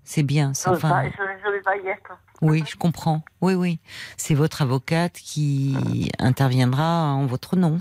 C'est 0.05 0.23
bien. 0.23 0.53
Je 0.55 0.71
enfin... 0.71 1.05
je, 1.05 1.51
vais 1.51 1.61
pas 1.61 1.77
y 1.77 1.89
être. 1.89 2.17
Oui, 2.41 2.63
je 2.67 2.77
comprends. 2.77 3.23
Oui, 3.41 3.55
oui. 3.55 3.81
C'est 4.17 4.35
votre 4.35 4.63
avocate 4.63 5.15
qui 5.15 6.11
interviendra 6.19 7.13
en 7.13 7.27
votre 7.27 7.57
nom. 7.57 7.81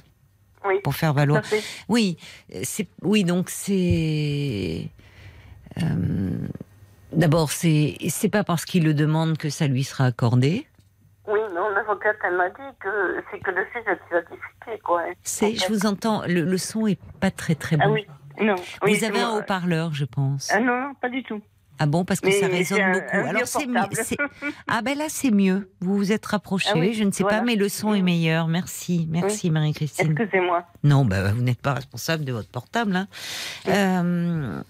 Oui. 0.65 0.79
Pour 0.83 0.95
faire 0.95 1.13
valoir. 1.13 1.43
Oui, 1.87 2.17
c'est 2.63 2.87
oui. 3.03 3.23
Donc 3.23 3.49
c'est. 3.49 4.89
Euh... 5.81 6.47
D'abord, 7.11 7.51
c'est 7.51 7.95
c'est 8.09 8.29
pas 8.29 8.43
parce 8.43 8.65
qu'il 8.65 8.83
le 8.83 8.95
demande 8.95 9.37
que 9.37 9.49
ça 9.49 9.67
lui 9.67 9.83
sera 9.83 10.05
accordé. 10.05 10.67
Oui, 11.27 11.39
mon 11.53 11.75
avocate, 11.75 12.17
elle 12.23 12.37
m'a 12.37 12.49
dit 12.49 12.77
que 12.79 13.23
c'est 13.31 13.39
que 13.39 13.51
le 13.51 13.65
sujet 13.71 13.97
qui 14.07 14.13
va 14.13 14.21
discuter, 14.65 14.81
quoi. 14.83 15.03
C'est, 15.23 15.55
je 15.55 15.67
vous 15.67 15.85
entends, 15.85 16.23
le, 16.27 16.57
son 16.57 16.87
est 16.87 16.99
pas 17.19 17.31
très 17.31 17.55
très 17.55 17.77
bon. 17.77 17.83
Ah 17.85 17.91
oui, 17.91 18.05
non. 18.41 18.55
vous 18.81 19.03
avez 19.03 19.19
un 19.19 19.37
haut-parleur, 19.37 19.93
je 19.93 20.05
pense. 20.05 20.49
Ah 20.51 20.59
non, 20.59 20.93
pas 21.01 21.09
du 21.09 21.23
tout. 21.23 21.41
Ah 21.77 21.87
bon, 21.87 22.05
parce 22.05 22.21
que 22.21 22.31
ça 22.31 22.47
résonne 22.47 22.93
beaucoup. 22.93 23.27
Alors 23.27 23.45
c'est. 23.45 23.67
Ah 24.67 24.81
ben 24.81 24.97
là 24.97 25.05
c'est 25.09 25.31
mieux. 25.31 25.69
Vous 25.81 25.97
vous 25.97 26.11
êtes 26.13 26.25
rapproché. 26.25 26.69
Ah 26.73 26.91
je 26.93 27.03
ne 27.03 27.11
sais 27.11 27.25
pas, 27.25 27.41
mais 27.41 27.55
le 27.55 27.67
son 27.67 27.93
est 27.93 28.01
meilleur. 28.01 28.47
Merci, 28.47 29.07
merci 29.09 29.49
Marie-Christine. 29.51 30.11
Excusez-moi. 30.11 30.63
Non, 30.83 31.03
ben, 31.03 31.33
vous 31.33 31.41
n'êtes 31.41 31.61
pas 31.61 31.73
responsable 31.73 32.23
de 32.23 32.31
votre 32.31 32.49
portable. 32.49 32.95
Hein. 32.95 33.07
Euh, 33.67 34.61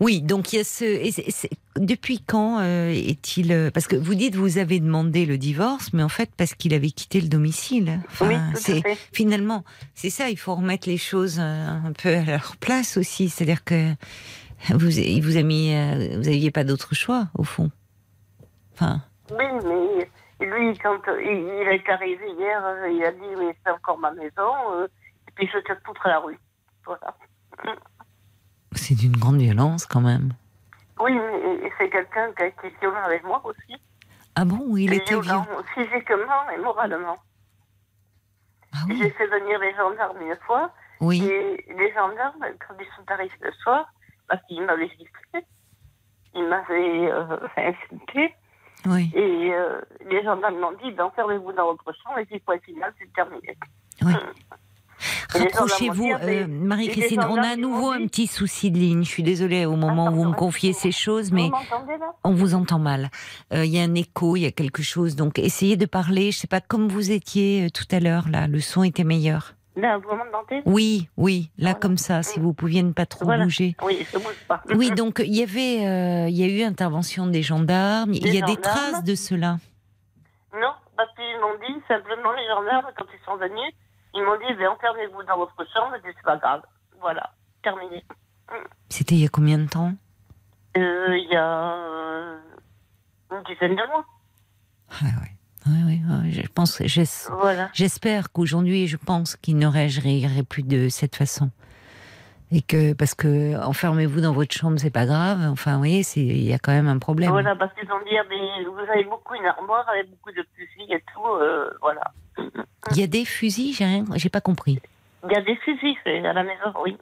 oui, 0.00 0.20
donc 0.20 0.52
il 0.52 0.56
y 0.56 0.60
a 0.60 0.64
ce. 0.64 1.80
depuis 1.80 2.20
quand 2.20 2.60
euh, 2.60 2.90
est-il 2.90 3.50
euh, 3.52 3.70
Parce 3.70 3.86
que 3.86 3.96
vous 3.96 4.14
dites 4.14 4.34
vous 4.34 4.58
avez 4.58 4.78
demandé 4.78 5.24
le 5.24 5.38
divorce, 5.38 5.92
mais 5.94 6.02
en 6.02 6.10
fait 6.10 6.30
parce 6.36 6.54
qu'il 6.54 6.74
avait 6.74 6.90
quitté 6.90 7.20
le 7.20 7.28
domicile. 7.28 8.00
oui, 8.20 8.36
c'est 8.54 8.82
finalement 9.12 9.64
c'est 9.94 10.10
ça. 10.10 10.28
Il 10.28 10.36
faut 10.36 10.54
remettre 10.54 10.88
les 10.88 10.98
choses 10.98 11.38
euh, 11.40 11.68
un 11.68 11.92
peu 11.92 12.14
à 12.14 12.22
leur 12.24 12.56
place 12.56 12.98
aussi. 12.98 13.30
C'est-à-dire 13.30 13.64
que 13.64 13.92
vous 14.74 14.98
il 14.98 15.22
vous 15.22 15.38
a 15.38 15.42
mis, 15.42 15.72
vous 16.14 16.24
n'aviez 16.24 16.50
pas 16.50 16.64
d'autre 16.64 16.94
choix 16.94 17.28
au 17.34 17.44
fond. 17.44 17.70
Enfin. 18.74 19.00
Oui, 19.30 19.44
mais 19.64 20.46
lui 20.46 20.76
quand 20.78 21.00
il, 21.06 21.48
est 21.72 21.88
arrivé 21.88 22.26
hier, 22.38 22.62
il 22.90 23.02
a 23.02 23.12
dit 23.12 23.34
mais 23.38 23.56
c'est 23.64 23.72
encore 23.72 23.98
ma 23.98 24.12
maison 24.12 24.52
et 24.84 25.30
puis 25.34 25.48
je 25.52 25.58
te 25.58 25.72
foutre 25.86 26.06
la 26.06 26.18
rue. 26.18 26.38
Voilà. 26.84 27.14
C'est 28.86 28.94
d'une 28.94 29.16
grande 29.16 29.38
violence 29.38 29.84
quand 29.84 30.00
même. 30.00 30.32
Oui, 31.00 31.10
mais 31.12 31.72
c'est 31.76 31.90
quelqu'un 31.90 32.32
qui 32.34 32.42
a 32.44 32.46
été 32.46 32.72
violent 32.80 33.02
avec 33.04 33.24
moi 33.24 33.42
aussi. 33.44 33.74
Ah 34.36 34.44
bon, 34.44 34.76
il 34.76 34.92
était 34.92 35.18
violent 35.18 35.44
Physiquement 35.74 36.48
et 36.54 36.58
moralement. 36.58 37.16
Ah 38.72 38.84
oui. 38.86 38.96
J'ai 39.02 39.10
fait 39.10 39.26
venir 39.26 39.58
les 39.58 39.74
gendarmes 39.74 40.22
une 40.22 40.36
fois. 40.46 40.70
Oui. 41.00 41.20
Et 41.20 41.64
les 41.76 41.92
gendarmes, 41.94 42.44
quand 42.60 42.74
ils 42.78 42.86
sont 42.94 43.02
arrivés 43.08 43.34
le 43.40 43.50
soir, 43.54 43.92
parce 44.28 44.40
qu'ils 44.46 44.62
m'avaient 44.62 44.88
giflé, 44.90 45.44
ils 46.36 46.46
m'avaient 46.46 47.10
euh, 47.10 47.38
insulté. 47.56 48.36
Oui. 48.84 49.10
Et 49.16 49.52
euh, 49.52 49.80
les 50.08 50.22
gendarmes 50.22 50.60
m'ont 50.60 50.78
dit, 50.80 50.92
ben, 50.92 51.06
enfermez-vous 51.06 51.52
dans 51.54 51.72
votre 51.72 51.92
chambre 52.04 52.20
et 52.20 52.24
puis 52.24 52.38
point 52.38 52.60
final, 52.60 52.94
c'est 53.00 53.12
terminé. 53.14 53.58
Oui. 54.02 54.14
Hum. 54.14 54.32
Rapprochez-vous, 55.38 56.12
euh, 56.22 56.46
Marie-Christine. 56.48 57.24
On 57.28 57.36
a 57.36 57.48
à 57.48 57.56
nouveau 57.56 57.90
un 57.90 58.06
petit 58.06 58.26
souci 58.26 58.70
de 58.70 58.78
ligne. 58.78 59.04
Je 59.04 59.08
suis 59.08 59.22
désolée 59.22 59.66
au 59.66 59.76
moment 59.76 60.08
où 60.08 60.14
vous 60.14 60.24
me 60.24 60.34
confiez 60.34 60.72
ces 60.72 60.92
choses, 60.92 61.32
mais 61.32 61.50
on 62.24 62.32
vous 62.32 62.54
entend 62.54 62.78
mal. 62.78 63.10
Euh, 63.52 63.64
il 63.64 63.72
y 63.72 63.78
a 63.78 63.82
un 63.82 63.94
écho, 63.94 64.36
il 64.36 64.42
y 64.42 64.46
a 64.46 64.50
quelque 64.50 64.82
chose. 64.82 65.16
Donc 65.16 65.38
essayez 65.38 65.76
de 65.76 65.86
parler. 65.86 66.32
Je 66.32 66.38
sais 66.38 66.46
pas 66.46 66.60
comme 66.60 66.88
vous 66.88 67.10
étiez 67.10 67.66
euh, 67.66 67.70
tout 67.70 67.86
à 67.90 68.00
l'heure. 68.00 68.28
Là, 68.30 68.46
le 68.46 68.60
son 68.60 68.82
était 68.82 69.04
meilleur. 69.04 69.54
Là, 69.76 69.98
vous 69.98 70.08
m'entendez? 70.16 70.62
Oui, 70.64 71.10
oui, 71.18 71.50
là 71.58 71.74
comme 71.74 71.98
ça, 71.98 72.22
si 72.22 72.40
vous 72.40 72.54
pouviez 72.54 72.82
ne 72.82 72.92
pas 72.92 73.04
trop 73.04 73.26
bouger. 73.26 73.76
Oui, 73.82 74.06
je 74.10 74.16
bouge 74.16 74.44
pas. 74.48 74.62
Oui, 74.74 74.90
donc 74.90 75.22
il 75.22 75.36
y 75.36 75.42
avait, 75.42 76.30
il 76.30 76.36
y 76.36 76.44
a 76.44 76.46
eu 76.46 76.62
intervention 76.62 77.26
des 77.26 77.42
gendarmes. 77.42 78.14
il 78.14 78.34
y 78.34 78.42
a 78.42 78.46
des 78.46 78.56
traces 78.56 79.04
de 79.04 79.14
cela? 79.14 79.58
Non, 80.54 80.72
parce 80.96 81.10
qu'ils 81.14 81.38
m'ont 81.42 81.58
dit 81.68 81.82
simplement 81.88 82.32
les 82.32 82.46
gendarmes 82.46 82.90
quand 82.96 83.04
ils 83.12 83.24
sont 83.26 83.36
venus 83.36 83.74
ils 84.16 84.24
m'ont 84.24 84.36
dit, 84.38 84.54
ben, 84.58 84.68
enfermez-vous 84.68 85.22
dans 85.24 85.36
votre 85.36 85.56
chambre, 85.72 85.94
et 85.96 86.00
c'est 86.04 86.22
pas 86.22 86.36
grave. 86.38 86.62
Voilà, 87.00 87.30
terminé. 87.62 88.04
C'était 88.88 89.14
il 89.16 89.22
y 89.22 89.26
a 89.26 89.28
combien 89.28 89.58
de 89.58 89.68
temps? 89.68 89.92
Euh, 90.76 91.16
Il 91.16 91.28
y 91.30 91.36
a 91.36 91.74
euh, 91.74 92.38
une 93.30 93.42
dizaine 93.44 93.76
de 93.76 93.86
mois. 93.86 94.04
Ah 94.90 95.04
oui. 95.22 95.28
Oui, 95.68 96.00
oui, 96.08 96.30
je 96.30 96.46
pense, 96.46 96.80
j'espère 97.72 98.30
qu'aujourd'hui, 98.30 98.86
je 98.86 98.96
pense 98.96 99.34
qu'il 99.34 99.58
ne 99.58 99.66
réagirait 99.66 100.44
plus 100.44 100.62
de 100.62 100.88
cette 100.88 101.16
façon. 101.16 101.50
Et 102.52 102.62
que, 102.62 102.92
parce 102.92 103.14
que 103.14 103.60
enfermez-vous 103.60 104.20
dans 104.20 104.32
votre 104.32 104.54
chambre, 104.54 104.78
c'est 104.78 104.92
pas 104.92 105.04
grave. 105.04 105.40
Enfin, 105.50 105.72
vous 105.72 105.78
voyez, 105.78 106.02
il 106.16 106.44
y 106.44 106.52
a 106.52 106.58
quand 106.58 106.72
même 106.72 106.86
un 106.86 106.98
problème. 106.98 107.30
Voilà, 107.30 107.56
parce 107.56 107.74
qu'ils 107.74 107.90
ont 107.90 107.98
dit, 108.04 108.14
vous 108.66 108.78
avez 108.78 109.04
beaucoup 109.04 109.34
une 109.34 109.46
armoire 109.46 109.88
avec 109.88 110.08
beaucoup 110.10 110.30
de 110.30 110.46
fusils 110.54 110.92
et 110.92 111.02
tout, 111.12 111.26
euh, 111.26 111.70
voilà. 111.80 112.02
Il 112.92 112.98
y 112.98 113.02
a 113.02 113.08
des 113.08 113.24
fusils, 113.24 113.74
j'ai 113.74 113.84
rien, 113.84 114.04
j'ai 114.14 114.28
pas 114.28 114.40
compris. 114.40 114.78
Il 115.24 115.32
y 115.32 115.36
a 115.36 115.40
des 115.40 115.56
fusils 115.56 115.96
à 116.06 116.32
la 116.32 116.44
maison, 116.44 116.72
oui. 116.84 116.96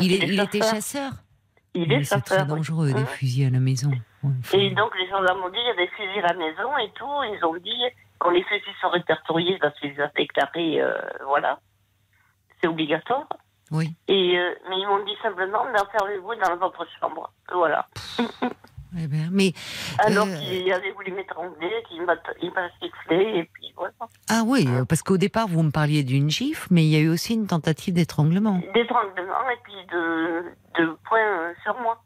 il, 0.00 0.40
était 0.40 0.62
chasseur. 0.62 1.12
Il 1.74 1.92
est 1.92 2.04
chasseur. 2.04 2.22
C'est 2.24 2.36
très 2.36 2.46
dangereux 2.46 2.92
des 2.92 3.04
fusils 3.04 3.46
à 3.46 3.50
la 3.50 3.60
maison. 3.60 3.90
Et 4.54 4.70
donc 4.70 4.96
les 4.98 5.08
gendarmes 5.08 5.42
ont 5.44 5.50
dit 5.50 5.58
il 5.60 5.66
y 5.66 5.70
a 5.70 5.76
des 5.76 5.88
fusils 5.88 6.24
à 6.24 6.32
la 6.32 6.38
maison 6.38 6.76
et 6.78 6.90
tout. 6.94 7.04
Ils 7.34 7.44
ont 7.44 7.56
dit 7.56 7.82
quand 8.18 8.30
les 8.30 8.42
fusils 8.44 8.74
sont 8.80 8.88
répertoriés, 8.88 9.58
parce 9.60 9.78
qu'ils 9.78 10.00
ont 10.00 10.10
déclaré, 10.16 10.80
euh, 10.80 10.94
voilà, 11.26 11.60
c'est 12.60 12.68
obligatoire. 12.68 13.26
Oui. 13.70 13.94
Et 14.08 14.38
euh, 14.38 14.54
mais 14.68 14.76
ils 14.78 14.86
m'ont 14.86 15.04
dit 15.04 15.16
simplement 15.22 15.64
d'enfermez-vous 15.72 16.34
dans 16.36 16.56
votre 16.56 16.86
chambre. 17.00 17.30
Voilà. 17.52 17.86
Eh 18.98 19.08
ben, 19.08 19.28
mais, 19.30 19.52
Alors 19.98 20.26
euh, 20.26 20.38
qu'il 20.38 20.72
avait 20.72 20.92
voulu 20.92 21.12
m'étrangler, 21.12 21.70
qu'il 21.86 22.02
m'a 22.06 22.16
sifflé, 22.80 23.40
et 23.40 23.50
puis 23.52 23.70
voilà. 23.76 23.92
Ah 24.30 24.40
oui, 24.46 24.66
parce 24.88 25.02
qu'au 25.02 25.18
départ, 25.18 25.48
vous 25.48 25.62
me 25.62 25.70
parliez 25.70 26.02
d'une 26.02 26.30
gifle, 26.30 26.68
mais 26.70 26.82
il 26.84 26.88
y 26.88 26.96
a 26.96 27.00
eu 27.00 27.10
aussi 27.10 27.34
une 27.34 27.46
tentative 27.46 27.92
d'étranglement. 27.92 28.62
D'étranglement, 28.72 29.50
et 29.50 29.58
puis 29.64 29.74
de, 29.92 30.44
de 30.78 30.96
poing 31.04 31.52
sur 31.62 31.78
moi. 31.80 32.00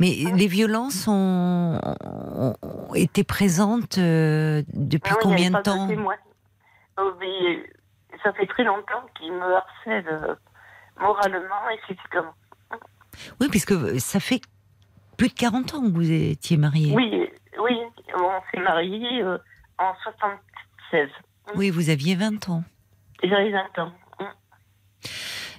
Mais 0.00 0.14
les 0.34 0.46
violences 0.46 1.06
ont, 1.08 1.78
été 2.94 3.22
présentes 3.22 3.98
euh, 3.98 4.62
depuis 4.72 5.14
combien 5.20 5.50
de 5.50 5.60
temps 5.60 5.88
oh, 6.98 7.12
Ça 8.24 8.32
fait 8.32 8.46
très 8.46 8.64
longtemps 8.64 9.06
qu'il 9.16 9.32
me 9.32 9.54
harcèle 9.54 10.08
euh, 10.08 10.34
moralement 10.98 11.68
et 11.72 11.78
physiquement. 11.86 12.34
Oui, 13.40 13.48
puisque 13.48 14.00
ça 14.00 14.18
fait 14.18 14.40
plus 15.16 15.28
de 15.28 15.34
40 15.34 15.74
ans 15.74 15.82
que 15.82 15.94
vous 15.94 16.10
étiez 16.10 16.56
marié. 16.56 16.92
Oui, 16.94 17.30
oui, 17.58 17.78
on 18.16 18.40
s'est 18.50 18.60
marié 18.60 19.22
euh, 19.22 19.38
en 19.78 19.94
76. 20.02 21.08
Oui, 21.54 21.70
vous 21.70 21.90
aviez 21.90 22.16
20 22.16 22.48
ans. 22.48 22.64
J'avais 23.22 23.50
20 23.50 23.78
ans. 23.78 23.92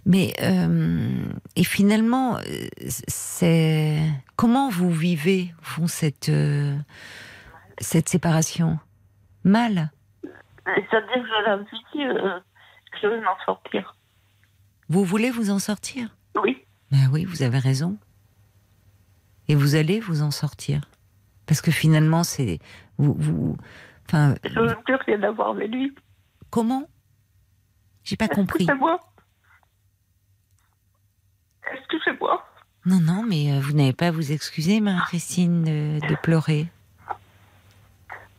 Mais 0.08 0.34
euh, 0.42 1.34
et 1.56 1.64
finalement, 1.64 2.38
c'est 2.88 3.98
comment 4.36 4.70
vous 4.70 4.92
vivez 4.92 5.52
font 5.64 5.88
cette 5.88 6.30
euh, 6.30 6.76
cette 7.80 8.08
séparation? 8.08 8.78
Mal? 9.44 9.90
C'est-à-dire 10.64 11.14
que 11.14 11.28
je 11.28 11.46
la 11.46 11.58
vis, 11.58 12.36
je 13.06 13.10
veux 13.10 13.22
m'en 13.22 13.38
sortir. 13.46 13.96
Vous 14.90 15.04
voulez 15.04 15.32
vous 15.32 15.52
en 15.52 15.60
sortir? 15.60 16.16
Oui. 16.42 16.64
Ben 16.92 17.10
oui, 17.12 17.26
vous 17.26 17.44
avez 17.44 17.60
raison. 17.60 17.98
Et 19.48 19.56
vous 19.56 19.76
allez 19.76 20.00
vous 20.00 20.22
en 20.22 20.32
sortir. 20.32 20.82
Parce 21.46 21.62
que 21.62 21.72
finalement, 21.72 22.24
c'est. 22.24 22.60
Vous, 22.98 23.14
vous, 23.18 23.58
enfin, 24.08 24.36
Je 24.44 24.60
veux 24.60 24.76
plus 24.84 24.96
rien 24.96 25.22
avoir 25.24 25.50
avec 25.50 25.72
lui. 25.72 25.94
Comment? 26.50 26.88
J'ai 28.04 28.18
pas 28.18 28.28
compris. 28.28 28.66
C'est 28.66 28.76
moi? 28.76 29.00
Non, 32.86 33.00
non, 33.00 33.24
mais 33.28 33.52
euh, 33.52 33.60
vous 33.60 33.74
n'avez 33.74 33.94
pas 33.94 34.08
à 34.08 34.12
vous 34.12 34.32
excuser, 34.32 34.80
Marie-Christine, 34.80 35.64
de, 35.64 36.08
de 36.08 36.16
pleurer. 36.22 36.68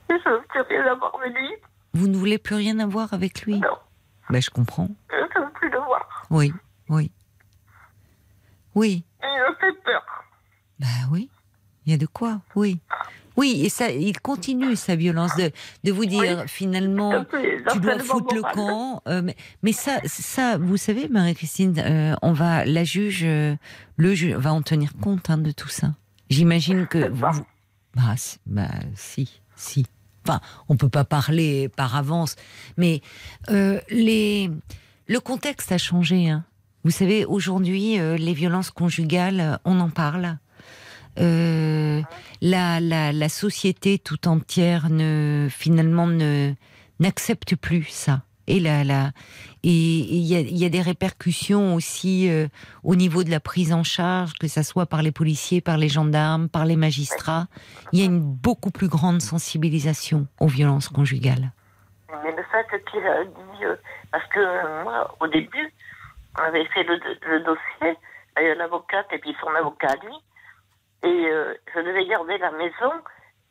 Je 0.09 0.15
veux 0.15 0.43
plus 0.49 0.61
rien 0.69 0.87
avoir 0.87 1.17
avec 1.17 1.35
lui. 1.35 1.51
Vous 1.95 2.07
ne 2.07 2.17
voulez 2.17 2.39
plus 2.39 2.55
rien 2.55 2.79
avoir 2.79 3.13
avec 3.13 3.43
lui? 3.43 3.59
Non. 3.59 3.77
Ben, 4.31 4.41
je 4.43 4.51
comprends. 4.51 4.89
Je 5.11 5.17
ne 5.17 5.45
veux 5.47 5.53
plus 5.53 5.71
le 5.71 5.79
voir. 5.79 6.27
Oui, 6.31 6.53
oui. 6.89 7.11
Oui, 8.75 9.05
Il 9.23 9.27
me 9.27 9.55
fait 9.57 9.81
peur. 9.83 10.03
bah 10.79 10.87
oui. 11.11 11.31
Il 11.87 11.93
y 11.93 11.95
a 11.95 11.99
de 11.99 12.07
quoi, 12.07 12.41
oui. 12.57 12.81
Oui, 13.37 13.63
et 13.65 13.69
ça, 13.69 13.91
il 13.91 14.19
continue 14.21 14.77
sa 14.77 14.97
violence 14.97 15.37
de, 15.37 15.51
de 15.85 15.93
vous 15.93 16.05
dire 16.07 16.45
finalement, 16.47 17.25
tu 17.71 17.81
dois 17.81 17.99
foutre 17.99 18.35
le 18.35 18.43
camp. 18.43 19.03
euh, 19.07 19.23
mais, 19.23 19.37
mais 19.63 19.73
ça, 19.73 20.01
ça, 20.05 20.57
vous 20.59 20.77
savez, 20.79 21.09
Marie-Christine, 21.09 21.79
euh, 21.79 22.15
on 22.23 22.33
va, 22.33 22.65
la 22.65 22.83
juge, 22.83 23.23
euh, 23.25 23.55
le 23.97 24.15
juge 24.15 24.35
va 24.35 24.53
en 24.53 24.63
tenir 24.63 24.93
compte 25.01 25.31
hein, 25.31 25.39
de 25.39 25.53
tout 25.53 25.69
ça. 25.69 25.95
J'imagine 26.29 26.87
que 26.87 27.09
vous, 27.09 27.45
bah, 27.95 28.15
bah, 28.47 28.69
si, 28.95 29.41
si. 29.55 29.87
Enfin, 30.27 30.41
on 30.69 30.77
peut 30.77 30.89
pas 30.89 31.05
parler 31.05 31.69
par 31.69 31.95
avance, 31.95 32.35
mais 32.77 33.01
euh, 33.51 33.81
le 33.91 35.19
contexte 35.19 35.71
a 35.71 35.79
changé. 35.79 36.29
Hein. 36.29 36.45
Vous 36.83 36.91
savez, 36.91 37.25
aujourd'hui, 37.25 38.01
euh, 38.01 38.17
les 38.17 38.35
violences 38.35 38.71
conjugales, 38.71 39.41
euh, 39.41 39.57
on 39.65 39.79
en 39.81 39.91
parle. 39.91 40.39
La, 41.19 42.81
la, 42.81 43.13
la 43.13 43.29
société 43.31 43.99
tout 43.99 44.29
entière 44.29 44.91
ne 44.91 45.49
finalement 45.51 46.07
ne 46.07 46.53
n'accepte 47.01 47.57
plus 47.57 47.87
ça. 47.89 48.23
Et 48.49 48.61
la, 48.61 48.85
la, 48.85 49.11
et 49.65 49.71
il 49.71 50.25
y 50.25 50.37
a, 50.37 50.41
il 50.41 50.57
y 50.57 50.65
a 50.65 50.69
des 50.69 50.81
répercussions 50.81 51.75
aussi 51.75 52.31
euh, 52.31 52.47
au 52.85 52.95
niveau 52.95 53.25
de 53.25 53.31
la 53.31 53.41
prise 53.41 53.73
en 53.73 53.83
charge, 53.83 54.35
que 54.35 54.47
ça 54.47 54.63
soit 54.63 54.87
par 54.87 55.03
les 55.03 55.13
policiers, 55.13 55.61
par 55.61 55.79
les 55.79 55.89
gendarmes, 55.89 56.49
par 56.49 56.65
les 56.65 56.77
magistrats. 56.77 57.49
Il 57.93 57.99
y 57.99 58.03
a 58.03 58.07
une 58.07 58.21
beaucoup 58.21 58.71
plus 58.71 58.89
grande 58.89 59.21
sensibilisation 59.21 60.29
aux 60.39 60.47
violences 60.47 60.89
conjugales. 60.89 61.51
Mais 62.25 62.31
le 62.31 62.43
fait 62.53 62.85
qu'il 62.91 63.05
a 63.07 63.25
dit. 63.25 63.65
euh, 63.65 63.77
parce 64.13 64.27
que 64.29 64.39
euh, 64.39 64.85
moi, 64.85 65.15
au 65.21 65.27
début, 65.27 65.73
on 66.39 66.43
avait 66.43 66.67
fait 66.67 66.85
le, 66.85 66.99
le 67.29 67.41
dossier 67.41 67.99
avec 68.37 68.57
l'avocate 68.59 69.07
et 69.13 69.19
puis 69.19 69.35
son 69.41 69.49
avocat 69.55 69.89
à 69.89 69.97
lui. 70.07 70.15
Et 71.03 71.27
euh, 71.27 71.55
je 71.75 71.81
devais 71.81 72.07
garder 72.07 72.39
la 72.39 72.53
maison 72.53 72.93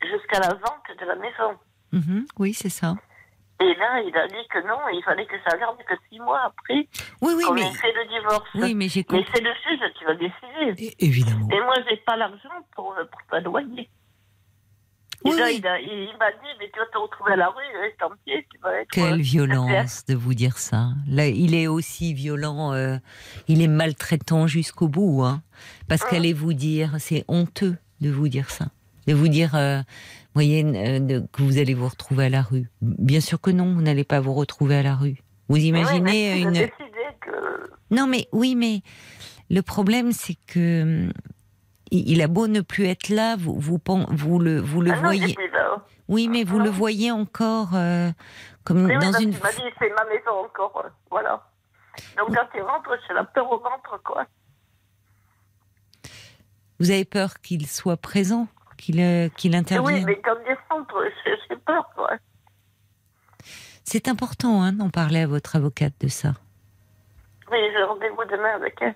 jusqu'à 0.02 0.40
la 0.40 0.54
vente 0.54 0.88
de 1.00 1.06
la 1.06 1.16
maison. 1.16 1.58
Mhm, 1.92 2.26
oui, 2.40 2.54
c'est 2.54 2.70
ça. 2.70 2.96
Et 3.62 3.74
là, 3.76 4.02
il 4.06 4.16
a 4.18 4.28
dit 4.28 4.48
que 4.50 4.60
non, 4.68 4.80
il 4.94 5.02
fallait 5.04 5.26
que 5.26 5.36
ça 5.50 5.58
garde 5.58 5.78
que 5.78 5.94
six 6.10 6.20
mois 6.20 6.42
après 6.46 6.88
Oui, 7.22 7.34
oui, 7.38 7.44
qu'on 7.46 7.54
mais 7.54 7.62
ait 7.62 7.72
fait 7.74 7.94
le 7.94 8.06
divorce. 8.20 8.50
oui, 8.56 8.76
mais 8.76 8.90
j'ai 8.90 9.06
Mais 9.10 9.20
compris. 9.20 9.32
c'est 9.34 9.42
le 9.42 9.52
juge 9.54 9.94
qui 9.98 10.04
va 10.04 10.14
décider. 10.16 10.96
Évidemment. 11.00 11.48
Et 11.50 11.62
moi, 11.62 11.76
j'ai 11.90 11.98
pas 11.98 12.18
l'argent 12.18 12.50
pour, 12.76 12.94
euh, 12.98 13.06
pour 13.06 13.22
pas 13.30 13.40
loyer. 13.40 13.90
Et 15.24 15.30
Oui, 15.30 15.38
là, 15.40 15.46
oui. 15.46 15.56
il, 15.60 15.68
a- 15.68 15.80
il 15.80 16.14
m'a 16.20 16.32
dit, 16.32 16.50
mais 16.60 16.70
tu 16.72 16.78
vas 16.80 16.86
te 16.88 16.98
retrouver 16.98 17.32
à 17.32 17.36
la 17.38 17.48
rue, 17.48 17.64
reste 17.82 18.04
en 18.04 18.10
pied, 18.26 18.46
tu 18.52 18.60
vas 18.60 18.74
être... 18.82 18.90
Quelle 18.92 19.14
euh, 19.14 19.24
violence 19.24 20.06
de 20.06 20.14
vous 20.16 20.34
dire 20.34 20.58
ça. 20.58 20.90
Là, 21.08 21.26
il 21.28 21.56
est 21.56 21.68
aussi 21.68 22.14
violent, 22.14 22.74
euh, 22.74 22.98
il 23.48 23.62
est 23.62 23.68
maltraitant 23.70 24.46
jusqu'au 24.48 24.88
bout, 24.90 25.24
hein, 25.24 25.42
parce 25.88 26.04
Ah. 26.06 26.10
qu'allez 26.12 26.34
vous 26.34 26.54
dire, 26.54 26.92
c'est 27.00 27.24
honteux 27.30 27.78
de 28.02 28.12
vous 28.12 28.28
dire 28.28 28.50
ça, 28.52 28.66
de 29.08 29.14
vous 29.14 29.30
dire, 29.30 29.56
euh, 29.56 29.82
voyez, 30.36 30.64
euh, 30.64 31.00
de- 31.00 31.26
que 31.32 31.42
vous 31.42 31.58
allez 31.58 31.74
vous 31.74 31.88
retrouver 31.88 32.26
à 32.26 32.30
la 32.30 32.42
rue. 32.44 32.70
Bien 32.82 33.20
sûr 33.22 33.42
que 33.42 33.50
non, 33.52 33.74
vous 33.74 33.82
n'allez 33.82 34.04
pas 34.04 34.20
vous 34.20 34.34
retrouver 34.34 34.76
à 34.78 34.84
la 34.84 34.96
rue. 34.96 35.18
Vous 35.50 35.58
imaginez 35.58 36.02
mais 36.02 36.42
une. 36.42 36.54
Que... 37.22 37.32
Non, 37.92 38.06
mais 38.08 38.28
oui, 38.32 38.56
mais 38.56 38.82
le 39.50 39.62
problème, 39.62 40.12
c'est 40.12 40.38
que 40.48 41.10
il 41.92 42.22
a 42.22 42.28
beau 42.28 42.48
ne 42.48 42.62
plus 42.62 42.86
être 42.86 43.10
là, 43.10 43.36
vous 43.38 43.58
vous 43.60 43.80
le 44.40 44.60
vous 44.60 44.82
le 44.82 44.92
Ah 44.92 45.00
voyez. 45.00 45.36
Oui, 46.08 46.28
mais 46.28 46.44
vous 46.44 46.60
le 46.60 46.70
voyez 46.70 47.12
encore 47.12 47.70
euh, 47.76 48.12
comme 48.64 48.86
Oui, 48.86 48.94
dans 49.00 49.12
une. 49.14 49.32
qu'il 49.32 49.42
m'a 49.42 49.52
dit, 49.52 49.62
c'est 49.80 49.90
ma 49.90 50.04
maison 50.06 50.32
encore, 50.46 50.84
euh, 50.86 50.90
voilà. 51.10 51.48
Donc 52.18 52.36
quand 52.36 52.48
il 52.56 52.62
rentre, 52.62 52.90
j'ai 53.08 53.14
la 53.14 53.24
peur 53.24 53.50
au 53.52 53.58
ventre, 53.60 54.02
quoi. 54.04 54.26
Vous 56.80 56.92
avez 56.92 57.06
peur 57.06 57.40
qu'il 57.42 57.68
soit 57.68 57.98
présent, 57.98 58.48
qu'il 58.78 59.32
qu'il 59.38 59.56
intervienne. 59.56 59.96
oui, 59.96 60.06
mais 60.06 60.20
quand 60.24 60.36
il 60.48 60.58
rentre, 60.70 60.96
j'ai 61.50 61.56
peur, 61.58 61.90
quoi. 61.96 62.12
C'est 63.84 64.08
important 64.08 64.64
hein, 64.64 64.74
d'en 64.74 64.90
parler 64.90 65.20
à 65.20 65.28
votre 65.28 65.56
avocate 65.56 65.94
de 66.00 66.08
ça. 66.08 66.34
Oui, 67.52 67.58
j'ai 67.72 67.84
rendez-vous 67.84 68.26
demain 68.30 68.56
avec 68.56 68.76
elle. 68.82 68.96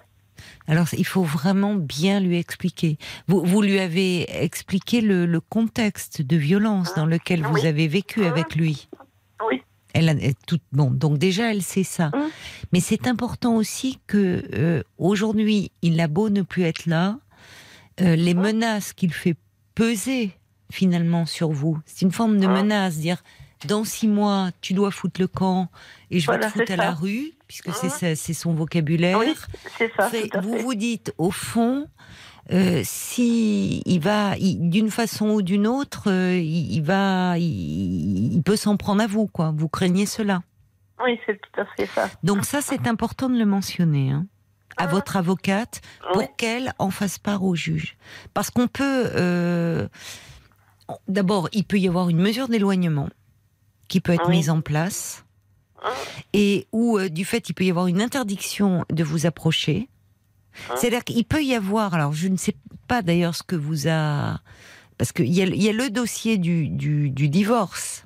Alors, 0.67 0.87
il 0.93 1.05
faut 1.05 1.23
vraiment 1.23 1.75
bien 1.75 2.19
lui 2.19 2.37
expliquer. 2.37 2.97
Vous, 3.27 3.43
vous 3.43 3.61
lui 3.61 3.79
avez 3.79 4.43
expliqué 4.43 5.01
le, 5.01 5.25
le 5.25 5.39
contexte 5.39 6.21
de 6.21 6.37
violence 6.37 6.93
dans 6.95 7.05
lequel 7.05 7.43
vous 7.43 7.65
avez 7.65 7.87
vécu 7.87 8.25
avec 8.25 8.55
lui. 8.55 8.89
Oui. 9.47 9.61
Elle 9.93 10.09
est 10.09 10.37
toute 10.45 10.61
bon. 10.71 10.91
Donc 10.91 11.17
déjà, 11.17 11.51
elle 11.51 11.61
sait 11.61 11.83
ça. 11.83 12.09
Mm. 12.09 12.29
Mais 12.73 12.79
c'est 12.79 13.07
important 13.07 13.55
aussi 13.55 13.99
que 14.07 14.43
euh, 14.53 14.83
aujourd'hui, 14.97 15.71
il 15.81 15.99
a 15.99 16.07
beau 16.07 16.29
ne 16.29 16.41
plus 16.41 16.63
être 16.63 16.85
là, 16.85 17.17
euh, 18.01 18.15
les 18.15 18.33
menaces 18.33 18.93
qu'il 18.93 19.13
fait 19.13 19.35
peser 19.79 20.31
finalement 20.71 21.25
sur 21.25 21.49
vous. 21.51 21.79
C'est 21.85 22.01
une 22.05 22.11
forme 22.11 22.39
de 22.39 22.47
Mm. 22.47 22.53
menace, 22.53 22.97
dire 22.97 23.23
dans 23.67 23.83
six 23.83 24.07
mois, 24.07 24.49
tu 24.61 24.73
dois 24.73 24.91
foutre 24.91 25.19
le 25.19 25.27
camp 25.27 25.67
et 26.11 26.19
je 26.19 26.29
vais 26.31 26.39
te 26.39 26.47
foutre 26.47 26.71
à 26.71 26.75
la 26.77 26.91
rue, 26.91 27.31
puisque 27.47 27.73
c'est 27.73 28.15
c'est 28.15 28.33
son 28.33 28.53
vocabulaire. 28.53 29.17
Oui, 29.19 29.33
ça, 29.97 30.09
Fait, 30.09 30.29
vous 30.41 30.55
fait. 30.57 30.61
vous 30.63 30.75
dites, 30.75 31.13
au 31.17 31.29
fond, 31.31 31.87
euh, 32.51 32.81
si 32.85 33.81
il 33.85 33.99
va, 33.99 34.35
d'une 34.39 34.89
façon 34.89 35.29
ou 35.31 35.41
d'une 35.41 35.67
autre, 35.67 36.09
euh, 36.09 36.37
il, 36.37 36.73
il 36.73 36.81
va, 36.81 37.37
il, 37.37 38.33
il 38.35 38.41
peut 38.43 38.55
s'en 38.55 38.77
prendre 38.77 39.01
à 39.03 39.07
vous, 39.07 39.27
quoi. 39.27 39.53
Vous 39.55 39.67
craignez 39.69 40.05
cela. 40.05 40.41
Oui, 41.03 41.19
c'est 41.25 41.39
tout 41.41 41.61
à 41.61 41.65
fait 41.75 41.85
ça. 41.87 42.09
Donc 42.23 42.45
ça, 42.45 42.61
c'est 42.61 42.87
important 42.87 43.29
de 43.29 43.37
le 43.37 43.45
mentionner 43.45 44.11
hein, 44.11 44.25
à 44.79 44.87
votre 44.87 45.17
avocate 45.17 45.81
pour 46.13 46.35
qu'elle 46.37 46.73
en 46.79 46.89
fasse 46.89 47.19
part 47.19 47.43
au 47.43 47.55
juge. 47.55 47.97
Parce 48.33 48.49
qu'on 48.49 48.67
peut, 48.67 49.11
euh, 49.15 49.87
d'abord, 51.07 51.49
il 51.51 51.63
peut 51.65 51.77
y 51.77 51.87
avoir 51.87 52.09
une 52.09 52.17
mesure 52.19 52.47
d'éloignement 52.47 53.09
qui 53.87 53.99
peut 54.01 54.13
être 54.13 54.27
Oui. 54.29 54.37
mise 54.37 54.49
en 54.49 54.61
place 54.61 55.25
et 56.33 56.67
où, 56.71 56.97
euh, 56.97 57.09
du 57.09 57.23
fait, 57.25 57.47
il 57.49 57.53
peut 57.53 57.63
y 57.63 57.69
avoir 57.69 57.87
une 57.87 58.01
interdiction 58.01 58.85
de 58.91 59.03
vous 59.03 59.25
approcher. 59.25 59.89
C'est-à-dire 60.75 61.03
qu'il 61.05 61.23
peut 61.25 61.43
y 61.43 61.53
avoir, 61.55 61.93
alors 61.93 62.11
je 62.11 62.27
ne 62.27 62.35
sais 62.35 62.55
pas 62.87 63.01
d'ailleurs 63.01 63.35
ce 63.35 63.43
que 63.43 63.55
vous 63.55 63.87
a, 63.87 64.41
parce 64.97 65.11
qu'il 65.13 65.31
y 65.33 65.41
a, 65.41 65.45
y 65.45 65.69
a 65.69 65.71
le 65.71 65.89
dossier 65.89 66.37
du, 66.37 66.67
du, 66.67 67.09
du 67.11 67.29
divorce 67.29 68.03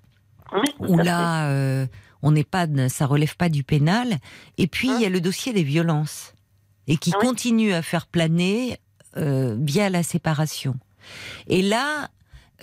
Oui, 0.54 0.70
où 0.80 0.98
là, 1.00 1.48
euh, 1.50 1.88
on 2.22 2.32
n'est 2.32 2.44
pas, 2.44 2.68
ça 2.90 3.08
relève 3.08 3.36
pas 3.38 3.50
du 3.50 3.64
pénal. 3.64 4.20
Et 4.60 4.68
puis 4.68 4.90
il 4.90 5.02
y 5.02 5.06
a 5.06 5.10
le 5.10 5.20
dossier 5.22 5.52
des 5.52 5.64
violences 5.64 6.34
et 6.88 6.98
qui 6.98 7.12
Oui. 7.12 7.28
continue 7.28 7.74
à 7.74 7.82
faire 7.82 8.08
planer 8.08 8.78
euh, 9.18 9.56
via 9.60 9.90
la 9.90 10.04
séparation. 10.04 10.76
Et 11.48 11.62
là, 11.62 12.10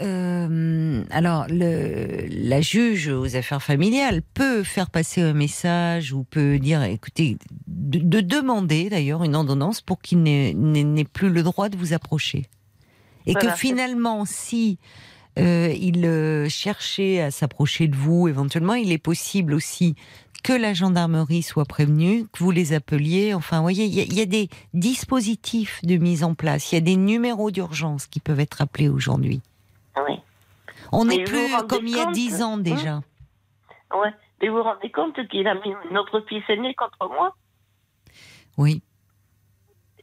euh, 0.00 1.02
alors 1.10 1.46
le, 1.48 2.26
la 2.28 2.60
juge 2.60 3.08
aux 3.08 3.36
affaires 3.36 3.62
familiales 3.62 4.22
peut 4.34 4.62
faire 4.62 4.90
passer 4.90 5.20
un 5.20 5.34
message 5.34 6.12
ou 6.12 6.24
peut 6.24 6.58
dire, 6.58 6.82
écoutez, 6.82 7.36
de, 7.66 7.98
de 7.98 8.20
demander 8.20 8.88
d'ailleurs 8.88 9.24
une 9.24 9.34
ordonnance 9.34 9.80
pour 9.80 10.00
qu'il 10.00 10.22
n'ait 10.22 11.04
plus 11.04 11.30
le 11.30 11.42
droit 11.42 11.68
de 11.68 11.76
vous 11.76 11.92
approcher. 11.92 12.46
Et 13.26 13.32
Voilà, 13.32 13.50
que 13.52 13.56
finalement, 13.56 14.24
si 14.24 14.78
euh, 15.38 15.72
il 15.78 16.04
euh, 16.06 16.48
cherchait 16.48 17.20
à 17.20 17.30
s'approcher 17.30 17.86
de 17.86 17.94
vous, 17.96 18.26
éventuellement, 18.28 18.74
il 18.74 18.92
est 18.92 18.98
possible 18.98 19.54
aussi 19.54 19.94
que 20.42 20.52
la 20.52 20.74
gendarmerie 20.74 21.42
soit 21.42 21.64
prévenue, 21.64 22.26
que 22.32 22.38
vous 22.38 22.50
les 22.50 22.72
appeliez. 22.72 23.34
Enfin, 23.34 23.58
vous 23.58 23.62
voyez, 23.62 23.84
il 23.84 23.94
y, 23.94 24.00
a- 24.00 24.04
il 24.04 24.14
y 24.14 24.20
a 24.20 24.26
des 24.26 24.48
dispositifs 24.74 25.80
de 25.84 25.96
mise 25.96 26.24
en 26.24 26.34
place, 26.34 26.72
il 26.72 26.74
y 26.76 26.78
a 26.78 26.80
des 26.82 26.96
numéros 26.96 27.50
d'urgence 27.50 28.06
qui 28.06 28.20
peuvent 28.20 28.40
être 28.40 28.60
appelés 28.62 28.88
aujourd'hui. 28.88 29.40
fait. 29.94 30.00
Oui. 30.08 30.18
On 30.92 31.04
n'est 31.04 31.24
plus 31.24 31.48
comme 31.68 31.86
il 31.86 31.96
y 31.96 32.00
a 32.00 32.06
dix 32.06 32.42
ans 32.42 32.54
hein 32.54 32.58
déjà. 32.58 33.00
Ouais. 33.94 34.12
Mais 34.42 34.48
vous 34.48 34.56
vous 34.56 34.62
rendez 34.62 34.90
compte 34.90 35.28
qu'il 35.28 35.46
a 35.46 35.54
mis 35.54 35.74
notre 35.92 36.20
fils 36.28 36.42
aîné 36.48 36.74
contre 36.74 37.08
moi? 37.08 37.36
Oui. 38.56 38.82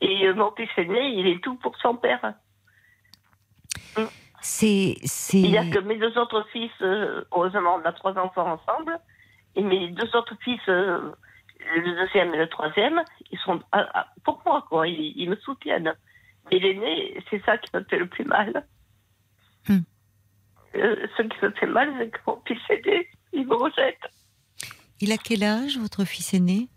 Et 0.01 0.27
euh, 0.27 0.35
mon 0.35 0.51
fils 0.55 0.69
aîné, 0.77 1.09
il 1.15 1.27
est 1.27 1.43
tout 1.43 1.55
pour 1.55 1.75
son 1.77 1.95
père. 1.95 2.33
C'est, 4.41 4.95
c'est. 5.03 5.39
Il 5.39 5.49
n'y 5.51 5.57
a 5.57 5.65
que 5.69 5.79
mes 5.79 5.97
deux 5.97 6.15
autres 6.17 6.45
fils, 6.53 6.71
euh, 6.81 7.23
heureusement, 7.31 7.79
on 7.83 7.85
a 7.85 7.91
trois 7.91 8.15
enfants 8.17 8.47
ensemble, 8.53 8.99
et 9.57 9.63
mes 9.63 9.89
deux 9.89 10.15
autres 10.15 10.35
fils, 10.43 10.61
euh, 10.69 11.11
le 11.75 11.95
deuxième 11.95 12.33
et 12.33 12.37
le 12.37 12.47
troisième, 12.47 13.03
ils 13.31 13.39
sont 13.39 13.59
ah, 13.71 13.89
ah, 13.93 14.07
pour 14.23 14.41
moi, 14.45 14.63
quoi, 14.69 14.87
ils, 14.87 15.13
ils 15.17 15.29
me 15.29 15.35
soutiennent. 15.37 15.93
Mais 16.49 16.59
l'aîné, 16.59 17.21
c'est 17.29 17.43
ça 17.43 17.57
qui 17.57 17.75
me 17.75 17.83
fait 17.83 17.97
le 17.97 18.07
plus 18.07 18.23
mal. 18.23 18.65
Euh, 20.75 21.07
ce 21.17 21.23
qui 21.23 21.43
me 21.43 21.51
fait 21.51 21.65
mal, 21.65 21.91
c'est 21.97 22.09
que 22.09 22.19
mon 22.27 22.39
fils 22.45 22.59
aîné, 22.69 23.07
il 23.33 23.47
me 23.47 23.55
rejette. 23.55 23.99
Il 24.99 25.11
a 25.11 25.17
quel 25.17 25.43
âge, 25.43 25.77
votre 25.77 26.05
fils 26.05 26.33
aîné? 26.35 26.67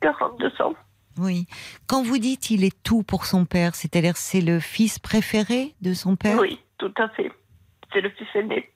42 0.00 0.62
ans. 0.62 0.74
Oui. 1.18 1.46
Quand 1.88 2.02
vous 2.02 2.18
dites 2.18 2.50
il 2.50 2.62
est 2.62 2.82
tout 2.82 3.02
pour 3.02 3.24
son 3.24 3.44
père, 3.44 3.74
c'est-à-dire 3.74 4.16
c'est 4.16 4.40
le 4.40 4.60
fils 4.60 4.98
préféré 4.98 5.74
de 5.80 5.92
son 5.92 6.14
père? 6.14 6.38
Oui, 6.38 6.60
tout 6.78 6.92
à 6.98 7.08
fait. 7.08 7.32
C'est 7.92 8.00
le 8.00 8.10
fils 8.10 8.28
aîné. 8.34 8.70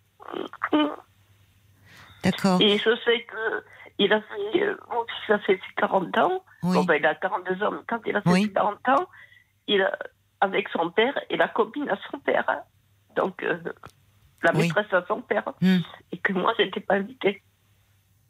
D'accord. 2.25 2.61
Et 2.61 2.79
je 2.79 2.91
sais 3.05 3.23
que 3.25 3.65
il 3.99 4.13
a 4.13 4.21
fait, 4.23 4.63
euh, 4.63 4.77
mon 4.91 5.05
fils 5.05 5.35
a 5.35 5.39
fait 5.41 5.57
ses 5.57 5.75
40 5.77 6.17
ans. 6.19 6.43
Oui. 6.63 6.75
Bon, 6.77 6.85
ben, 6.85 6.95
il 6.95 7.07
a 7.07 7.15
42 7.15 7.63
ans, 7.63 7.71
mais 7.73 7.79
quand 7.89 8.01
il 8.07 8.17
a 8.17 8.23
fait 8.23 8.31
Oui. 8.31 8.43
ses 8.45 8.53
40 8.53 8.89
ans, 8.89 9.07
il 9.67 9.83
a, 9.83 9.97
avec 10.41 10.69
son 10.71 10.91
père 10.91 11.19
et 11.29 11.37
la 11.37 11.49
copine 11.49 11.89
à 11.91 11.99
son 12.11 12.19
père. 12.19 12.45
hein. 12.49 12.61
Donc, 13.17 13.43
euh, 13.43 13.59
la 14.43 14.53
Oui. 14.53 14.63
maîtresse 14.63 14.93
à 14.93 15.05
son 15.07 15.21
père. 15.21 15.45
Hmm. 15.61 15.79
Et 16.13 16.19
que 16.19 16.33
moi, 16.33 16.55
je 16.59 16.65
n'étais 16.65 16.81
pas 16.81 16.95
invitée. 16.95 17.43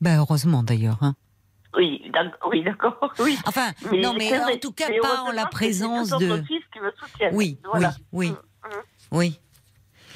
Ben 0.00 0.18
heureusement 0.18 0.62
d'ailleurs. 0.62 0.98
hein. 1.02 1.14
Oui, 1.76 2.10
d'ac- 2.12 2.34
oui, 2.48 2.64
d'accord, 2.64 2.98
oui. 3.20 3.38
Enfin, 3.46 3.70
Mais 3.92 4.00
non, 4.00 4.12
mais 4.14 4.36
en 4.40 4.58
tout 4.60 4.72
cas 4.72 4.86
pas 5.00 5.22
en 5.22 5.30
la 5.30 5.46
présence 5.46 6.08
de. 6.10 6.38
qui 6.48 6.80
me. 6.80 7.32
Oui, 7.32 7.60
Voilà. 7.64 7.92
oui, 8.12 8.30
oui, 8.30 8.30
Mm, 8.30 8.68
mm. 8.68 8.82
oui. 9.12 9.40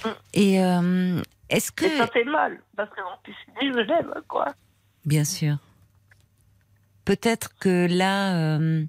Mm. 0.05 0.09
Et 0.34 0.64
euh, 0.64 1.22
est-ce 1.50 1.70
que, 1.72 1.84
Et 1.84 1.96
ça 1.98 2.06
fait 2.08 2.24
mal, 2.24 2.60
parce 2.76 2.90
que 2.90 3.00
mon 3.00 3.16
fils 3.24 3.34
aîné, 3.60 3.72
je 3.72 3.80
l'aime, 3.80 4.14
quoi. 4.28 4.54
bien 5.04 5.24
sûr, 5.24 5.56
peut-être 7.04 7.50
que 7.58 7.86
là, 7.90 8.34
euh, 8.56 8.84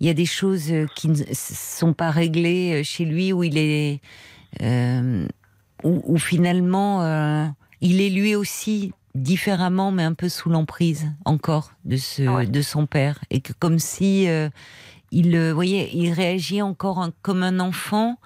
il 0.00 0.06
y 0.06 0.10
a 0.10 0.14
des 0.14 0.26
choses 0.26 0.72
qui 0.94 1.08
ne 1.08 1.14
sont 1.32 1.94
pas 1.94 2.10
réglées 2.10 2.82
chez 2.84 3.04
lui 3.04 3.32
où 3.32 3.42
il 3.44 3.56
est, 3.56 4.00
euh, 4.62 5.26
où, 5.84 6.02
où 6.04 6.18
finalement 6.18 7.02
euh, 7.02 7.46
il 7.80 8.00
est 8.00 8.10
lui 8.10 8.34
aussi 8.34 8.92
différemment, 9.14 9.92
mais 9.92 10.02
un 10.02 10.12
peu 10.12 10.28
sous 10.28 10.50
l'emprise 10.50 11.10
encore 11.24 11.72
de 11.84 11.96
ce, 11.96 12.22
Ouais. 12.22 12.46
de 12.46 12.60
son 12.62 12.86
père, 12.86 13.18
et 13.30 13.40
que 13.40 13.52
comme 13.54 13.78
si 13.78 14.28
euh, 14.28 14.50
il, 15.12 15.34
euh, 15.36 15.52
voyez, 15.52 15.90
il 15.96 16.12
réagit 16.12 16.62
encore 16.62 16.98
un- 16.98 17.10
comme 17.22 17.42
un 17.42 17.60
enfant 17.60 18.16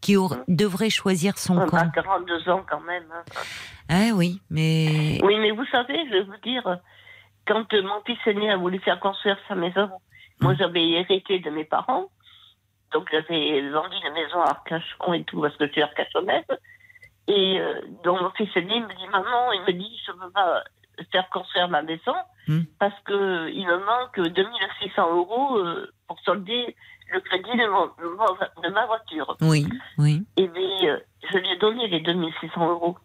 qui 0.00 0.16
aur- 0.16 0.36
devrait 0.48 0.90
choisir 0.90 1.36
son 1.38 1.58
On 1.58 1.60
a 1.62 1.66
camp. 1.66 1.90
42 1.94 2.48
ans 2.48 2.64
quand 2.68 2.80
même. 2.80 3.04
hein. 3.12 3.22
Ah 3.88 4.14
oui, 4.14 4.40
mais 4.50 5.18
Oui, 5.22 5.36
mais 5.38 5.50
vous 5.50 5.66
savez, 5.66 5.98
je 6.06 6.12
vais 6.12 6.22
vous 6.22 6.36
dire, 6.42 6.62
quand 7.46 7.72
euh, 7.74 7.82
mon 7.82 8.00
fils 8.06 8.18
aîné 8.26 8.50
a 8.50 8.56
voulu 8.56 8.78
faire 8.80 9.00
construire 9.00 9.36
sa 9.48 9.54
maison, 9.54 9.90
moi 10.40 10.54
j'avais 10.54 10.86
hérité 10.88 11.38
de 11.40 11.50
mes 11.50 11.64
parents. 11.64 12.06
Donc 12.92 13.08
j'avais 13.12 13.68
vendu 13.70 13.96
la 14.02 14.10
maison 14.12 14.40
à 14.42 14.50
Arcachon 14.50 15.12
et 15.12 15.24
tout, 15.24 15.40
parce 15.40 15.56
que 15.56 15.66
je 15.66 15.72
suis 15.72 15.82
arcachonnaise. 15.82 16.44
Et 17.28 17.60
euh, 17.60 17.80
donc 18.04 18.20
mon 18.20 18.30
fils 18.30 18.48
aîné 18.56 18.80
me 18.80 18.88
dit, 18.88 19.06
maman, 19.12 19.52
il 19.52 19.60
me 19.62 19.72
dit, 19.72 20.00
je 20.06 20.12
veux 20.12 20.30
pas 20.30 20.64
faire 21.12 21.28
construire 21.30 21.68
ma 21.68 21.82
maison, 21.82 22.14
Hmm. 22.48 22.62
parce 22.78 22.98
que 23.04 23.48
il 23.50 23.66
me 23.66 23.78
manque 23.84 24.18
2600 24.20 25.14
euros 25.14 25.58
euh, 25.58 25.92
pour 26.08 26.18
solder 26.20 26.74
le 27.12 27.20
crédit 27.20 27.50
de, 27.50 27.66
mon- 27.68 28.70
ma 28.72 28.86
voiture. 28.86 29.36
oui, 29.40 29.66
oui. 29.98 30.24
Et 30.36 30.48
bien, 30.48 30.94
euh, 30.94 30.98
je 31.30 31.38
lui 31.38 31.48
ai 31.50 31.58
donné 31.58 31.86
les 31.88 32.00
2600 32.00 32.70
euros. 32.70 32.96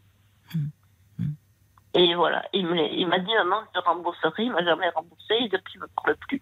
Mm. 0.55 0.67
Et 1.95 2.13
voilà, 2.15 2.45
il 2.53 2.65
me- 2.67 2.93
il 2.93 3.07
m'a 3.07 3.19
dit, 3.19 3.31
maman, 3.33 3.61
je 3.73 3.79
te 3.79 3.85
rembourserai. 3.85 4.43
Il 4.43 4.51
m'a 4.51 4.63
jamais 4.63 4.89
remboursé 4.89 5.33
et 5.41 5.49
depuis, 5.49 5.73
il 5.75 5.79
ne 5.79 5.83
me 5.83 5.89
parle 5.95 6.15
plus. 6.27 6.41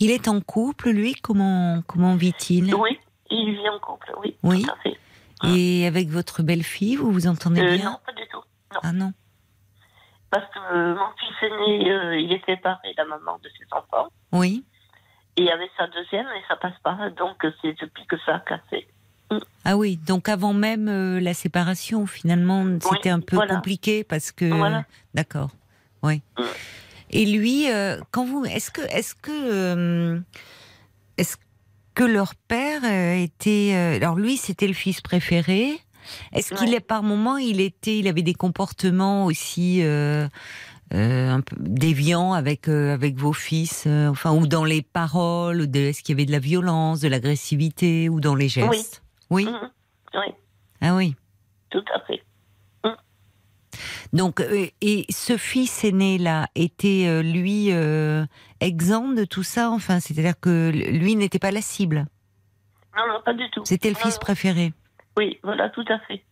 Il 0.00 0.10
est 0.10 0.28
en 0.28 0.40
couple, 0.40 0.90
lui? 0.90 1.14
Comment 1.14 1.82
comment 1.86 2.14
vit-il? 2.16 2.74
Oui, 2.74 2.98
il 3.30 3.52
vit 3.54 3.68
en 3.68 3.78
couple, 3.80 4.12
oui. 4.22 4.36
Oui. 4.42 4.62
Tout 4.64 4.70
à 4.70 4.76
fait. 4.76 4.96
Et 5.44 5.86
avec 5.86 6.08
votre 6.08 6.42
belle-fille, 6.42 6.96
vous 6.96 7.10
vous 7.12 7.26
entendez 7.26 7.60
Euh, 7.60 7.76
bien? 7.76 7.90
non, 7.92 7.98
pas 8.06 8.12
du 8.12 8.26
tout. 8.28 8.42
Non. 8.74 8.80
Ah 8.82 8.92
non. 8.92 9.12
Parce 10.30 10.44
que 10.52 10.94
mon 10.94 11.10
fils 11.18 11.42
aîné, 11.42 11.90
euh, 11.90 12.18
il 12.18 12.32
est 12.32 12.44
séparé 12.44 12.94
la 12.96 13.04
maman 13.04 13.38
de 13.42 13.48
ses 13.48 13.66
enfants. 13.72 14.08
Oui. 14.32 14.64
Et 15.36 15.50
avec 15.50 15.70
sa 15.76 15.86
deuxième, 15.86 16.26
et 16.26 16.42
ça 16.48 16.56
passe 16.56 16.78
pas. 16.82 17.10
Donc, 17.16 17.46
c'est 17.62 17.78
depuis 17.80 18.06
que 18.06 18.16
ça 18.26 18.36
a 18.36 18.40
cassé. 18.40 18.88
Ah 19.64 19.76
oui, 19.76 19.96
donc 19.96 20.28
avant 20.28 20.54
même 20.54 20.88
euh, 20.88 21.20
la 21.20 21.34
séparation, 21.34 22.06
finalement, 22.06 22.64
c'était 22.80 23.10
un 23.10 23.20
peu 23.20 23.36
voilà. 23.36 23.56
compliqué 23.56 24.04
parce 24.04 24.32
que. 24.32 24.46
Voilà. 24.46 24.84
D'accord. 25.14 25.50
Oui. 26.02 26.22
Mm. 26.38 26.42
Et 27.10 27.26
lui, 27.26 27.70
euh, 27.70 27.98
quand 28.10 28.24
vous, 28.24 28.44
est-ce 28.44 28.70
que, 28.70 28.82
est-ce 28.82 29.14
que, 29.14 29.30
euh, 29.30 30.20
est-ce 31.16 31.36
que 31.94 32.04
leur 32.04 32.34
père 32.34 32.84
était, 32.84 33.98
alors 34.00 34.16
lui, 34.16 34.36
c'était 34.36 34.68
le 34.68 34.74
fils 34.74 35.00
préféré. 35.00 35.78
Est-ce 36.32 36.54
qu'il 36.54 36.70
Ouais. 36.70 36.76
est 36.76 36.80
par 36.80 37.02
moment, 37.02 37.36
il 37.36 37.60
était, 37.60 37.98
il 37.98 38.08
avait 38.08 38.22
des 38.22 38.34
comportements 38.34 39.26
aussi 39.26 39.82
euh, 39.82 40.28
euh, 40.94 41.30
un 41.30 41.40
peu 41.40 41.56
déviants 41.60 42.32
avec 42.32 42.68
euh, 42.68 42.94
avec 42.94 43.16
vos 43.16 43.32
fils, 43.32 43.86
enfin 43.86 44.32
ou 44.32 44.46
dans 44.46 44.64
les 44.64 44.82
paroles, 44.82 45.68
est-ce 45.74 46.02
qu'il 46.02 46.14
y 46.14 46.16
avait 46.16 46.26
de 46.26 46.32
la 46.32 46.38
violence, 46.38 47.00
de 47.00 47.08
l'agressivité, 47.08 48.08
ou 48.08 48.20
dans 48.20 48.34
les 48.34 48.48
gestes? 48.48 49.02
Oui. 49.30 49.44
Mhm. 49.46 49.70
Oui, 50.14 50.32
Ah 50.80 50.94
oui. 50.96 51.14
tout 51.70 51.84
à 51.94 52.00
fait. 52.06 52.22
Donc, 54.14 54.40
euh, 54.40 54.66
et 54.80 55.04
ce 55.10 55.36
fils 55.36 55.84
aîné 55.84 56.16
là 56.16 56.48
était 56.54 57.22
lui 57.22 57.68
exempt 58.60 59.12
de 59.12 59.24
tout 59.24 59.42
ça? 59.42 59.70
Enfin, 59.70 60.00
c'est-à-dire 60.00 60.40
que 60.40 60.70
lui 60.70 61.14
n'était 61.16 61.38
pas 61.38 61.50
la 61.50 61.60
cible? 61.60 62.06
Non, 62.96 63.02
non, 63.06 63.20
pas 63.24 63.34
du 63.34 63.48
tout. 63.50 63.62
C'était 63.64 63.90
le 63.90 63.94
Non, 63.94 64.00
fils 64.00 64.14
non. 64.14 64.20
préféré? 64.20 64.72
Oui, 65.18 65.38
voilà, 65.42 65.68
tout 65.70 65.84
à 65.88 65.98
fait. 66.06 66.22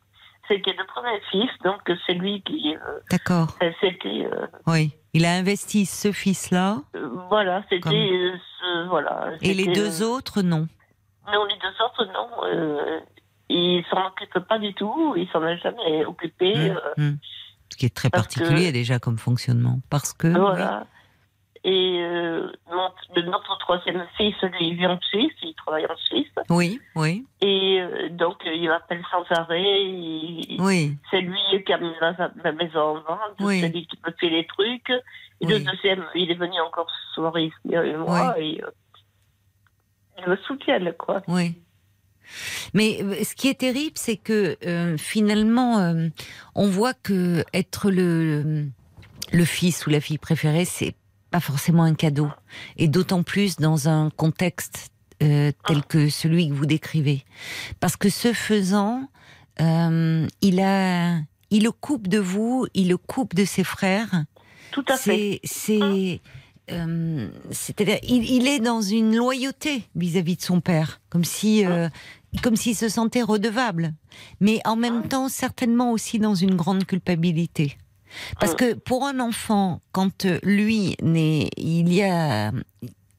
C'était 0.48 0.72
le 0.78 0.86
premier 0.86 1.20
fils, 1.32 1.50
donc 1.64 1.80
c'est 2.06 2.14
lui 2.14 2.40
qui. 2.42 2.74
euh, 2.76 2.98
D'accord. 3.10 3.48
c'était. 3.80 4.28
euh, 4.32 4.46
Oui. 4.68 4.92
Il 5.12 5.24
a 5.26 5.32
investi 5.32 5.86
ce 5.86 6.12
fils-là 6.12 6.78
euh, 6.94 7.08
voilà, 7.28 7.62
c'était. 7.68 7.80
Comme- 7.80 7.92
ce- 7.92 8.86
voilà. 8.88 9.30
et 9.42 9.52
les 9.54 9.66
deux 9.72 10.02
autres 10.02 10.42
non. 10.42 10.68
Non, 11.32 11.44
les 11.46 11.56
deux 11.56 11.84
autres, 11.84 12.04
non. 12.14 12.28
Il 13.48 13.84
s'en 13.90 14.06
occupe 14.06 14.38
pas 14.48 14.58
du 14.58 14.72
tout. 14.74 15.14
Il 15.16 15.28
s'en 15.30 15.42
a 15.42 15.56
jamais 15.56 16.04
occupé. 16.04 16.70
Hum, 16.70 16.80
hum. 16.98 17.18
Ce 17.72 17.76
qui 17.76 17.86
est 17.86 17.94
très 17.94 18.10
que- 18.10 18.16
particulier 18.16 18.70
déjà 18.72 18.98
comme 19.00 19.18
fonctionnement, 19.18 19.80
parce 19.90 20.12
que 20.12 20.28
Voilà. 20.28 20.86
Et 21.68 21.98
euh, 22.00 22.48
notre 23.24 23.58
troisième 23.58 24.06
fils, 24.16 24.36
lui, 24.42 24.68
il 24.68 24.76
vit 24.76 24.86
en 24.86 25.00
Suisse. 25.00 25.32
Il 25.42 25.52
travaille 25.54 25.84
en 25.86 25.96
Suisse. 25.96 26.30
oui, 26.48 26.80
oui, 26.94 27.24
Et 27.40 27.80
euh, 27.80 28.08
donc, 28.10 28.36
euh, 28.46 28.54
il 28.54 28.68
m'appelle 28.68 29.02
sans 29.10 29.24
arrêt. 29.36 29.82
il- 29.84 30.56
oui, 30.60 30.96
C'est 31.10 31.22
lui 31.22 31.36
qui 31.66 31.72
a 31.72 31.78
mis 31.78 31.90
la 32.44 32.52
maison 32.52 32.78
en 32.80 32.94
vente, 33.00 33.36
Oui. 33.40 33.60
c'est 33.60 33.68
lui 33.70 33.84
qui 33.88 33.98
me 34.06 34.12
fait 34.12 34.28
les 34.30 34.46
trucs. 34.46 34.90
Et 34.90 35.46
Oui. 35.46 35.54
le 35.54 35.58
deuxième, 35.72 36.04
il 36.14 36.30
est 36.30 36.34
venu 36.36 36.60
encore 36.60 36.88
ce 36.88 37.14
soir 37.16 37.36
ici 37.36 37.74
avec 37.74 37.96
moi 37.96 38.38
et 38.38 38.62
euh, 38.62 38.70
ils 40.18 40.28
me 40.30 40.36
soutiennent, 40.36 40.92
quoi. 40.92 41.22
oui. 41.26 41.56
Mais 42.74 42.98
ce 43.24 43.34
qui 43.36 43.48
est 43.48 43.58
terrible, 43.60 43.92
c'est 43.96 44.16
que 44.16 44.56
euh, 44.66 44.96
finalement, 44.98 45.78
euh, 45.78 46.08
on 46.56 46.66
voit 46.68 46.92
que 46.94 47.44
être 47.54 47.90
le 47.90 48.66
le 49.32 49.44
fils 49.44 49.86
ou 49.86 49.90
la 49.90 50.00
fille 50.00 50.18
préférée, 50.18 50.64
c'est 50.64 50.94
pas 51.30 51.40
forcément 51.40 51.82
un 51.82 51.94
cadeau, 51.94 52.28
et 52.76 52.88
d'autant 52.88 53.22
plus 53.22 53.56
dans 53.56 53.88
un 53.88 54.10
contexte 54.10 54.90
euh, 55.22 55.52
tel 55.66 55.82
que 55.84 56.08
celui 56.08 56.48
que 56.48 56.54
vous 56.54 56.66
décrivez, 56.66 57.24
parce 57.80 57.96
que 57.96 58.08
ce 58.08 58.32
faisant, 58.32 59.08
euh, 59.60 60.26
il 60.40 60.60
a, 60.60 61.18
il 61.50 61.64
le 61.64 61.72
coupe 61.72 62.08
de 62.08 62.18
vous, 62.18 62.66
il 62.74 62.88
le 62.88 62.96
coupe 62.96 63.34
de 63.34 63.44
ses 63.44 63.64
frères. 63.64 64.24
Tout 64.72 64.84
à 64.88 64.96
fait. 64.96 65.40
C'est, 65.44 66.20
euh, 66.70 67.28
c'est-à-dire, 67.50 67.98
il, 68.02 68.30
il 68.30 68.46
est 68.46 68.60
dans 68.60 68.82
une 68.82 69.16
loyauté 69.16 69.84
vis-à-vis 69.94 70.36
de 70.36 70.42
son 70.42 70.60
père, 70.60 71.00
comme 71.08 71.24
si, 71.24 71.64
euh, 71.64 71.88
comme 72.42 72.56
s'il 72.56 72.76
se 72.76 72.88
sentait 72.88 73.22
redevable, 73.22 73.94
mais 74.40 74.60
en 74.64 74.76
même 74.76 75.08
temps 75.08 75.28
certainement 75.28 75.92
aussi 75.92 76.18
dans 76.18 76.34
une 76.34 76.56
grande 76.56 76.84
culpabilité. 76.84 77.78
Parce 78.40 78.54
que 78.54 78.74
pour 78.74 79.06
un 79.06 79.20
enfant, 79.20 79.80
quand 79.92 80.24
euh, 80.24 80.38
lui 80.42 80.96
n'est, 81.02 81.50
il 81.56 81.92
y 81.92 82.02
a 82.02 82.52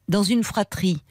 dans 0.08 0.24
une 0.24 0.44
fratrie, 0.44 1.04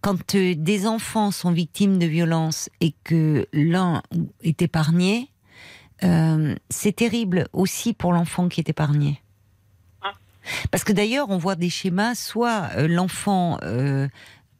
quand 0.00 0.34
euh, 0.34 0.54
des 0.56 0.86
enfants 0.86 1.30
sont 1.30 1.52
victimes 1.52 1.98
de 1.98 2.06
violences 2.06 2.68
et 2.80 2.94
que 3.04 3.46
l'un 3.52 4.02
est 4.42 4.62
épargné, 4.62 5.30
euh, 6.04 6.54
c'est 6.70 6.94
terrible 6.94 7.48
aussi 7.52 7.92
pour 7.92 8.12
l'enfant 8.12 8.48
qui 8.48 8.60
est 8.60 8.68
épargné. 8.68 9.20
Parce 10.70 10.84
que 10.84 10.92
d'ailleurs, 10.92 11.28
on 11.28 11.36
voit 11.36 11.56
des 11.56 11.68
schémas, 11.68 12.14
soit 12.14 12.70
l'enfant 12.86 13.58
euh, 13.62 14.08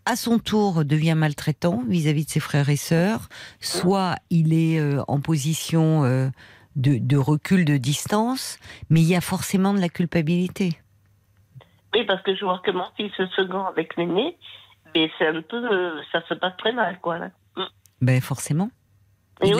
à 0.05 0.17
son 0.17 0.39
tour 0.39 0.85
devient 0.85 1.15
maltraitant 1.17 1.83
vis-à-vis 1.89 2.27
de 2.27 2.31
ses 2.31 2.41
frères 2.41 2.69
et 2.69 2.77
sœurs, 2.77 3.29
soit 3.61 4.17
il 4.29 4.53
est 4.53 4.79
euh, 4.79 5.03
en 5.09 5.21
position 5.21 6.31
de, 6.79 6.99
de 6.99 7.17
recul, 7.17 7.65
de 7.65 7.77
distance, 7.77 8.59
mais 8.89 9.01
il 9.01 9.09
y 9.09 9.17
a 9.17 9.21
forcément 9.21 9.75
de 9.75 9.81
la 9.81 9.89
culpabilité. 9.89 10.71
Oui, 11.95 12.05
parce 12.07 12.23
que 12.23 12.35
je 12.35 12.45
vois 12.45 12.61
que 12.65 12.71
mon 12.71 12.87
fils 12.97 13.13
second 13.37 13.67
avec 13.67 13.97
l'aîné, 13.97 14.39
mais 14.95 15.11
c'est 15.19 15.27
un 15.27 15.43
peu. 15.43 16.01
ça 16.13 16.23
se 16.29 16.35
passe 16.35 16.57
très 16.59 16.73
mal, 16.73 16.99
quoi. 17.01 17.19
Là. 17.19 17.31
Mm. 17.57 17.65
Ben 18.01 18.21
forcément. 18.21 18.71
Il, 19.45 19.55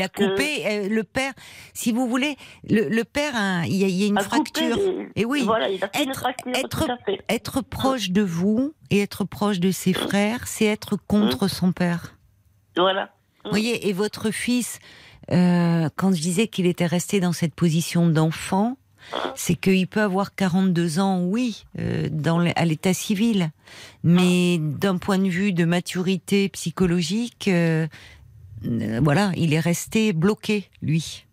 a, 0.00 0.08
coupé 0.08 0.64
euh, 0.64 0.88
le 0.88 1.02
père. 1.02 1.32
Si 1.72 1.90
vous 1.90 2.06
voulez, 2.06 2.36
le, 2.68 3.02
père, 3.02 3.32
il, 3.64 3.74
y 3.74 4.04
a, 4.04 4.06
une 4.06 4.20
fracture. 4.20 4.78
Et 5.16 5.24
oui, 5.24 5.44
être, 5.92 6.28
être, 7.28 7.60
proche 7.62 8.10
de 8.10 8.22
vous 8.22 8.74
et 8.90 9.00
être 9.00 9.24
proche 9.24 9.58
de 9.58 9.72
ses 9.72 9.92
frères, 9.92 10.46
c'est 10.46 10.66
être 10.66 10.96
contre 10.96 11.48
son 11.48 11.72
père. 11.72 12.14
Voilà. 12.76 13.10
Vous 13.44 13.50
voyez, 13.50 13.88
et 13.88 13.92
votre 13.92 14.30
fils, 14.30 14.78
euh, 15.30 15.88
quand 15.96 16.14
je 16.14 16.20
disais 16.20 16.48
qu'il 16.48 16.66
était 16.66 16.86
resté 16.86 17.20
dans 17.20 17.32
cette 17.32 17.54
position 17.54 18.08
d'enfant, 18.08 18.76
c'est 19.34 19.54
qu'il 19.54 19.86
peut 19.86 20.00
avoir 20.00 20.34
42 20.34 20.98
ans, 20.98 21.20
oui, 21.22 21.64
euh, 21.78 22.08
dans 22.10 22.40
à 22.40 22.64
l'état 22.64 22.94
civil, 22.94 23.50
mais 24.02 24.58
d'un 24.58 24.96
point 24.96 25.18
de 25.18 25.28
vue 25.28 25.52
de 25.52 25.64
maturité 25.64 26.48
psychologique, 26.48 27.48
euh, 27.48 27.86
voilà, 29.02 29.30
il 29.36 29.52
est 29.52 29.60
resté 29.60 30.12
bloqué, 30.12 30.70
lui. 30.80 31.26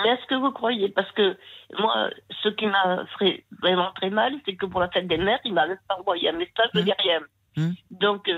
Mais 0.00 0.10
est-ce 0.10 0.26
que 0.28 0.36
vous 0.36 0.52
croyez? 0.52 0.88
Parce 0.90 1.10
que 1.12 1.36
moi, 1.76 2.10
ce 2.42 2.48
qui 2.50 2.66
m'a 2.66 3.04
fait 3.18 3.44
vraiment 3.60 3.90
très 3.96 4.10
mal, 4.10 4.32
c'est 4.46 4.54
que 4.54 4.66
pour 4.66 4.80
la 4.80 4.88
fête 4.88 5.08
des 5.08 5.18
mères, 5.18 5.40
il 5.44 5.52
m'avait 5.52 5.76
pas 5.88 5.96
envoyé 5.98 6.28
un 6.28 6.38
message 6.38 6.70
de 6.72 6.82
rien. 6.82 7.20
Hum. 7.56 7.74
Donc, 7.90 8.30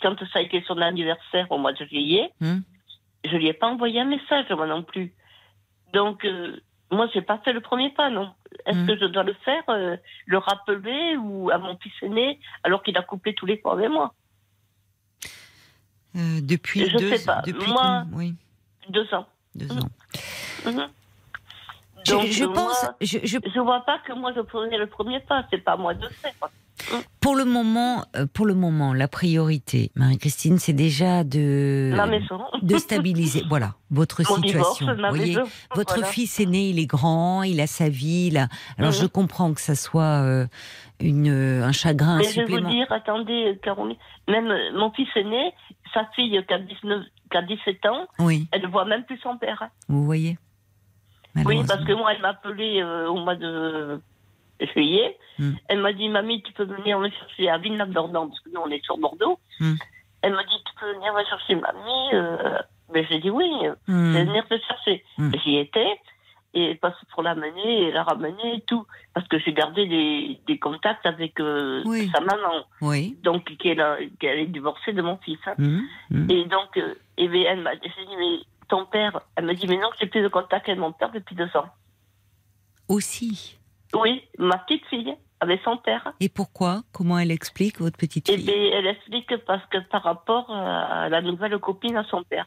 quand 0.00 0.16
ça 0.32 0.38
a 0.38 0.42
été 0.42 0.62
son 0.68 0.78
anniversaire 0.78 1.50
au 1.50 1.58
mois 1.58 1.72
de 1.72 1.84
juillet, 1.84 2.30
hum 2.40 2.62
je 3.24 3.36
lui 3.36 3.46
ai 3.48 3.52
pas 3.52 3.68
envoyé 3.68 4.00
un 4.00 4.04
message, 4.04 4.46
moi 4.50 4.66
non 4.66 4.82
plus. 4.82 5.12
Donc, 5.92 6.24
euh, 6.24 6.56
moi, 6.90 7.08
j'ai 7.12 7.22
pas 7.22 7.38
fait 7.38 7.52
le 7.52 7.60
premier 7.60 7.90
pas, 7.90 8.10
non. 8.10 8.32
Est-ce 8.66 8.78
hmm. 8.78 8.86
que 8.86 8.96
je 8.98 9.04
dois 9.06 9.22
le 9.22 9.34
faire, 9.44 9.62
euh, 9.68 9.96
le 10.26 10.38
rappeler 10.38 11.16
ou 11.16 11.50
à 11.50 11.58
mon 11.58 11.76
fils 11.78 11.92
aîné, 12.02 12.38
alors 12.62 12.82
qu'il 12.82 12.96
a 12.96 13.02
coupé 13.02 13.34
tous 13.34 13.46
les 13.46 13.56
points 13.56 13.72
avec 13.72 13.90
moi? 13.90 14.14
Euh, 16.16 16.40
Depuis 16.42 16.88
je 16.88 16.98
deux, 16.98 17.16
sais 17.16 17.24
pas. 17.24 17.42
Depuis 17.46 17.70
moi, 17.70 18.04
oui. 18.12 18.34
deux 18.88 19.12
ans. 19.14 19.26
Deux 19.54 19.72
ans. 19.72 19.88
Mhm. 20.66 20.88
Donc, 22.06 22.26
je, 22.26 22.44
pense, 22.44 22.86
je, 23.00 23.18
je, 23.22 23.60
vois 23.60 23.80
pas 23.80 23.98
que 24.06 24.12
moi 24.12 24.32
je 24.34 24.40
prenais 24.40 24.78
le 24.78 24.86
premier 24.86 25.20
pas. 25.20 25.44
C'est 25.50 25.62
pas 25.62 25.76
moi 25.76 25.94
de 25.94 26.06
faire. 26.08 26.32
Pour 27.20 27.36
le 27.36 27.44
moment, 27.44 28.04
euh, 28.16 28.26
pour 28.32 28.46
le 28.46 28.54
moment, 28.54 28.92
la 28.92 29.06
priorité, 29.06 29.92
Marie-Christine, 29.94 30.58
c'est 30.58 30.72
déjà 30.72 31.22
de 31.22 31.92
de 32.62 32.76
stabiliser, 32.78 33.42
voilà, 33.48 33.74
votre 33.90 34.24
situation. 34.24 34.86
Vous 34.86 35.16
voyez, 35.16 35.36
votre 35.74 36.04
fils 36.04 36.40
est 36.40 36.46
né, 36.46 36.70
il 36.70 36.78
est 36.78 36.86
grand, 36.86 37.42
il 37.42 37.60
a 37.60 37.66
sa 37.66 37.88
vie. 37.88 38.32
Alors 38.78 38.92
je 38.92 39.06
comprends 39.06 39.52
que 39.54 39.60
ça 39.60 39.74
soit 39.74 40.22
euh, 40.22 40.46
une 41.00 41.28
euh, 41.28 41.64
un 41.64 41.72
chagrin 41.72 42.18
Mais 42.18 42.24
je 42.24 42.40
vais 42.40 42.46
vous 42.46 42.68
dire, 42.68 42.90
attendez, 42.90 43.58
Caroline, 43.62 43.96
même 44.28 44.52
mon 44.74 44.90
fils 44.90 45.08
aîné, 45.14 45.52
sa 45.94 46.06
fille 46.16 46.42
qui 46.46 46.54
a, 46.54 46.58
19, 46.58 47.02
qui 47.30 47.36
a 47.36 47.42
17 47.42 47.86
ans, 47.86 48.06
oui. 48.18 48.48
elle 48.50 48.62
ne 48.62 48.68
voit 48.68 48.84
même 48.84 49.04
plus 49.04 49.18
son 49.18 49.36
père. 49.36 49.68
Vous 49.88 50.04
voyez. 50.04 50.36
Oui, 51.44 51.62
parce 51.66 51.84
que 51.84 51.92
moi, 51.92 52.12
elle 52.12 52.20
m'a 52.20 52.30
appelé 52.30 52.82
au 52.82 53.16
mois 53.16 53.36
de 53.36 54.00
juillet. 54.66 55.18
Hmm. 55.38 55.52
Elle 55.68 55.80
m'a 55.80 55.92
dit, 55.92 56.08
mamie, 56.08 56.42
tu 56.42 56.52
peux 56.52 56.64
venir 56.64 56.98
me 56.98 57.08
chercher 57.10 57.48
à 57.48 57.58
Villeneuve-d'Ordan, 57.58 58.28
parce 58.28 58.40
que 58.40 58.50
nous, 58.50 58.60
on 58.60 58.70
est 58.70 58.84
sur 58.84 58.98
Bordeaux. 58.98 59.38
Hmm. 59.60 59.74
Elle 60.22 60.34
m'a 60.34 60.44
dit, 60.44 60.62
tu 60.64 60.74
peux 60.78 60.92
venir 60.94 61.12
me 61.14 61.24
chercher 61.24 61.54
mamie. 61.56 62.14
Euh, 62.14 62.58
mais 62.92 63.06
j'ai 63.08 63.20
dit 63.20 63.30
oui, 63.30 63.50
hmm. 63.88 64.12
je 64.12 64.18
vais 64.18 64.24
venir 64.24 64.46
te 64.46 64.58
chercher. 64.58 65.04
J'y 65.42 65.56
étais, 65.56 65.98
et 66.54 66.74
parce 66.74 67.02
pour 67.12 67.22
l'amener 67.22 67.88
et 67.88 67.92
la 67.92 68.02
ramener 68.02 68.56
et 68.56 68.60
tout. 68.60 68.86
Parce 69.14 69.26
que 69.28 69.38
j'ai 69.38 69.52
gardé 69.52 69.86
des, 69.86 70.40
des, 70.46 70.58
contacts 70.58 71.06
avec 71.06 71.40
euh, 71.40 71.82
sa 72.14 72.20
maman. 72.20 72.66
Oui. 72.82 73.16
Donc, 73.22 73.44
qui 73.56 73.68
est, 73.68 74.18
qui 74.20 74.26
est 74.26 74.46
divorcée 74.46 74.92
de 74.92 75.02
mon 75.02 75.16
fils. 75.18 75.38
Hein. 75.46 75.82
Et 76.28 76.44
donc, 76.44 76.76
euh, 76.76 76.94
et 77.16 77.24
elle 77.24 77.60
m'a 77.60 77.74
dit, 77.76 77.90
mais 78.18 78.38
ton 78.72 78.86
père, 78.86 79.20
elle 79.36 79.44
m'a 79.44 79.52
dit, 79.52 79.66
mais 79.68 79.76
non, 79.76 79.90
j'ai 80.00 80.06
plus 80.06 80.22
de 80.22 80.28
contact 80.28 80.66
avec 80.66 80.80
mon 80.80 80.92
père 80.92 81.12
depuis 81.12 81.36
deux 81.36 81.54
ans. 81.56 81.68
Aussi 82.88 83.58
oui, 83.94 84.22
ma 84.38 84.56
petite 84.58 84.86
fille, 84.86 85.14
avec 85.40 85.60
son 85.64 85.76
père. 85.76 86.14
Et 86.20 86.28
pourquoi? 86.28 86.82
Comment 86.92 87.18
elle 87.18 87.30
explique, 87.30 87.78
votre 87.78 87.98
petite 87.98 88.28
eh 88.30 88.38
fille? 88.38 88.48
Eh 88.48 88.52
bien, 88.52 88.78
elle 88.78 88.86
explique 88.86 89.36
parce 89.46 89.64
que 89.66 89.78
par 89.90 90.02
rapport 90.02 90.50
à 90.50 91.10
la 91.10 91.20
nouvelle 91.20 91.58
copine 91.58 91.96
à 91.96 92.04
son 92.04 92.22
père. 92.22 92.46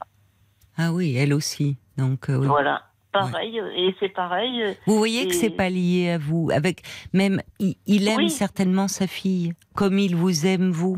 Ah 0.77 0.91
oui, 0.91 1.15
elle 1.15 1.33
aussi. 1.33 1.77
Donc, 1.97 2.29
euh, 2.29 2.37
Voilà. 2.37 2.83
Pareil, 3.11 3.61
et 3.77 3.95
c'est 3.99 4.09
pareil. 4.09 4.61
Euh, 4.61 4.73
vous 4.87 4.97
voyez 4.97 5.25
que 5.27 5.33
c'est 5.33 5.49
pas 5.49 5.69
lié 5.69 6.11
à 6.11 6.17
vous. 6.17 6.49
Avec 6.51 6.81
même, 7.13 7.41
il, 7.59 8.07
aime 8.09 8.27
certainement 8.27 8.89
sa 8.89 9.07
fille, 9.07 9.53
comme 9.73 9.99
il 9.99 10.17
vous 10.17 10.45
aime 10.45 10.71
vous. 10.71 10.97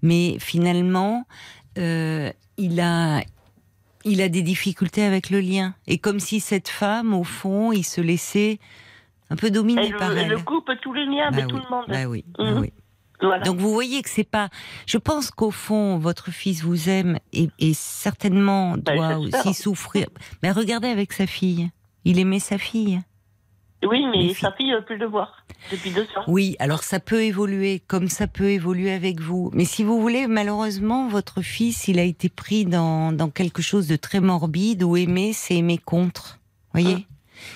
Mais 0.00 0.38
finalement, 0.38 1.26
euh, 1.76 2.30
il 2.56 2.80
a, 2.80 3.20
il 4.04 4.20
a 4.22 4.28
des 4.28 4.42
difficultés 4.42 5.04
avec 5.04 5.30
le 5.30 5.40
lien. 5.40 5.74
Et 5.86 5.98
comme 5.98 6.20
si 6.20 6.40
cette 6.40 6.68
femme, 6.68 7.14
au 7.14 7.24
fond, 7.24 7.72
il 7.72 7.84
se 7.84 8.00
laissait 8.00 8.58
un 9.30 9.36
peu 9.36 9.50
dominé 9.50 9.92
par 9.92 10.16
elle. 10.16 10.32
Elle 10.32 10.44
coupe 10.44 10.70
tous 10.82 10.92
les 10.92 11.06
liens 11.06 11.28
avec 11.28 11.46
bah 11.46 11.50
tout 11.50 11.56
le 11.56 11.70
monde. 11.70 11.84
Bah 11.88 12.06
oui, 12.06 12.24
bah 12.38 12.50
mhm. 12.50 12.60
oui. 12.60 12.72
Donc 13.44 13.58
vous 13.58 13.72
voyez 13.72 14.02
que 14.02 14.10
c'est 14.10 14.28
pas. 14.28 14.48
Je 14.86 14.98
pense 14.98 15.30
qu'au 15.30 15.50
fond, 15.50 15.96
votre 15.98 16.30
fils 16.30 16.62
vous 16.62 16.88
aime 16.88 17.18
et, 17.32 17.48
certainement 17.72 18.76
bah, 18.76 18.94
doit 18.94 19.18
aussi 19.18 19.54
souffrir. 19.54 20.08
Mais 20.42 20.50
regardez 20.50 20.88
avec 20.88 21.12
sa 21.12 21.26
fille. 21.26 21.70
Il 22.04 22.18
aimait 22.18 22.40
sa 22.40 22.58
fille. 22.58 23.00
Oui, 23.84 24.04
mais 24.10 24.34
sa 24.34 24.52
fille 24.52 24.70
ne 24.70 24.80
peut 24.80 24.96
le 24.96 25.06
voir 25.06 25.44
depuis 25.70 25.90
deux 25.90 26.06
ans. 26.16 26.24
Oui, 26.28 26.56
alors 26.58 26.82
ça 26.82 27.00
peut 27.00 27.22
évoluer 27.22 27.80
comme 27.86 28.08
ça 28.08 28.26
peut 28.26 28.50
évoluer 28.50 28.92
avec 28.92 29.20
vous. 29.20 29.50
Mais 29.52 29.64
si 29.64 29.82
vous 29.82 30.00
voulez, 30.00 30.26
malheureusement, 30.26 31.08
votre 31.08 31.42
fils, 31.42 31.88
il 31.88 31.98
a 31.98 32.04
été 32.04 32.28
pris 32.28 32.64
dans, 32.64 33.12
dans 33.12 33.30
quelque 33.30 33.62
chose 33.62 33.86
de 33.86 33.96
très 33.96 34.20
morbide 34.20 34.82
où 34.82 34.96
aimer, 34.96 35.32
c'est 35.32 35.56
aimer 35.56 35.78
contre. 35.78 36.38
Voyez 36.72 36.94
hum. 36.94 37.02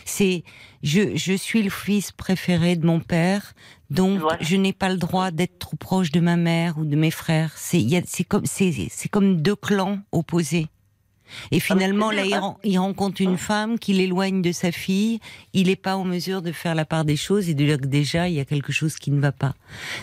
C'est 0.05 0.43
je, 0.83 1.17
je 1.17 1.33
suis 1.33 1.63
le 1.63 1.71
fils 1.71 2.13
préféré 2.13 2.77
de 2.77 2.87
mon 2.87 3.01
père, 3.01 3.55
donc 3.91 4.21
je 4.41 4.57
n'ai 4.57 4.73
pas 4.73 4.89
le 4.89 4.97
droit 4.97 5.31
d'être 5.31 5.59
trop 5.59 5.77
proche 5.77 6.11
de 6.11 6.21
ma 6.21 6.37
mère 6.37 6.79
ou 6.79 6.85
de 6.85 6.97
mes 6.97 7.11
frères. 7.11 7.53
C'est 7.57 7.85
c'est 8.07 8.25
comme 8.25 8.47
c'est 8.47 9.09
comme 9.11 9.43
deux 9.43 9.57
clans 9.57 9.99
opposés. 10.13 10.67
Et 11.51 11.61
finalement, 11.61 12.11
là, 12.11 12.25
il, 12.65 12.79
rencontre 12.79 13.21
une 13.21 13.39
femme 13.39 13.79
qui 13.79 13.93
l'éloigne 13.93 14.43
de 14.43 14.53
sa 14.53 14.73
fille. 14.73 15.21
Il 15.53 15.67
n'est 15.69 15.77
pas 15.77 15.97
en 15.97 16.05
mesure 16.05 16.43
de 16.43 16.53
faire 16.53 16.75
la 16.75 16.85
part 16.85 17.05
des 17.05 17.17
choses 17.17 17.49
et 17.49 17.55
de 17.55 17.65
dire 17.65 17.79
que 17.79 17.87
déjà, 17.87 18.29
il 18.29 18.35
y 18.35 18.41
a 18.41 18.45
quelque 18.45 18.73
chose 18.73 18.97
qui 18.97 19.11
ne 19.11 19.21
va 19.21 19.33
pas. 19.33 19.55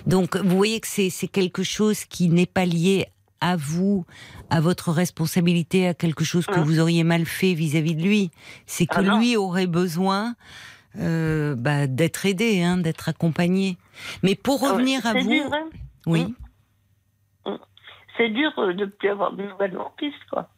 Donc, 0.05 0.35
vous 0.37 0.55
voyez 0.55 0.79
que 0.79 0.87
c'est 0.87 1.27
quelque 1.27 1.63
chose 1.63 2.05
qui 2.05 2.29
n'est 2.29 2.45
pas 2.45 2.65
lié 2.65 3.07
à 3.41 3.57
vous, 3.57 4.05
à 4.49 4.61
votre 4.61 4.91
responsabilité, 4.91 5.87
à 5.87 5.93
quelque 5.93 6.23
chose 6.23 6.45
que 6.45 6.53
hein 6.53 6.63
vous 6.63 6.79
auriez 6.79 7.03
mal 7.03 7.25
fait 7.25 7.53
vis-à-vis 7.53 7.95
de 7.95 8.01
lui. 8.01 8.31
C'est 8.65 8.85
que 8.85 8.99
ah 8.99 9.17
lui 9.17 9.35
aurait 9.35 9.67
besoin 9.67 10.35
euh, 10.97 11.55
bah, 11.57 11.87
d'être 11.87 12.25
aidé, 12.25 12.63
hein, 12.63 12.77
d'être 12.77 13.09
accompagné. 13.09 13.77
Mais 14.23 14.35
pour 14.35 14.63
ah 14.63 14.73
revenir 14.73 15.05
à 15.05 15.13
vous, 15.13 15.41
hein. 15.51 15.69
oui. 16.05 16.23
Mmh. 17.45 17.51
Mmh. 17.51 17.57
C'est 18.15 18.29
dur 18.29 18.51
euh, 18.59 18.73
de 18.73 18.85
ne 18.85 18.89
plus 18.91 19.09
avoir 19.09 19.33
de 19.33 19.43
nouvelles 19.43 19.77
quoi. 20.29 20.49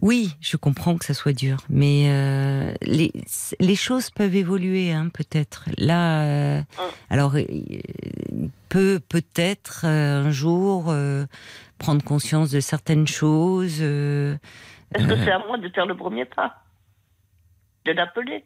Oui, 0.00 0.34
je 0.40 0.56
comprends 0.56 0.96
que 0.96 1.04
ça 1.04 1.14
soit 1.14 1.32
dur, 1.32 1.58
mais 1.68 2.06
euh, 2.08 2.72
les, 2.82 3.12
les, 3.58 3.76
choses 3.76 4.10
peuvent 4.10 4.34
évoluer, 4.34 4.92
hein, 4.92 5.10
peut-être. 5.12 5.66
Là, 5.76 6.22
euh, 6.22 6.60
mmh. 6.60 6.64
alors, 7.10 7.34
peut 8.68 9.00
peut-être 9.08 9.84
un 9.84 10.30
jour 10.30 10.94
prendre 11.78 12.02
conscience 12.02 12.50
de 12.50 12.60
certaines 12.60 13.06
choses. 13.06 13.80
Est-ce 13.80 15.06
que 15.06 15.16
c'est 15.16 15.30
à 15.30 15.38
moi 15.46 15.58
de 15.58 15.68
faire 15.68 15.86
le 15.86 15.96
premier 15.96 16.24
pas? 16.24 16.62
De 17.84 17.92
l'appeler? 17.92 18.44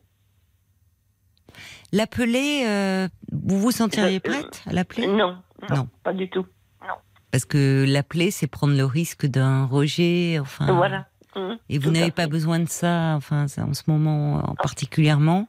L'appeler, 1.92 2.64
euh, 2.66 3.08
vous 3.30 3.60
vous 3.60 3.70
sentiriez 3.70 4.16
euh, 4.16 4.20
prête 4.20 4.62
à 4.66 4.72
l'appeler? 4.72 5.06
non, 5.06 5.38
non, 5.70 5.88
pas 6.02 6.12
du 6.12 6.28
tout. 6.28 6.46
Non. 6.82 6.94
Parce 7.30 7.44
que 7.44 7.84
l'appeler, 7.88 8.30
c'est 8.30 8.46
prendre 8.46 8.76
le 8.76 8.84
risque 8.84 9.26
d'un 9.26 9.64
rejet, 9.64 10.38
enfin. 10.40 10.72
Voilà. 10.72 11.06
Mmh, 11.36 11.54
et 11.68 11.78
vous 11.78 11.90
n'avez 11.90 12.10
pas 12.10 12.26
besoin 12.26 12.60
de 12.60 12.68
ça, 12.68 13.14
enfin, 13.16 13.46
en 13.58 13.74
ce 13.74 13.82
moment 13.86 14.36
en 14.48 14.54
particulièrement. 14.54 15.48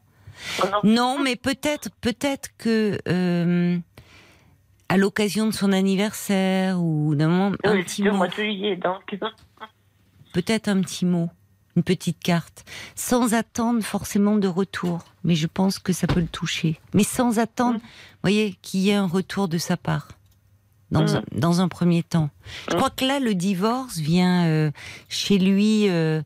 Oh, 0.61 0.65
non. 0.83 1.19
mais 1.23 1.35
peut-être, 1.35 1.89
peut-être 2.01 2.49
que 2.57 2.97
euh, 3.07 3.77
à 4.89 4.97
l'occasion 4.97 5.47
de 5.47 5.53
son 5.53 5.71
anniversaire 5.71 6.81
ou 6.81 7.15
d'un 7.15 7.27
moment, 7.27 7.55
un 7.63 7.81
petit 7.81 8.03
mot. 8.03 8.25
Peut-être 10.33 10.67
un 10.67 10.81
petit 10.81 11.05
mot 11.05 11.29
une 11.75 11.83
petite 11.83 12.19
carte, 12.19 12.63
sans 12.95 13.33
attendre 13.33 13.83
forcément 13.83 14.37
de 14.37 14.47
retour. 14.47 15.03
Mais 15.23 15.35
je 15.35 15.47
pense 15.47 15.79
que 15.79 15.93
ça 15.93 16.07
peut 16.07 16.19
le 16.19 16.27
toucher. 16.27 16.79
Mais 16.93 17.03
sans 17.03 17.39
attendre, 17.39 17.79
vous 17.79 18.21
voyez, 18.21 18.55
qu'il 18.61 18.81
y 18.81 18.89
ait 18.91 18.95
un 18.95 19.07
retour 19.07 19.47
de 19.47 19.57
sa 19.57 19.77
part. 19.77 20.09
Dans, 20.99 21.15
un, 21.17 21.23
dans 21.31 21.61
un 21.61 21.67
premier 21.67 22.03
temps. 22.03 22.29
Je 22.69 22.75
crois 22.75 22.89
que 22.89 23.05
là, 23.05 23.19
le 23.19 23.35
divorce 23.35 23.97
vient 23.97 24.45
euh, 24.45 24.71
chez 25.09 25.37
lui, 25.37 25.89
euh, 25.89 26.21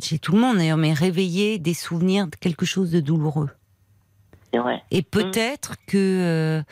chez 0.00 0.18
tout 0.18 0.32
le 0.32 0.40
monde 0.40 0.56
d'ailleurs, 0.56 0.78
mais 0.78 0.92
réveiller 0.92 1.58
des 1.58 1.74
souvenirs 1.74 2.26
de 2.26 2.36
quelque 2.36 2.64
chose 2.64 2.90
de 2.90 3.00
douloureux. 3.00 3.50
Vrai. 4.54 4.82
Et 4.90 5.02
peut-être 5.02 5.76
que 5.86 6.62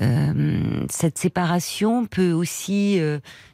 euh, 0.00 0.86
cette 0.88 1.18
séparation 1.18 2.06
peut 2.06 2.32
aussi, 2.32 3.00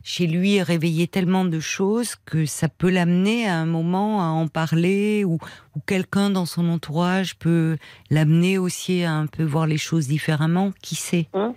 chez 0.08 0.28
lui, 0.28 0.62
réveiller 0.62 1.08
tellement 1.08 1.44
de 1.44 1.58
choses 1.58 2.14
que 2.26 2.46
ça 2.46 2.68
peut 2.68 2.90
l'amener 2.90 3.48
à 3.48 3.56
un 3.56 3.66
moment 3.66 4.22
à 4.22 4.26
en 4.26 4.46
parler 4.46 5.24
ou, 5.24 5.38
ou 5.74 5.80
quelqu'un 5.84 6.30
dans 6.30 6.46
son 6.46 6.68
entourage 6.68 7.34
peut 7.36 7.76
l'amener 8.08 8.56
aussi 8.56 9.02
à 9.02 9.14
un 9.14 9.26
peu 9.26 9.42
voir 9.42 9.66
les 9.66 9.78
choses 9.78 10.06
différemment. 10.06 10.70
Qui 10.80 10.94
sait 10.94 11.26
Hein 11.34 11.54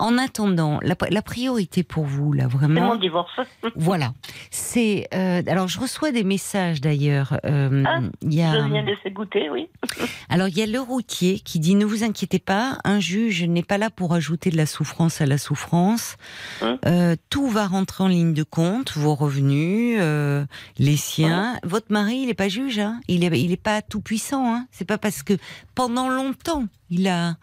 En 0.00 0.18
attendant, 0.18 0.80
la, 0.82 0.96
la 1.10 1.22
priorité 1.22 1.84
pour 1.84 2.04
vous, 2.04 2.32
là, 2.32 2.48
vraiment. 2.48 2.80
C'est 2.80 2.86
mon 2.88 2.96
divorce. 2.96 3.40
Voilà. 3.76 4.12
C'est 4.50 5.06
euh, 5.14 5.40
alors 5.46 5.68
je 5.68 5.78
reçois 5.78 6.10
des 6.10 6.24
messages 6.24 6.80
d'ailleurs. 6.80 7.38
Euh, 7.44 7.84
Ah, 7.86 8.00
y 8.22 8.42
a, 8.42 8.52
Je 8.64 8.66
viens 8.68 8.82
de 8.82 8.96
s'écouter, 9.04 9.48
oui. 9.48 9.68
alors 10.28 10.48
il 10.48 10.58
y 10.58 10.62
a 10.62 10.66
le 10.66 10.80
routier 10.80 11.38
qui 11.38 11.60
dit 11.60 11.76
ne 11.76 11.84
vous 11.84 12.02
inquiétez 12.02 12.40
pas, 12.40 12.78
un 12.82 12.98
juge 12.98 13.44
n'est 13.44 13.62
pas 13.62 13.78
là 13.78 13.90
pour 13.90 14.12
ajouter 14.12 14.50
de 14.50 14.56
la 14.56 14.66
souffrance 14.66 15.20
à 15.20 15.26
la 15.26 15.38
souffrance. 15.38 16.16
Hum. 16.62 16.78
Euh, 16.86 17.14
tout 17.30 17.46
va 17.46 17.68
rentrer 17.68 17.91
en 18.00 18.08
ligne 18.08 18.32
de 18.34 18.42
compte, 18.42 18.96
vos 18.96 19.14
revenus, 19.14 19.98
euh, 20.00 20.44
les 20.78 20.96
siens. 20.96 21.58
Votre 21.64 21.92
mari, 21.92 22.16
il 22.22 22.26
n'est 22.26 22.34
pas 22.34 22.48
juge, 22.48 22.78
hein 22.78 23.00
il 23.08 23.24
est 23.24 23.40
il 23.40 23.52
est 23.52 23.56
pas 23.56 23.82
tout 23.82 24.00
puissant. 24.00 24.54
Hein 24.54 24.66
c'est 24.72 24.84
pas 24.86 24.98
parce 24.98 25.22
que 25.22 25.34
pendant 25.74 26.08
longtemps 26.08 26.64
il 26.90 27.06
a 27.08 27.36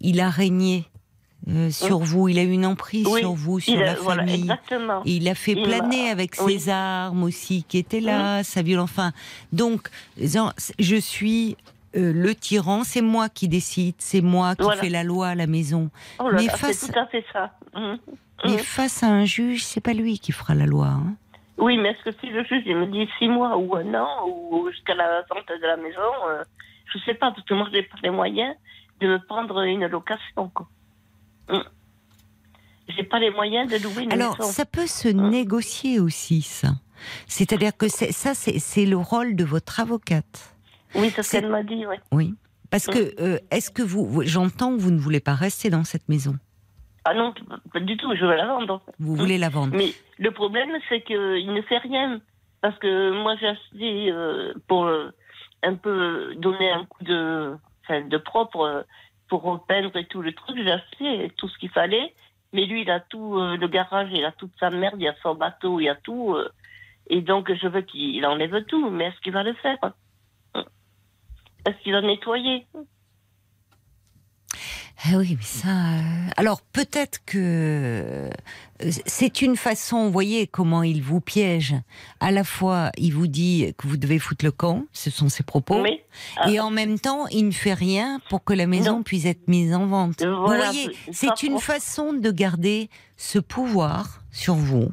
il 0.00 0.20
a 0.20 0.30
régné. 0.30 0.86
euh, 1.48 1.70
sur 1.70 1.98
vous, 2.00 2.28
il 2.28 2.38
a 2.38 2.42
eu 2.42 2.50
une 2.52 2.66
emprise 2.66 3.06
Oui, 3.06 3.20
sur 3.20 3.32
vous, 3.32 3.60
sur 3.60 3.72
Il 3.74 3.80
la 3.80 3.96
famille. 3.96 4.50
il 5.06 5.28
a 5.28 5.34
fait 5.34 5.54
planer 5.54 6.10
avec 6.10 6.36
oui. 6.44 6.58
ses 6.60 6.68
armes 6.70 7.22
aussi 7.22 7.64
qui 7.68 7.78
étaient 7.78 8.00
là, 8.00 8.42
sa 8.44 8.62
violence. 8.62 8.90
Enfin, 8.90 9.12
donc, 9.52 9.88
je 10.18 10.96
suis 10.96 11.56
euh, 11.96 12.12
le 12.12 12.34
tyran, 12.34 12.84
c'est 12.84 13.00
moi 13.02 13.28
qui 13.28 13.48
décide, 13.48 13.94
c'est 13.98 14.20
moi 14.20 14.54
qui 14.56 14.62
Voilà. 14.62 14.80
fais 14.80 14.88
la 14.90 15.02
loi 15.02 15.28
à 15.28 15.34
la 15.34 15.46
maison. 15.46 15.90
Oh 16.18 16.28
là 16.28 16.36
Mais 16.38 16.46
là, 16.46 16.56
face- 16.56 16.78
c'est 16.78 16.92
tout 16.92 16.98
à 16.98 17.06
fait 17.06 17.24
ça. 17.32 17.52
Mhm. 17.74 17.98
Mais 18.44 18.52
Mhm. 18.52 18.58
face 18.58 19.02
à 19.02 19.08
un 19.08 19.24
juge, 19.24 19.64
c'est 19.64 19.80
pas 19.80 19.92
lui 19.92 20.18
qui 20.18 20.32
fera 20.32 20.54
la 20.54 20.66
loi. 20.66 20.86
hein. 20.86 21.14
Oui, 21.58 21.76
mais 21.76 21.90
est-ce 21.90 22.10
que 22.10 22.16
si 22.20 22.28
le 22.30 22.42
juge 22.44 22.62
il 22.64 22.74
me 22.76 22.86
dit 22.86 23.06
six 23.18 23.28
mois 23.28 23.56
ou 23.58 23.76
un 23.76 23.92
an 23.94 24.26
ou 24.26 24.70
jusqu'à 24.70 24.94
la 24.94 25.22
vente 25.28 25.46
de 25.48 25.66
la 25.66 25.76
maison, 25.76 26.00
euh, 26.28 26.42
je 26.92 26.98
sais 27.04 27.12
pas, 27.14 27.32
parce 27.32 27.44
que 27.46 27.52
moi 27.54 27.66
je 27.70 27.76
n'ai 27.76 27.82
pas 27.82 27.98
les 28.02 28.10
moyens 28.10 28.54
de 29.00 29.08
me 29.08 29.18
prendre 29.26 29.60
une 29.60 29.86
location. 29.86 30.48
Quoi. 30.54 30.68
Mm. 31.50 31.58
J'ai 32.88 33.02
pas 33.04 33.18
les 33.18 33.30
moyens 33.30 33.70
de 33.70 33.76
louer 33.82 34.04
une 34.04 34.12
Alors, 34.12 34.38
maison. 34.38 34.50
ça 34.50 34.64
peut 34.64 34.86
se 34.86 35.08
Hein 35.08 35.30
négocier 35.30 36.00
aussi, 36.00 36.42
ça. 36.42 36.68
C'est-à-dire 37.26 37.76
que 37.76 37.88
ça, 37.88 38.34
c'est 38.34 38.84
le 38.86 38.96
rôle 38.96 39.36
de 39.36 39.44
votre 39.44 39.80
avocate. 39.80 40.54
Oui, 40.94 41.10
c'est 41.10 41.22
ce 41.22 41.32
qu'elle 41.32 41.48
m'a 41.50 41.62
dit, 41.62 41.86
oui. 41.86 41.96
Oui. 42.12 42.34
Parce 42.70 42.88
Hein 42.88 42.92
que, 42.92 43.22
euh, 43.22 43.38
est-ce 43.50 43.70
que 43.70 43.82
vous, 43.82 44.06
vous- 44.06 44.22
j'entends 44.24 44.76
que 44.76 44.80
vous 44.80 44.90
ne 44.90 44.98
voulez 44.98 45.20
pas 45.20 45.34
rester 45.34 45.70
dans 45.70 45.84
cette 45.84 46.08
maison? 46.08 46.34
Ah 47.04 47.14
non, 47.14 47.32
pas 47.72 47.80
du 47.80 47.96
tout, 47.96 48.14
je 48.14 48.24
veux 48.24 48.36
la 48.36 48.46
vendre. 48.46 48.82
Vous 48.98 49.16
voulez 49.16 49.38
la 49.38 49.48
vendre. 49.48 49.74
Mais 49.74 49.88
le 50.18 50.30
problème, 50.30 50.70
c'est 50.88 51.00
qu'il 51.02 51.52
ne 51.52 51.62
fait 51.62 51.78
rien. 51.78 52.20
Parce 52.60 52.78
que 52.78 53.10
moi, 53.22 53.36
j'ai 53.40 53.48
acheté 53.48 54.12
euh, 54.12 54.52
pour 54.68 54.84
euh, 54.84 55.10
un 55.62 55.74
peu 55.74 56.34
donner 56.36 56.70
un 56.70 56.84
coup 56.84 57.02
de, 57.04 57.54
de 57.88 58.16
propre 58.18 58.84
pour 59.28 59.42
repeindre 59.42 59.96
et 59.96 60.04
tout 60.06 60.20
le 60.20 60.32
truc. 60.34 60.58
J'ai 60.62 60.70
acheté 60.72 61.32
tout 61.38 61.48
ce 61.48 61.56
qu'il 61.58 61.70
fallait. 61.70 62.14
Mais 62.52 62.66
lui, 62.66 62.82
il 62.82 62.90
a 62.90 63.00
tout, 63.00 63.36
le 63.36 63.66
garage, 63.68 64.08
il 64.12 64.24
a 64.24 64.32
toute 64.32 64.50
sa 64.60 64.70
merde, 64.70 64.96
il 65.00 65.08
a 65.08 65.14
son 65.22 65.34
bateau, 65.36 65.80
il 65.80 65.88
a 65.88 65.94
tout. 65.94 66.36
et 67.08 67.22
donc, 67.22 67.50
je 67.52 67.66
veux 67.68 67.80
qu'il 67.82 68.24
enlève 68.26 68.64
tout. 68.66 68.90
Mais 68.90 69.06
est-ce 69.06 69.20
qu'il 69.20 69.32
va 69.32 69.42
le 69.42 69.54
faire? 69.54 69.78
Est-ce 71.66 71.76
qu'il 71.82 71.92
va 71.92 72.00
nettoyer 72.02 72.66
Ah 75.02 75.16
oui, 75.16 75.36
mais 75.38 75.44
ça. 75.44 75.68
euh, 75.68 76.28
Alors 76.36 76.60
peut-être 76.62 77.24
que 77.24 77.38
euh, 77.38 78.30
c'est 79.06 79.40
une 79.42 79.56
façon. 79.56 80.04
Vous 80.06 80.12
voyez 80.12 80.46
comment 80.46 80.82
il 80.82 81.02
vous 81.02 81.20
piège. 81.20 81.74
À 82.20 82.30
la 82.30 82.44
fois, 82.44 82.90
il 82.98 83.14
vous 83.14 83.26
dit 83.26 83.72
que 83.78 83.86
vous 83.88 83.96
devez 83.96 84.18
foutre 84.18 84.44
le 84.44 84.52
camp. 84.52 84.84
Ce 84.92 85.10
sont 85.10 85.28
ses 85.28 85.42
propos. 85.42 85.80
Oui. 85.82 86.00
Ah, 86.36 86.50
Et 86.50 86.60
en 86.60 86.70
même 86.70 86.98
temps, 86.98 87.26
il 87.28 87.46
ne 87.46 87.50
fait 87.52 87.74
rien 87.74 88.20
pour 88.28 88.44
que 88.44 88.52
la 88.52 88.66
maison 88.66 88.96
Non. 88.98 89.02
puisse 89.02 89.24
être 89.24 89.48
mise 89.48 89.74
en 89.74 89.86
vente. 89.86 90.22
Vous 90.22 90.44
voyez, 90.46 90.90
c'est 91.12 91.42
une 91.42 91.58
façon 91.58 92.12
de 92.12 92.30
garder 92.30 92.90
ce 93.16 93.38
pouvoir 93.38 94.22
sur 94.30 94.54
vous, 94.54 94.88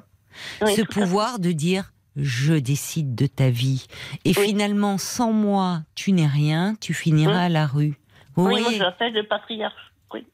oui, 0.61 0.75
ce 0.75 0.81
pouvoir 0.83 1.39
de 1.39 1.51
dire 1.51 1.91
je 2.17 2.53
décide 2.55 3.15
de 3.15 3.27
ta 3.27 3.49
vie. 3.49 3.87
Et 4.25 4.33
Oui. 4.37 4.47
finalement, 4.49 4.97
sans 4.97 5.31
moi, 5.31 5.81
tu 5.95 6.11
n'es 6.11 6.27
rien, 6.27 6.75
tu 6.81 6.93
finiras 6.93 7.31
Oui. 7.39 7.45
à 7.45 7.49
la 7.49 7.65
rue. 7.67 7.97
Oui, 8.35 8.61
moi, 8.61 8.71
je 8.73 8.79
l'appelle 8.79 9.13
le 9.13 9.23
patriarche. 9.27 9.93
Oui. 10.13 10.25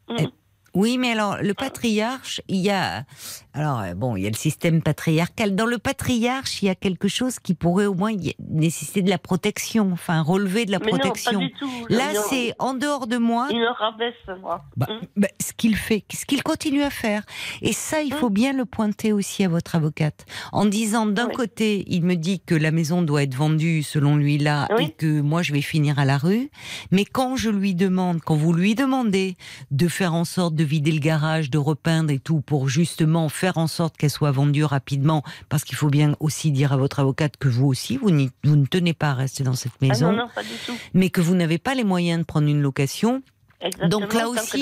Oui, 0.73 0.97
mais 0.97 1.11
alors 1.11 1.37
le 1.41 1.53
patriarche, 1.53 2.41
il 2.47 2.57
y 2.57 2.69
a, 2.71 3.05
alors 3.53 3.79
euh, 3.81 3.93
bon, 3.93 4.15
il 4.15 4.23
y 4.23 4.27
a 4.27 4.29
le 4.29 4.35
système 4.35 4.81
patriarcal. 4.81 5.55
Dans 5.55 5.65
le 5.67 5.77
patriarche, 5.77 6.63
il 6.63 6.65
y 6.65 6.69
a 6.69 6.75
quelque 6.75 7.07
chose 7.07 7.37
qui 7.39 7.53
pourrait 7.53 7.85
au 7.85 7.93
moins 7.93 8.11
nécessiter 8.49 9.01
de 9.03 9.09
la 9.09 9.17
protection, 9.19 9.91
enfin 9.93 10.21
relever 10.21 10.65
de 10.65 10.71
la 10.71 10.79
Mais 10.79 10.91
non, 10.91 10.97
protection. 10.97 11.39
pas 11.39 11.45
du 11.45 11.53
tout. 11.53 11.69
Là, 11.89 12.11
c'est 12.29 12.53
en 12.59 12.73
dehors 12.73 13.05
de 13.07 13.17
moi. 13.17 13.47
Il 13.51 13.59
me 13.59 13.69
rabaisse, 13.71 14.15
moi. 14.41 14.63
Bah, 14.75 14.87
Mm. 14.89 15.05
bah, 15.17 15.27
ce 15.39 15.53
qu'il 15.53 15.75
fait, 15.75 16.03
ce 16.11 16.25
qu'il 16.25 16.41
continue 16.43 16.83
à 16.83 16.89
faire. 16.89 17.23
Et 17.61 17.73
ça, 17.73 18.01
il 18.01 18.13
faut 18.13 18.29
bien 18.31 18.53
le 18.53 18.65
pointer 18.65 19.13
aussi 19.13 19.43
à 19.43 19.49
votre 19.49 19.75
avocate. 19.75 20.25
En 20.51 20.65
disant, 20.65 21.05
d'un 21.05 21.27
Oui. 21.27 21.33
côté, 21.35 21.83
il 21.87 22.03
me 22.03 22.15
dit 22.15 22.39
que 22.39 22.55
la 22.55 22.71
maison 22.71 23.01
doit 23.03 23.23
être 23.23 23.35
vendue 23.35 23.83
selon 23.83 24.15
lui 24.15 24.37
là, 24.39 24.67
Oui. 24.77 24.85
et 24.85 24.89
que 24.91 25.21
moi, 25.21 25.41
je 25.43 25.53
vais 25.53 25.61
finir 25.61 25.99
à 25.99 26.05
la 26.05 26.17
rue. 26.17 26.49
Mais 26.91 27.05
quand 27.05 27.35
je 27.35 27.49
lui 27.51 27.75
demande, 27.75 28.21
quand 28.21 28.35
vous 28.35 28.53
lui 28.53 28.73
demandez 28.75 29.35
de 29.71 29.87
faire 29.87 30.13
en 30.15 30.25
sorte 30.25 30.55
de 30.55 30.62
vider 30.63 30.91
le 30.91 30.99
garage, 30.99 31.49
de 31.49 31.57
repeindre 31.57 32.11
et 32.11 32.19
tout, 32.19 32.41
pour 32.41 32.69
justement 32.69 33.29
faire 33.29 33.57
en 33.57 33.67
sorte 33.67 33.97
qu'elle 33.97 34.09
soit 34.09 34.31
vendue 34.31 34.63
rapidement, 34.63 35.23
parce 35.49 35.63
qu'il 35.63 35.75
faut 35.75 35.89
bien 35.89 36.15
aussi 36.19 36.51
dire 36.51 36.73
à 36.73 36.77
votre 36.77 36.99
avocate 36.99 37.37
que 37.37 37.47
vous 37.47 37.67
aussi, 37.67 37.97
vous 37.97 38.09
ne 38.11 38.65
tenez 38.65 38.93
pas 38.93 39.11
à 39.11 39.13
rester 39.13 39.43
dans 39.43 39.55
cette 39.55 39.73
Ah 39.81 39.85
maison, 39.87 40.11
non, 40.11 40.17
non, 40.19 40.29
pas 40.33 40.43
du 40.43 40.49
tout. 40.65 40.73
mais 40.93 41.09
que 41.09 41.21
vous 41.21 41.35
n'avez 41.35 41.57
pas 41.57 41.75
les 41.75 41.83
moyens 41.83 42.19
de 42.19 42.25
prendre 42.25 42.47
une 42.47 42.61
location, 42.61 43.21
Exactement, 43.63 43.89
Donc 44.01 44.13
là 44.13 44.27
aussi, 44.27 44.61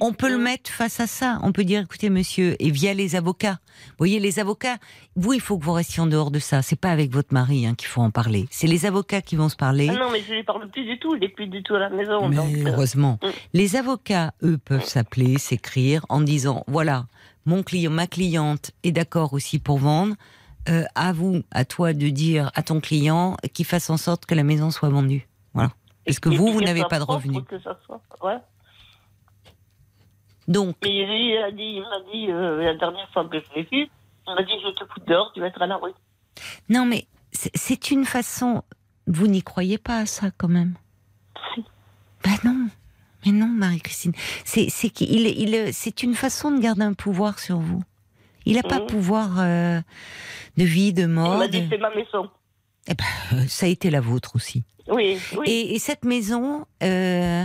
on- 0.00 0.12
peut 0.12 0.28
le 0.30 0.38
Mm. 0.38 0.42
mettre 0.42 0.70
face 0.70 1.00
à 1.00 1.06
ça. 1.06 1.38
On 1.42 1.52
peut 1.52 1.64
dire, 1.64 1.82
écoutez, 1.82 2.08
monsieur, 2.08 2.54
et 2.60 2.70
via 2.70 2.94
les 2.94 3.16
avocats. 3.16 3.58
Vous 3.88 3.94
voyez, 3.98 4.20
les 4.20 4.38
avocats, 4.38 4.76
vous, 5.16 5.32
il 5.32 5.40
faut 5.40 5.58
que 5.58 5.64
vous 5.64 5.72
restiez 5.72 6.00
en 6.02 6.06
dehors 6.06 6.30
de 6.30 6.38
ça. 6.38 6.62
C'est 6.62 6.78
pas 6.80 6.90
avec 6.90 7.10
votre 7.10 7.34
mari 7.34 7.66
hein, 7.66 7.74
qu'il 7.74 7.88
faut 7.88 8.00
en 8.02 8.10
parler. 8.10 8.46
C'est 8.50 8.68
les 8.68 8.86
avocats 8.86 9.22
qui 9.22 9.34
vont 9.36 9.48
se 9.48 9.56
parler. 9.56 9.88
Ah 9.90 9.98
non, 9.98 10.10
mais 10.12 10.22
je 10.22 10.30
ne 10.30 10.36
lui 10.36 10.44
parle 10.44 10.68
plus 10.70 10.84
du 10.84 10.98
tout. 10.98 11.14
Il 11.16 11.20
n'est 11.20 11.28
plus 11.28 11.48
du 11.48 11.62
tout 11.62 11.74
à 11.74 11.80
la 11.80 11.90
maison. 11.90 12.28
Mais 12.28 12.36
donc, 12.36 12.54
euh, 12.54 12.70
heureusement. 12.70 13.18
mm. 13.22 13.26
Les 13.54 13.76
avocats, 13.76 14.32
eux, 14.42 14.56
peuvent 14.58 14.84
s'appeler, 14.86 15.38
s'écrire 15.38 16.06
en 16.08 16.20
disant, 16.20 16.62
voilà, 16.68 17.06
mon 17.44 17.62
client, 17.62 17.90
ma 17.90 18.06
cliente 18.06 18.70
est 18.84 18.92
d'accord 18.92 19.32
aussi 19.32 19.58
pour 19.58 19.78
vendre. 19.78 20.14
Euh, 20.68 20.82
à 20.96 21.12
vous, 21.12 21.42
à 21.52 21.64
toi 21.64 21.92
de 21.92 22.08
dire 22.08 22.50
à 22.56 22.62
ton 22.64 22.80
client 22.80 23.36
qu'il 23.54 23.64
fasse 23.64 23.88
en 23.88 23.96
sorte 23.96 24.26
que 24.26 24.34
la 24.34 24.42
maison 24.42 24.72
soit 24.72 24.88
vendue. 24.88 25.28
Parce 26.06 26.20
que 26.20 26.28
vous, 26.28 26.52
vous 26.52 26.60
n'avez 26.60 26.84
pas 26.84 26.98
de 26.98 27.04
revenus. 27.04 27.42
soit- 27.86 28.00
ouais. 28.22 28.38
Donc, 30.48 30.76
Mais 30.84 30.90
il 30.94 31.36
a 31.38 31.50
dit, 31.50 31.62
il 31.62 31.80
m'a 31.82 32.00
dit 32.12 32.30
euh, 32.30 32.62
la 32.62 32.74
dernière 32.76 33.08
fois 33.10 33.24
que 33.28 33.38
je 33.40 33.44
l'ai 33.56 33.62
vu, 33.62 33.88
il 34.28 34.34
m'a 34.34 34.42
dit 34.42 34.52
je 34.62 34.68
te 34.70 34.84
fous 34.86 35.00
dehors, 35.06 35.32
tu 35.34 35.40
vas 35.40 35.48
être 35.48 35.60
à 35.60 35.66
la 35.66 35.76
rue. 35.76 35.92
Non, 36.68 36.84
mais 36.86 37.06
c'est- 37.32 37.50
une 37.90 38.04
façon. 38.04 38.62
Vous 39.08 39.26
n'y 39.26 39.42
croyez 39.42 39.78
pas 39.78 39.98
à 39.98 40.06
ça, 40.06 40.30
quand 40.36 40.48
même 40.48 40.74
Si. 41.54 41.64
Ben 42.24 42.36
non. 42.44 42.68
Mais 43.24 43.32
non, 43.32 43.46
Marie-Christine. 43.48 44.12
C'est 44.44 44.68
il, 45.00 45.26
une 46.04 46.14
façon 46.14 46.52
de 46.52 46.60
garder 46.60 46.82
un 46.82 46.92
pouvoir 46.94 47.38
sur 47.40 47.58
vous. 47.58 47.82
Il 48.44 48.54
n'a 48.54 48.62
pas 48.62 48.78
Mhm. 48.80 48.86
pouvoir 48.86 49.40
euh, 49.40 49.80
de 50.56 50.64
vie, 50.64 50.92
de 50.92 51.02
Il 51.02 51.08
mort. 51.08 51.38
m'a 51.38 51.48
dit 51.48 51.62
de- 51.62 51.68
c'est 51.68 51.78
ma 51.78 51.90
maison. 51.94 52.30
Eh 52.88 52.94
ben, 52.94 53.46
ça 53.48 53.66
a 53.66 53.68
été 53.68 53.90
la 53.90 54.00
vôtre 54.00 54.32
aussi. 54.36 54.62
Oui, 54.88 55.18
oui. 55.36 55.46
Et, 55.50 55.74
et 55.74 55.78
cette 55.80 56.04
maison, 56.04 56.64
euh, 56.82 57.44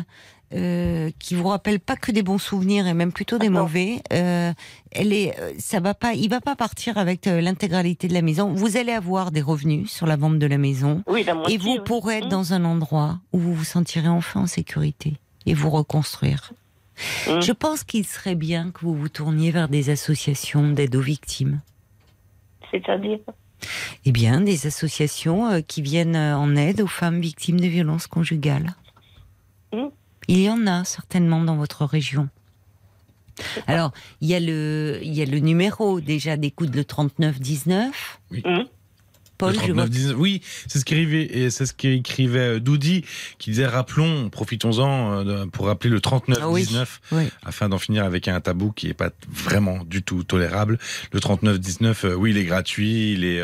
euh, 0.53 1.09
qui 1.17 1.33
vous 1.33 1.47
rappelle 1.47 1.79
pas 1.79 1.95
que 1.95 2.11
des 2.11 2.21
bons 2.23 2.37
souvenirs 2.37 2.85
et 2.85 2.93
même 2.93 3.11
plutôt 3.11 3.39
des 3.39 3.47
Ah 3.47 3.51
mauvais, 3.51 4.01
euh, 4.13 4.51
elle 4.91 5.13
est, 5.13 5.39
euh, 5.39 5.53
ça 5.57 5.79
va 5.79 5.93
pas, 5.93 6.13
il 6.13 6.29
va 6.29 6.41
pas 6.41 6.55
partir 6.55 6.97
avec 6.97 7.25
euh, 7.25 7.41
l'intégralité 7.41 8.07
de 8.07 8.13
la 8.13 8.21
maison. 8.21 8.53
Vous 8.53 8.77
allez 8.77 8.91
avoir 8.91 9.31
des 9.31 9.41
revenus 9.41 9.89
sur 9.89 10.05
la 10.05 10.17
vente 10.17 10.37
de 10.39 10.45
la 10.45 10.57
maison 10.59 11.03
oui, 11.07 11.23
la 11.23 11.33
moitié, 11.33 11.55
et 11.55 11.57
vous 11.57 11.71
oui. 11.71 11.79
pourrez 11.85 12.17
être 12.17 12.25
Mm. 12.27 12.29
dans 12.29 12.53
un 12.53 12.65
endroit 12.65 13.19
où 13.33 13.39
vous 13.39 13.53
vous 13.55 13.63
sentirez 13.63 14.09
enfin 14.09 14.41
en 14.41 14.47
sécurité 14.47 15.13
et 15.47 15.53
vous 15.55 15.69
reconstruire. 15.71 16.51
Mm. 17.27 17.39
Je 17.41 17.51
pense 17.53 17.83
qu'il 17.83 18.05
serait 18.05 18.35
bien 18.35 18.69
que 18.71 18.81
vous 18.81 18.93
vous 18.93 19.09
tourniez 19.09 19.49
vers 19.51 19.69
des 19.69 19.89
associations 19.89 20.69
d'aide 20.69 20.95
aux 20.95 21.01
victimes. 21.01 21.61
C'est-à-dire? 22.69 23.19
Eh 24.05 24.11
bien, 24.11 24.41
des 24.41 24.67
associations 24.67 25.49
euh, 25.49 25.61
qui 25.61 25.81
viennent 25.81 26.15
euh, 26.15 26.35
en 26.37 26.55
aide 26.55 26.81
aux 26.81 26.87
femmes 26.87 27.21
victimes 27.21 27.59
de 27.59 27.67
violences 27.67 28.07
conjugales. 28.07 28.75
Mm. 29.73 29.87
Il 30.27 30.41
y 30.41 30.49
en 30.49 30.67
a 30.67 30.83
certainement 30.83 31.41
dans 31.43 31.55
votre 31.55 31.85
région. 31.85 32.29
Alors, 33.65 33.91
il 34.19 34.29
y 34.29 34.35
a 34.35 34.39
le, 34.39 34.99
il 35.01 35.13
y 35.13 35.21
a 35.21 35.25
le 35.25 35.39
numéro 35.39 35.99
déjà 35.99 36.37
d'écoute 36.37 36.75
le 36.75 36.85
39 36.85 37.39
19 37.39 38.19
Mm. 38.31 38.63
Paul, 39.41 39.55
Oui, 40.15 40.41
c'est 40.67 40.79
ce 40.79 40.85
qu'écrivait 40.85 41.23
et 41.23 41.49
c'est 41.49 41.65
ce 41.65 41.73
qu'écrivait 41.73 42.59
Doudi, 42.59 43.03
qui 43.37 43.49
disait 43.51 43.65
rappelons, 43.65 44.29
profitons-en 44.29 45.49
pour 45.49 45.65
rappeler 45.67 45.89
le 45.89 45.99
39-19 45.99 46.85
ah 47.11 47.15
afin 47.43 47.69
d'en 47.69 47.77
finir 47.77 48.05
avec 48.05 48.27
un 48.27 48.39
tabou 48.39 48.71
qui 48.71 48.87
est 48.87 48.93
pas 48.93 49.09
vraiment 49.29 49.83
du 49.83 50.03
tout 50.03 50.23
tolérable. 50.23 50.77
Le 51.11 51.19
39-19, 51.19 52.13
oui, 52.13 52.31
il 52.31 52.37
est 52.37 52.45
gratuit, 52.45 53.13
il 53.13 53.25
est, 53.25 53.41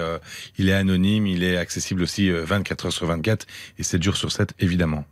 il 0.58 0.70
est 0.70 0.74
anonyme, 0.74 1.28
il 1.28 1.44
est 1.44 1.58
accessible 1.58 2.04
aussi 2.04 2.30
24 2.30 2.86
heures 2.86 2.94
sur 2.94 3.08
24 3.08 3.46
et 3.80 3.84
7 3.84 4.04
jours 4.04 4.18
sur 4.18 4.32
7 4.32 4.54
évidemment. 4.60 5.06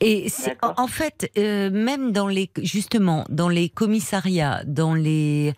Et 0.00 0.28
en 0.62 0.86
fait, 0.86 1.30
euh, 1.36 1.70
même 1.70 2.12
dans 2.12 2.28
les 2.28 2.50
justement 2.62 3.24
dans 3.28 3.48
les 3.48 3.68
commissariats, 3.68 4.62
dans 4.64 4.94
les 4.94 5.54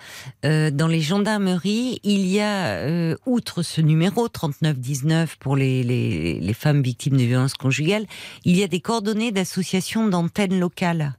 euh, 0.47 0.71
dans 0.71 0.87
les 0.87 1.03
gendarmeries, 1.03 2.01
il 2.05 2.27
y 2.27 2.41
a 2.41 2.77
euh, 2.77 3.17
outre 3.27 3.63
ce 3.63 3.83
numéro 3.83 4.29
3919 4.29 5.37
pour 5.37 5.57
les, 5.57 5.83
les, 5.83 6.41
les 6.41 6.55
femmes 6.55 6.81
victimes 6.81 7.19
de 7.19 7.25
violences 7.25 7.55
conjugales, 7.55 8.07
il 8.45 8.57
y 8.57 8.63
a 8.63 8.67
des 8.67 8.81
coordonnées 8.81 9.31
d'associations 9.31 10.09
d'antennes 10.09 10.59
locales. 10.59 11.17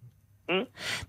Mmh. 0.49 0.61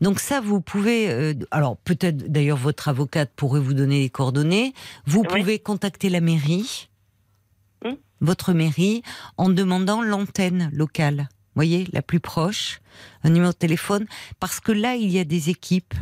Donc 0.03 0.21
ça, 0.21 0.43
vous 0.43 0.61
pouvez. 0.61 1.35
alors 1.51 1.79
peut-être 1.79 2.31
d'ailleurs 2.31 2.59
votre 2.59 2.89
avocate 2.89 3.31
pourrait 3.35 3.61
vous 3.61 3.75
donner 3.75 4.01
les 4.01 4.11
coordonnées. 4.11 4.75
Vous 5.07 5.23
pouvez 5.23 5.59
contacter 5.59 6.11
la 6.11 6.21
mairie, 6.21 6.91
mmh. 7.83 7.93
votre 8.21 8.53
mairie, 8.53 9.03
en 9.39 9.49
demandant 9.49 10.03
l'antenne 10.03 10.69
locale 10.75 11.29
voyez, 11.55 11.87
la 11.93 12.03
plus 12.03 12.21
proche, 12.21 12.81
un 13.25 13.31
numéro 13.31 13.53
de 13.53 13.57
téléphone, 13.57 14.07
parce 14.41 14.61
que 14.61 14.73
là, 14.73 14.95
il 14.95 15.11
y 15.11 15.19
a 15.19 15.25
des 15.25 15.51
équipes, 15.51 15.95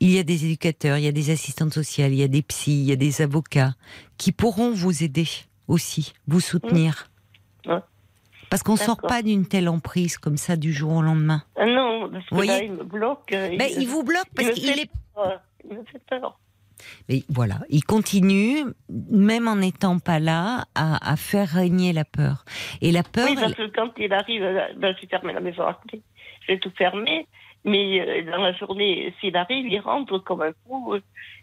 il 0.00 0.10
y 0.10 0.18
a 0.18 0.22
des 0.22 0.44
éducateurs, 0.44 0.98
il 0.98 1.04
y 1.04 1.08
a 1.08 1.12
des 1.12 1.30
assistantes 1.30 1.72
sociales, 1.72 2.12
il 2.12 2.18
y 2.18 2.22
a 2.22 2.28
des 2.28 2.42
psys, 2.42 2.80
il 2.80 2.88
y 2.88 2.92
a 2.92 2.96
des 2.96 3.22
avocats 3.22 3.74
qui 4.18 4.32
pourront 4.32 4.72
vous 4.72 5.02
aider 5.02 5.28
aussi, 5.68 6.14
vous 6.26 6.40
soutenir. 6.40 7.10
Mmh. 7.66 7.76
Parce 8.50 8.62
qu'on 8.62 8.74
ne 8.74 8.78
sort 8.78 8.98
pas 8.98 9.22
d'une 9.22 9.46
telle 9.46 9.68
emprise 9.68 10.18
comme 10.18 10.36
ça 10.36 10.56
du 10.56 10.72
jour 10.72 10.92
au 10.92 11.02
lendemain. 11.02 11.42
Ah 11.56 11.66
non, 11.66 12.08
parce 12.10 12.26
que 12.28 12.46
là, 12.46 12.62
il 12.62 12.72
me 12.72 12.84
bloque. 12.84 13.32
Euh, 13.32 13.56
ben, 13.56 13.68
il, 13.76 13.88
vous 13.88 14.04
bloque 14.04 14.28
parce 14.34 14.50
qu'il 14.50 14.68
est. 14.68 14.90
Il 15.68 15.76
me 15.76 15.84
fait 15.84 16.00
peur. 16.08 16.38
Mais 17.08 17.22
voilà, 17.28 17.56
il 17.68 17.84
continue, 17.84 18.64
même 18.88 19.48
en 19.48 19.56
n'étant 19.56 19.98
pas 19.98 20.18
là, 20.18 20.64
à, 20.74 21.16
faire 21.16 21.48
régner 21.48 21.92
la 21.92 22.04
peur. 22.04 22.44
Et 22.80 22.92
la 22.92 23.02
peur. 23.02 23.28
Oui, 23.28 23.36
parce 23.36 23.54
que 23.54 23.66
quand 23.68 23.92
il 23.98 24.12
arrive, 24.12 24.42
euh, 24.42 24.68
ben, 24.76 24.94
j'ai 25.00 25.06
fermé 25.06 25.32
la 25.32 25.40
maison 25.40 25.64
à 25.64 25.74
clé, 25.86 26.02
j'ai 26.46 26.58
tout 26.58 26.72
fermé. 26.76 27.26
Mais 27.64 28.00
euh, 28.00 28.30
dans 28.30 28.42
la 28.42 28.52
journée, 28.52 29.12
s'il 29.20 29.36
arrive, 29.36 29.66
il 29.66 29.80
rentre 29.80 30.18
comme 30.18 30.42
un 30.42 30.52
fou. 30.66 30.94
Euh, 30.94 31.00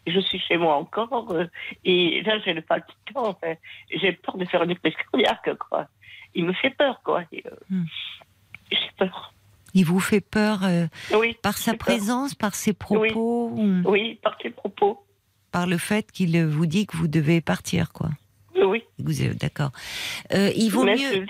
je 0.08 0.20
suis 0.20 0.40
chez 0.40 0.58
moi 0.58 0.76
encore. 0.76 1.36
Et 1.84 2.22
là, 2.22 2.40
j'ai 2.46 2.54
le 2.54 2.62
palpitant. 2.62 3.28
Enfin, 3.28 3.56
j'ai 3.90 4.14
peur 4.14 4.38
de 4.38 4.46
faire 4.46 4.64
une 4.64 4.76
crise 4.76 4.94
cardiaque, 5.12 5.58
quoi. 5.70 5.88
Il 6.34 6.46
me 6.46 6.54
fait 6.54 6.70
peur, 6.72 7.02
quoi. 7.04 7.24
Hmm. 7.70 7.84
J'ai 8.72 8.92
peur. 8.98 9.34
Il 9.74 9.86
vous 9.86 10.00
fait 10.00 10.22
peur 10.22 10.62
par 11.42 11.58
sa 11.58 11.74
présence, 11.74 12.36
par 12.36 12.54
ses 12.54 12.74
propos 12.74 13.52
oui, 13.86 14.20
par 14.22 14.38
ses 14.42 14.52
propos 14.52 15.04
par 15.54 15.68
le 15.68 15.78
fait 15.78 16.12
qu'il 16.12 16.44
vous 16.46 16.66
dit 16.66 16.86
que 16.88 16.98
vous 16.98 17.08
devez 17.08 17.40
partir, 17.40 17.94
quoi. 17.94 18.10
Oui. 18.56 18.84
Vous 18.98 19.22
êtes 19.22 19.40
d'accord. 19.40 19.72
Euh, 20.34 20.50
il 20.56 20.70
vaut 20.70 20.84
mieux. 20.84 21.26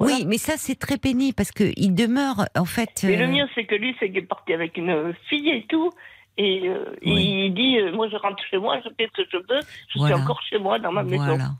Oui, 0.00 0.24
mais 0.26 0.38
ça 0.38 0.54
c'est 0.56 0.78
très 0.78 0.96
pénible 0.96 1.34
parce 1.34 1.52
que 1.52 1.72
il 1.76 1.94
demeure 1.94 2.46
en 2.56 2.64
fait. 2.64 3.04
Mais 3.04 3.16
le 3.16 3.24
euh, 3.24 3.28
mieux 3.28 3.48
c'est 3.54 3.64
que 3.64 3.74
lui 3.74 3.94
c'est 3.98 4.08
qu'il 4.08 4.18
est 4.18 4.22
parti 4.22 4.52
avec 4.52 4.76
une 4.76 5.14
fille 5.28 5.50
et 5.50 5.66
tout. 5.68 5.90
Et 6.36 6.68
euh, 6.68 6.94
il 7.02 7.52
dit, 7.52 7.78
moi 7.92 8.08
je 8.08 8.16
rentre 8.16 8.42
chez 8.48 8.58
moi, 8.58 8.78
je 8.84 8.88
fais 8.96 9.10
ce 9.16 9.22
que 9.22 9.28
je 9.32 9.36
veux, 9.38 9.60
je 9.88 9.98
suis 9.98 10.14
encore 10.14 10.40
chez 10.42 10.58
moi 10.58 10.78
dans 10.78 10.92
ma 10.92 11.02
maison. 11.02 11.24
Voilà. 11.24 11.50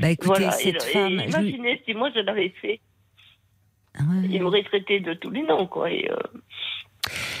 Bah 0.00 0.10
écoutez, 0.10 0.50
cette 0.50 0.82
femme. 0.82 1.12
imaginez 1.12 1.80
si 1.84 1.94
moi 1.94 2.10
je 2.14 2.20
l'avais 2.20 2.52
fait. 2.60 2.80
Ah 3.98 4.02
il 4.28 4.42
m'aurait 4.42 4.64
traité 4.64 5.00
de 5.00 5.14
tous 5.14 5.30
les 5.30 5.42
noms, 5.42 5.66
quoi. 5.66 5.90
Et, 5.90 6.10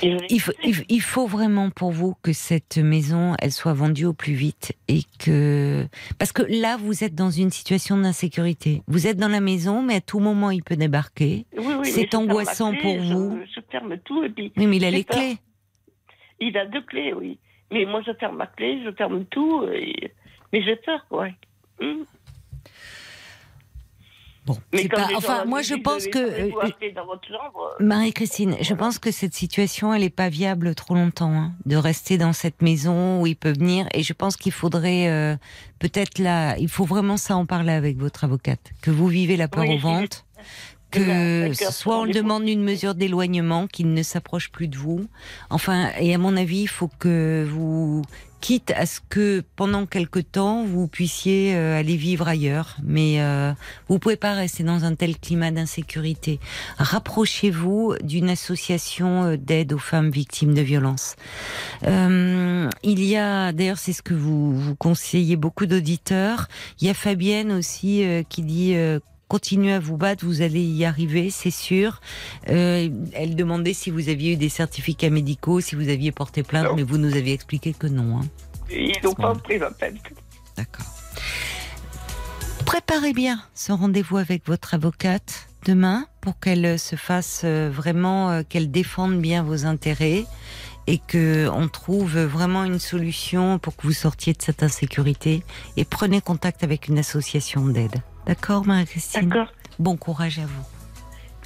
il 0.02 0.40
faut, 0.40 0.52
il 0.62 1.00
faut, 1.00 1.26
vraiment 1.26 1.70
pour 1.70 1.90
vous 1.90 2.14
que 2.22 2.32
cette 2.32 2.78
maison, 2.78 3.34
elle 3.40 3.52
soit 3.52 3.72
vendue 3.72 4.06
au 4.06 4.12
plus 4.12 4.34
vite 4.34 4.72
et 4.88 5.00
que 5.18 5.86
parce 6.18 6.32
que 6.32 6.42
là, 6.42 6.76
vous 6.76 7.04
êtes 7.04 7.14
dans 7.14 7.30
une 7.30 7.50
situation 7.50 7.96
d'insécurité. 7.96 8.82
Vous 8.86 9.06
êtes 9.06 9.16
dans 9.16 9.28
la 9.28 9.40
maison, 9.40 9.82
mais 9.82 9.96
à 9.96 10.00
tout 10.00 10.18
moment, 10.18 10.50
il 10.50 10.62
peut 10.62 10.76
débarquer. 10.76 11.46
C'est 11.84 12.14
angoissant 12.14 12.74
pour 12.74 12.98
vous. 12.98 13.38
Je, 13.54 13.60
ferme 13.70 13.98
tout 13.98 14.24
et 14.24 14.28
puis. 14.28 14.52
Oui, 14.56 14.66
mais 14.66 14.76
il 14.76 14.84
a 14.84 14.90
les 14.90 15.04
clés. 15.04 15.36
Il 16.40 16.56
a 16.56 16.66
deux 16.66 16.82
clés, 16.82 17.12
oui. 17.12 17.38
Mais 17.72 17.84
moi, 17.84 18.02
je 18.06 18.12
ferme 18.12 18.36
ma 18.36 18.46
clé, 18.46 18.82
je 18.84 18.90
ferme 18.92 19.24
tout. 19.26 19.64
Mais 20.52 20.62
j'ai 20.62 20.76
peur, 20.76 21.04
quoi. 21.08 21.28
Hum. 21.80 22.04
Bon, 24.46 24.56
pas, 24.90 25.08
enfin, 25.16 25.44
moi 25.44 25.60
je 25.60 25.74
pense 25.74 26.06
que 26.06 26.18
euh, 26.18 26.50
Marie-Christine, 27.80 28.56
je 28.60 28.74
pense 28.74 29.00
que 29.00 29.10
cette 29.10 29.34
situation, 29.34 29.92
elle 29.92 30.02
n'est 30.02 30.10
pas 30.10 30.28
viable 30.28 30.76
trop 30.76 30.94
longtemps, 30.94 31.32
hein, 31.32 31.52
de 31.64 31.74
rester 31.74 32.16
dans 32.16 32.32
cette 32.32 32.62
maison 32.62 33.20
où 33.20 33.26
il 33.26 33.34
peut 33.34 33.52
venir. 33.52 33.88
Et 33.92 34.04
je 34.04 34.12
pense 34.12 34.36
qu'il 34.36 34.52
faudrait 34.52 35.08
euh, 35.08 35.36
peut-être 35.80 36.20
là, 36.20 36.56
il 36.58 36.68
faut 36.68 36.84
vraiment 36.84 37.16
ça 37.16 37.36
en 37.36 37.44
parler 37.44 37.72
avec 37.72 37.98
votre 37.98 38.22
avocate, 38.22 38.70
que 38.82 38.92
vous 38.92 39.08
vivez 39.08 39.36
la 39.36 39.48
peur 39.48 39.68
au 39.68 39.78
ventre, 39.78 40.24
que 40.92 41.52
soit 41.52 41.98
on 41.98 42.04
le 42.04 42.12
demande 42.12 42.48
une 42.48 42.62
mesure 42.62 42.94
d'éloignement, 42.94 43.66
qu'il 43.66 43.92
ne 43.92 44.02
s'approche 44.04 44.52
plus 44.52 44.68
de 44.68 44.76
vous. 44.76 45.08
Enfin, 45.50 45.90
et 45.98 46.14
à 46.14 46.18
mon 46.18 46.36
avis, 46.36 46.60
il 46.60 46.68
faut 46.68 46.90
que 47.00 47.44
vous 47.50 48.02
quitte 48.46 48.70
à 48.76 48.86
ce 48.86 49.00
que 49.08 49.42
pendant 49.56 49.86
quelque 49.86 50.20
temps 50.20 50.64
vous 50.64 50.86
puissiez 50.86 51.56
euh, 51.56 51.80
aller 51.80 51.96
vivre 51.96 52.28
ailleurs, 52.28 52.76
mais 52.84 53.20
euh, 53.20 53.52
vous 53.88 53.98
pouvez 53.98 54.14
pas 54.14 54.34
rester 54.34 54.62
dans 54.62 54.84
un 54.84 54.94
tel 54.94 55.18
climat 55.18 55.50
d'insécurité. 55.50 56.38
Rapprochez-vous 56.78 57.96
d'une 58.04 58.30
association 58.30 59.24
euh, 59.24 59.36
d'aide 59.36 59.72
aux 59.72 59.78
femmes 59.78 60.10
victimes 60.10 60.54
de 60.54 60.60
violences. 60.60 61.16
Euh, 61.88 62.70
il 62.84 63.02
y 63.02 63.16
a, 63.16 63.50
d'ailleurs, 63.50 63.78
c'est 63.78 63.92
ce 63.92 64.02
que 64.02 64.14
vous 64.14 64.56
vous 64.56 64.76
conseillez 64.76 65.34
beaucoup 65.34 65.66
d'auditeurs. 65.66 66.46
Il 66.80 66.86
y 66.86 66.90
a 66.90 66.94
Fabienne 66.94 67.50
aussi 67.50 68.04
qui 68.28 68.42
dit 68.42 68.76
continuez 69.28 69.72
à 69.72 69.80
vous 69.80 69.96
battre, 69.96 70.24
vous 70.24 70.42
allez 70.42 70.62
y 70.62 70.84
arriver, 70.84 71.30
c'est 71.30 71.50
sûr. 71.50 72.00
Euh, 72.48 72.88
elle 73.12 73.36
demandait 73.36 73.74
si 73.74 73.90
vous 73.90 74.08
aviez 74.08 74.34
eu 74.34 74.36
des 74.36 74.48
certificats 74.48 75.10
médicaux, 75.10 75.60
si 75.60 75.74
vous 75.74 75.88
aviez 75.88 76.12
porté 76.12 76.42
plainte, 76.42 76.68
mais 76.76 76.82
vous 76.82 76.98
nous 76.98 77.14
aviez 77.16 77.32
expliqué 77.32 77.72
que 77.72 77.86
non. 77.86 78.18
Hein. 78.18 78.26
Ils 78.70 78.92
n'ont 79.02 79.14
pas 79.14 79.34
pris 79.34 79.58
la 79.58 79.70
peine. 79.70 79.98
D'accord. 80.56 80.86
Préparez 82.64 83.12
bien 83.12 83.40
ce 83.54 83.72
rendez-vous 83.72 84.16
avec 84.16 84.46
votre 84.46 84.74
avocate 84.74 85.48
demain 85.64 86.06
pour 86.20 86.38
qu'elle 86.38 86.78
se 86.78 86.96
fasse 86.96 87.42
euh, 87.44 87.70
vraiment, 87.72 88.30
euh, 88.30 88.42
qu'elle 88.48 88.70
défende 88.70 89.20
bien 89.20 89.42
vos 89.42 89.66
intérêts 89.66 90.24
et 90.86 90.98
que 90.98 91.48
on 91.48 91.68
trouve 91.68 92.18
vraiment 92.18 92.64
une 92.64 92.78
solution 92.78 93.58
pour 93.58 93.76
que 93.76 93.82
vous 93.82 93.92
sortiez 93.92 94.32
de 94.32 94.42
cette 94.42 94.62
insécurité 94.62 95.42
et 95.76 95.84
prenez 95.84 96.20
contact 96.20 96.62
avec 96.62 96.88
une 96.88 96.98
association 96.98 97.66
d'aide. 97.66 98.02
D'accord, 98.26 98.66
Marie-Christine 98.66 99.28
D'accord. 99.28 99.52
Bon 99.78 99.96
courage 99.96 100.38
à 100.38 100.46
vous. 100.46 100.64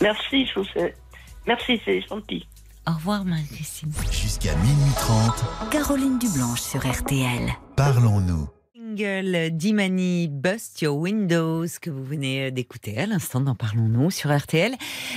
Merci, 0.01 0.47
je 0.47 0.61
vous 0.61 0.67
Merci, 1.47 1.81
c'est 1.85 2.01
gentil. 2.01 2.47
Au 2.87 2.93
revoir, 2.93 3.25
Marie-Christine. 3.25 3.93
Jusqu'à 4.11 4.55
minuit 4.57 4.93
30. 4.97 5.71
Caroline 5.71 6.19
Dublanche 6.19 6.61
sur 6.61 6.81
RTL. 6.81 7.51
Parlons-nous 7.77 8.49
d'Imani 8.95 10.29
Bust 10.29 10.83
Your 10.83 10.97
Windows 10.97 11.67
que 11.81 11.91
vous 11.91 12.05
venez 12.05 12.51
d'écouter 12.51 12.99
à 12.99 13.07
l'instant 13.07 13.41
dans 13.41 13.55
Parlons-nous 13.55 14.11
sur 14.11 14.37
RTL. 14.37 14.75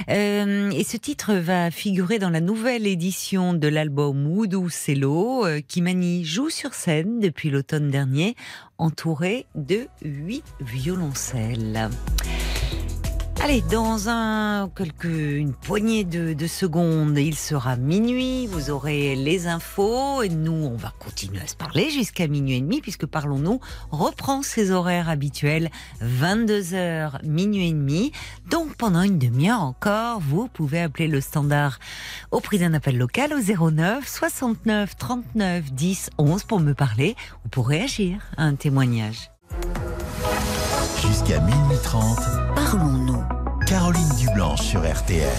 Euh, 0.09 0.69
et 0.71 0.83
ce 0.83 0.97
titre 0.97 1.33
va 1.33 1.71
figurer 1.71 2.19
dans 2.19 2.29
la 2.29 2.41
nouvelle 2.41 2.85
édition 2.85 3.53
de 3.53 3.67
l'album 3.67 4.27
Woodoo 4.27 4.69
Cello. 4.69 5.45
Euh, 5.45 5.61
Kimani 5.67 6.23
joue 6.23 6.49
sur 6.49 6.73
scène 6.73 7.19
depuis 7.19 7.49
l'automne 7.49 7.89
dernier 7.89 8.35
entouré 8.77 9.45
de 9.55 9.87
huit 10.03 10.43
violoncelles. 10.59 11.89
Allez, 13.43 13.61
dans 13.61 14.07
un, 14.07 14.69
quelques, 14.69 15.03
une 15.03 15.51
poignée 15.51 16.05
de, 16.05 16.47
secondes, 16.47 17.17
il 17.17 17.35
sera 17.35 17.75
minuit, 17.75 18.47
vous 18.47 18.69
aurez 18.69 19.17
les 19.17 19.47
infos, 19.47 20.23
et 20.23 20.29
nous, 20.29 20.53
on 20.53 20.77
va 20.77 20.93
continuer 20.97 21.41
à 21.41 21.47
se 21.47 21.55
parler 21.57 21.89
jusqu'à 21.89 22.27
minuit 22.29 22.55
et 22.55 22.61
demi, 22.61 22.79
puisque 22.79 23.05
Parlons-nous 23.05 23.59
reprend 23.91 24.43
ses 24.43 24.71
horaires 24.71 25.09
habituels, 25.09 25.71
22h, 26.01 27.21
minuit 27.25 27.67
et 27.67 27.73
demi. 27.73 28.13
Donc, 28.49 28.77
pendant 28.77 29.01
une 29.01 29.19
demi-heure 29.19 29.61
encore, 29.61 30.21
vous 30.21 30.47
pouvez 30.47 30.79
appeler 30.79 31.09
le 31.09 31.19
standard 31.19 31.79
au 32.31 32.39
prix 32.39 32.59
d'un 32.59 32.73
appel 32.73 32.97
local 32.97 33.33
au 33.33 33.71
09 33.71 34.07
69 34.07 34.95
39 34.95 35.73
10 35.73 36.11
11 36.17 36.43
pour 36.45 36.61
me 36.61 36.73
parler 36.73 37.17
ou 37.43 37.49
pour 37.49 37.67
réagir 37.67 38.21
à 38.37 38.43
un 38.43 38.55
témoignage. 38.55 39.31
Jusqu'à 41.25 41.39
minuit 41.39 41.77
30, 41.81 42.19
parlons-nous. 42.53 43.23
Caroline 43.65 44.09
Dublanche 44.17 44.61
sur 44.61 44.81
RTL. 44.81 45.29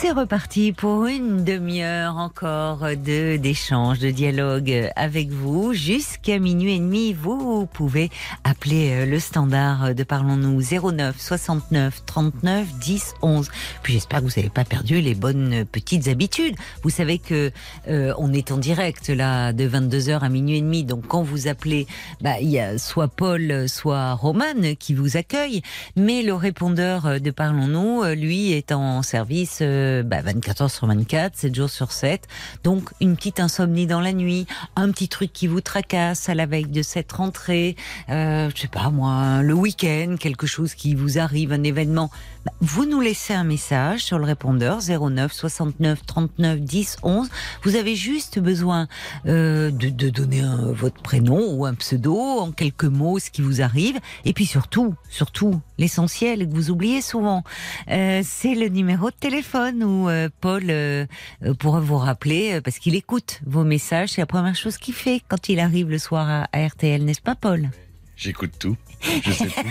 C'est 0.00 0.12
reparti 0.12 0.70
pour 0.70 1.06
une 1.06 1.42
demi-heure 1.42 2.18
encore 2.18 2.82
de 2.82 3.36
d'échange, 3.36 3.98
de 3.98 4.12
dialogue 4.12 4.92
avec 4.94 5.30
vous 5.30 5.72
jusqu'à 5.74 6.38
minuit 6.38 6.76
et 6.76 6.78
demi. 6.78 7.12
Vous 7.12 7.66
pouvez 7.66 8.08
appeler 8.44 8.92
euh, 8.92 9.06
le 9.06 9.18
standard 9.18 9.96
de 9.96 10.04
Parlons-nous 10.04 10.62
09 10.92 11.20
69 11.20 12.04
39 12.06 12.78
10 12.78 13.14
11. 13.22 13.50
Puis 13.82 13.94
j'espère 13.94 14.20
que 14.20 14.26
vous 14.26 14.34
n'avez 14.36 14.50
pas 14.50 14.64
perdu 14.64 15.00
les 15.00 15.16
bonnes 15.16 15.64
petites 15.64 16.06
habitudes. 16.06 16.54
Vous 16.84 16.90
savez 16.90 17.18
que 17.18 17.50
euh, 17.88 18.14
on 18.18 18.32
est 18.32 18.52
en 18.52 18.58
direct 18.58 19.08
là 19.08 19.52
de 19.52 19.68
22h 19.68 20.20
à 20.20 20.28
minuit 20.28 20.58
et 20.58 20.62
demi. 20.62 20.84
Donc 20.84 21.08
quand 21.08 21.24
vous 21.24 21.48
appelez, 21.48 21.88
bah 22.20 22.38
il 22.40 22.50
y 22.50 22.60
a 22.60 22.78
soit 22.78 23.08
Paul, 23.08 23.68
soit 23.68 24.12
Roman 24.12 24.76
qui 24.78 24.94
vous 24.94 25.16
accueille, 25.16 25.60
mais 25.96 26.22
le 26.22 26.34
répondeur 26.34 27.20
de 27.20 27.30
Parlons-nous, 27.32 28.04
lui, 28.14 28.52
est 28.52 28.70
en 28.70 29.02
service 29.02 29.60
24 30.04 30.58
bah, 30.58 30.64
heures 30.64 30.70
sur 30.70 30.86
24, 30.86 31.36
7 31.36 31.54
jours 31.54 31.70
sur 31.70 31.92
7. 31.92 32.26
Donc 32.64 32.90
une 33.00 33.16
petite 33.16 33.40
insomnie 33.40 33.86
dans 33.86 34.00
la 34.00 34.12
nuit, 34.12 34.46
un 34.76 34.90
petit 34.90 35.08
truc 35.08 35.32
qui 35.32 35.46
vous 35.46 35.60
tracasse 35.60 36.28
à 36.28 36.34
la 36.34 36.46
veille 36.46 36.66
de 36.66 36.82
cette 36.82 37.10
rentrée, 37.12 37.76
euh, 38.08 38.50
je 38.54 38.60
sais 38.62 38.68
pas 38.68 38.90
moi, 38.90 39.42
le 39.42 39.54
week-end, 39.54 40.16
quelque 40.18 40.46
chose 40.46 40.74
qui 40.74 40.94
vous 40.94 41.18
arrive, 41.18 41.52
un 41.52 41.62
événement. 41.62 42.10
Vous 42.60 42.86
nous 42.86 43.00
laissez 43.00 43.34
un 43.34 43.44
message 43.44 44.04
sur 44.04 44.18
le 44.18 44.24
répondeur 44.24 44.80
09 44.80 45.32
69 45.32 46.04
39 46.06 46.60
10 46.60 46.96
11. 47.02 47.28
Vous 47.62 47.76
avez 47.76 47.94
juste 47.94 48.38
besoin 48.38 48.88
euh, 49.26 49.70
de, 49.70 49.88
donner 50.10 50.42
votre 50.72 51.00
prénom 51.02 51.52
ou 51.52 51.66
un 51.66 51.74
pseudo 51.74 52.18
en 52.18 52.52
quelques 52.52 52.84
mots, 52.84 53.18
ce 53.18 53.30
qui 53.30 53.42
vous 53.42 53.62
arrive, 53.62 53.98
et 54.24 54.32
puis 54.32 54.46
surtout, 54.46 54.94
surtout 55.08 55.60
l'essentiel 55.78 56.48
que 56.48 56.54
vous 56.54 56.70
oubliez 56.70 57.00
souvent, 57.00 57.44
euh, 57.90 58.22
c'est 58.24 58.54
le 58.54 58.68
numéro 58.68 59.10
de 59.10 59.16
téléphone 59.16 59.84
où 59.84 60.08
euh, 60.08 60.28
Paul 60.40 60.72
pourra 61.58 61.80
vous 61.80 61.98
rappeler 61.98 62.60
parce 62.60 62.78
qu'il 62.78 62.94
écoute 62.94 63.40
vos 63.46 63.64
messages. 63.64 64.10
C'est 64.10 64.20
la 64.20 64.26
première 64.26 64.56
chose 64.56 64.78
qu'il 64.78 64.94
fait 64.94 65.22
quand 65.28 65.48
il 65.48 65.60
arrive 65.60 65.90
le 65.90 65.98
soir 65.98 66.46
à 66.52 66.66
RTL, 66.66 67.04
n'est-ce 67.04 67.20
pas, 67.20 67.34
Paul? 67.34 67.70
J'écoute 68.16 68.52
tout. 68.58 68.76
Je 69.22 69.32
sais 69.32 69.46
tout. 69.46 69.62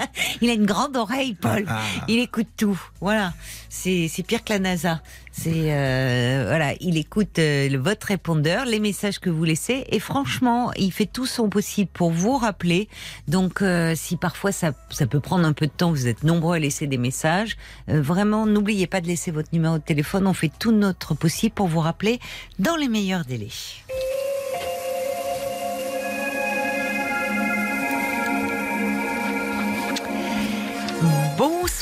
il 0.40 0.50
a 0.50 0.54
une 0.54 0.66
grande 0.66 0.96
oreille, 0.96 1.34
Paul. 1.34 1.64
Ah. 1.68 1.82
Il 2.08 2.18
écoute 2.18 2.48
tout. 2.56 2.80
Voilà. 3.00 3.32
C'est 3.68 4.24
pire 4.26 4.42
que 4.42 4.52
la 4.52 4.58
NASA. 4.58 5.00
C'est 5.30 5.72
euh, 5.72 6.44
voilà, 6.48 6.72
il 6.80 6.96
écoute 6.96 7.38
euh, 7.38 7.68
votre 7.78 8.06
répondeur, 8.06 8.64
les 8.64 8.80
messages 8.80 9.18
que 9.18 9.28
vous 9.28 9.44
laissez, 9.44 9.84
et 9.90 10.00
franchement, 10.00 10.72
il 10.76 10.90
fait 10.90 11.06
tout 11.06 11.26
son 11.26 11.50
possible 11.50 11.90
pour 11.92 12.10
vous 12.10 12.38
rappeler. 12.38 12.88
Donc, 13.28 13.60
euh, 13.60 13.92
si 13.94 14.16
parfois 14.16 14.50
ça, 14.50 14.72
ça 14.90 15.06
peut 15.06 15.20
prendre 15.20 15.46
un 15.46 15.52
peu 15.52 15.66
de 15.66 15.72
temps, 15.72 15.90
vous 15.90 16.08
êtes 16.08 16.24
nombreux 16.24 16.56
à 16.56 16.58
laisser 16.58 16.86
des 16.86 16.98
messages. 16.98 17.56
vraiment, 17.86 18.46
n'oubliez 18.46 18.86
pas 18.86 19.00
de 19.00 19.06
laisser 19.06 19.30
votre 19.30 19.50
numéro 19.52 19.76
de 19.76 19.82
téléphone. 19.82 20.26
On 20.26 20.34
fait 20.34 20.50
tout 20.58 20.72
notre 20.72 21.14
possible 21.14 21.54
pour 21.54 21.68
vous 21.68 21.80
rappeler 21.80 22.18
dans 22.58 22.76
les 22.76 22.88
meilleurs 22.88 23.24
délais. 23.24 23.48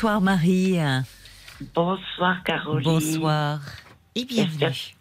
Bonsoir 0.04 0.20
Marie. 0.20 0.76
Bonsoir 1.74 2.44
Caroline. 2.44 2.82
Bonsoir 2.82 3.60
et 4.14 4.26
bienvenue. 4.26 4.94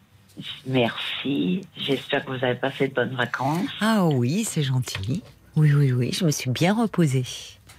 Merci. 0.65 1.67
J'espère 1.75 2.23
que 2.23 2.31
vous 2.31 2.45
avez 2.45 2.55
passé 2.55 2.87
de 2.87 2.93
bonnes 2.93 3.13
vacances. 3.13 3.67
Ah 3.81 4.05
oui, 4.05 4.45
c'est 4.45 4.63
gentil. 4.63 5.21
Oui, 5.57 5.73
oui, 5.73 5.91
oui, 5.91 6.13
je 6.13 6.23
me 6.23 6.31
suis 6.31 6.51
bien 6.51 6.73
reposée. 6.73 7.25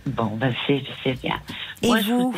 Bon, 0.05 0.37
ben 0.37 0.55
c'est 0.67 1.19
bien. 1.23 1.41
Et 1.81 1.99
vous 2.03 2.35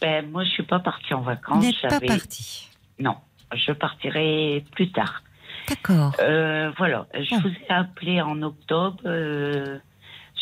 ben, 0.00 0.28
Moi, 0.28 0.42
je 0.42 0.50
suis 0.50 0.64
pas 0.64 0.80
partie 0.80 1.14
en 1.14 1.20
vacances. 1.20 1.64
Vous 1.64 1.70
n'êtes 1.70 1.88
pas 1.88 2.00
partie 2.00 2.70
Non, 2.98 3.14
je 3.54 3.70
partirai 3.70 4.64
plus 4.72 4.90
tard. 4.90 5.22
D'accord. 5.68 6.16
Euh, 6.18 6.72
voilà, 6.76 7.06
je 7.14 7.36
vous 7.36 7.50
ai 7.50 7.72
appelé 7.72 8.20
en 8.20 8.42
octobre 8.42 8.98
euh, 9.04 9.78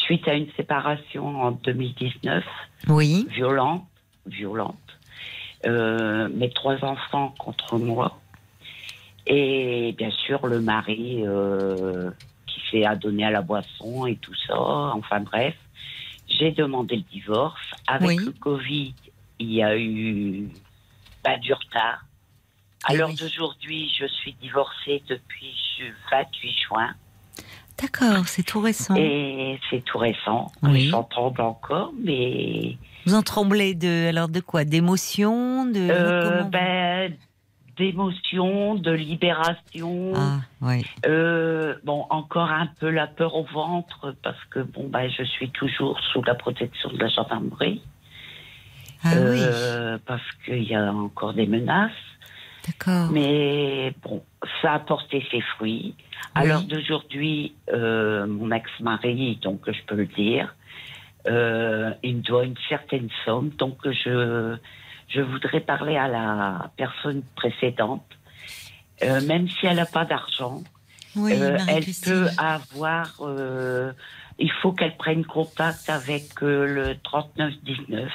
suite 0.07 0.27
à 0.28 0.35
une 0.35 0.51
séparation 0.57 1.43
en 1.43 1.51
2019. 1.51 2.45
Oui. 2.89 3.27
Violente, 3.31 3.87
violente. 4.27 4.77
Euh, 5.66 6.28
mes 6.33 6.51
trois 6.51 6.83
enfants 6.85 7.35
contre 7.39 7.78
moi. 7.78 8.19
Et 9.27 9.95
bien 9.99 10.11
sûr, 10.11 10.47
le 10.47 10.61
mari 10.61 11.23
euh, 11.27 12.11
qui 12.47 12.61
s'est 12.70 12.85
adonné 12.85 13.24
à 13.24 13.31
la 13.31 13.43
boisson 13.43 14.07
et 14.07 14.16
tout 14.16 14.35
ça. 14.47 14.57
Enfin 14.57 15.20
bref, 15.20 15.57
j'ai 16.28 16.53
demandé 16.53 16.97
le 16.97 17.03
divorce. 17.03 17.61
Avec 17.89 18.20
le 18.20 18.33
Covid, 18.33 18.95
il 19.41 19.53
y 19.53 19.62
a 19.62 19.77
eu 19.77 20.49
pas 21.23 21.37
du 21.39 21.53
retard. 21.53 22.05
À 22.85 22.95
l'heure 22.95 23.12
d'aujourd'hui, 23.12 23.93
je 23.99 24.07
suis 24.07 24.35
divorcée 24.35 25.03
depuis 25.09 25.55
le 25.81 25.87
28 26.12 26.57
juin. 26.69 26.95
D'accord, 27.81 28.27
c'est 28.27 28.43
tout 28.43 28.61
récent. 28.61 28.94
Et 28.97 29.59
c'est 29.70 29.85
tout 29.85 29.98
récent. 29.98 30.51
Oui. 30.62 30.89
J'entends 30.89 31.35
encore, 31.39 31.93
mais. 32.03 32.77
Vous 33.05 33.15
en 33.15 33.23
tremblez 33.23 33.74
de 33.74 34.09
alors 34.09 34.28
de 34.28 34.40
quoi? 34.40 34.65
D'émotion, 34.65 35.66
de 35.66 35.89
euh, 35.90 36.43
ben, 36.44 37.12
d'émotion, 37.77 38.77
de 38.77 38.93
libération. 38.93 40.12
Ah, 40.16 40.39
oui. 40.62 40.86
Euh, 41.07 41.74
bon, 41.85 42.07
encore 42.09 42.51
un 42.51 42.69
peu 42.81 42.89
la 42.89 43.07
peur 43.07 43.35
au 43.35 43.44
ventre 43.44 44.15
parce 44.23 44.43
que 44.51 44.61
bon, 44.61 44.89
ben, 44.89 45.11
je 45.11 45.23
suis 45.24 45.51
toujours 45.51 46.01
sous 46.12 46.23
la 46.23 46.35
protection 46.35 46.90
de 46.90 46.98
la 46.98 47.09
gendarmerie. 47.09 47.82
Ah 49.05 49.12
euh, 49.15 49.94
oui. 49.94 50.01
Parce 50.07 50.23
qu'il 50.44 50.65
y 50.65 50.74
a 50.74 50.93
encore 50.93 51.35
des 51.35 51.47
menaces. 51.47 51.93
Mais 53.10 53.93
bon, 54.02 54.22
ça 54.62 54.74
a 54.74 54.78
porté 54.78 55.24
ses 55.30 55.40
fruits. 55.40 55.94
À 56.34 56.44
l'heure 56.44 56.62
d'aujourd'hui, 56.62 57.55
euh, 57.72 58.26
mon 58.26 58.51
ex-mari, 58.51 59.38
donc 59.43 59.60
je 59.66 59.82
peux 59.86 59.94
le 59.94 60.06
dire, 60.06 60.55
euh, 61.26 61.93
il 62.02 62.16
me 62.16 62.22
doit 62.22 62.44
une 62.44 62.56
certaine 62.68 63.09
somme. 63.24 63.51
Donc 63.59 63.78
je, 63.84 64.56
je 65.09 65.20
voudrais 65.20 65.60
parler 65.60 65.97
à 65.97 66.09
la 66.09 66.70
personne 66.76 67.22
précédente. 67.36 68.05
Euh, 69.02 69.20
même 69.22 69.48
si 69.48 69.66
elle 69.66 69.76
n'a 69.76 69.86
pas 69.86 70.05
d'argent, 70.05 70.62
elle 71.28 71.84
peut 72.05 72.28
avoir. 72.38 73.20
il 74.38 74.52
faut 74.62 74.72
qu'elle 74.72 74.97
prenne 74.97 75.24
contact 75.24 75.88
avec 75.88 76.40
le 76.40 76.94
3919. 77.02 78.10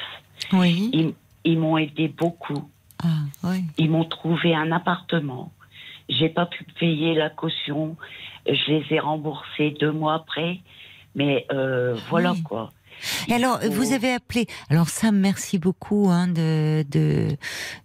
Oui. 0.53 0.90
Ils, 0.94 1.14
ils 1.44 1.60
m'ont 1.60 1.78
aidé 1.78 2.07
beaucoup. 2.07 2.69
Ah, 3.03 3.49
ils 3.78 3.90
m'ont 3.90 4.06
trouvé 4.06 4.53
un 4.56 4.72
appartement. 4.72 5.52
J'ai 6.10 6.30
pas 6.30 6.45
pu 6.45 6.65
payer 6.80 7.15
la 7.15 7.30
caution. 7.30 7.95
Je 8.45 8.72
les 8.72 8.86
ai 8.91 8.99
remboursés 8.99 9.76
deux 9.80 9.91
mois 9.91 10.15
après. 10.15 10.60
Mais 11.15 11.45
euh, 11.52 11.95
voilà 12.10 12.34
quoi. 12.44 12.72
Et 13.28 13.34
alors, 13.34 13.60
vous 13.72 13.94
avez 13.94 14.14
appelé. 14.14 14.45
Alors 14.69 14.88
Sam, 14.90 15.18
merci 15.18 15.57
beaucoup. 15.57 16.10
Hein, 16.10 16.28
de, 16.28 16.86
de 16.90 17.30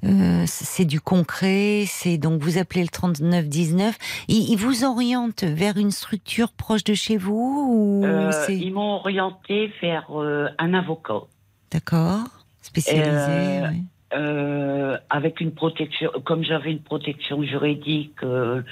euh, 0.04 0.44
c'est 0.46 0.84
du 0.84 1.00
concret. 1.00 1.84
C'est 1.86 2.18
donc 2.18 2.42
vous 2.42 2.58
appelez 2.58 2.82
le 2.82 2.88
3919. 2.88 3.96
Il, 4.28 4.50
il 4.50 4.56
vous 4.56 4.84
oriente 4.84 5.44
vers 5.44 5.78
une 5.78 5.90
structure 5.90 6.52
proche 6.52 6.84
de 6.84 6.94
chez 6.94 7.16
vous 7.16 8.02
ou 8.02 8.04
euh, 8.04 8.30
Ils 8.48 8.74
m'ont 8.74 8.96
orienté 8.96 9.72
vers 9.80 10.10
un 10.58 10.74
avocat. 10.74 11.22
D'accord. 11.70 12.24
Spécialisé. 12.60 13.62
Oui. 13.70 13.84
Euh, 14.14 14.98
avec 15.10 15.40
une 15.40 15.52
protection, 15.52 16.10
comme 16.24 16.44
j'avais 16.44 16.70
une 16.70 16.82
protection 16.82 17.42
juridique, 17.42 18.22
euh, 18.22 18.62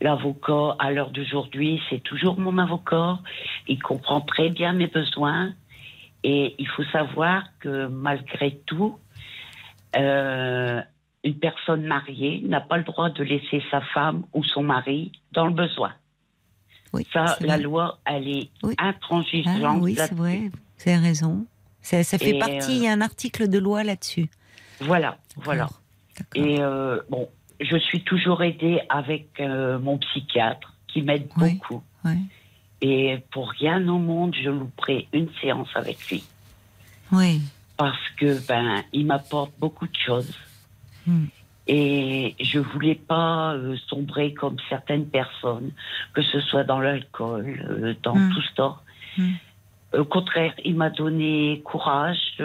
l'avocat 0.00 0.74
à 0.80 0.90
l'heure 0.90 1.10
d'aujourd'hui, 1.10 1.80
c'est 1.88 2.02
toujours 2.02 2.40
mon 2.40 2.58
avocat. 2.58 3.20
Il 3.68 3.80
comprend 3.80 4.20
très 4.20 4.50
bien 4.50 4.72
mes 4.72 4.88
besoins. 4.88 5.52
Et 6.24 6.56
il 6.58 6.66
faut 6.68 6.82
savoir 6.92 7.44
que 7.60 7.86
malgré 7.86 8.60
tout, 8.66 8.98
euh, 9.96 10.82
une 11.22 11.38
personne 11.38 11.84
mariée 11.84 12.42
n'a 12.46 12.60
pas 12.60 12.76
le 12.76 12.84
droit 12.84 13.10
de 13.10 13.22
laisser 13.22 13.62
sa 13.70 13.80
femme 13.80 14.24
ou 14.34 14.42
son 14.42 14.64
mari 14.64 15.12
dans 15.32 15.46
le 15.46 15.54
besoin. 15.54 15.92
Oui, 16.92 17.06
ça, 17.12 17.36
la 17.40 17.58
loi, 17.58 18.00
elle 18.04 18.28
est 18.28 18.50
intransigeante. 18.78 19.62
Ah, 19.64 19.76
oui, 19.80 19.94
c'est 19.96 20.14
vrai. 20.14 20.50
Vous 20.78 20.90
avez 20.90 20.98
raison. 20.98 21.46
Ça, 21.80 22.02
ça 22.02 22.18
fait 22.18 22.38
partie, 22.38 22.76
il 22.76 22.82
y 22.82 22.88
a 22.88 22.92
un 22.92 23.00
article 23.00 23.48
de 23.48 23.58
loi 23.58 23.84
là-dessus. 23.84 24.28
Voilà, 24.80 25.18
voilà. 25.36 25.68
Et 26.34 26.60
euh, 26.60 27.00
bon, 27.10 27.28
je 27.60 27.76
suis 27.76 28.02
toujours 28.02 28.42
aidée 28.42 28.80
avec 28.88 29.28
euh, 29.40 29.78
mon 29.78 29.98
psychiatre 29.98 30.74
qui 30.88 31.02
m'aide 31.02 31.28
beaucoup. 31.36 31.82
Et 32.82 33.18
pour 33.30 33.50
rien 33.50 33.86
au 33.88 33.98
monde, 33.98 34.34
je 34.42 34.48
louperai 34.48 35.06
une 35.12 35.28
séance 35.40 35.68
avec 35.74 36.08
lui. 36.08 36.24
Oui. 37.12 37.42
Parce 37.76 38.08
que 38.16 38.46
ben, 38.46 38.82
il 38.92 39.06
m'apporte 39.06 39.52
beaucoup 39.58 39.86
de 39.86 39.96
choses. 39.96 40.34
Hmm. 41.06 41.26
Et 41.66 42.34
je 42.40 42.58
voulais 42.58 42.94
pas 42.94 43.52
euh, 43.52 43.76
sombrer 43.88 44.32
comme 44.32 44.56
certaines 44.70 45.06
personnes, 45.06 45.72
que 46.14 46.22
ce 46.22 46.40
soit 46.40 46.64
dans 46.64 46.80
l'alcool, 46.80 47.96
dans 48.02 48.16
hmm. 48.16 48.32
tout 48.32 48.42
ça. 48.56 48.80
Hmm. 49.18 49.32
Au 49.98 50.04
contraire, 50.04 50.54
il 50.64 50.76
m'a 50.76 50.88
donné 50.88 51.60
courage 51.64 52.40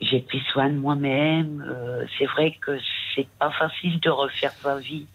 j'ai 0.00 0.20
pris 0.20 0.40
soin 0.52 0.70
de 0.70 0.76
moi-même. 0.76 1.64
Euh, 1.68 2.04
c'est 2.18 2.26
vrai 2.26 2.56
que 2.60 2.78
c'est 3.14 3.28
pas 3.38 3.50
facile 3.52 4.00
de 4.00 4.10
refaire 4.10 4.52
sa 4.62 4.78
vie 4.78 5.06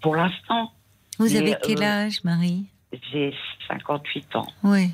pour 0.00 0.16
l'instant. 0.16 0.72
Vous 1.18 1.34
avez 1.34 1.56
quel 1.62 1.82
âge, 1.82 2.22
Marie? 2.24 2.66
J'ai 3.12 3.34
58 3.68 4.36
ans. 4.36 4.46
Oui. 4.62 4.90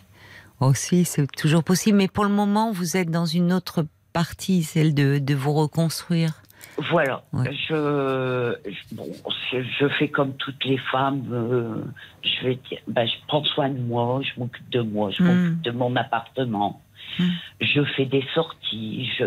Aussi, 0.60 1.04
c'est 1.04 1.26
toujours 1.32 1.64
possible. 1.64 1.98
Mais 1.98 2.08
pour 2.08 2.24
le 2.24 2.30
moment, 2.30 2.70
vous 2.70 2.96
êtes 2.96 3.10
dans 3.10 3.26
une 3.26 3.52
autre 3.52 3.84
partie, 4.12 4.62
celle 4.62 4.94
de, 4.94 5.18
de 5.18 5.34
vous 5.34 5.52
reconstruire. 5.52 6.42
Voilà. 6.90 7.22
Je, 7.32 8.54
bon, 8.94 9.06
je, 9.52 9.88
fais 9.98 10.08
comme 10.08 10.34
toutes 10.36 10.64
les 10.64 10.78
femmes. 10.78 11.24
Euh, 11.32 11.84
je 12.22 12.46
vais 12.46 12.58
ben, 12.86 13.06
je 13.06 13.14
prends 13.26 13.44
soin 13.44 13.68
de 13.68 13.78
moi, 13.78 14.20
je 14.22 14.40
m'occupe 14.40 14.70
de 14.70 14.80
moi, 14.80 15.10
je 15.10 15.22
hmm. 15.22 15.26
m'occupe 15.26 15.62
de 15.62 15.70
mon 15.72 15.96
appartement. 15.96 16.80
Hmm. 17.18 17.28
Je 17.60 17.84
fais 17.96 18.06
des 18.06 18.24
sorties. 18.34 19.08
Je, 19.18 19.24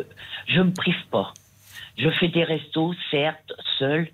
je 0.47 0.61
me 0.61 0.71
prive 0.71 1.05
pas. 1.11 1.33
Je 1.97 2.09
fais 2.09 2.27
des 2.27 2.43
restos, 2.43 2.93
certes, 3.11 3.53
seul, 3.79 4.09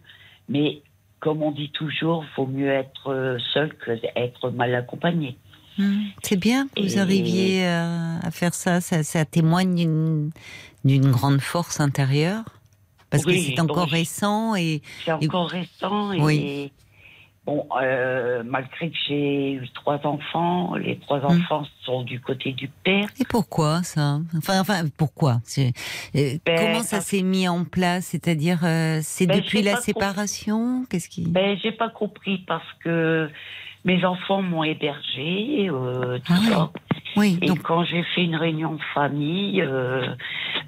mais 0.49 0.81
comme 1.19 1.41
on 1.41 1.51
dit 1.51 1.69
toujours, 1.71 2.25
vaut 2.35 2.47
mieux 2.47 2.69
être 2.69 3.37
seul 3.53 3.73
que 3.75 3.91
d'être 3.91 4.49
mal 4.51 4.73
accompagné. 4.75 5.37
Hmm. 5.77 6.03
C'est 6.21 6.39
bien 6.39 6.67
que 6.67 6.81
vous 6.81 6.99
arriviez 6.99 7.65
à, 7.65 8.29
faire 8.31 8.53
ça. 8.53 8.81
Ça, 8.81 9.03
ça 9.03 9.25
témoigne 9.25 10.31
d'une 10.83 11.11
grande 11.11 11.41
force 11.41 11.79
intérieure. 11.79 12.43
Parce 13.09 13.25
que 13.25 13.37
c'est 13.37 13.59
encore 13.59 13.89
récent 13.89 14.55
et. 14.55 14.81
C'est 15.05 15.11
encore 15.11 15.49
récent 15.49 16.13
et. 16.13 16.71
Bon, 17.51 17.67
euh, 17.81 18.43
malgré 18.45 18.89
que 18.89 18.97
j'ai 19.09 19.51
eu 19.55 19.69
trois 19.73 19.99
enfants, 20.05 20.75
les 20.75 20.97
trois 20.99 21.19
hmm. 21.19 21.25
enfants 21.25 21.63
sont 21.83 22.03
du 22.03 22.21
côté 22.21 22.53
du 22.53 22.69
père. 22.69 23.09
Et 23.19 23.25
pourquoi 23.25 23.83
ça? 23.83 24.19
Enfin, 24.37 24.61
enfin, 24.61 24.83
pourquoi? 24.97 25.41
Euh, 25.57 25.69
ben, 26.45 26.57
Comment 26.57 26.81
ça 26.81 27.01
s'est 27.01 27.23
mis 27.23 27.49
en 27.49 27.65
place? 27.65 28.05
C'est-à-dire, 28.05 28.59
euh, 28.63 28.99
c'est 29.01 29.27
ben, 29.27 29.41
depuis 29.41 29.63
la 29.63 29.75
séparation? 29.75 30.85
Qu'est-ce 30.89 31.09
qui? 31.09 31.27
Ben, 31.27 31.57
j'ai 31.61 31.73
pas 31.73 31.89
compris 31.89 32.37
parce 32.47 32.71
que 32.85 33.29
mes 33.83 34.05
enfants 34.05 34.41
m'ont 34.41 34.63
hébergé, 34.63 35.67
tout 36.23 36.33
ah 36.33 36.49
ça. 36.49 36.71
Oui, 37.17 37.37
et 37.41 37.53
quand 37.57 37.83
j'ai 37.83 38.03
fait 38.15 38.23
une 38.23 38.37
réunion 38.37 38.75
de 38.75 38.83
famille, 38.93 39.61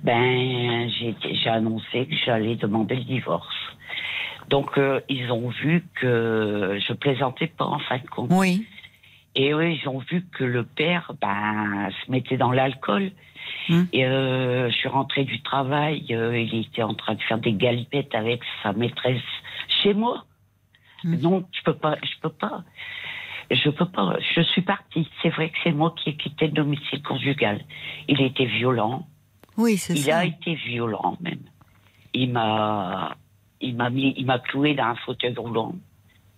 ben 0.03 0.89
j'ai 0.89 1.49
annoncé 1.49 2.07
que 2.07 2.15
j'allais 2.25 2.57
demander 2.57 2.95
le 2.95 3.05
divorce. 3.05 3.55
Donc 4.49 4.77
euh, 4.77 5.01
ils 5.09 5.31
ont 5.31 5.49
vu 5.49 5.85
que 5.95 6.79
je 6.87 6.93
plaisantais 6.93 7.47
pas 7.47 7.65
en 7.65 7.79
fin 7.79 7.97
de 7.97 8.07
compte. 8.07 8.29
Oui. 8.31 8.65
Et 9.35 9.51
eux, 9.51 9.71
ils 9.71 9.87
ont 9.89 9.99
vu 9.99 10.25
que 10.31 10.43
le 10.43 10.63
père 10.63 11.11
ben, 11.19 11.89
se 11.89 12.11
mettait 12.11 12.37
dans 12.37 12.51
l'alcool. 12.51 13.11
Hum. 13.69 13.87
Et 13.91 14.05
euh, 14.05 14.69
je 14.69 14.75
suis 14.75 14.89
rentrée 14.89 15.23
du 15.23 15.41
travail, 15.41 16.05
euh, 16.11 16.37
il 16.37 16.65
était 16.65 16.83
en 16.83 16.93
train 16.93 17.15
de 17.15 17.21
faire 17.21 17.39
des 17.39 17.53
galipettes 17.53 18.13
avec 18.13 18.41
sa 18.61 18.73
maîtresse 18.73 19.21
chez 19.81 19.93
moi. 19.93 20.25
Hum. 21.03 21.15
Non, 21.19 21.47
je 21.51 21.61
peux 21.63 21.75
pas, 21.75 21.97
je 22.03 22.19
peux 22.21 22.29
pas. 22.29 22.63
Je 23.51 23.69
peux 23.69 23.85
pas. 23.85 24.17
Je 24.35 24.41
suis 24.41 24.61
partie. 24.61 25.07
C'est 25.21 25.29
vrai 25.29 25.49
que 25.49 25.57
c'est 25.63 25.71
moi 25.71 25.93
qui 25.97 26.09
ai 26.09 26.15
quitté 26.15 26.47
le 26.47 26.53
domicile 26.53 27.01
conjugal. 27.03 27.61
Il 28.07 28.21
était 28.21 28.45
violent. 28.45 29.05
Oui, 29.57 29.77
c'est 29.77 29.95
ça. 29.95 30.25
Il 30.25 30.29
a 30.29 30.35
été 30.35 30.55
violent 30.55 31.17
même. 31.21 31.43
Il 32.13 32.31
m'a, 32.31 33.15
il 33.63 33.75
m'a 33.75 33.89
mis, 33.89 34.13
il 34.17 34.25
m'a 34.25 34.39
cloué 34.39 34.75
dans 34.75 34.85
un 34.85 34.95
fauteuil 34.95 35.33
roulant 35.35 35.73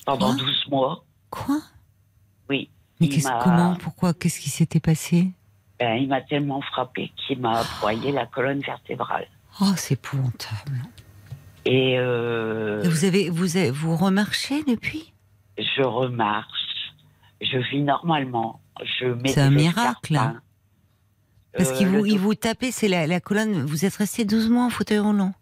pendant 0.06 0.34
12 0.34 0.68
mois. 0.69 1.03
Quoi 1.30 1.60
Oui. 2.49 2.69
Mais 3.02 3.10
comment, 3.43 3.76
pourquoi, 3.76 4.14
qu'est-ce 4.14 4.39
qui 4.39 4.49
s'était 4.49 4.80
passé 4.80 5.31
ben, 5.77 5.95
il 5.95 6.07
m'a 6.07 6.22
tellement 6.22 6.61
frappé 6.61 7.11
qu'il 7.18 7.39
m'a 7.39 7.61
broyé 7.80 8.14
la 8.14 8.26
colonne 8.26 8.61
vertébrale. 8.61 9.27
Oh, 9.60 9.73
c'est 9.76 9.95
épouvantable. 9.95 10.81
Et 11.65 11.99
euh, 11.99 12.81
vous 12.85 13.03
avez, 13.03 13.30
vous 13.30 13.57
avez, 13.57 13.72
vous 13.72 13.97
remarchez 13.97 14.64
depuis? 14.64 15.11
Je 15.57 15.81
remarche. 15.81 16.93
Je 17.41 17.57
vis 17.57 17.81
normalement. 17.81 18.61
Je 18.99 19.07
mets. 19.07 19.30
C'est 19.30 19.41
un 19.41 19.49
miracle. 19.49 20.18
Parce 21.57 21.73
qu'il 21.73 21.88
vous, 21.88 22.06
il 22.06 22.19
vous 22.19 22.35
tapait, 22.35 22.72
c'est 22.72 22.88
la, 22.88 23.06
la, 23.06 23.19
colonne. 23.19 23.65
Vous 23.65 23.84
êtes 23.84 23.95
resté 23.95 24.23
12 24.23 24.49
mois 24.49 24.65
en 24.65 24.69
fauteuil 24.69 24.99
roulant? 24.99 25.34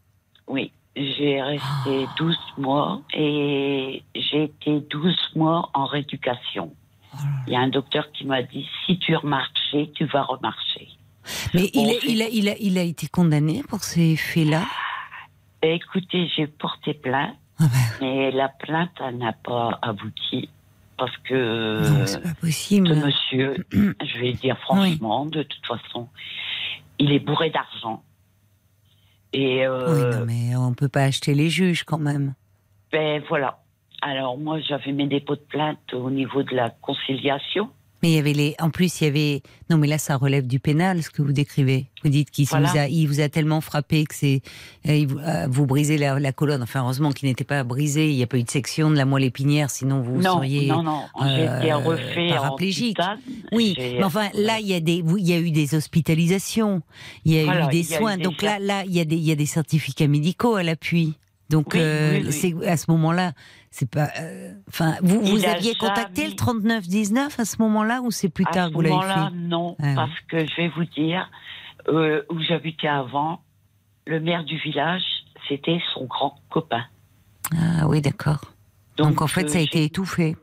Oui, 0.47 0.72
j'ai 0.95 1.41
resté 1.41 2.07
12 2.17 2.37
mois 2.57 3.01
et 3.13 4.03
j'ai 4.15 4.43
été 4.43 4.79
12 4.89 5.31
mois 5.35 5.69
en 5.73 5.85
rééducation. 5.85 6.73
Il 7.47 7.53
y 7.53 7.55
a 7.55 7.59
un 7.59 7.69
docteur 7.69 8.11
qui 8.11 8.25
m'a 8.25 8.41
dit 8.41 8.67
si 8.85 8.97
tu 8.99 9.15
remarchais, 9.15 9.91
tu 9.95 10.05
vas 10.05 10.23
remarcher. 10.23 10.87
Mais 11.53 11.69
il, 11.73 11.89
a, 11.89 11.93
il, 12.05 12.21
a, 12.21 12.27
il, 12.27 12.49
a, 12.49 12.55
il, 12.59 12.77
a, 12.77 12.81
été 12.81 13.07
condamné 13.07 13.63
pour 13.63 13.83
ces 13.83 14.15
faits-là? 14.15 14.63
Écoutez, 15.61 16.29
j'ai 16.35 16.47
porté 16.47 16.93
plainte, 16.93 17.35
ah 17.59 17.63
ben. 17.63 17.79
mais 18.01 18.31
la 18.31 18.49
plainte 18.49 18.99
n'a 19.13 19.31
pas 19.31 19.79
abouti 19.81 20.49
parce 20.97 21.15
que 21.17 21.81
non, 21.89 22.21
pas 22.21 22.35
possible. 22.39 22.87
ce 22.87 22.93
monsieur, 22.93 23.65
je 23.71 24.19
vais 24.19 24.33
dire 24.33 24.57
franchement, 24.59 25.25
de 25.25 25.43
toute 25.43 25.65
façon, 25.65 26.09
il 26.99 27.11
est 27.11 27.19
bourré 27.19 27.49
d'argent. 27.49 28.03
Et 29.34 29.65
euh, 29.65 29.93
oui, 29.93 30.18
non, 30.18 30.26
mais 30.26 30.55
on 30.55 30.73
peut 30.73 30.89
pas 30.89 31.03
acheter 31.03 31.34
les 31.34 31.49
juges 31.49 31.84
quand 31.84 31.97
même. 31.97 32.35
Ben 32.91 33.22
voilà. 33.27 33.60
Alors 34.01 34.38
moi, 34.38 34.60
j'avais 34.60 34.91
mes 34.91 35.07
dépôts 35.07 35.35
de 35.35 35.41
plainte 35.41 35.93
au 35.93 36.11
niveau 36.11 36.43
de 36.43 36.55
la 36.55 36.69
conciliation. 36.69 37.69
Mais 38.03 38.11
il 38.11 38.15
y 38.15 38.19
avait 38.19 38.34
les. 38.34 38.53
En 38.59 38.69
plus, 38.69 38.99
il 38.99 39.05
y 39.05 39.07
avait. 39.07 39.41
Non, 39.69 39.77
mais 39.77 39.88
là, 39.88 39.97
ça 39.97 40.17
relève 40.17 40.45
du 40.45 40.59
pénal, 40.59 41.01
ce 41.01 41.09
que 41.09 41.21
vous 41.21 41.31
décrivez. 41.31 41.88
Vous 42.03 42.09
dites 42.09 42.31
qu'il 42.31 42.45
vous, 42.45 42.55
a... 42.55 42.89
il 42.89 43.07
vous 43.07 43.21
a 43.21 43.30
tellement 43.30 43.61
frappé 43.61 44.03
que 44.03 44.13
c'est. 44.13 44.41
Euh, 44.89 45.05
euh, 45.25 45.47
vous 45.49 45.65
brisez 45.65 45.97
la, 45.97 46.31
colonne. 46.34 46.61
Enfin, 46.61 46.81
heureusement 46.81 47.13
qu'il 47.13 47.30
n'était 47.30 47.45
pas 47.45 47.63
brisé. 47.63 48.09
Il 48.09 48.17
n'y 48.17 48.23
a 48.23 48.27
pas 48.27 48.38
eu 48.38 48.43
de 48.43 48.49
section 48.49 48.91
de 48.91 48.97
la 48.97 49.05
moelle 49.05 49.23
épinière, 49.23 49.69
sinon 49.69 50.01
vous 50.01 50.21
seriez. 50.21 50.67
Non, 50.67 50.84
non, 50.84 51.03
euh, 51.21 51.77
refait 51.77 52.27
paraplégique. 52.31 52.97
Oui, 53.53 53.73
mais 53.80 54.03
enfin, 54.03 54.27
là, 54.34 54.59
il 54.59 54.67
y, 54.67 54.73
a 54.73 54.81
des, 54.81 55.01
il 55.17 55.25
y 55.25 55.31
a 55.31 55.39
eu 55.39 55.51
des 55.51 55.73
hospitalisations. 55.73 56.81
Il 57.23 57.31
y 57.31 57.39
a 57.39 57.65
eu 57.67 57.71
des 57.71 57.84
soins. 57.84 58.17
Donc 58.17 58.41
là, 58.41 58.59
là, 58.59 58.84
il 58.85 58.93
y, 58.93 58.99
a 58.99 59.05
des, 59.05 59.15
il 59.15 59.23
y 59.23 59.31
a 59.31 59.35
des 59.35 59.45
certificats 59.45 60.07
médicaux 60.07 60.55
à 60.55 60.63
l'appui. 60.63 61.13
Donc, 61.49 61.77
c'est 62.31 62.53
à 62.67 62.75
ce 62.75 62.91
moment-là 62.91 63.31
c'est 63.73 63.89
pas. 63.89 64.09
Euh, 64.19 64.53
enfin, 64.69 64.97
vous, 65.01 65.19
vous 65.19 65.45
aviez 65.45 65.73
contacté 65.73 66.27
le 66.27 66.35
3919 66.35 67.39
à 67.39 67.43
ce 67.43 67.59
moment-là 67.63 68.01
ou 68.03 68.11
c'est 68.11 68.29
plus 68.29 68.45
tard 68.45 68.69
que 68.69 68.75
vous 68.75 68.81
l'avez 68.81 68.99
fait 68.99 69.01
À 69.01 69.29
ce 69.29 69.31
moment-là, 69.31 69.31
non, 69.33 69.75
ah 69.81 69.93
parce 69.95 70.19
que 70.27 70.45
je 70.45 70.55
vais 70.57 70.67
vous 70.67 70.85
dire 70.85 71.27
euh, 71.87 72.21
où 72.29 72.39
j'habitais 72.39 72.87
avant, 72.87 73.41
le 74.05 74.19
maire 74.19 74.43
du 74.43 74.57
village, 74.59 75.01
c'était 75.49 75.79
son 75.95 76.05
grand 76.05 76.35
copain. 76.51 76.83
Ah 77.51 77.87
oui, 77.87 77.99
d'accord. 77.99 78.41
Donc, 78.97 79.23
en 79.23 79.27
fait, 79.27 79.49
ça 79.49 79.57
a 79.57 79.61
euh, 79.61 79.65
été 79.65 79.83
étouffé. 79.83 80.35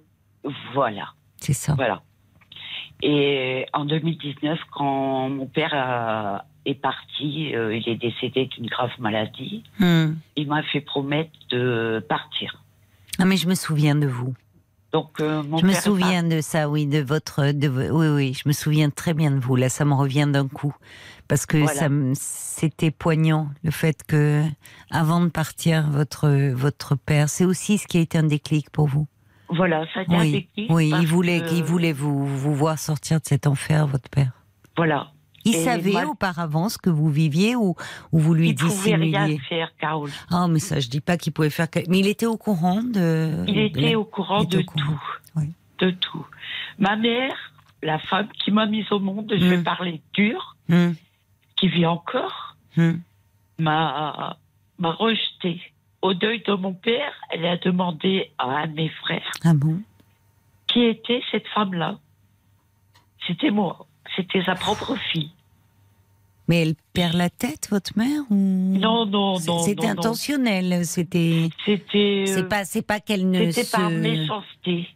Voilà. 0.74 1.12
C'est 1.36 1.52
ça. 1.52 1.74
Voilà. 1.74 2.02
Et 3.00 3.64
en 3.72 3.84
2019, 3.84 4.58
quand 4.72 5.28
mon 5.28 5.46
père 5.46 6.42
est 6.66 6.74
parti, 6.74 7.52
il 7.52 7.84
est 7.86 7.94
décédé 7.94 8.46
d'une 8.46 8.66
grave 8.66 8.90
maladie, 8.98 9.62
hmm. 9.78 10.14
il 10.34 10.48
m'a 10.48 10.64
fait 10.64 10.80
promettre 10.80 11.30
de 11.48 12.04
partir. 12.08 12.60
Non, 13.20 13.26
mais 13.26 13.36
je 13.36 13.46
me 13.48 13.54
souviens 13.54 13.94
de 13.94 14.06
vous. 14.06 14.34
Donc, 14.92 15.20
euh, 15.20 15.42
je 15.60 15.64
me 15.66 15.72
souviens 15.72 16.24
de 16.24 16.40
ça, 16.40 16.68
oui, 16.68 16.86
de 16.86 16.98
votre, 16.98 17.52
de, 17.52 17.68
oui, 17.68 18.08
oui, 18.08 18.34
je 18.34 18.48
me 18.48 18.52
souviens 18.52 18.90
très 18.90 19.14
bien 19.14 19.30
de 19.30 19.38
vous. 19.38 19.54
Là, 19.54 19.68
ça 19.68 19.84
me 19.84 19.94
revient 19.94 20.26
d'un 20.26 20.48
coup, 20.48 20.74
parce 21.28 21.46
que 21.46 21.66
ça, 21.66 21.88
c'était 22.14 22.90
poignant 22.90 23.50
le 23.62 23.70
fait 23.70 24.02
que, 24.04 24.42
avant 24.90 25.20
de 25.20 25.28
partir, 25.28 25.88
votre 25.90 26.28
votre 26.54 26.96
père, 26.96 27.28
c'est 27.28 27.44
aussi 27.44 27.78
ce 27.78 27.86
qui 27.86 27.98
a 27.98 28.00
été 28.00 28.18
un 28.18 28.24
déclic 28.24 28.70
pour 28.70 28.88
vous. 28.88 29.06
Voilà, 29.50 29.84
ça 29.92 30.00
a 30.00 30.02
été 30.02 30.14
un 30.16 30.24
déclic. 30.24 30.70
Oui, 30.70 30.92
il 31.00 31.06
voulait, 31.06 31.42
il 31.52 31.62
voulait 31.62 31.92
vous 31.92 32.26
vous 32.26 32.54
voir 32.54 32.78
sortir 32.78 33.20
de 33.20 33.26
cet 33.26 33.46
enfer, 33.46 33.86
votre 33.86 34.08
père. 34.08 34.32
Voilà. 34.76 35.12
Il 35.50 35.64
savait 35.64 36.04
auparavant 36.04 36.68
ce 36.68 36.78
que 36.78 36.90
vous 36.90 37.10
viviez 37.10 37.56
ou, 37.56 37.74
ou 38.12 38.18
vous 38.18 38.34
lui 38.34 38.54
dissimuliez 38.54 39.08
Il 39.08 39.12
pouvait 39.12 39.24
rien 39.24 39.38
faire, 39.48 39.72
Carole. 39.78 40.10
Ah, 40.30 40.46
mais 40.48 40.58
ça, 40.58 40.80
je 40.80 40.88
dis 40.88 41.00
pas 41.00 41.16
qu'il 41.16 41.32
pouvait 41.32 41.50
faire. 41.50 41.68
Mais 41.88 41.98
il 41.98 42.06
était 42.06 42.26
au 42.26 42.36
courant 42.36 42.82
de. 42.82 43.44
Il 43.48 43.58
était 43.58 43.94
au 43.94 44.04
courant 44.04 44.44
de 44.44 44.62
tout. 44.62 45.02
De 45.78 45.90
tout. 45.92 46.26
Ma 46.78 46.96
mère, 46.96 47.34
la 47.82 47.98
femme 47.98 48.28
qui 48.44 48.50
m'a 48.50 48.66
mise 48.66 48.90
au 48.92 48.98
monde, 48.98 49.32
je 49.34 49.44
vais 49.46 49.58
hmm. 49.58 49.64
parler 49.64 50.02
dur, 50.12 50.56
hmm. 50.68 50.90
qui 51.56 51.68
vit 51.68 51.86
encore, 51.86 52.56
hmm. 52.76 52.96
m'a 53.58 54.36
m'a 54.80 54.92
rejeté. 54.92 55.60
Au 56.02 56.14
deuil 56.14 56.42
de 56.46 56.54
mon 56.54 56.72
père, 56.72 57.12
elle 57.30 57.44
a 57.44 57.58
demandé 57.58 58.32
à 58.38 58.62
un 58.62 58.66
de 58.66 58.72
mes 58.72 58.88
frères. 58.88 59.30
Ah 59.44 59.52
bon? 59.54 59.82
Qui 60.66 60.84
était 60.84 61.22
cette 61.30 61.46
femme-là 61.48 61.98
C'était 63.26 63.50
moi. 63.50 63.86
C'était 64.16 64.42
sa 64.42 64.54
propre 64.54 64.96
fille. 65.12 65.30
Mais 66.50 66.62
elle 66.62 66.74
perd 66.92 67.14
la 67.14 67.30
tête, 67.30 67.68
votre 67.70 67.96
mère 67.96 68.22
ou... 68.28 68.34
Non, 68.34 69.06
non, 69.06 69.38
non. 69.46 69.58
C'était 69.60 69.86
intentionnel. 69.86 70.84
C'était. 70.84 71.48
C'était. 71.64 72.24
C'est 72.26 72.48
pas, 72.48 72.64
c'est 72.64 72.82
pas 72.82 72.98
qu'elle 72.98 73.30
ne. 73.30 73.52
C'était 73.52 73.70
par 73.70 73.88
méchanceté. 73.88 74.88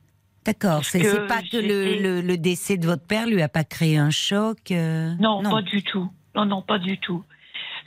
D'accord. 0.44 0.84
C'est 0.84 1.28
pas 1.28 1.42
que 1.42 1.56
le, 1.56 2.20
le, 2.22 2.36
décès 2.38 2.76
de 2.76 2.86
votre 2.86 3.06
père 3.06 3.28
lui 3.28 3.40
a 3.40 3.48
pas 3.48 3.62
créé 3.62 3.96
un 3.96 4.10
choc. 4.10 4.72
Euh, 4.72 5.14
non, 5.20 5.42
pas 5.48 5.62
du 5.62 5.84
tout. 5.84 6.10
non, 6.34 6.44
non, 6.44 6.60
pas 6.60 6.80
du 6.80 6.98
tout. 6.98 7.22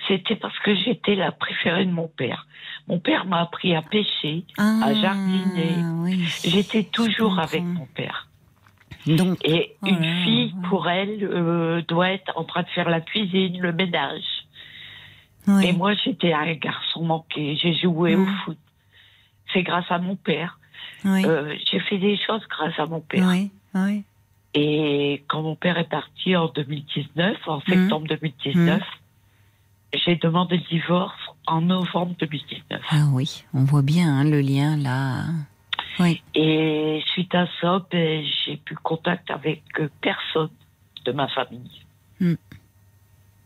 C'était 0.07 0.37
parce 0.37 0.57
que 0.59 0.73
j'étais 0.73 1.15
la 1.15 1.33
préférée 1.33 1.85
de 1.85 1.91
mon 1.91 2.07
père. 2.07 2.47
Mon 2.87 2.99
père 2.99 3.25
m'a 3.25 3.41
appris 3.41 3.75
à 3.75 3.81
pêcher, 3.81 4.45
à 4.57 4.79
Ah, 4.85 4.93
jardiner. 4.93 5.75
oui. 6.03 6.23
J'étais 6.45 6.83
toujours 6.83 7.37
avec 7.37 7.63
mon 7.63 7.85
père. 7.87 8.29
Donc, 9.07 9.37
Et 9.45 9.75
une 9.85 10.03
fille, 10.23 10.53
ouais. 10.55 10.67
pour 10.69 10.89
elle, 10.89 11.23
euh, 11.23 11.81
doit 11.87 12.09
être 12.11 12.31
en 12.35 12.43
train 12.43 12.63
de 12.63 12.67
faire 12.69 12.89
la 12.89 12.99
cuisine, 13.01 13.59
le 13.61 13.71
ménage. 13.71 14.23
Et 15.63 15.71
moi, 15.71 15.93
j'étais 16.03 16.33
un 16.33 16.53
garçon 16.55 17.05
manqué. 17.05 17.55
J'ai 17.61 17.73
joué 17.73 18.15
au 18.15 18.25
Mm. 18.25 18.35
foot. 18.43 18.57
C'est 19.53 19.63
grâce 19.63 19.89
à 19.89 19.97
mon 19.97 20.17
père. 20.17 20.59
Euh, 21.25 21.55
j'ai 21.71 21.79
fait 21.79 21.97
des 21.99 22.17
choses 22.17 22.41
grâce 22.49 22.77
à 22.77 22.85
mon 22.85 22.99
père. 22.99 23.23
Et 24.53 25.23
quand 25.27 25.41
mon 25.43 25.55
père 25.55 25.77
est 25.77 25.87
parti 25.89 26.35
en 26.35 26.47
2019, 26.47 27.37
en 27.47 27.61
septembre 27.61 28.07
2019, 28.07 28.81
j'ai 29.93 30.15
demandé 30.17 30.57
le 30.57 30.63
divorce 30.69 31.15
en 31.45 31.61
novembre 31.61 32.15
2019. 32.19 32.81
Ah 32.89 33.05
oui, 33.13 33.45
on 33.53 33.63
voit 33.63 33.83
bien 33.83 34.09
hein, 34.17 34.23
le 34.25 34.41
lien 34.41 34.75
là. 34.75 35.23
Oui. 35.99 36.21
Et 36.35 37.01
suite 37.13 37.33
à 37.35 37.47
ça, 37.59 37.85
ben, 37.91 38.23
j'ai 38.45 38.57
plus 38.57 38.75
contact 38.75 39.29
avec 39.31 39.63
euh, 39.79 39.89
personne 40.01 40.49
de 41.05 41.11
ma 41.11 41.27
famille. 41.29 41.81
Mm. 42.19 42.33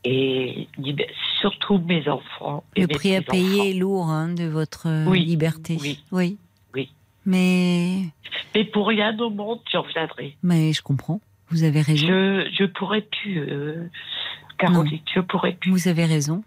Et 0.03 0.67
ben, 0.77 1.05
surtout 1.39 1.77
mes 1.77 2.07
enfants. 2.09 2.63
et 2.75 2.81
Le 2.81 2.87
mes 2.87 2.93
prix 2.93 3.15
à 3.15 3.21
payer 3.21 3.69
est 3.71 3.73
lourd 3.73 4.09
hein, 4.09 4.29
de 4.33 4.45
votre 4.45 4.87
euh, 4.87 5.05
Oui, 5.05 5.23
liberté. 5.23 5.77
oui, 5.79 5.99
oui. 6.11 6.37
oui. 6.73 6.89
Mais, 7.25 7.99
Mais 8.55 8.63
pour 8.65 8.87
rien 8.87 9.17
au 9.19 9.29
monde, 9.29 9.59
j'en 9.71 9.83
reviendrai. 9.83 10.35
mais 10.41 10.73
je 10.73 10.81
comprends. 10.81 11.21
Vous 11.49 11.63
avez 11.63 11.81
raison. 11.81 12.07
Je, 12.07 12.49
je 12.57 12.63
pourrais 12.65 13.01
plus, 13.01 13.39
euh, 13.39 13.87
Caroline, 14.57 14.99
je 15.13 15.19
pourrais 15.19 15.51
plus. 15.53 15.69
Vous 15.71 15.87
avez 15.87 16.05
raison. 16.05 16.43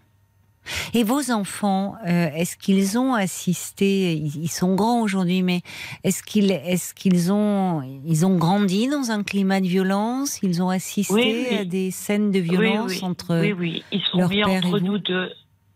Et 0.93 1.03
vos 1.03 1.31
enfants, 1.31 1.95
euh, 2.07 2.29
est-ce 2.35 2.57
qu'ils 2.57 2.97
ont 2.97 3.13
assisté 3.13 4.13
Ils 4.13 4.47
sont 4.49 4.75
grands 4.75 5.01
aujourd'hui, 5.01 5.41
mais 5.41 5.61
est-ce 6.03 6.23
qu'ils, 6.23 6.51
est-ce 6.51 6.93
qu'ils 6.93 7.31
ont, 7.31 7.81
ils 8.05 8.25
ont 8.25 8.37
grandi 8.37 8.87
dans 8.87 9.11
un 9.11 9.23
climat 9.23 9.61
de 9.61 9.67
violence? 9.67 10.39
Ils 10.43 10.61
ont 10.63 10.69
assisté 10.69 11.13
Oui, 11.13 11.47
oui. 11.51 11.57
à 11.57 11.65
des 11.65 11.91
scènes 11.91 12.31
de 12.31 12.39
violence 12.39 12.91
oui, 12.91 13.03
entre 13.03 13.39
oui, 13.41 13.53
oui, 13.53 13.83
ils 13.91 14.01
sont 14.01 14.17
leur 14.17 14.29
mis 14.29 14.43
entre 14.43 14.79
nous 14.79 14.97
deux. 14.97 15.31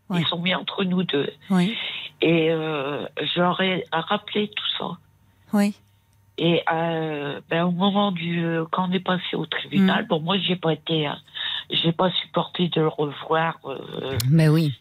Ouais. 0.08 0.20
Ils 0.22 0.26
sont 0.26 0.40
mis 0.40 0.54
entre 0.54 0.82
nous 0.84 1.04
deux. 1.04 1.30
Oui, 1.50 1.72
Et 2.20 2.50
euh, 2.50 3.06
j'aurais 3.36 3.84
rappelé 3.92 4.48
tout 4.48 4.64
ça. 4.78 4.90
oui, 5.52 5.74
Et 6.38 6.62
euh, 6.72 7.40
ben, 7.48 7.64
au 7.64 7.70
moment 7.70 8.10
du 8.10 8.44
euh, 8.44 8.64
quand 8.72 8.88
on 8.88 8.92
est 8.92 8.98
passé 9.00 9.34
au 9.36 9.46
tribunal, 9.46 10.04
Mm. 10.04 10.08
bon 10.08 10.20
moi 10.20 10.36
j'ai 10.38 10.56
pas 10.56 10.72
été, 10.72 11.06
euh, 11.06 11.12
j'ai 11.72 11.92
pas 11.92 12.10
supporté 12.22 12.68
de 12.68 12.80
le 12.80 12.88
revoir. 12.88 13.58
euh, 13.64 14.16
mais 14.30 14.48
oui. 14.48 14.74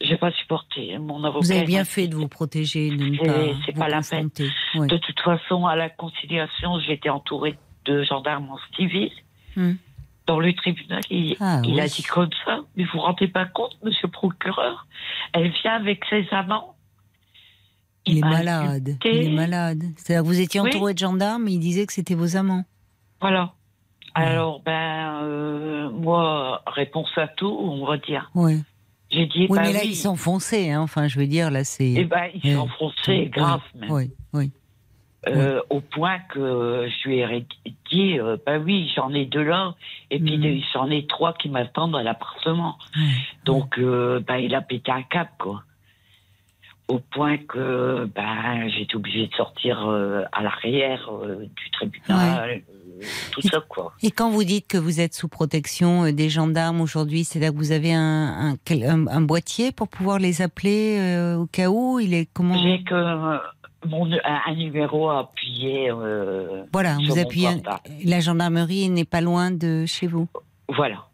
j'ai 0.00 0.16
pas 0.16 0.32
supporté. 0.32 0.98
Mon 0.98 1.22
avocat. 1.24 1.40
Vous 1.46 1.52
avez 1.52 1.64
bien 1.64 1.84
fait 1.84 2.08
de 2.08 2.16
vous 2.16 2.28
protéger, 2.28 2.90
de 2.90 3.04
ne 3.04 3.16
pas 3.18 3.54
c'est 3.66 3.72
pas 3.76 3.88
la 3.88 4.00
peine. 4.02 4.30
Oui. 4.74 4.86
De 4.86 4.96
toute 4.98 5.20
façon, 5.20 5.66
à 5.66 5.76
la 5.76 5.88
conciliation, 5.90 6.78
j'étais 6.80 7.08
entourée 7.10 7.56
de 7.84 8.02
gendarmes 8.04 8.50
en 8.50 8.58
civil. 8.76 9.10
Mm. 9.56 9.72
Dans 10.26 10.38
le 10.38 10.52
tribunal, 10.52 11.00
il, 11.10 11.36
Ah, 11.40 11.60
il 11.64 11.80
a 11.80 11.86
dit 11.88 12.02
comme 12.04 12.28
ça. 12.44 12.60
Mais 12.76 12.84
vous 12.84 12.90
vous 12.94 13.00
rendez 13.00 13.26
pas 13.26 13.46
compte, 13.46 13.76
monsieur 13.82 14.06
le 14.06 14.12
procureur 14.12 14.86
Elle 15.32 15.50
vient 15.50 15.74
avec 15.74 16.04
ses 16.08 16.26
amants. 16.30 16.76
Il 18.06 18.18
est 18.18 18.20
m'a 18.20 18.30
malade. 18.30 18.88
insulté. 18.90 19.10
Il 19.24 19.32
est 19.32 19.34
malade. 19.34 19.82
C'est-à-dire 19.96 20.22
que 20.22 20.28
vous 20.28 20.40
étiez 20.40 20.60
Oui. 20.60 20.68
entouré 20.68 20.94
de 20.94 20.98
gendarmes 20.98 21.48
et 21.48 21.52
il 21.52 21.58
disait 21.58 21.84
que 21.84 21.92
c'était 21.92 22.14
vos 22.14 22.36
amants. 22.36 22.64
Voilà. 23.20 23.52
Alors, 24.14 24.60
ben, 24.60 25.22
euh, 25.22 25.90
moi, 25.90 26.62
réponse 26.66 27.10
à 27.16 27.28
tout, 27.28 27.46
on 27.60 27.84
va 27.86 27.96
dire. 27.98 28.30
Ouais. 28.34 28.56
J'ai 29.10 29.26
dit, 29.26 29.46
Oui, 29.48 29.56
bah 29.58 29.62
mais 29.66 29.72
là, 29.72 29.80
oui. 29.82 29.90
ils 29.90 29.96
s'enfonçaient. 29.96 30.70
Hein. 30.70 30.82
Enfin, 30.82 31.08
je 31.08 31.18
veux 31.18 31.26
dire, 31.26 31.50
là, 31.50 31.64
c'est. 31.64 31.92
Eh 31.92 32.04
ben, 32.04 32.28
ils 32.42 32.56
enfoncés, 32.56 33.26
grave 33.26 33.62
même. 33.74 33.90
Oui, 33.90 34.10
oui. 34.32 34.50
Euh, 35.28 35.60
Au 35.68 35.80
point 35.80 36.18
que 36.30 36.88
je 36.88 37.08
lui 37.08 37.18
ai 37.20 37.44
dit, 37.90 38.18
euh, 38.18 38.38
bah 38.46 38.58
oui, 38.58 38.90
j'en 38.96 39.12
ai 39.12 39.26
deux 39.26 39.42
là, 39.42 39.74
et 40.10 40.18
puis 40.18 40.38
de- 40.38 40.60
j'en 40.72 40.88
ai 40.90 41.06
trois 41.06 41.34
qui 41.34 41.50
m'attendent 41.50 41.94
à 41.96 42.02
l'appartement. 42.02 42.78
Donc, 43.44 43.78
euh, 43.78 44.20
bah, 44.26 44.38
il 44.38 44.54
a 44.54 44.62
pété 44.62 44.90
un 44.90 45.02
cap, 45.02 45.28
quoi. 45.38 45.62
Au 46.88 46.98
point 47.00 47.36
que 47.36 48.08
bah, 48.14 48.68
j'étais 48.68 48.96
obligée 48.96 49.26
de 49.26 49.34
sortir 49.34 49.86
euh, 49.88 50.24
à 50.32 50.42
l'arrière 50.42 51.08
euh, 51.12 51.44
du 51.44 51.70
tribunal, 51.70 52.62
quoi. 53.68 53.92
Et 54.02 54.10
quand 54.10 54.30
vous 54.30 54.44
dites 54.44 54.66
que 54.66 54.78
vous 54.78 55.00
êtes 55.00 55.14
sous 55.14 55.28
protection 55.28 56.04
euh, 56.04 56.12
des 56.12 56.28
gendarmes 56.28 56.80
aujourd'hui, 56.80 57.24
c'est-à-dire 57.24 57.52
que 57.52 57.56
vous 57.58 57.72
avez 57.72 57.92
un, 57.94 58.50
un, 58.50 58.56
quel- 58.64 58.84
un- 58.84 59.06
un 59.06 59.20
boîtier 59.20 59.72
pour 59.72 59.88
pouvoir 59.88 60.18
les 60.18 60.42
appeler 60.42 60.98
euh, 60.98 61.36
au 61.36 61.46
cas 61.46 61.68
où 61.68 61.98
Il 62.00 62.14
est 62.14 62.28
comment 62.32 62.56
J'ai 62.62 62.82
que 62.84 62.94
euh, 62.94 63.38
mon, 63.86 64.08
un, 64.24 64.54
numéro 64.54 65.08
à 65.10 65.20
appuyer. 65.20 65.90
euh, 65.90 66.64
Voilà, 66.72 66.96
sur 66.98 67.14
vous 67.14 67.16
mon 67.16 67.22
appuyez. 67.22 67.48
La 68.04 68.20
gendarmerie 68.20 68.88
n'est 68.90 69.04
pas 69.04 69.20
loin 69.20 69.50
de 69.50 69.84
chez 69.86 70.06
vous. 70.06 70.28
Voilà. 70.68 71.06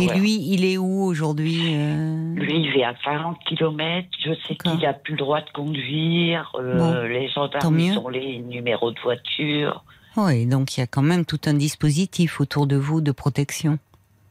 Et 0.00 0.04
Voilà. 0.04 0.20
lui, 0.20 0.34
il 0.52 0.64
est 0.64 0.78
où 0.78 1.02
aujourd'hui 1.02 1.74
euh 1.74 2.34
Lui, 2.36 2.60
il 2.72 2.76
est 2.80 2.84
à 2.84 2.94
40 2.94 3.36
km. 3.48 4.06
Je 4.24 4.32
sais 4.46 4.54
qu'il 4.54 4.78
n'a 4.78 4.92
plus 4.92 5.14
le 5.14 5.18
droit 5.18 5.40
de 5.40 5.50
conduire. 5.52 6.52
euh, 6.56 6.78
Bon, 6.78 7.08
les 7.08 7.28
gendarmes 7.28 7.80
ont 7.98 8.08
les 8.08 8.38
numéros 8.38 8.92
de 8.92 9.00
voiture. 9.02 9.84
Oui, 10.18 10.46
donc 10.46 10.76
il 10.76 10.80
y 10.80 10.82
a 10.82 10.86
quand 10.88 11.02
même 11.02 11.24
tout 11.24 11.40
un 11.46 11.54
dispositif 11.54 12.40
autour 12.40 12.66
de 12.66 12.74
vous 12.76 13.00
de 13.00 13.12
protection. 13.12 13.78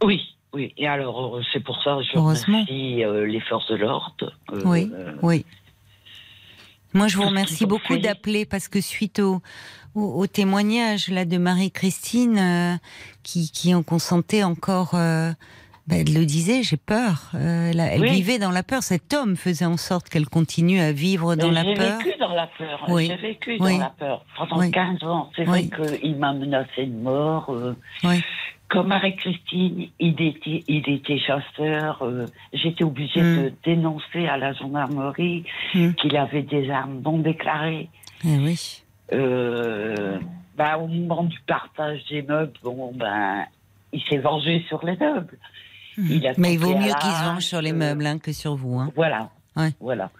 Oui, 0.03 0.22
oui. 0.53 0.73
Et 0.77 0.85
alors, 0.85 1.38
euh, 1.38 1.41
c'est 1.53 1.64
pour 1.64 1.81
ça 1.81 1.97
que 1.97 2.03
je 2.03 2.19
remercie 2.19 3.03
euh, 3.05 3.26
les 3.26 3.39
forces 3.39 3.69
de 3.69 3.76
l'ordre. 3.77 4.34
euh, 4.51 4.61
Oui. 4.65 4.91
euh, 4.93 5.14
Oui. 5.22 5.45
Moi, 6.93 7.07
je 7.07 7.15
vous 7.18 7.23
remercie 7.27 7.64
ont 7.65 7.68
beaucoup 7.69 7.97
d'appeler 7.97 8.45
parce 8.45 8.68
que 8.68 8.81
suite 8.81 9.19
au, 9.19 9.41
au, 9.95 10.19
au 10.22 10.27
témoignage 10.27 11.07
là 11.09 11.23
de 11.26 11.38
Marie-Christine 11.38 12.80
qui, 13.23 13.49
qui 13.51 13.73
en 13.73 13.84
consentait 13.84 14.43
encore, 14.43 14.95
ben, 15.88 16.05
elle 16.05 16.14
le 16.14 16.26
disait, 16.26 16.64
j'ai 16.64 16.77
peur. 16.77 17.31
Euh, 17.35 17.69
elle, 17.72 17.80
a- 17.80 17.93
elle 17.93 18.01
Oui. 18.01 18.11
vivait 18.11 18.39
dans 18.39 18.51
la 18.51 18.64
peur. 18.64 18.84
Cet 18.84 19.14
homme 19.14 19.35
faisait 19.38 19.65
en 19.65 19.77
sorte 19.77 20.09
qu'elle 20.09 20.27
continue 20.27 20.80
à 20.80 20.91
vivre 20.91 21.35
dans 21.35 21.49
la 21.51 21.64
J'ai 21.64 21.73
peur. 21.76 21.97
vécu 21.99 22.18
dans 22.19 22.34
la 22.34 22.47
peur. 22.47 22.85
Oui. 22.89 23.07
J'ai 23.07 23.15
vécu 23.15 23.57
Oui. 23.59 23.73
dans 23.73 23.77
la 23.80 23.89
peur 23.97 24.26
pendant 24.38 24.59
Oui. 24.59 24.72
15 24.72 25.03
ans. 25.03 25.30
C'est 25.35 25.45
vrai 25.45 25.64
qu'il 25.69 26.18
m'a 26.18 26.34
menacé 26.34 26.85
de 26.85 26.93
mort. 27.01 27.47
euh. 27.49 27.73
Comme 28.69 28.88
Marie-Christine, 28.88 29.88
il 29.97 30.22
était, 30.22 30.61
il 30.68 30.89
était 30.89 31.19
chasseur. 31.19 32.01
euh, 32.01 32.26
J'étais 32.51 32.84
obligée 32.84 33.22
Mm. 33.22 33.43
de 33.43 33.53
dénoncer 33.64 34.27
à 34.27 34.35
la 34.38 34.51
gendarmerie 34.51 35.45
Mm. 35.73 35.93
qu'il 35.93 36.18
avait 36.18 36.41
des 36.41 36.69
armes 36.69 37.01
non 37.01 37.18
déclarées. 37.19 37.88
Eh 38.26 38.38
oui. 38.39 38.84
Euh, 39.14 40.19
ben, 40.57 40.76
au 40.77 40.88
moment 40.88 41.23
du 41.23 41.39
partage 41.47 42.03
des 42.09 42.23
meubles, 42.23 42.51
bon, 42.61 42.91
ben, 42.93 43.45
il 43.93 44.01
s'est 44.03 44.18
vengé 44.18 44.65
sur 44.68 44.85
les 44.85 44.97
meubles. 44.97 45.38
Il 45.98 46.19
Hmm. 46.19 46.34
Mais 46.38 46.53
il 46.53 46.60
vaut 46.60 46.76
mieux 46.78 46.90
la 46.90 46.94
qu'il 46.95 47.10
se 47.10 47.24
venge 47.24 47.38
hache, 47.38 47.45
sur 47.45 47.61
les 47.61 47.72
euh, 47.72 47.76
meubles 47.76 48.06
hein, 48.06 48.19
que 48.19 48.32
sur 48.32 48.56
vous. 48.56 48.78
Hein. 48.80 48.91
Voilà. 48.95 49.30
Ouais. 49.56 49.72
Voilà. 49.80 50.11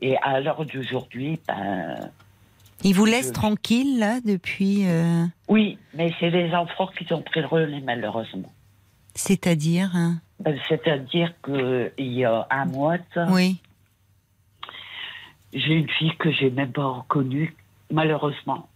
Et 0.00 0.16
à 0.18 0.40
l'heure 0.40 0.64
d'aujourd'hui, 0.66 1.38
ben, 1.46 2.10
Il 2.82 2.94
vous 2.94 3.04
laisse 3.04 3.28
Je- 3.28 3.32
tranquille 3.32 4.00
là 4.00 4.18
depuis. 4.24 4.88
euh, 4.88 5.24
oui, 5.48 5.78
mais 5.94 6.12
c'est 6.18 6.30
les 6.30 6.52
enfants 6.52 6.88
qui 6.88 7.12
ont 7.12 7.22
pris 7.22 7.40
le 7.40 7.46
relais, 7.46 7.80
malheureusement. 7.80 8.50
C'est-à-dire. 9.14 9.90
hein? 9.94 10.20
Ben, 10.40 10.58
C'est-à-dire 10.68 11.32
qu'il 11.44 11.92
y 11.98 12.24
a 12.24 12.46
un 12.50 12.64
mois, 12.64 12.96
ça, 13.14 13.26
Oui. 13.30 13.60
j'ai 15.52 15.74
une 15.74 15.88
fille 15.90 16.16
que 16.18 16.32
j'ai 16.32 16.50
même 16.50 16.72
pas 16.72 16.84
reconnue, 16.86 17.54
malheureusement. 17.90 18.68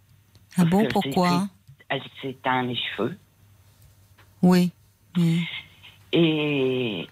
Ah 0.57 0.65
bon 0.65 0.87
Pourquoi? 0.89 1.49
Elle 1.89 2.03
s'est 2.23 2.37
teint 2.43 2.63
les 2.63 2.77
cheveux. 2.77 3.19
Oui. 4.43 4.71
Oui. 5.17 5.45
Et 6.13 7.09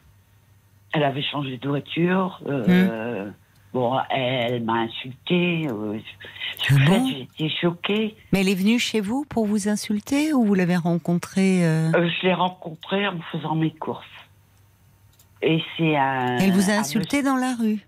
elle 0.92 1.02
avait 1.04 1.22
changé 1.22 1.58
de 1.58 1.68
voiture. 1.68 2.40
euh, 2.46 3.30
Bon, 3.72 3.98
elle 4.08 4.62
m'a 4.62 4.82
insultée. 4.82 5.66
euh, 5.68 5.98
Ah 6.70 6.74
bon 6.86 7.08
j'étais 7.10 7.52
choquée. 7.60 8.16
Mais 8.32 8.40
elle 8.42 8.48
est 8.48 8.54
venue 8.54 8.78
chez 8.78 9.00
vous 9.00 9.24
pour 9.28 9.46
vous 9.46 9.68
insulter 9.68 10.32
ou 10.32 10.44
vous 10.44 10.54
l'avez 10.54 10.76
rencontrée 10.76 11.66
euh, 11.66 11.90
Euh, 11.96 12.08
je 12.08 12.26
l'ai 12.28 12.34
rencontrée 12.34 13.08
en 13.08 13.18
faisant 13.32 13.56
mes 13.56 13.72
courses. 13.72 14.04
Et 15.42 15.60
c'est 15.76 15.96
un. 15.96 16.38
Elle 16.38 16.52
vous 16.52 16.70
a 16.70 16.74
un 16.74 16.78
insulté 16.80 17.22
dans 17.22 17.36
la 17.36 17.54
rue? 17.56 17.80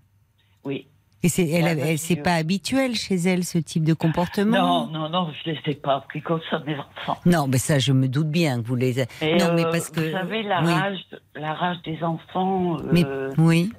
Oui. 0.65 0.87
Et 1.23 1.29
c'est, 1.29 1.49
elle, 1.49 1.67
avait- 1.67 1.93
elle- 1.93 1.97
c'est 1.97 2.15
pas 2.17 2.35
habituel 2.35 2.93
chez 2.95 3.15
elle 3.15 3.43
ce 3.43 3.57
type 3.57 3.83
de 3.83 3.93
comportement. 3.95 4.87
Non, 4.87 4.87
non, 4.87 5.09
non, 5.09 5.31
je 5.43 5.49
ne 5.49 5.55
les 5.55 5.61
ai 5.71 5.75
pas 5.75 5.95
appris 5.95 6.21
comme 6.21 6.41
ça, 6.49 6.59
mes 6.65 6.77
enfants. 6.77 7.17
Non, 7.25 7.47
mais 7.47 7.57
ça, 7.57 7.79
je 7.79 7.91
me 7.91 8.07
doute 8.07 8.29
bien 8.29 8.61
que 8.61 8.67
vous 8.67 8.75
les. 8.75 8.99
Et, 8.99 9.05
non, 9.37 9.53
mais 9.55 9.65
euh, 9.65 9.71
parce 9.71 9.89
que. 9.89 9.99
Vous 9.99 10.11
savez, 10.11 10.43
la, 10.43 10.61
oui. 10.63 10.71
rage, 10.73 10.99
la 11.35 11.53
rage 11.53 11.77
des 11.83 12.03
enfants, 12.03 12.77
Mais 12.93 13.03
euh, 13.03 13.33
oui. 13.39 13.71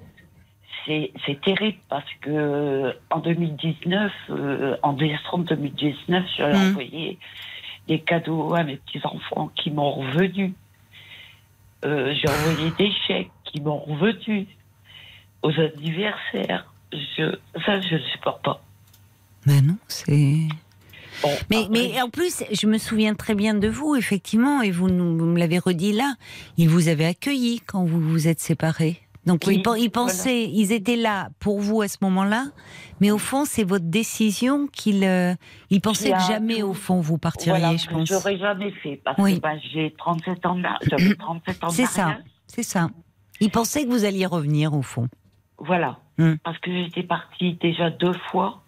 c'est 0.85 1.12
c'est 1.27 1.40
terrible 1.40 1.78
parce 1.89 2.10
que 2.23 2.93
en 3.10 3.20
2019, 3.20 4.12
euh, 4.31 4.77
en 4.82 4.93
décembre 4.94 5.44
2019, 5.44 6.24
j'ai 6.36 6.43
Hmm. 6.43 6.47
envoyé. 6.47 6.69
envoyé 6.70 7.19
des 7.86 8.01
cadeaux 8.01 8.52
à 8.55 8.65
mes 8.65 8.77
petits-enfants 8.77 9.51
qui 9.55 9.70
m'ont 9.70 10.02
euh, 10.02 10.51
Euh, 11.85 12.12
j'ai 12.15 12.28
envoyé 12.28 12.70
des 12.77 12.90
chèques 13.06 13.31
qui 13.44 13.60
m'ont 13.62 13.78
revenu 13.78 14.47
aux 15.43 15.52
anniversaires. 15.59 16.66
Je, 17.69 17.81
ça, 17.81 17.89
je 17.89 17.95
ne 17.95 18.01
supporte 18.11 18.45
pas. 18.45 18.61
Ben 19.47 19.65
non, 19.65 19.77
c'est. 19.89 20.49
mais, 21.51 21.66
mais 21.70 22.01
en 22.03 22.11
plus, 22.11 22.45
je 22.51 22.66
me 22.66 22.78
souviens 22.78 23.15
très 23.15 23.35
bien 23.35 23.55
de 23.55 23.69
vous, 23.69 23.97
effectivement, 23.97 24.62
et 24.62 24.70
vous, 24.70 24.89
nous, 24.89 25.16
vous 25.19 25.27
me 25.27 25.39
l'avez 25.39 25.59
redit 25.59 25.93
là. 25.93 26.15
Ils 26.57 26.69
vous 26.69 26.89
avaient 26.89 27.07
accueilli 27.07 27.61
quand 27.61 27.85
vous 27.85 28.01
vous 28.01 28.28
êtes 28.28 28.40
séparés. 28.40 29.01
Donc 29.27 29.47
ils, 29.47 29.90
pensaient, 29.90 30.45
ils 30.45 30.73
étaient 30.73 30.97
là 30.97 31.28
pour 31.39 31.61
vous 31.61 31.82
à 31.82 31.89
ce 31.89 31.99
moment-là, 32.01 32.47
mais 32.99 33.11
au 33.11 33.19
fond 33.19 33.45
c'est 33.45 33.65
votre 33.65 33.85
décision 33.85 34.69
qu'ils 34.69 35.05
euh, 35.05 35.35
ils 35.69 35.82
pensaient 35.82 36.12
que 36.12 36.20
jamais 36.27 36.62
au 36.62 36.73
fond 36.73 37.01
vous 37.01 37.19
partiriez, 37.19 37.77
je 37.77 37.90
pense. 37.90 38.09
J'aurais 38.09 38.39
jamais 38.39 38.70
fait 38.70 38.99
parce 39.05 39.19
que 39.19 39.39
ben, 39.39 39.61
j'ai 39.70 39.95
37 39.99 40.47
ans, 40.47 40.57
j'avais 40.89 41.15
37 41.15 41.65
ans. 41.65 41.69
C'est 41.69 41.85
ça, 41.85 42.16
c'est 42.47 42.62
ça. 42.62 42.89
Ils 43.40 43.51
pensaient 43.51 43.85
que 43.85 43.90
vous 43.90 44.07
alliez 44.07 44.24
revenir 44.24 44.73
au 44.73 44.81
fond. 44.81 45.09
Voilà, 45.59 45.99
hmm. 46.19 46.35
parce 46.45 46.59
que 46.59 46.70
j'étais 46.70 47.03
partie 47.03 47.55
déjà 47.55 47.90
deux 47.90 48.15
fois 48.31 48.62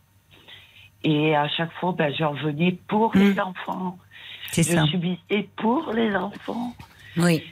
et 1.05 1.36
à 1.36 1.48
chaque 1.48 1.72
fois 1.74 1.93
ben, 1.97 2.14
je 2.16 2.24
revenais 2.24 2.78
pour 2.89 3.14
les 3.14 3.35
hmm. 3.35 3.40
enfants. 3.40 3.98
C'est 4.51 4.62
ça. 4.62 4.85
Je 4.85 4.90
subissais 4.90 5.48
pour 5.56 5.93
les 5.93 6.14
enfants. 6.16 6.74
Oui. 7.16 7.43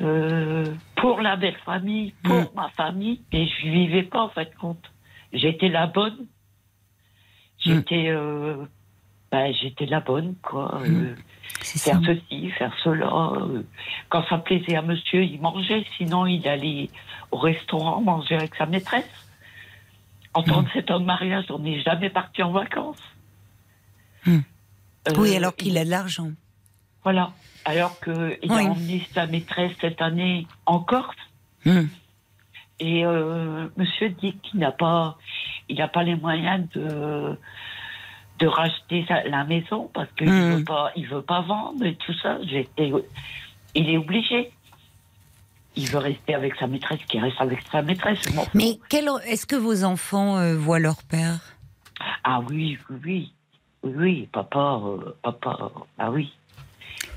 Euh, 0.00 0.64
pour 0.96 1.20
la 1.20 1.36
belle 1.36 1.56
famille, 1.66 2.14
pour 2.22 2.34
mm. 2.34 2.48
ma 2.54 2.68
famille, 2.70 3.20
et 3.30 3.46
je 3.46 3.68
vivais 3.68 4.02
pas 4.02 4.22
en 4.22 4.30
fait 4.30 4.54
compte. 4.56 4.90
J'étais 5.32 5.68
la 5.68 5.86
bonne. 5.86 6.26
J'étais, 7.58 8.08
euh, 8.08 8.64
ben, 9.30 9.52
j'étais 9.52 9.86
la 9.86 10.00
bonne 10.00 10.34
quoi. 10.42 10.80
Euh, 10.82 11.14
faire 11.60 12.00
ceci, 12.04 12.50
faire 12.52 12.74
cela. 12.82 13.32
Quand 14.08 14.24
ça 14.28 14.38
plaisait 14.38 14.76
à 14.76 14.82
monsieur, 14.82 15.22
il 15.22 15.40
mangeait. 15.40 15.84
Sinon, 15.98 16.26
il 16.26 16.46
allait 16.48 16.88
au 17.30 17.36
restaurant 17.36 18.00
manger 18.00 18.36
avec 18.36 18.54
sa 18.54 18.66
maîtresse. 18.66 19.08
En 20.34 20.42
37 20.42 20.90
ans 20.90 21.00
de 21.00 21.04
mariage, 21.04 21.44
on 21.50 21.58
n'est 21.58 21.80
jamais 21.82 22.10
parti 22.10 22.42
en 22.42 22.52
vacances. 22.52 23.02
oui, 24.26 25.36
alors 25.36 25.54
qu'il 25.54 25.76
a 25.78 25.84
de 25.84 25.90
l'argent. 25.90 26.30
Voilà 27.02 27.32
alors 27.64 27.98
qu'il 28.00 28.50
a 28.50 28.54
emmené 28.54 29.06
sa 29.12 29.26
maîtresse 29.26 29.72
cette 29.80 30.02
année 30.02 30.46
en 30.66 30.80
Corse. 30.80 31.16
Hmm. 31.64 31.86
Et 32.80 33.04
euh, 33.04 33.68
monsieur 33.76 34.10
dit 34.10 34.36
qu'il 34.42 34.60
n'a 34.60 34.72
pas, 34.72 35.16
il 35.68 35.78
n'a 35.78 35.88
pas 35.88 36.02
les 36.02 36.16
moyens 36.16 36.68
de 36.74 37.38
de 38.38 38.46
racheter 38.48 39.06
la 39.26 39.44
maison 39.44 39.88
parce 39.94 40.10
qu'il 40.18 40.26
ne 40.26 40.32
hmm. 40.32 40.56
veut 40.56 40.64
pas, 40.64 40.90
il 40.96 41.06
veut 41.06 41.22
pas 41.22 41.42
vendre 41.42 41.84
et 41.84 41.94
tout 41.94 42.14
ça. 42.14 42.38
il 43.74 43.88
est 43.88 43.96
obligé. 43.96 44.50
Il 45.74 45.88
veut 45.88 45.98
rester 45.98 46.34
avec 46.34 46.54
sa 46.56 46.66
maîtresse, 46.66 47.00
qui 47.08 47.18
reste 47.18 47.40
avec 47.40 47.60
sa 47.70 47.82
maîtresse. 47.82 48.18
Mais 48.54 48.78
est-ce 49.26 49.46
que 49.46 49.56
vos 49.56 49.84
enfants 49.84 50.36
euh, 50.36 50.56
voient 50.56 50.78
leur 50.78 51.02
père? 51.02 51.40
Ah 52.24 52.40
oui, 52.48 52.78
oui, 52.90 52.98
oui, 53.04 53.32
oui, 53.84 54.28
papa, 54.32 54.80
euh, 54.84 55.14
papa, 55.22 55.72
ah 55.98 56.10
oui. 56.10 56.32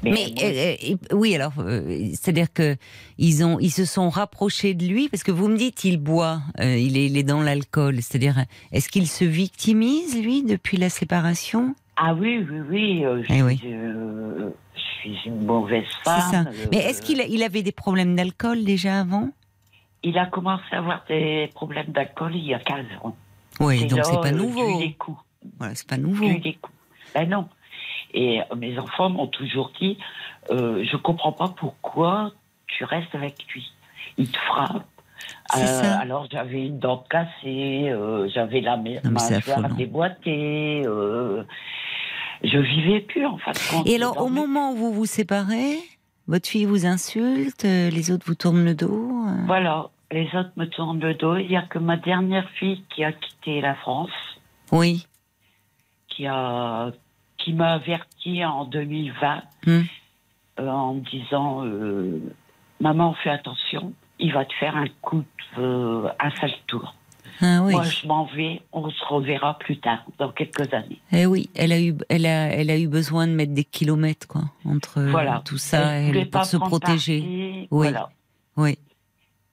Mais, 0.04 0.34
euh, 0.44 0.76
euh, 0.92 0.96
oui, 1.14 1.36
alors, 1.36 1.54
c'est-à-dire 1.58 2.52
que 2.54 2.76
ils 3.18 3.44
ont, 3.44 3.60
ils 3.60 3.72
se 3.72 3.86
sont 3.86 4.10
rapprochés 4.10 4.74
de 4.74 4.86
lui 4.86 5.10
parce 5.10 5.24
que 5.24 5.32
vous 5.32 5.48
me 5.48 5.58
dites 5.58 5.84
il 5.84 5.98
boit, 5.98 6.42
il, 6.60 6.98
est, 6.98 7.06
il 7.06 7.18
est 7.18 7.24
dans 7.24 7.42
l'alcool. 7.42 8.02
C'est-à-dire, 8.02 8.46
est-ce 8.72 8.90
qu'il 8.90 9.08
se 9.08 9.26
victimise 9.26 10.22
lui 10.22 10.44
depuis 10.44 10.78
la 10.78 10.90
séparation? 10.90 11.76
Ah 11.98 12.14
oui, 12.14 12.46
oui, 12.50 12.62
oui. 12.70 13.24
Je, 13.24 13.34
eh 13.34 13.42
oui. 13.42 13.60
Je, 15.04 15.10
suis 15.10 15.20
une 15.26 15.46
mauvaise 15.46 15.86
femme. 16.04 16.32
Ça. 16.32 16.46
Mais 16.72 16.78
est-ce 16.78 17.02
qu'il 17.02 17.24
il 17.30 17.44
avait 17.44 17.64
des 17.64 17.72
problèmes 17.72 18.16
d'alcool 18.16 18.64
déjà 18.64 19.02
avant? 19.02 19.30
Il 20.04 20.18
a 20.18 20.26
commencé 20.28 20.64
à 20.72 20.78
avoir 20.78 21.04
des 21.08 21.50
problèmes 21.56 21.88
d'alcool 21.88 22.36
il 22.36 22.46
y 22.46 22.54
a 22.54 22.60
15 22.60 22.86
ans. 23.04 23.16
Oui, 23.60 23.86
donc 23.88 24.06
c'est 24.06 24.22
pas 24.22 24.32
nouveau. 24.32 24.80
des 24.80 24.94
coups. 24.94 25.20
Voilà, 25.58 25.76
c'est 25.76 25.88
pas 25.88 25.98
nouveau. 25.98 26.28
des 26.28 26.54
coups. 26.54 26.76
Ben 27.14 27.30
non. 27.30 27.48
Et 28.14 28.42
mes 28.56 28.78
enfants 28.78 29.10
m'ont 29.10 29.28
toujours 29.28 29.72
dit 29.80 29.98
euh, 30.52 30.86
Je 30.90 30.98
comprends 30.98 31.32
pas 31.32 31.50
pourquoi 31.50 32.32
tu 32.68 32.84
restes 32.84 33.14
avec 33.14 33.46
lui. 33.54 33.72
Il 34.18 34.30
te 34.30 34.38
frappe. 34.38 34.84
Euh, 35.58 35.98
alors 36.00 36.28
j'avais 36.32 36.68
une 36.68 36.80
dent 36.80 37.04
cassée, 37.10 37.90
euh, 37.90 38.28
j'avais 38.34 38.62
la 38.62 38.78
mâchoire 38.78 39.70
déboîtée. 39.70 40.84
Euh, 42.44 42.48
je 42.48 42.58
vivais 42.58 43.02
plus 43.02 43.26
en 43.26 43.38
fait. 43.38 43.54
Et 43.86 43.96
alors 43.96 44.22
au 44.22 44.30
moment 44.30 44.72
où 44.72 44.76
vous 44.76 44.94
vous 44.94 45.06
séparez, 45.06 45.78
votre 46.28 46.48
fille 46.48 46.66
vous 46.66 46.86
insulte, 46.86 47.64
les 47.64 48.12
autres 48.12 48.26
vous 48.26 48.36
tournent 48.36 48.66
le 48.66 48.76
dos 48.76 49.12
Voilà, 49.46 49.90
les 50.12 50.28
autres 50.36 50.52
me 50.56 50.66
tournent 50.66 51.00
le 51.00 51.14
dos. 51.14 51.38
Il 51.38 51.48
n'y 51.48 51.58
a 51.58 51.64
que 51.64 51.80
ma 51.80 51.98
dernière 51.98 52.50
fille 52.52 52.84
qui 52.94 53.04
a 53.04 53.12
quitté 53.12 53.62
la 53.62 53.76
France. 53.76 54.12
Oui. 54.72 55.06
Qui 56.08 56.26
a 56.28 56.92
qui 57.46 57.54
m'a 57.54 57.74
averti 57.74 58.44
en 58.44 58.66
2020 58.66 59.42
hmm. 59.68 59.82
euh, 60.60 60.68
en 60.68 60.96
me 60.96 61.02
disant 61.02 61.64
euh, 61.64 62.20
Maman, 62.80 63.14
fais 63.24 63.30
attention, 63.30 63.94
il 64.20 64.34
va 64.34 64.46
te 64.46 64.54
faire 64.56 64.76
un 64.76 64.88
coup, 65.02 65.24
de, 65.58 65.62
euh, 65.62 66.10
un 66.20 66.32
sale 66.32 66.54
tour. 66.68 66.96
Ah 67.42 67.62
Moi, 67.62 67.84
je 67.84 68.08
m'en 68.08 68.26
vais, 68.26 68.62
on 68.72 68.90
se 68.90 69.06
reverra 69.06 69.58
plus 69.58 69.80
tard, 69.80 70.06
dans 70.18 70.32
quelques 70.32 70.74
années. 70.74 71.00
Eh 71.12 71.26
oui, 71.26 71.50
elle 71.56 71.72
a 71.72 71.82
eu, 71.82 71.96
elle 72.10 72.26
a, 72.26 72.48
elle 72.48 72.70
a 72.70 72.78
eu 72.78 72.88
besoin 72.88 73.28
de 73.28 73.34
mettre 73.34 73.54
des 73.54 73.64
kilomètres, 73.64 74.28
quoi, 74.28 74.44
entre 74.66 75.06
tout 75.44 75.58
ça, 75.58 76.02
et 76.02 76.26
pour 76.26 76.46
se 76.46 76.58
protéger. 76.58 77.22
Oui. 77.72 77.88
Voilà. 77.88 78.10
Oui. 78.58 78.78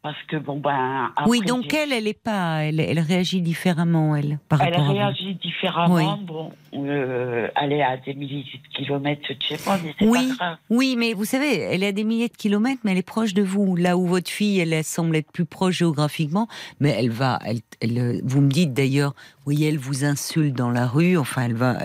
Parce 0.02 0.20
que 0.26 0.36
bon 0.36 0.58
ben. 0.58 1.12
oui, 1.26 1.42
donc 1.42 1.72
elle, 1.72 1.92
elle 1.92 2.08
est 2.08 2.20
pas, 2.20 2.64
elle, 2.64 2.80
elle 2.80 2.98
réagit 2.98 3.40
différemment, 3.40 4.16
elle. 4.16 4.40
Par 4.48 4.60
elle 4.60 4.74
réagit 4.74 5.34
différemment. 5.36 6.18
Bon, 6.18 6.50
euh, 6.74 7.46
elle 7.54 7.72
est 7.72 7.84
à 7.84 7.96
des 7.98 8.14
milliers 8.14 8.42
de 8.42 8.76
kilomètres 8.76 9.22
de 9.28 9.40
chez 9.40 9.56
moi, 9.64 9.78
mais 9.80 9.94
c'est 9.96 10.04
oui, 10.04 10.28
pas 10.30 10.34
grave. 10.34 10.56
Oui, 10.70 10.96
mais 10.98 11.12
vous 11.12 11.24
savez, 11.24 11.56
elle 11.56 11.84
est 11.84 11.88
à 11.88 11.92
des 11.92 12.02
milliers 12.02 12.26
de 12.26 12.36
kilomètres, 12.36 12.80
mais 12.82 12.90
elle 12.90 12.98
est 12.98 13.06
proche 13.06 13.32
de 13.32 13.42
vous. 13.42 13.76
Là 13.76 13.96
où 13.96 14.06
votre 14.06 14.28
fille, 14.28 14.58
elle, 14.58 14.82
semble 14.82 15.14
être 15.14 15.30
plus 15.30 15.44
proche 15.44 15.76
géographiquement, 15.76 16.48
mais 16.80 16.90
elle 16.98 17.10
va, 17.10 17.38
elle, 17.44 17.60
elle 17.80 18.22
vous 18.24 18.40
me 18.40 18.50
dites 18.50 18.72
d'ailleurs, 18.72 19.14
oui, 19.46 19.64
elle 19.64 19.78
vous 19.78 20.04
insulte 20.04 20.54
dans 20.54 20.70
la 20.70 20.86
rue. 20.86 21.16
Enfin, 21.16 21.42
elle 21.42 21.54
va. 21.54 21.78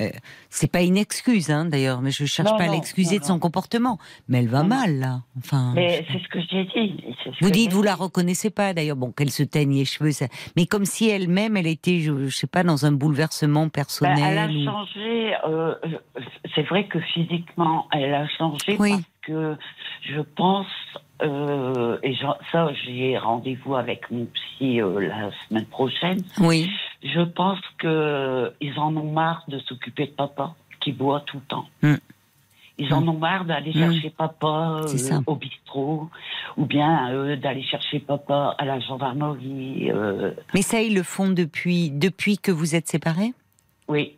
C'est 0.50 0.72
pas 0.72 0.82
une 0.82 0.98
excuse, 0.98 1.50
hein, 1.50 1.66
d'ailleurs, 1.66 2.02
mais 2.02 2.12
je 2.12 2.26
cherche 2.26 2.52
pas 2.52 2.64
à 2.64 2.68
l'excuser 2.68 3.20
de 3.20 3.24
son 3.24 3.40
comportement. 3.40 3.98
Mais 4.28 4.40
elle 4.40 4.48
va 4.48 4.64
mal, 4.64 5.00
là. 5.00 5.22
Enfin. 5.38 5.74
Mais 5.76 6.06
c'est 6.12 6.20
ce 6.20 6.28
que 6.28 6.40
j'ai 6.50 6.66
dit. 6.66 7.04
vous 7.42 7.50
dites, 7.50 7.74
vous 7.74 7.84
la 7.84 7.96
reconnaissez 7.96 8.50
pas, 8.50 8.74
d'ailleurs. 8.74 8.96
Bon, 8.96 9.12
qu'elle 9.12 9.32
se 9.32 9.44
teigne 9.44 9.74
les 9.74 9.86
cheveux, 9.86 10.12
ça... 10.12 10.28
mais 10.56 10.66
comme 10.66 10.86
si 10.86 11.10
elle-même, 11.10 11.58
elle 11.58 11.68
était, 11.68 12.00
je, 12.00 12.30
sais 12.30 12.48
pas, 12.48 12.64
dans 12.64 12.86
un 12.86 12.92
bouleversement 12.92 13.70
personnel. 13.70 14.18
Elle 14.20 14.38
a 14.38 14.48
changé. 14.48 15.34
Euh, 15.48 15.76
c'est 16.56 16.64
vrai 16.64 16.88
que 16.88 17.00
physiquement, 17.00 17.88
elle 17.92 18.14
a 18.14 18.28
changé 18.28 18.78
parce 18.78 19.02
que 19.24 19.56
je 20.04 20.22
pense 20.22 20.68
euh, 21.22 21.98
et 22.04 22.16
ça, 22.52 22.70
j'ai 22.86 23.18
rendez-vous 23.18 23.76
avec 23.76 24.10
mon 24.12 24.26
psy 24.26 24.82
euh, 24.82 25.00
la 25.00 25.32
semaine 25.48 25.66
prochaine. 25.66 26.22
Oui. 26.40 26.70
Je 27.04 27.22
pense 27.22 27.60
que 27.80 28.54
ils 28.62 28.78
en 28.80 28.96
ont 28.96 29.12
marre 29.12 29.44
de 29.48 29.60
s'occuper 29.60 30.08
de 30.08 30.12
papa, 30.12 30.56
qui 30.80 30.92
boit 30.92 31.22
tout 31.22 31.38
le 31.38 31.44
temps. 31.44 31.66
Hmm. 31.82 31.96
Ils 32.78 32.94
en 32.94 33.02
hmm. 33.02 33.10
ont 33.10 33.18
marre 33.18 33.46
d'aller 33.46 33.72
hmm. 33.72 33.92
chercher 33.92 34.10
papa 34.12 34.82
euh, 34.84 35.22
au 35.26 35.36
bistrot, 35.36 36.10
ou 36.56 36.66
bien 36.66 37.36
d'aller 37.38 37.64
chercher 37.64 38.00
papa 38.00 38.56
à 38.58 38.66
la 38.66 38.80
gendarmerie. 38.80 39.92
Mais 40.54 40.62
ça, 40.62 40.82
ils 40.82 40.94
le 40.94 41.04
font 41.04 41.30
depuis, 41.30 41.90
depuis 41.90 42.38
que 42.38 42.52
vous 42.52 42.76
êtes 42.76 42.88
séparés? 42.88 43.34
Oui. 43.88 44.18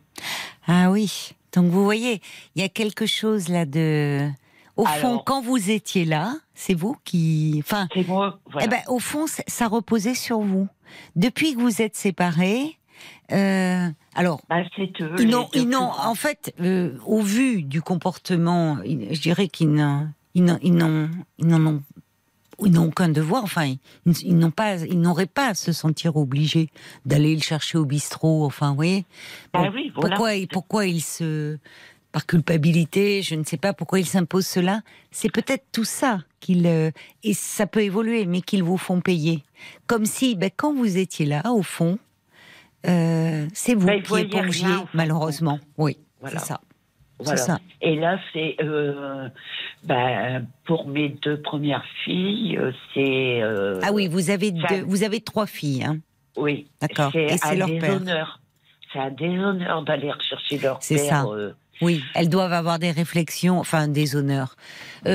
Ah 0.66 0.90
oui. 0.90 1.32
Donc 1.54 1.66
vous 1.66 1.82
voyez, 1.82 2.20
il 2.54 2.62
y 2.62 2.64
a 2.64 2.68
quelque 2.68 3.06
chose 3.06 3.48
là 3.48 3.64
de 3.64 4.28
au 4.76 4.86
fond, 4.86 5.22
quand 5.24 5.42
vous 5.42 5.70
étiez 5.70 6.04
là, 6.04 6.34
c'est 6.54 6.74
vous 6.74 6.96
qui. 7.04 7.56
Enfin, 7.58 7.88
c'est 7.94 8.06
moi. 8.06 8.38
Eh 8.60 8.68
ben, 8.68 8.80
au 8.88 8.98
fond, 8.98 9.26
ça 9.26 9.68
reposait 9.68 10.14
sur 10.14 10.40
vous. 10.40 10.68
Depuis 11.16 11.54
que 11.54 11.60
vous 11.60 11.82
êtes 11.82 11.96
séparés, 11.96 12.78
euh, 13.32 13.88
alors, 14.14 14.40
bah, 14.48 14.62
c'est 14.76 14.90
eux. 15.00 15.14
Ils 15.18 15.68
n'ont, 15.68 15.90
en 15.90 16.14
fait, 16.14 16.54
euh, 16.60 16.96
au 17.06 17.20
vu 17.20 17.62
du 17.62 17.80
comportement, 17.82 18.78
je 18.84 19.20
dirais 19.20 19.48
qu'ils 19.48 19.70
n'ont, 19.70 20.08
ils 20.34 20.44
n'en, 20.44 20.58
ils 20.62 20.74
n'en 20.74 21.66
ont, 21.66 21.82
ils 22.64 22.72
n'ont 22.72 22.86
aucun 22.86 23.08
devoir. 23.08 23.44
Enfin, 23.44 23.74
ils, 24.06 24.36
n'ont 24.36 24.50
pas, 24.50 24.76
ils 24.78 25.00
n'auraient 25.00 25.26
pas 25.26 25.48
à 25.48 25.54
se 25.54 25.72
sentir 25.72 26.16
obligés 26.16 26.70
d'aller 27.06 27.34
le 27.34 27.40
chercher 27.40 27.78
au 27.78 27.84
bistrot. 27.84 28.44
Enfin, 28.44 28.70
vous 28.70 28.76
voyez. 28.76 29.04
Bah 29.52 29.70
oui, 29.72 29.92
voilà. 29.94 30.16
Pourquoi, 30.16 30.32
pourquoi 30.50 30.86
ils 30.86 31.00
se 31.00 31.58
par 32.12 32.26
culpabilité, 32.26 33.22
je 33.22 33.34
ne 33.34 33.44
sais 33.44 33.56
pas 33.56 33.72
pourquoi 33.72 34.00
ils 34.00 34.06
s'imposent 34.06 34.46
cela. 34.46 34.80
C'est 35.10 35.32
peut-être 35.32 35.64
tout 35.72 35.84
ça 35.84 36.20
qu'ils 36.40 36.66
euh, 36.66 36.90
et 37.22 37.34
ça 37.34 37.66
peut 37.66 37.82
évoluer, 37.82 38.26
mais 38.26 38.40
qu'ils 38.40 38.62
vous 38.62 38.78
font 38.78 39.00
payer. 39.00 39.44
Comme 39.86 40.04
si, 40.04 40.34
ben, 40.34 40.50
quand 40.54 40.74
vous 40.74 40.98
étiez 40.98 41.26
là, 41.26 41.42
au 41.52 41.62
fond, 41.62 41.98
euh, 42.86 43.46
c'est 43.52 43.74
vous 43.74 43.86
ben, 43.86 44.02
qui 44.02 44.18
épongiez, 44.18 44.66
malheureusement. 44.94 45.60
Oui, 45.76 45.98
c'est 46.24 46.40
ça. 46.40 46.60
Voilà. 47.22 47.58
Et 47.82 47.96
là, 47.96 48.18
c'est 48.32 48.56
euh, 48.62 49.28
ben, 49.84 50.46
pour 50.64 50.88
mes 50.88 51.10
deux 51.10 51.40
premières 51.40 51.84
filles, 52.04 52.56
euh, 52.56 52.72
c'est. 52.94 53.42
Euh, 53.42 53.78
ah 53.82 53.92
oui, 53.92 54.08
vous 54.08 54.30
avez 54.30 54.52
deux, 54.52 54.82
vous 54.86 55.02
avez 55.02 55.20
trois 55.20 55.46
filles, 55.46 55.84
hein 55.84 55.98
Oui. 56.36 56.68
D'accord. 56.80 57.14
Et 57.14 57.36
c'est 57.36 57.56
leur 57.56 57.68
père. 57.68 58.40
C'est 58.92 58.98
un 58.98 59.10
déshonneur 59.10 59.82
d'aller 59.82 60.10
rechercher 60.10 60.58
leur 60.58 60.78
père. 60.78 60.82
C'est 60.82 60.98
ça. 60.98 61.24
Oui, 61.80 62.02
elles 62.14 62.28
doivent 62.28 62.52
avoir 62.52 62.78
des 62.78 62.90
réflexions, 62.90 63.58
enfin 63.58 63.88
des 63.88 64.16
honneurs. 64.16 64.56
non, 65.04 65.10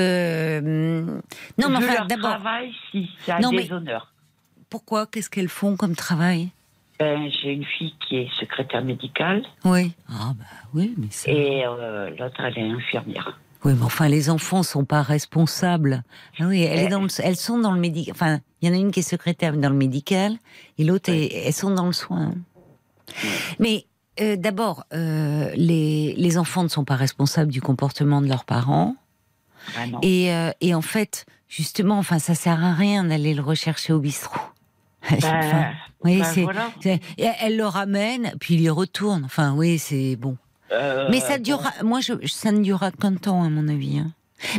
mais 1.58 1.76
enfin, 1.76 2.06
d'abord. 2.06 2.30
travail, 2.30 2.72
si, 2.90 3.08
c'est 3.24 3.32
un 3.32 3.50
déshonneur. 3.50 4.12
Pourquoi 4.68 5.06
Qu'est-ce 5.06 5.30
qu'elles 5.30 5.48
font 5.48 5.76
comme 5.76 5.94
travail? 5.94 6.50
Ben, 6.98 7.30
J'ai 7.30 7.52
une 7.52 7.64
fille 7.64 7.94
qui 8.06 8.16
est 8.16 8.28
secrétaire 8.38 8.84
médicale. 8.84 9.42
Oui. 9.64 9.92
Ah, 10.08 10.32
bah 10.38 10.44
oui, 10.74 10.94
mais 10.96 11.08
c'est. 11.10 11.30
Et 11.30 11.64
euh, 11.66 12.10
l'autre, 12.18 12.40
elle 12.40 12.58
est 12.58 12.70
infirmière. 12.70 13.38
Oui, 13.64 13.72
mais 13.76 13.84
enfin, 13.84 14.08
les 14.08 14.30
enfants 14.30 14.62
sont 14.62 14.84
pas 14.84 15.02
responsables. 15.02 16.02
Ah 16.38 16.44
oui, 16.46 16.62
elle 16.62 16.78
est 16.80 16.88
dans 16.88 17.06
elles 17.22 17.36
sont 17.36 17.58
dans 17.58 17.72
le 17.72 17.80
médical. 17.80 18.14
Enfin, 18.14 18.40
il 18.60 18.68
y 18.68 18.70
en 18.70 18.74
a 18.74 18.78
une 18.78 18.90
qui 18.90 19.00
est 19.00 19.02
secrétaire 19.02 19.56
dans 19.56 19.70
le 19.70 19.76
médical 19.76 20.36
et 20.78 20.84
l'autre, 20.84 21.10
elles 21.10 21.52
sont 21.52 21.70
dans 21.70 21.86
le 21.86 21.92
soin. 21.92 22.32
Mais 23.58 23.86
euh, 24.20 24.36
d'abord, 24.36 24.84
euh, 24.92 25.50
les, 25.54 26.14
les, 26.16 26.38
enfants 26.38 26.62
ne 26.62 26.68
sont 26.68 26.84
pas 26.84 26.96
responsables 26.96 27.50
du 27.50 27.60
comportement 27.60 28.20
de 28.20 28.28
leurs 28.28 28.44
parents. 28.44 28.96
Ah 29.76 29.84
et, 30.02 30.30
et, 30.60 30.74
en 30.74 30.82
fait, 30.82 31.26
justement, 31.48 31.98
enfin, 31.98 32.18
ça 32.18 32.34
sert 32.34 32.62
à 32.64 32.72
rien 32.72 33.04
d'aller 33.04 33.34
le 33.34 33.42
rechercher 33.42 33.92
au 33.92 33.98
bistrot. 33.98 34.40
Bah, 35.22 35.70
oui, 36.04 36.20
bah, 36.20 36.98
elle 37.40 37.56
le 37.56 37.64
ramène, 37.64 38.32
puis 38.38 38.54
il 38.54 38.60
y 38.60 38.68
retourne. 38.68 39.24
Enfin, 39.24 39.54
oui, 39.54 39.78
c'est 39.78 40.14
bon. 40.14 40.36
Euh, 40.72 41.08
Mais 41.10 41.20
ça 41.20 41.38
durera, 41.38 41.72
moi, 41.82 42.00
je, 42.00 42.14
ça 42.26 42.52
ne 42.52 42.62
durera 42.62 42.90
qu'un 42.90 43.14
temps, 43.14 43.42
à 43.42 43.48
mon 43.48 43.68
avis. 43.68 43.98
Hein. 43.98 44.12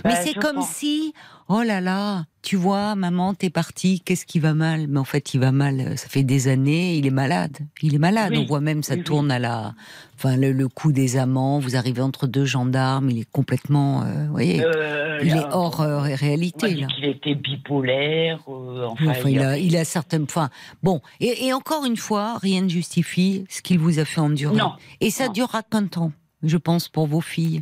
Mais 0.04 0.12
bah, 0.12 0.16
c'est 0.16 0.34
comme 0.34 0.62
si, 0.62 1.14
oh 1.50 1.62
là 1.62 1.82
là, 1.82 2.26
tu 2.42 2.56
vois, 2.56 2.96
maman, 2.96 3.34
t'es 3.34 3.50
partie, 3.50 4.00
qu'est-ce 4.02 4.26
qui 4.26 4.40
va 4.40 4.54
mal? 4.54 4.88
Mais 4.88 5.00
en 5.00 5.04
fait, 5.04 5.34
il 5.34 5.40
va 5.40 5.52
mal, 5.52 5.80
euh, 5.80 5.96
ça 5.96 6.08
fait 6.08 6.24
des 6.24 6.48
années, 6.48 6.96
il 6.96 7.06
est 7.06 7.12
malade. 7.12 7.58
Il 7.82 7.94
est 7.94 8.00
malade, 8.00 8.34
on 8.36 8.46
voit 8.46 8.62
même, 8.62 8.84
ça 8.84 8.98
tourne 8.98 9.32
à 9.32 9.40
la... 9.40 9.74
Enfin, 10.16 10.36
le, 10.36 10.68
coup 10.68 10.92
des 10.92 11.18
amants, 11.18 11.60
vous 11.60 11.76
arrivez 11.76 12.02
entre 12.02 12.26
deux 12.26 12.46
gendarmes, 12.46 13.10
il 13.10 13.20
est 13.20 13.32
complètement... 13.32 14.02
Euh, 14.02 14.26
vous 14.26 14.32
voyez, 14.32 14.64
euh, 14.64 15.20
il 15.22 15.36
est 15.36 15.46
hors 15.52 15.78
réalité. 15.78 16.74
Là. 16.74 16.88
Il 16.98 17.06
était 17.06 17.36
bipolaire, 17.36 18.40
enfin... 18.48 19.14
il, 19.30 19.40
a, 19.40 19.58
il, 19.58 19.78
a, 19.78 19.86
certaines... 19.86 20.24
Enfin, 20.24 20.50
bon, 20.82 21.02
et, 21.20 21.54
encore 21.54 21.86
une 21.86 21.98
fois, 21.98 22.38
rien 22.42 22.62
ne 22.62 22.70
justifie 22.70 23.46
ce 23.50 23.62
qu'il 23.62 23.78
vous 23.78 24.00
a 24.00 24.06
fait 24.06 24.22
endurer. 24.22 24.56
Non. 24.56 24.72
Et 25.02 25.12
ça 25.12 25.28
durera 25.28 25.62
qu'un 25.64 25.86
temps, 25.86 26.12
je 26.44 26.58
pense, 26.58 26.88
pour 26.88 27.08
vos 27.08 27.22
filles. 27.22 27.62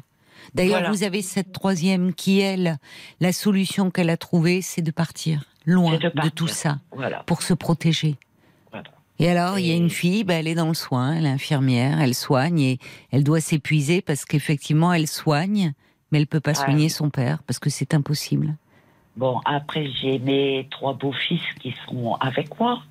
D'ailleurs, 0.55 0.89
vous 0.89 1.03
avez 1.03 1.21
cette 1.21 1.51
troisième 1.51 2.13
qui, 2.13 2.39
elle, 2.39 2.77
la 3.19 3.33
solution 3.33 3.91
qu'elle 3.91 4.09
a 4.09 4.17
trouvée, 4.17 4.61
c'est 4.61 4.81
de 4.81 4.91
partir 4.91 5.43
loin 5.65 5.97
de, 5.97 6.29
tout 6.29 6.47
ça 6.47 6.77
pour 7.25 7.41
se 7.41 7.53
protéger. 7.53 8.15
Et 9.17 9.29
alors, 9.29 9.59
il 9.59 9.67
y 9.67 9.71
a 9.71 9.75
une 9.75 9.89
fille, 9.89 10.23
bah, 10.23 10.35
elle 10.35 10.47
est 10.47 10.55
dans 10.55 10.67
le 10.67 10.73
soin, 10.73 11.13
elle 11.13 11.25
est 11.25 11.29
infirmière, 11.29 12.01
elle 12.01 12.13
soigne 12.13 12.59
et 12.59 12.79
elle 13.11 13.23
doit 13.23 13.39
s'épuiser 13.39 14.01
parce 14.01 14.25
qu'effectivement, 14.25 14.91
elle 14.91 15.07
soigne, 15.07 15.73
mais 16.11 16.19
elle 16.19 16.27
peut 16.27 16.41
pas 16.41 16.53
soigner 16.53 16.89
son 16.89 17.09
père 17.09 17.41
parce 17.43 17.59
que 17.59 17.69
c'est 17.69 17.93
impossible. 17.93 18.55
Bon, 19.15 19.39
après, 19.45 19.89
j'ai 20.01 20.19
mes 20.19 20.67
trois 20.69 20.93
beaux-fils 20.93 21.41
qui 21.61 21.73
sont 21.87 22.15
avec 22.15 22.59
moi. 22.59 22.83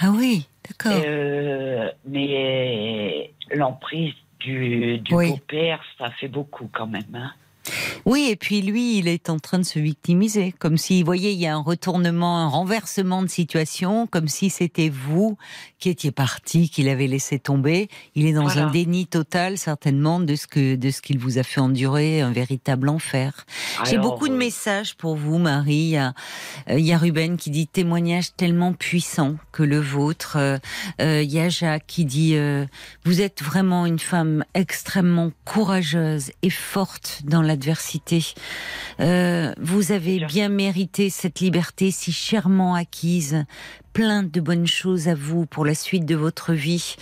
Ah 0.00 0.10
oui, 0.10 0.48
d'accord. 0.66 0.98
Euh, 1.04 1.90
mais 2.06 3.34
l'emprise 3.50 4.14
du, 4.40 4.98
du 4.98 5.14
beau-père, 5.14 5.82
ça 5.98 6.10
fait 6.10 6.28
beaucoup 6.28 6.68
quand 6.72 6.86
même. 6.86 7.14
Hein. 7.14 7.32
Oui, 8.04 8.28
et 8.30 8.36
puis 8.36 8.62
lui, 8.62 8.98
il 8.98 9.08
est 9.08 9.30
en 9.30 9.38
train 9.38 9.58
de 9.58 9.64
se 9.64 9.78
victimiser, 9.78 10.54
comme 10.58 10.76
si, 10.76 11.00
vous 11.00 11.06
voyez, 11.06 11.32
il 11.32 11.38
y 11.38 11.46
a 11.46 11.54
un 11.54 11.62
retournement, 11.62 12.38
un 12.38 12.48
renversement 12.48 13.22
de 13.22 13.28
situation, 13.28 14.06
comme 14.06 14.28
si 14.28 14.50
c'était 14.50 14.88
vous 14.88 15.36
qui 15.78 15.88
étiez 15.90 16.10
parti, 16.10 16.68
qu'il 16.70 16.88
avait 16.88 17.06
laissé 17.06 17.38
tomber. 17.38 17.88
Il 18.14 18.26
est 18.26 18.32
dans 18.32 18.58
un 18.58 18.70
déni 18.70 19.06
total, 19.06 19.58
certainement, 19.58 20.20
de 20.20 20.34
ce 20.36 20.46
que 20.46 20.76
de 20.76 20.90
ce 20.90 21.02
qu'il 21.02 21.18
vous 21.18 21.38
a 21.38 21.42
fait 21.42 21.60
endurer, 21.60 22.20
un 22.20 22.32
véritable 22.32 22.88
enfer. 22.88 23.44
J'ai 23.84 23.98
beaucoup 23.98 24.28
de 24.28 24.34
euh, 24.34 24.38
messages 24.38 24.94
pour 24.94 25.16
vous, 25.16 25.38
Marie. 25.38 25.74
Il 25.74 25.90
y, 25.90 25.96
a, 25.96 26.14
euh, 26.70 26.78
il 26.78 26.84
y, 26.84 26.92
a, 26.92 26.98
Ruben 26.98 27.36
qui 27.36 27.50
dit 27.50 27.66
témoignage 27.66 28.34
tellement 28.36 28.72
puissant 28.72 29.36
que 29.52 29.62
le 29.62 29.80
vôtre. 29.80 30.36
Euh, 31.00 31.22
il 31.22 31.30
y 31.30 31.40
a 31.40 31.48
Jacques 31.48 31.86
qui 31.86 32.04
dit 32.04 32.36
vous 33.04 33.20
êtes 33.20 33.42
vraiment 33.42 33.86
une 33.86 33.98
femme 33.98 34.44
extrêmement 34.54 35.30
courageuse 35.44 36.30
et 36.42 36.50
forte 36.50 37.22
dans 37.24 37.42
l'adversité. 37.56 38.34
vous 38.98 39.92
avez 39.92 40.24
bien 40.26 40.48
mérité 40.48 41.10
cette 41.10 41.40
liberté 41.40 41.90
si 41.90 42.12
chèrement 42.12 42.74
acquise 42.74 43.44
plein 43.96 44.22
de 44.22 44.40
bonnes 44.42 44.66
choses 44.66 45.08
à 45.08 45.14
vous 45.14 45.46
pour 45.46 45.64
la 45.64 45.74
suite 45.74 46.04
de 46.04 46.14
votre 46.14 46.52
vie. 46.52 46.96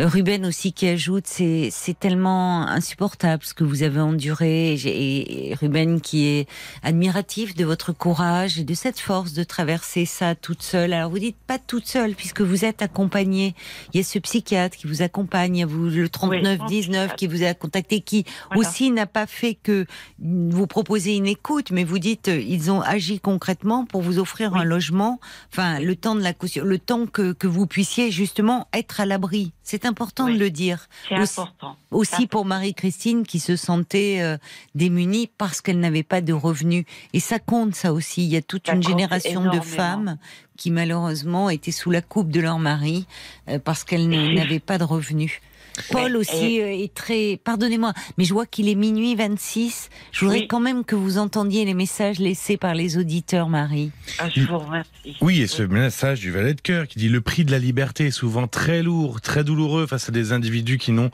Ruben 0.00 0.44
aussi 0.44 0.72
qui 0.72 0.88
ajoute, 0.88 1.28
c'est 1.28 1.70
tellement 2.00 2.66
insupportable 2.66 3.44
ce 3.44 3.54
que 3.54 3.62
vous 3.62 3.84
avez 3.84 4.00
enduré. 4.00 4.74
Et, 4.74 5.54
Ruben 5.54 6.00
qui 6.00 6.26
est 6.26 6.48
admiratif 6.82 7.54
de 7.54 7.64
votre 7.64 7.92
courage 7.92 8.58
et 8.58 8.64
de 8.64 8.74
cette 8.74 8.98
force 8.98 9.32
de 9.32 9.44
traverser 9.44 10.06
ça 10.06 10.34
toute 10.34 10.64
seule. 10.64 10.92
Alors 10.92 11.12
vous 11.12 11.20
dites 11.20 11.36
pas 11.46 11.60
toute 11.60 11.86
seule 11.86 12.16
puisque 12.16 12.40
vous 12.40 12.64
êtes 12.64 12.82
accompagnée. 12.82 13.54
Il 13.94 13.98
y 13.98 14.00
a 14.00 14.04
ce 14.04 14.18
psychiatre 14.18 14.76
qui 14.76 14.88
vous 14.88 15.02
accompagne, 15.02 15.54
il 15.54 15.60
y 15.60 15.62
a 15.62 15.66
vous 15.66 15.84
le 15.84 16.08
39-19 16.08 17.14
qui 17.14 17.28
vous 17.28 17.44
a 17.44 17.54
contacté, 17.54 18.00
qui 18.00 18.24
aussi 18.56 18.90
n'a 18.90 19.06
pas 19.06 19.28
fait 19.28 19.54
que 19.54 19.86
vous 20.18 20.66
proposer 20.66 21.14
une 21.14 21.26
écoute, 21.26 21.70
mais 21.70 21.84
vous 21.84 22.00
dites 22.00 22.26
ils 22.26 22.72
ont 22.72 22.80
agi 22.80 23.20
concrètement 23.20 23.86
pour 23.86 24.02
vous 24.02 24.18
offrir 24.18 24.56
un 24.56 24.64
logement. 24.64 25.20
Enfin, 25.52 25.78
le 25.78 25.94
temps 25.94 26.16
de 26.16 26.22
la 26.22 26.34
le 26.62 26.78
temps 26.78 27.06
que, 27.06 27.32
que 27.32 27.46
vous 27.46 27.66
puissiez 27.66 28.10
justement 28.10 28.68
être 28.72 29.00
à 29.00 29.06
l'abri. 29.06 29.52
C'est 29.62 29.84
important 29.84 30.26
de 30.26 30.38
le 30.38 30.50
dire. 30.50 30.88
C'est 31.08 31.16
important. 31.16 31.76
Aussi 31.90 32.26
pour 32.26 32.44
Marie-Christine 32.44 33.24
qui 33.24 33.40
se 33.40 33.56
sentait 33.56 34.18
euh, 34.20 34.36
démunie 34.74 35.30
parce 35.38 35.60
qu'elle 35.60 35.80
n'avait 35.80 36.02
pas 36.02 36.20
de 36.20 36.32
revenus. 36.32 36.84
Et 37.12 37.20
ça 37.20 37.38
compte, 37.38 37.74
ça 37.74 37.92
aussi. 37.92 38.24
Il 38.24 38.30
y 38.30 38.36
a 38.36 38.42
toute 38.42 38.68
une 38.68 38.82
génération 38.82 39.50
de 39.50 39.60
femmes 39.60 40.16
qui 40.56 40.70
malheureusement 40.70 41.50
étaient 41.50 41.72
sous 41.72 41.90
la 41.90 42.02
coupe 42.02 42.30
de 42.30 42.40
leur 42.40 42.58
mari 42.58 43.06
euh, 43.48 43.58
parce 43.58 43.84
qu'elles 43.84 44.08
n'avaient 44.08 44.60
pas 44.60 44.78
de 44.78 44.84
revenus. 44.84 45.40
Paul 45.90 46.16
aussi 46.16 46.60
euh, 46.60 46.66
est 46.66 46.92
très. 46.94 47.40
Pardonnez-moi, 47.42 47.92
mais 48.18 48.24
je 48.24 48.32
vois 48.32 48.46
qu'il 48.46 48.68
est 48.68 48.74
minuit 48.74 49.14
26. 49.14 49.88
Je 50.12 50.24
voudrais 50.24 50.46
quand 50.46 50.60
même 50.60 50.84
que 50.84 50.94
vous 50.94 51.18
entendiez 51.18 51.64
les 51.64 51.74
messages 51.74 52.18
laissés 52.18 52.56
par 52.56 52.74
les 52.74 52.98
auditeurs, 52.98 53.48
Marie. 53.48 53.90
Ah, 54.18 54.28
je 54.34 54.42
vous 54.42 54.58
remercie. 54.58 55.16
Oui, 55.20 55.40
et 55.40 55.46
ce 55.46 55.62
message 55.62 56.20
du 56.20 56.30
valet 56.30 56.54
de 56.54 56.60
cœur 56.60 56.86
qui 56.86 56.98
dit 56.98 57.08
le 57.08 57.20
prix 57.20 57.44
de 57.44 57.50
la 57.50 57.58
liberté 57.58 58.06
est 58.06 58.10
souvent 58.10 58.46
très 58.46 58.82
lourd, 58.82 59.20
très 59.20 59.44
douloureux 59.44 59.86
face 59.86 60.08
à 60.08 60.12
des 60.12 60.32
individus 60.32 60.78
qui 60.78 60.92
n'ont 60.92 61.10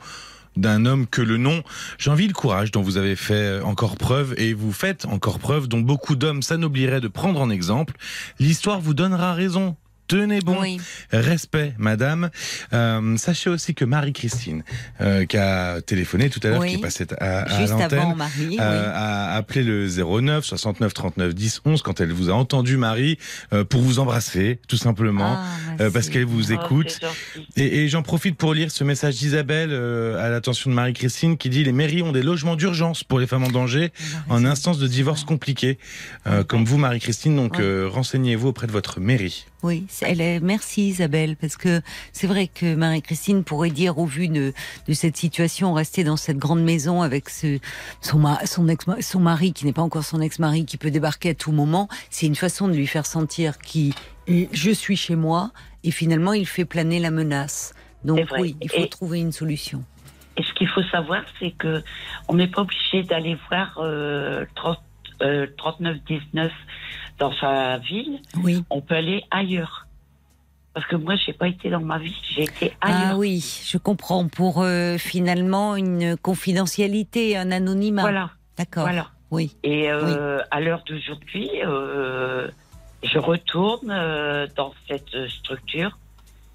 d'un 0.57 0.85
homme 0.85 1.07
que 1.07 1.21
le 1.21 1.37
nom. 1.37 1.63
J'envie 1.97 2.27
le 2.27 2.33
courage 2.33 2.71
dont 2.71 2.81
vous 2.81 2.97
avez 2.97 3.15
fait 3.15 3.61
encore 3.61 3.95
preuve 3.95 4.33
et 4.37 4.53
vous 4.53 4.73
faites 4.73 5.05
encore 5.05 5.39
preuve 5.39 5.67
dont 5.67 5.79
beaucoup 5.79 6.15
d'hommes 6.15 6.41
s'anobliraient 6.41 7.01
de 7.01 7.07
prendre 7.07 7.39
en 7.39 7.49
exemple. 7.49 7.93
L'histoire 8.39 8.81
vous 8.81 8.93
donnera 8.93 9.33
raison 9.33 9.77
tenez 10.07 10.39
bon. 10.41 10.57
Respect, 11.11 11.73
madame. 11.77 12.29
Euh, 12.73 13.17
sachez 13.17 13.49
aussi 13.49 13.73
que 13.73 13.85
Marie-Christine, 13.85 14.63
euh, 15.01 15.25
qui 15.25 15.37
a 15.37 15.81
téléphoné 15.81 16.29
tout 16.29 16.39
à 16.43 16.49
l'heure, 16.49 16.65
qui 16.65 16.75
est 16.75 16.81
passée 16.81 17.05
à, 17.19 17.41
à 17.41 17.65
l'antenne, 17.65 18.15
euh, 18.59 18.91
a 18.93 19.35
appelé 19.35 19.63
le 19.63 19.87
09 19.87 20.45
69 20.45 20.93
39 20.93 21.35
10 21.35 21.61
11 21.65 21.81
quand 21.81 22.01
elle 22.01 22.11
vous 22.11 22.29
a 22.29 22.33
entendu, 22.33 22.77
Marie, 22.77 23.17
euh, 23.53 23.63
pour 23.63 23.81
vous 23.81 23.99
embrasser, 23.99 24.59
tout 24.67 24.77
simplement, 24.77 25.37
ah, 25.37 25.45
euh, 25.81 25.91
parce 25.91 26.09
qu'elle 26.09 26.25
vous 26.25 26.51
oh, 26.51 26.55
écoute. 26.55 26.99
Et, 27.55 27.83
et 27.83 27.89
j'en 27.89 28.03
profite 28.03 28.37
pour 28.37 28.53
lire 28.53 28.71
ce 28.71 28.83
message 28.83 29.15
d'Isabelle 29.15 29.73
à 29.73 30.29
l'attention 30.29 30.69
de 30.69 30.75
Marie-Christine 30.75 31.37
qui 31.37 31.49
dit 31.49 31.63
les 31.63 31.71
mairies 31.71 32.01
ont 32.01 32.11
des 32.11 32.23
logements 32.23 32.55
d'urgence 32.55 33.03
pour 33.03 33.19
les 33.19 33.27
femmes 33.27 33.43
en 33.43 33.51
danger 33.51 33.91
en 34.29 34.45
instance 34.45 34.79
de 34.79 34.87
divorce 34.87 35.23
compliqué. 35.23 35.77
comme 36.47 36.65
vous, 36.65 36.77
Marie-Christine, 36.77 37.35
donc 37.35 37.57
renseignez-vous 37.59 38.49
auprès 38.49 38.67
de 38.67 38.71
votre 38.71 38.99
mairie. 38.99 39.45
Oui, 39.63 39.87
elle 40.01 40.21
est, 40.21 40.39
merci 40.39 40.89
Isabelle, 40.89 41.35
parce 41.35 41.57
que 41.57 41.81
c'est 42.11 42.27
vrai 42.27 42.47
que 42.47 42.75
Marie-Christine 42.75 43.43
pourrait 43.43 43.71
dire, 43.71 43.97
au 43.97 44.05
vu 44.05 44.27
de, 44.27 44.53
de, 44.87 44.93
cette 44.93 45.17
situation, 45.17 45.73
rester 45.73 46.03
dans 46.03 46.15
cette 46.15 46.37
grande 46.37 46.61
maison 46.61 47.01
avec 47.01 47.27
ce, 47.29 47.57
son, 48.01 48.23
son, 48.45 48.67
ex, 48.67 48.85
son 49.01 49.19
mari, 49.19 49.53
qui 49.53 49.65
n'est 49.65 49.73
pas 49.73 49.81
encore 49.81 50.03
son 50.03 50.21
ex-mari, 50.21 50.65
qui 50.65 50.77
peut 50.77 50.91
débarquer 50.91 51.31
à 51.31 51.33
tout 51.33 51.51
moment, 51.51 51.87
c'est 52.11 52.27
une 52.27 52.35
façon 52.35 52.67
de 52.67 52.73
lui 52.73 52.85
faire 52.85 53.07
sentir 53.07 53.57
qui 53.57 53.95
je 54.27 54.71
suis 54.71 54.97
chez 54.97 55.15
moi, 55.15 55.51
et 55.83 55.91
finalement 55.91 56.33
il 56.33 56.45
fait 56.45 56.65
planer 56.65 56.99
la 56.99 57.11
menace. 57.11 57.73
Donc 58.03 58.19
oui, 58.37 58.55
il 58.61 58.69
faut 58.69 58.85
trouver 58.85 59.19
une 59.19 59.31
solution. 59.31 59.83
Et 60.37 60.43
ce 60.43 60.53
qu'il 60.53 60.67
faut 60.67 60.83
savoir, 60.83 61.23
c'est 61.39 61.51
que 61.51 61.83
on 62.27 62.35
n'est 62.35 62.47
pas 62.47 62.61
obligé 62.61 63.01
d'aller 63.03 63.37
voir 63.49 63.79
euh, 63.79 64.45
39-19 65.19 66.51
dans 67.17 67.33
sa 67.33 67.77
ville, 67.77 68.19
oui. 68.43 68.63
on 68.69 68.81
peut 68.81 68.95
aller 68.95 69.23
ailleurs. 69.31 69.87
Parce 70.73 70.85
que 70.85 70.95
moi, 70.95 71.15
j'ai 71.15 71.33
pas 71.33 71.47
été 71.47 71.71
dans 71.71 71.81
ma 71.81 71.97
vie, 71.97 72.15
j'ai 72.35 72.43
été 72.43 72.73
ah 72.81 72.87
ailleurs. 72.87 73.11
Ah 73.13 73.17
oui, 73.17 73.63
je 73.65 73.77
comprends. 73.77 74.27
Pour 74.27 74.61
euh, 74.61 74.97
finalement 74.97 75.75
une 75.75 76.15
confidentialité, 76.17 77.35
un 77.35 77.51
anonymat. 77.51 78.03
Voilà. 78.03 78.29
D'accord. 78.57 78.83
Voilà. 78.83 79.07
Oui. 79.31 79.55
Et 79.63 79.91
euh, 79.91 80.39
à 80.51 80.61
l'heure 80.61 80.83
d'aujourd'hui, 80.87 81.49
euh, 81.65 82.47
je 83.03 83.17
retourne 83.17 83.87
dans 84.55 84.73
cette 84.87 85.29
structure 85.29 85.97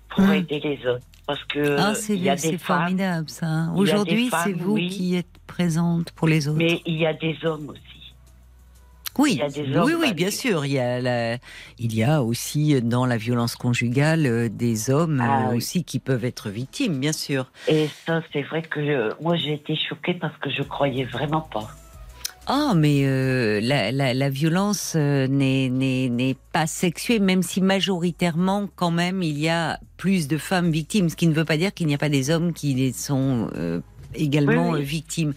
pour 0.09 0.25
hum. 0.25 0.33
aider 0.33 0.61
les 0.61 0.87
autres. 0.87 1.05
Parce 1.27 1.43
que 1.45 1.77
ah, 1.79 1.95
c'est 1.95 2.59
formidable 2.59 3.29
ça. 3.29 3.47
Hein. 3.47 3.75
Aujourd'hui, 3.75 4.31
c'est 4.45 4.53
vous 4.53 4.77
qui 4.77 5.17
êtes 5.17 5.27
présente 5.47 6.13
pour 6.13 6.29
les 6.29 6.49
autres. 6.49 6.59
Mais 6.59 6.81
il 6.85 6.97
y 6.97 7.07
a 7.07 7.13
des 7.13 7.37
hommes 7.45 7.71
aussi. 7.71 7.92
Oui, 9.19 9.41
oui, 9.85 9.93
oui, 9.99 10.15
bien 10.15 10.31
sûr. 10.31 10.65
Il 10.65 10.73
y, 10.73 10.79
a 10.79 11.39
il 11.79 11.95
y 11.95 12.03
a 12.03 12.23
aussi 12.23 12.81
dans 12.81 13.07
la 13.07 13.17
violence 13.17 13.57
conjugale 13.57 14.27
euh, 14.27 14.49
des 14.49 14.91
hommes 14.91 15.23
ah 15.23 15.49
euh, 15.49 15.57
aussi 15.57 15.85
qui 15.85 15.99
peuvent 15.99 16.25
être 16.25 16.49
victimes, 16.51 16.99
bien 16.99 17.13
sûr. 17.13 17.51
Et 17.69 17.89
ça, 18.07 18.23
c'est 18.33 18.43
vrai 18.43 18.63
que 18.63 18.81
euh, 18.81 19.11
moi 19.21 19.37
j'ai 19.37 19.55
été 19.55 19.77
choquée 19.77 20.15
parce 20.15 20.37
que 20.39 20.51
je 20.51 20.63
croyais 20.63 21.05
vraiment 21.05 21.43
pas. 21.43 21.69
Ah, 22.49 22.73
mais 22.75 23.05
la, 23.61 23.93
la, 23.93 24.29
violence 24.29 24.97
n'est 24.97 26.37
pas 26.53 26.67
sexuée, 26.67 27.21
même 27.21 27.41
si 27.41 27.61
majoritairement, 27.61 28.69
quand 28.75 28.91
même, 28.91 29.23
il 29.23 29.39
y 29.39 29.49
a 29.49 29.79
plus 29.97 30.27
de 30.27 30.37
femmes 30.39 30.73
victimes, 30.73 31.09
ce 31.09 31.15
qui 31.15 31.29
ne 31.29 31.35
veut 31.35 31.45
pas 31.45 31.57
dire 31.57 31.73
qu'il 31.73 31.87
n'y 31.87 31.95
a 31.95 31.99
pas 31.99 32.09
des 32.09 32.31
hommes 32.31 32.53
qui 32.53 32.75
les 32.75 32.93
sont 32.93 33.49
également 34.15 34.75
euh, 34.75 34.79
victimes. 34.79 35.35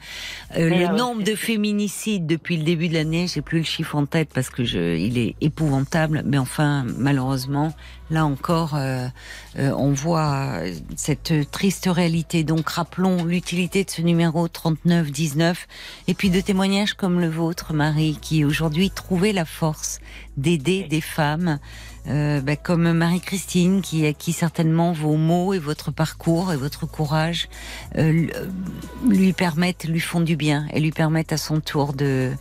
Euh, 0.57 0.69
le 0.69 0.97
nombre 0.97 1.23
de 1.23 1.35
féminicides 1.35 2.26
depuis 2.26 2.57
le 2.57 2.64
début 2.64 2.88
de 2.88 2.93
l'année, 2.93 3.27
j'ai 3.27 3.41
plus 3.41 3.60
le 3.60 3.64
chiffre 3.64 3.95
en 3.95 4.06
tête 4.06 4.30
parce 4.34 4.49
que 4.49 4.64
je, 4.64 4.97
il 4.97 5.18
est 5.18 5.35
épouvantable, 5.41 6.23
mais 6.26 6.38
enfin 6.38 6.85
malheureusement, 6.97 7.73
là 8.10 8.26
encore, 8.26 8.76
euh, 8.76 9.07
on 9.56 9.91
voit 9.91 10.60
cette 10.95 11.34
triste 11.52 11.88
réalité. 11.91 12.43
Donc 12.43 12.69
rappelons 12.69 13.26
l'utilité 13.26 13.84
de 13.84 13.89
ce 13.89 14.02
numéro 14.02 14.47
3919 14.47 15.68
et 16.07 16.14
puis 16.14 16.30
de 16.30 16.41
témoignages 16.41 16.93
comme 16.93 17.19
le 17.19 17.30
vôtre, 17.30 17.73
Marie, 17.73 18.18
qui 18.22 18.45
aujourd'hui 18.45 18.89
trouvait 18.89 19.34
la 19.34 19.45
force 19.45 19.99
d'aider 20.38 20.84
des 20.84 21.02
femmes 21.02 21.60
euh, 22.07 22.41
bah, 22.41 22.56
comme 22.56 22.91
Marie-Christine, 22.94 23.82
qui, 23.82 24.14
qui 24.15 24.34
certainement 24.34 24.91
vos 24.91 25.15
mots 25.15 25.53
et 25.53 25.60
votre 25.60 25.91
parcours 25.91 26.53
et 26.53 26.57
votre 26.57 26.86
courage 26.86 27.49
euh, 27.98 28.27
lui 29.07 29.34
permettent, 29.34 29.86
lui 29.86 29.99
font 29.99 30.22
du 30.22 30.36
bien 30.36 30.68
et 30.73 30.80
lui 30.80 30.91
permettent 30.91 31.34
à 31.34 31.38
son 31.38 31.60
tour 31.60 31.94
de 31.94 32.32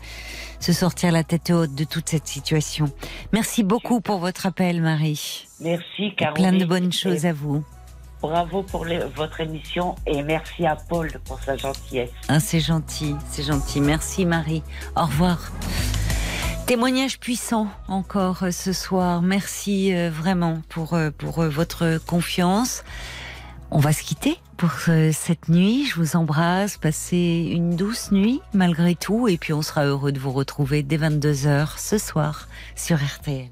se 0.61 0.73
sortir 0.73 1.13
la 1.13 1.25
tête 1.25 1.51
haute 1.51 1.75
de 1.75 1.85
toute 1.85 2.09
cette 2.09 2.27
situation. 2.27 2.91
Merci 3.33 3.63
beaucoup 3.63 4.01
pour 4.01 4.19
votre 4.19 4.47
appel, 4.47 4.81
Marie. 4.81 5.47
Merci, 5.61 6.15
Caroline. 6.17 6.51
Plein 6.51 6.59
de 6.59 6.65
bonnes 6.65 6.93
choses 6.93 7.27
à 7.27 7.33
vous. 7.33 7.65
Bravo 8.23 8.63
pour 8.63 8.87
votre 9.15 9.41
émission 9.41 9.97
et 10.07 10.23
merci 10.23 10.65
à 10.65 10.77
Paul 10.77 11.11
pour 11.27 11.39
sa 11.41 11.57
gentillesse. 11.57 12.11
Ah, 12.29 12.41
c'est 12.41 12.61
gentil, 12.61 13.15
c'est 13.29 13.43
gentil. 13.43 13.83
Merci 13.83 14.25
Marie. 14.25 14.63
Au 14.97 15.05
revoir. 15.05 15.53
Témoignage 16.67 17.21
puissant 17.21 17.69
encore 17.89 18.45
euh, 18.45 18.51
ce 18.51 18.73
soir. 18.73 19.21
Merci 19.21 19.95
euh, 19.95 20.09
vraiment 20.09 20.63
pour, 20.71 20.95
euh, 20.95 21.11
pour 21.11 21.43
votre 21.43 21.99
confiance. 22.07 22.85
On 23.71 23.81
va 23.81 23.93
se 23.93 24.03
quitter 24.03 24.39
pour 24.57 24.71
cette 25.13 25.49
nuit. 25.49 25.85
Je 25.85 25.97
vous 25.97 26.17
embrasse. 26.17 26.79
Passez 26.79 27.51
une 27.51 27.77
douce 27.77 28.13
nuit 28.13 28.41
malgré 28.55 28.95
tout. 28.95 29.29
Et 29.29 29.37
puis 29.37 29.53
on 29.53 29.61
sera 29.61 29.85
heureux 29.85 30.13
de 30.13 30.19
vous 30.19 30.33
retrouver 30.33 30.83
dès 30.83 30.97
22h 30.97 31.79
ce 31.79 31.99
soir 31.99 32.49
sur 32.77 32.97
RTL. 32.97 33.51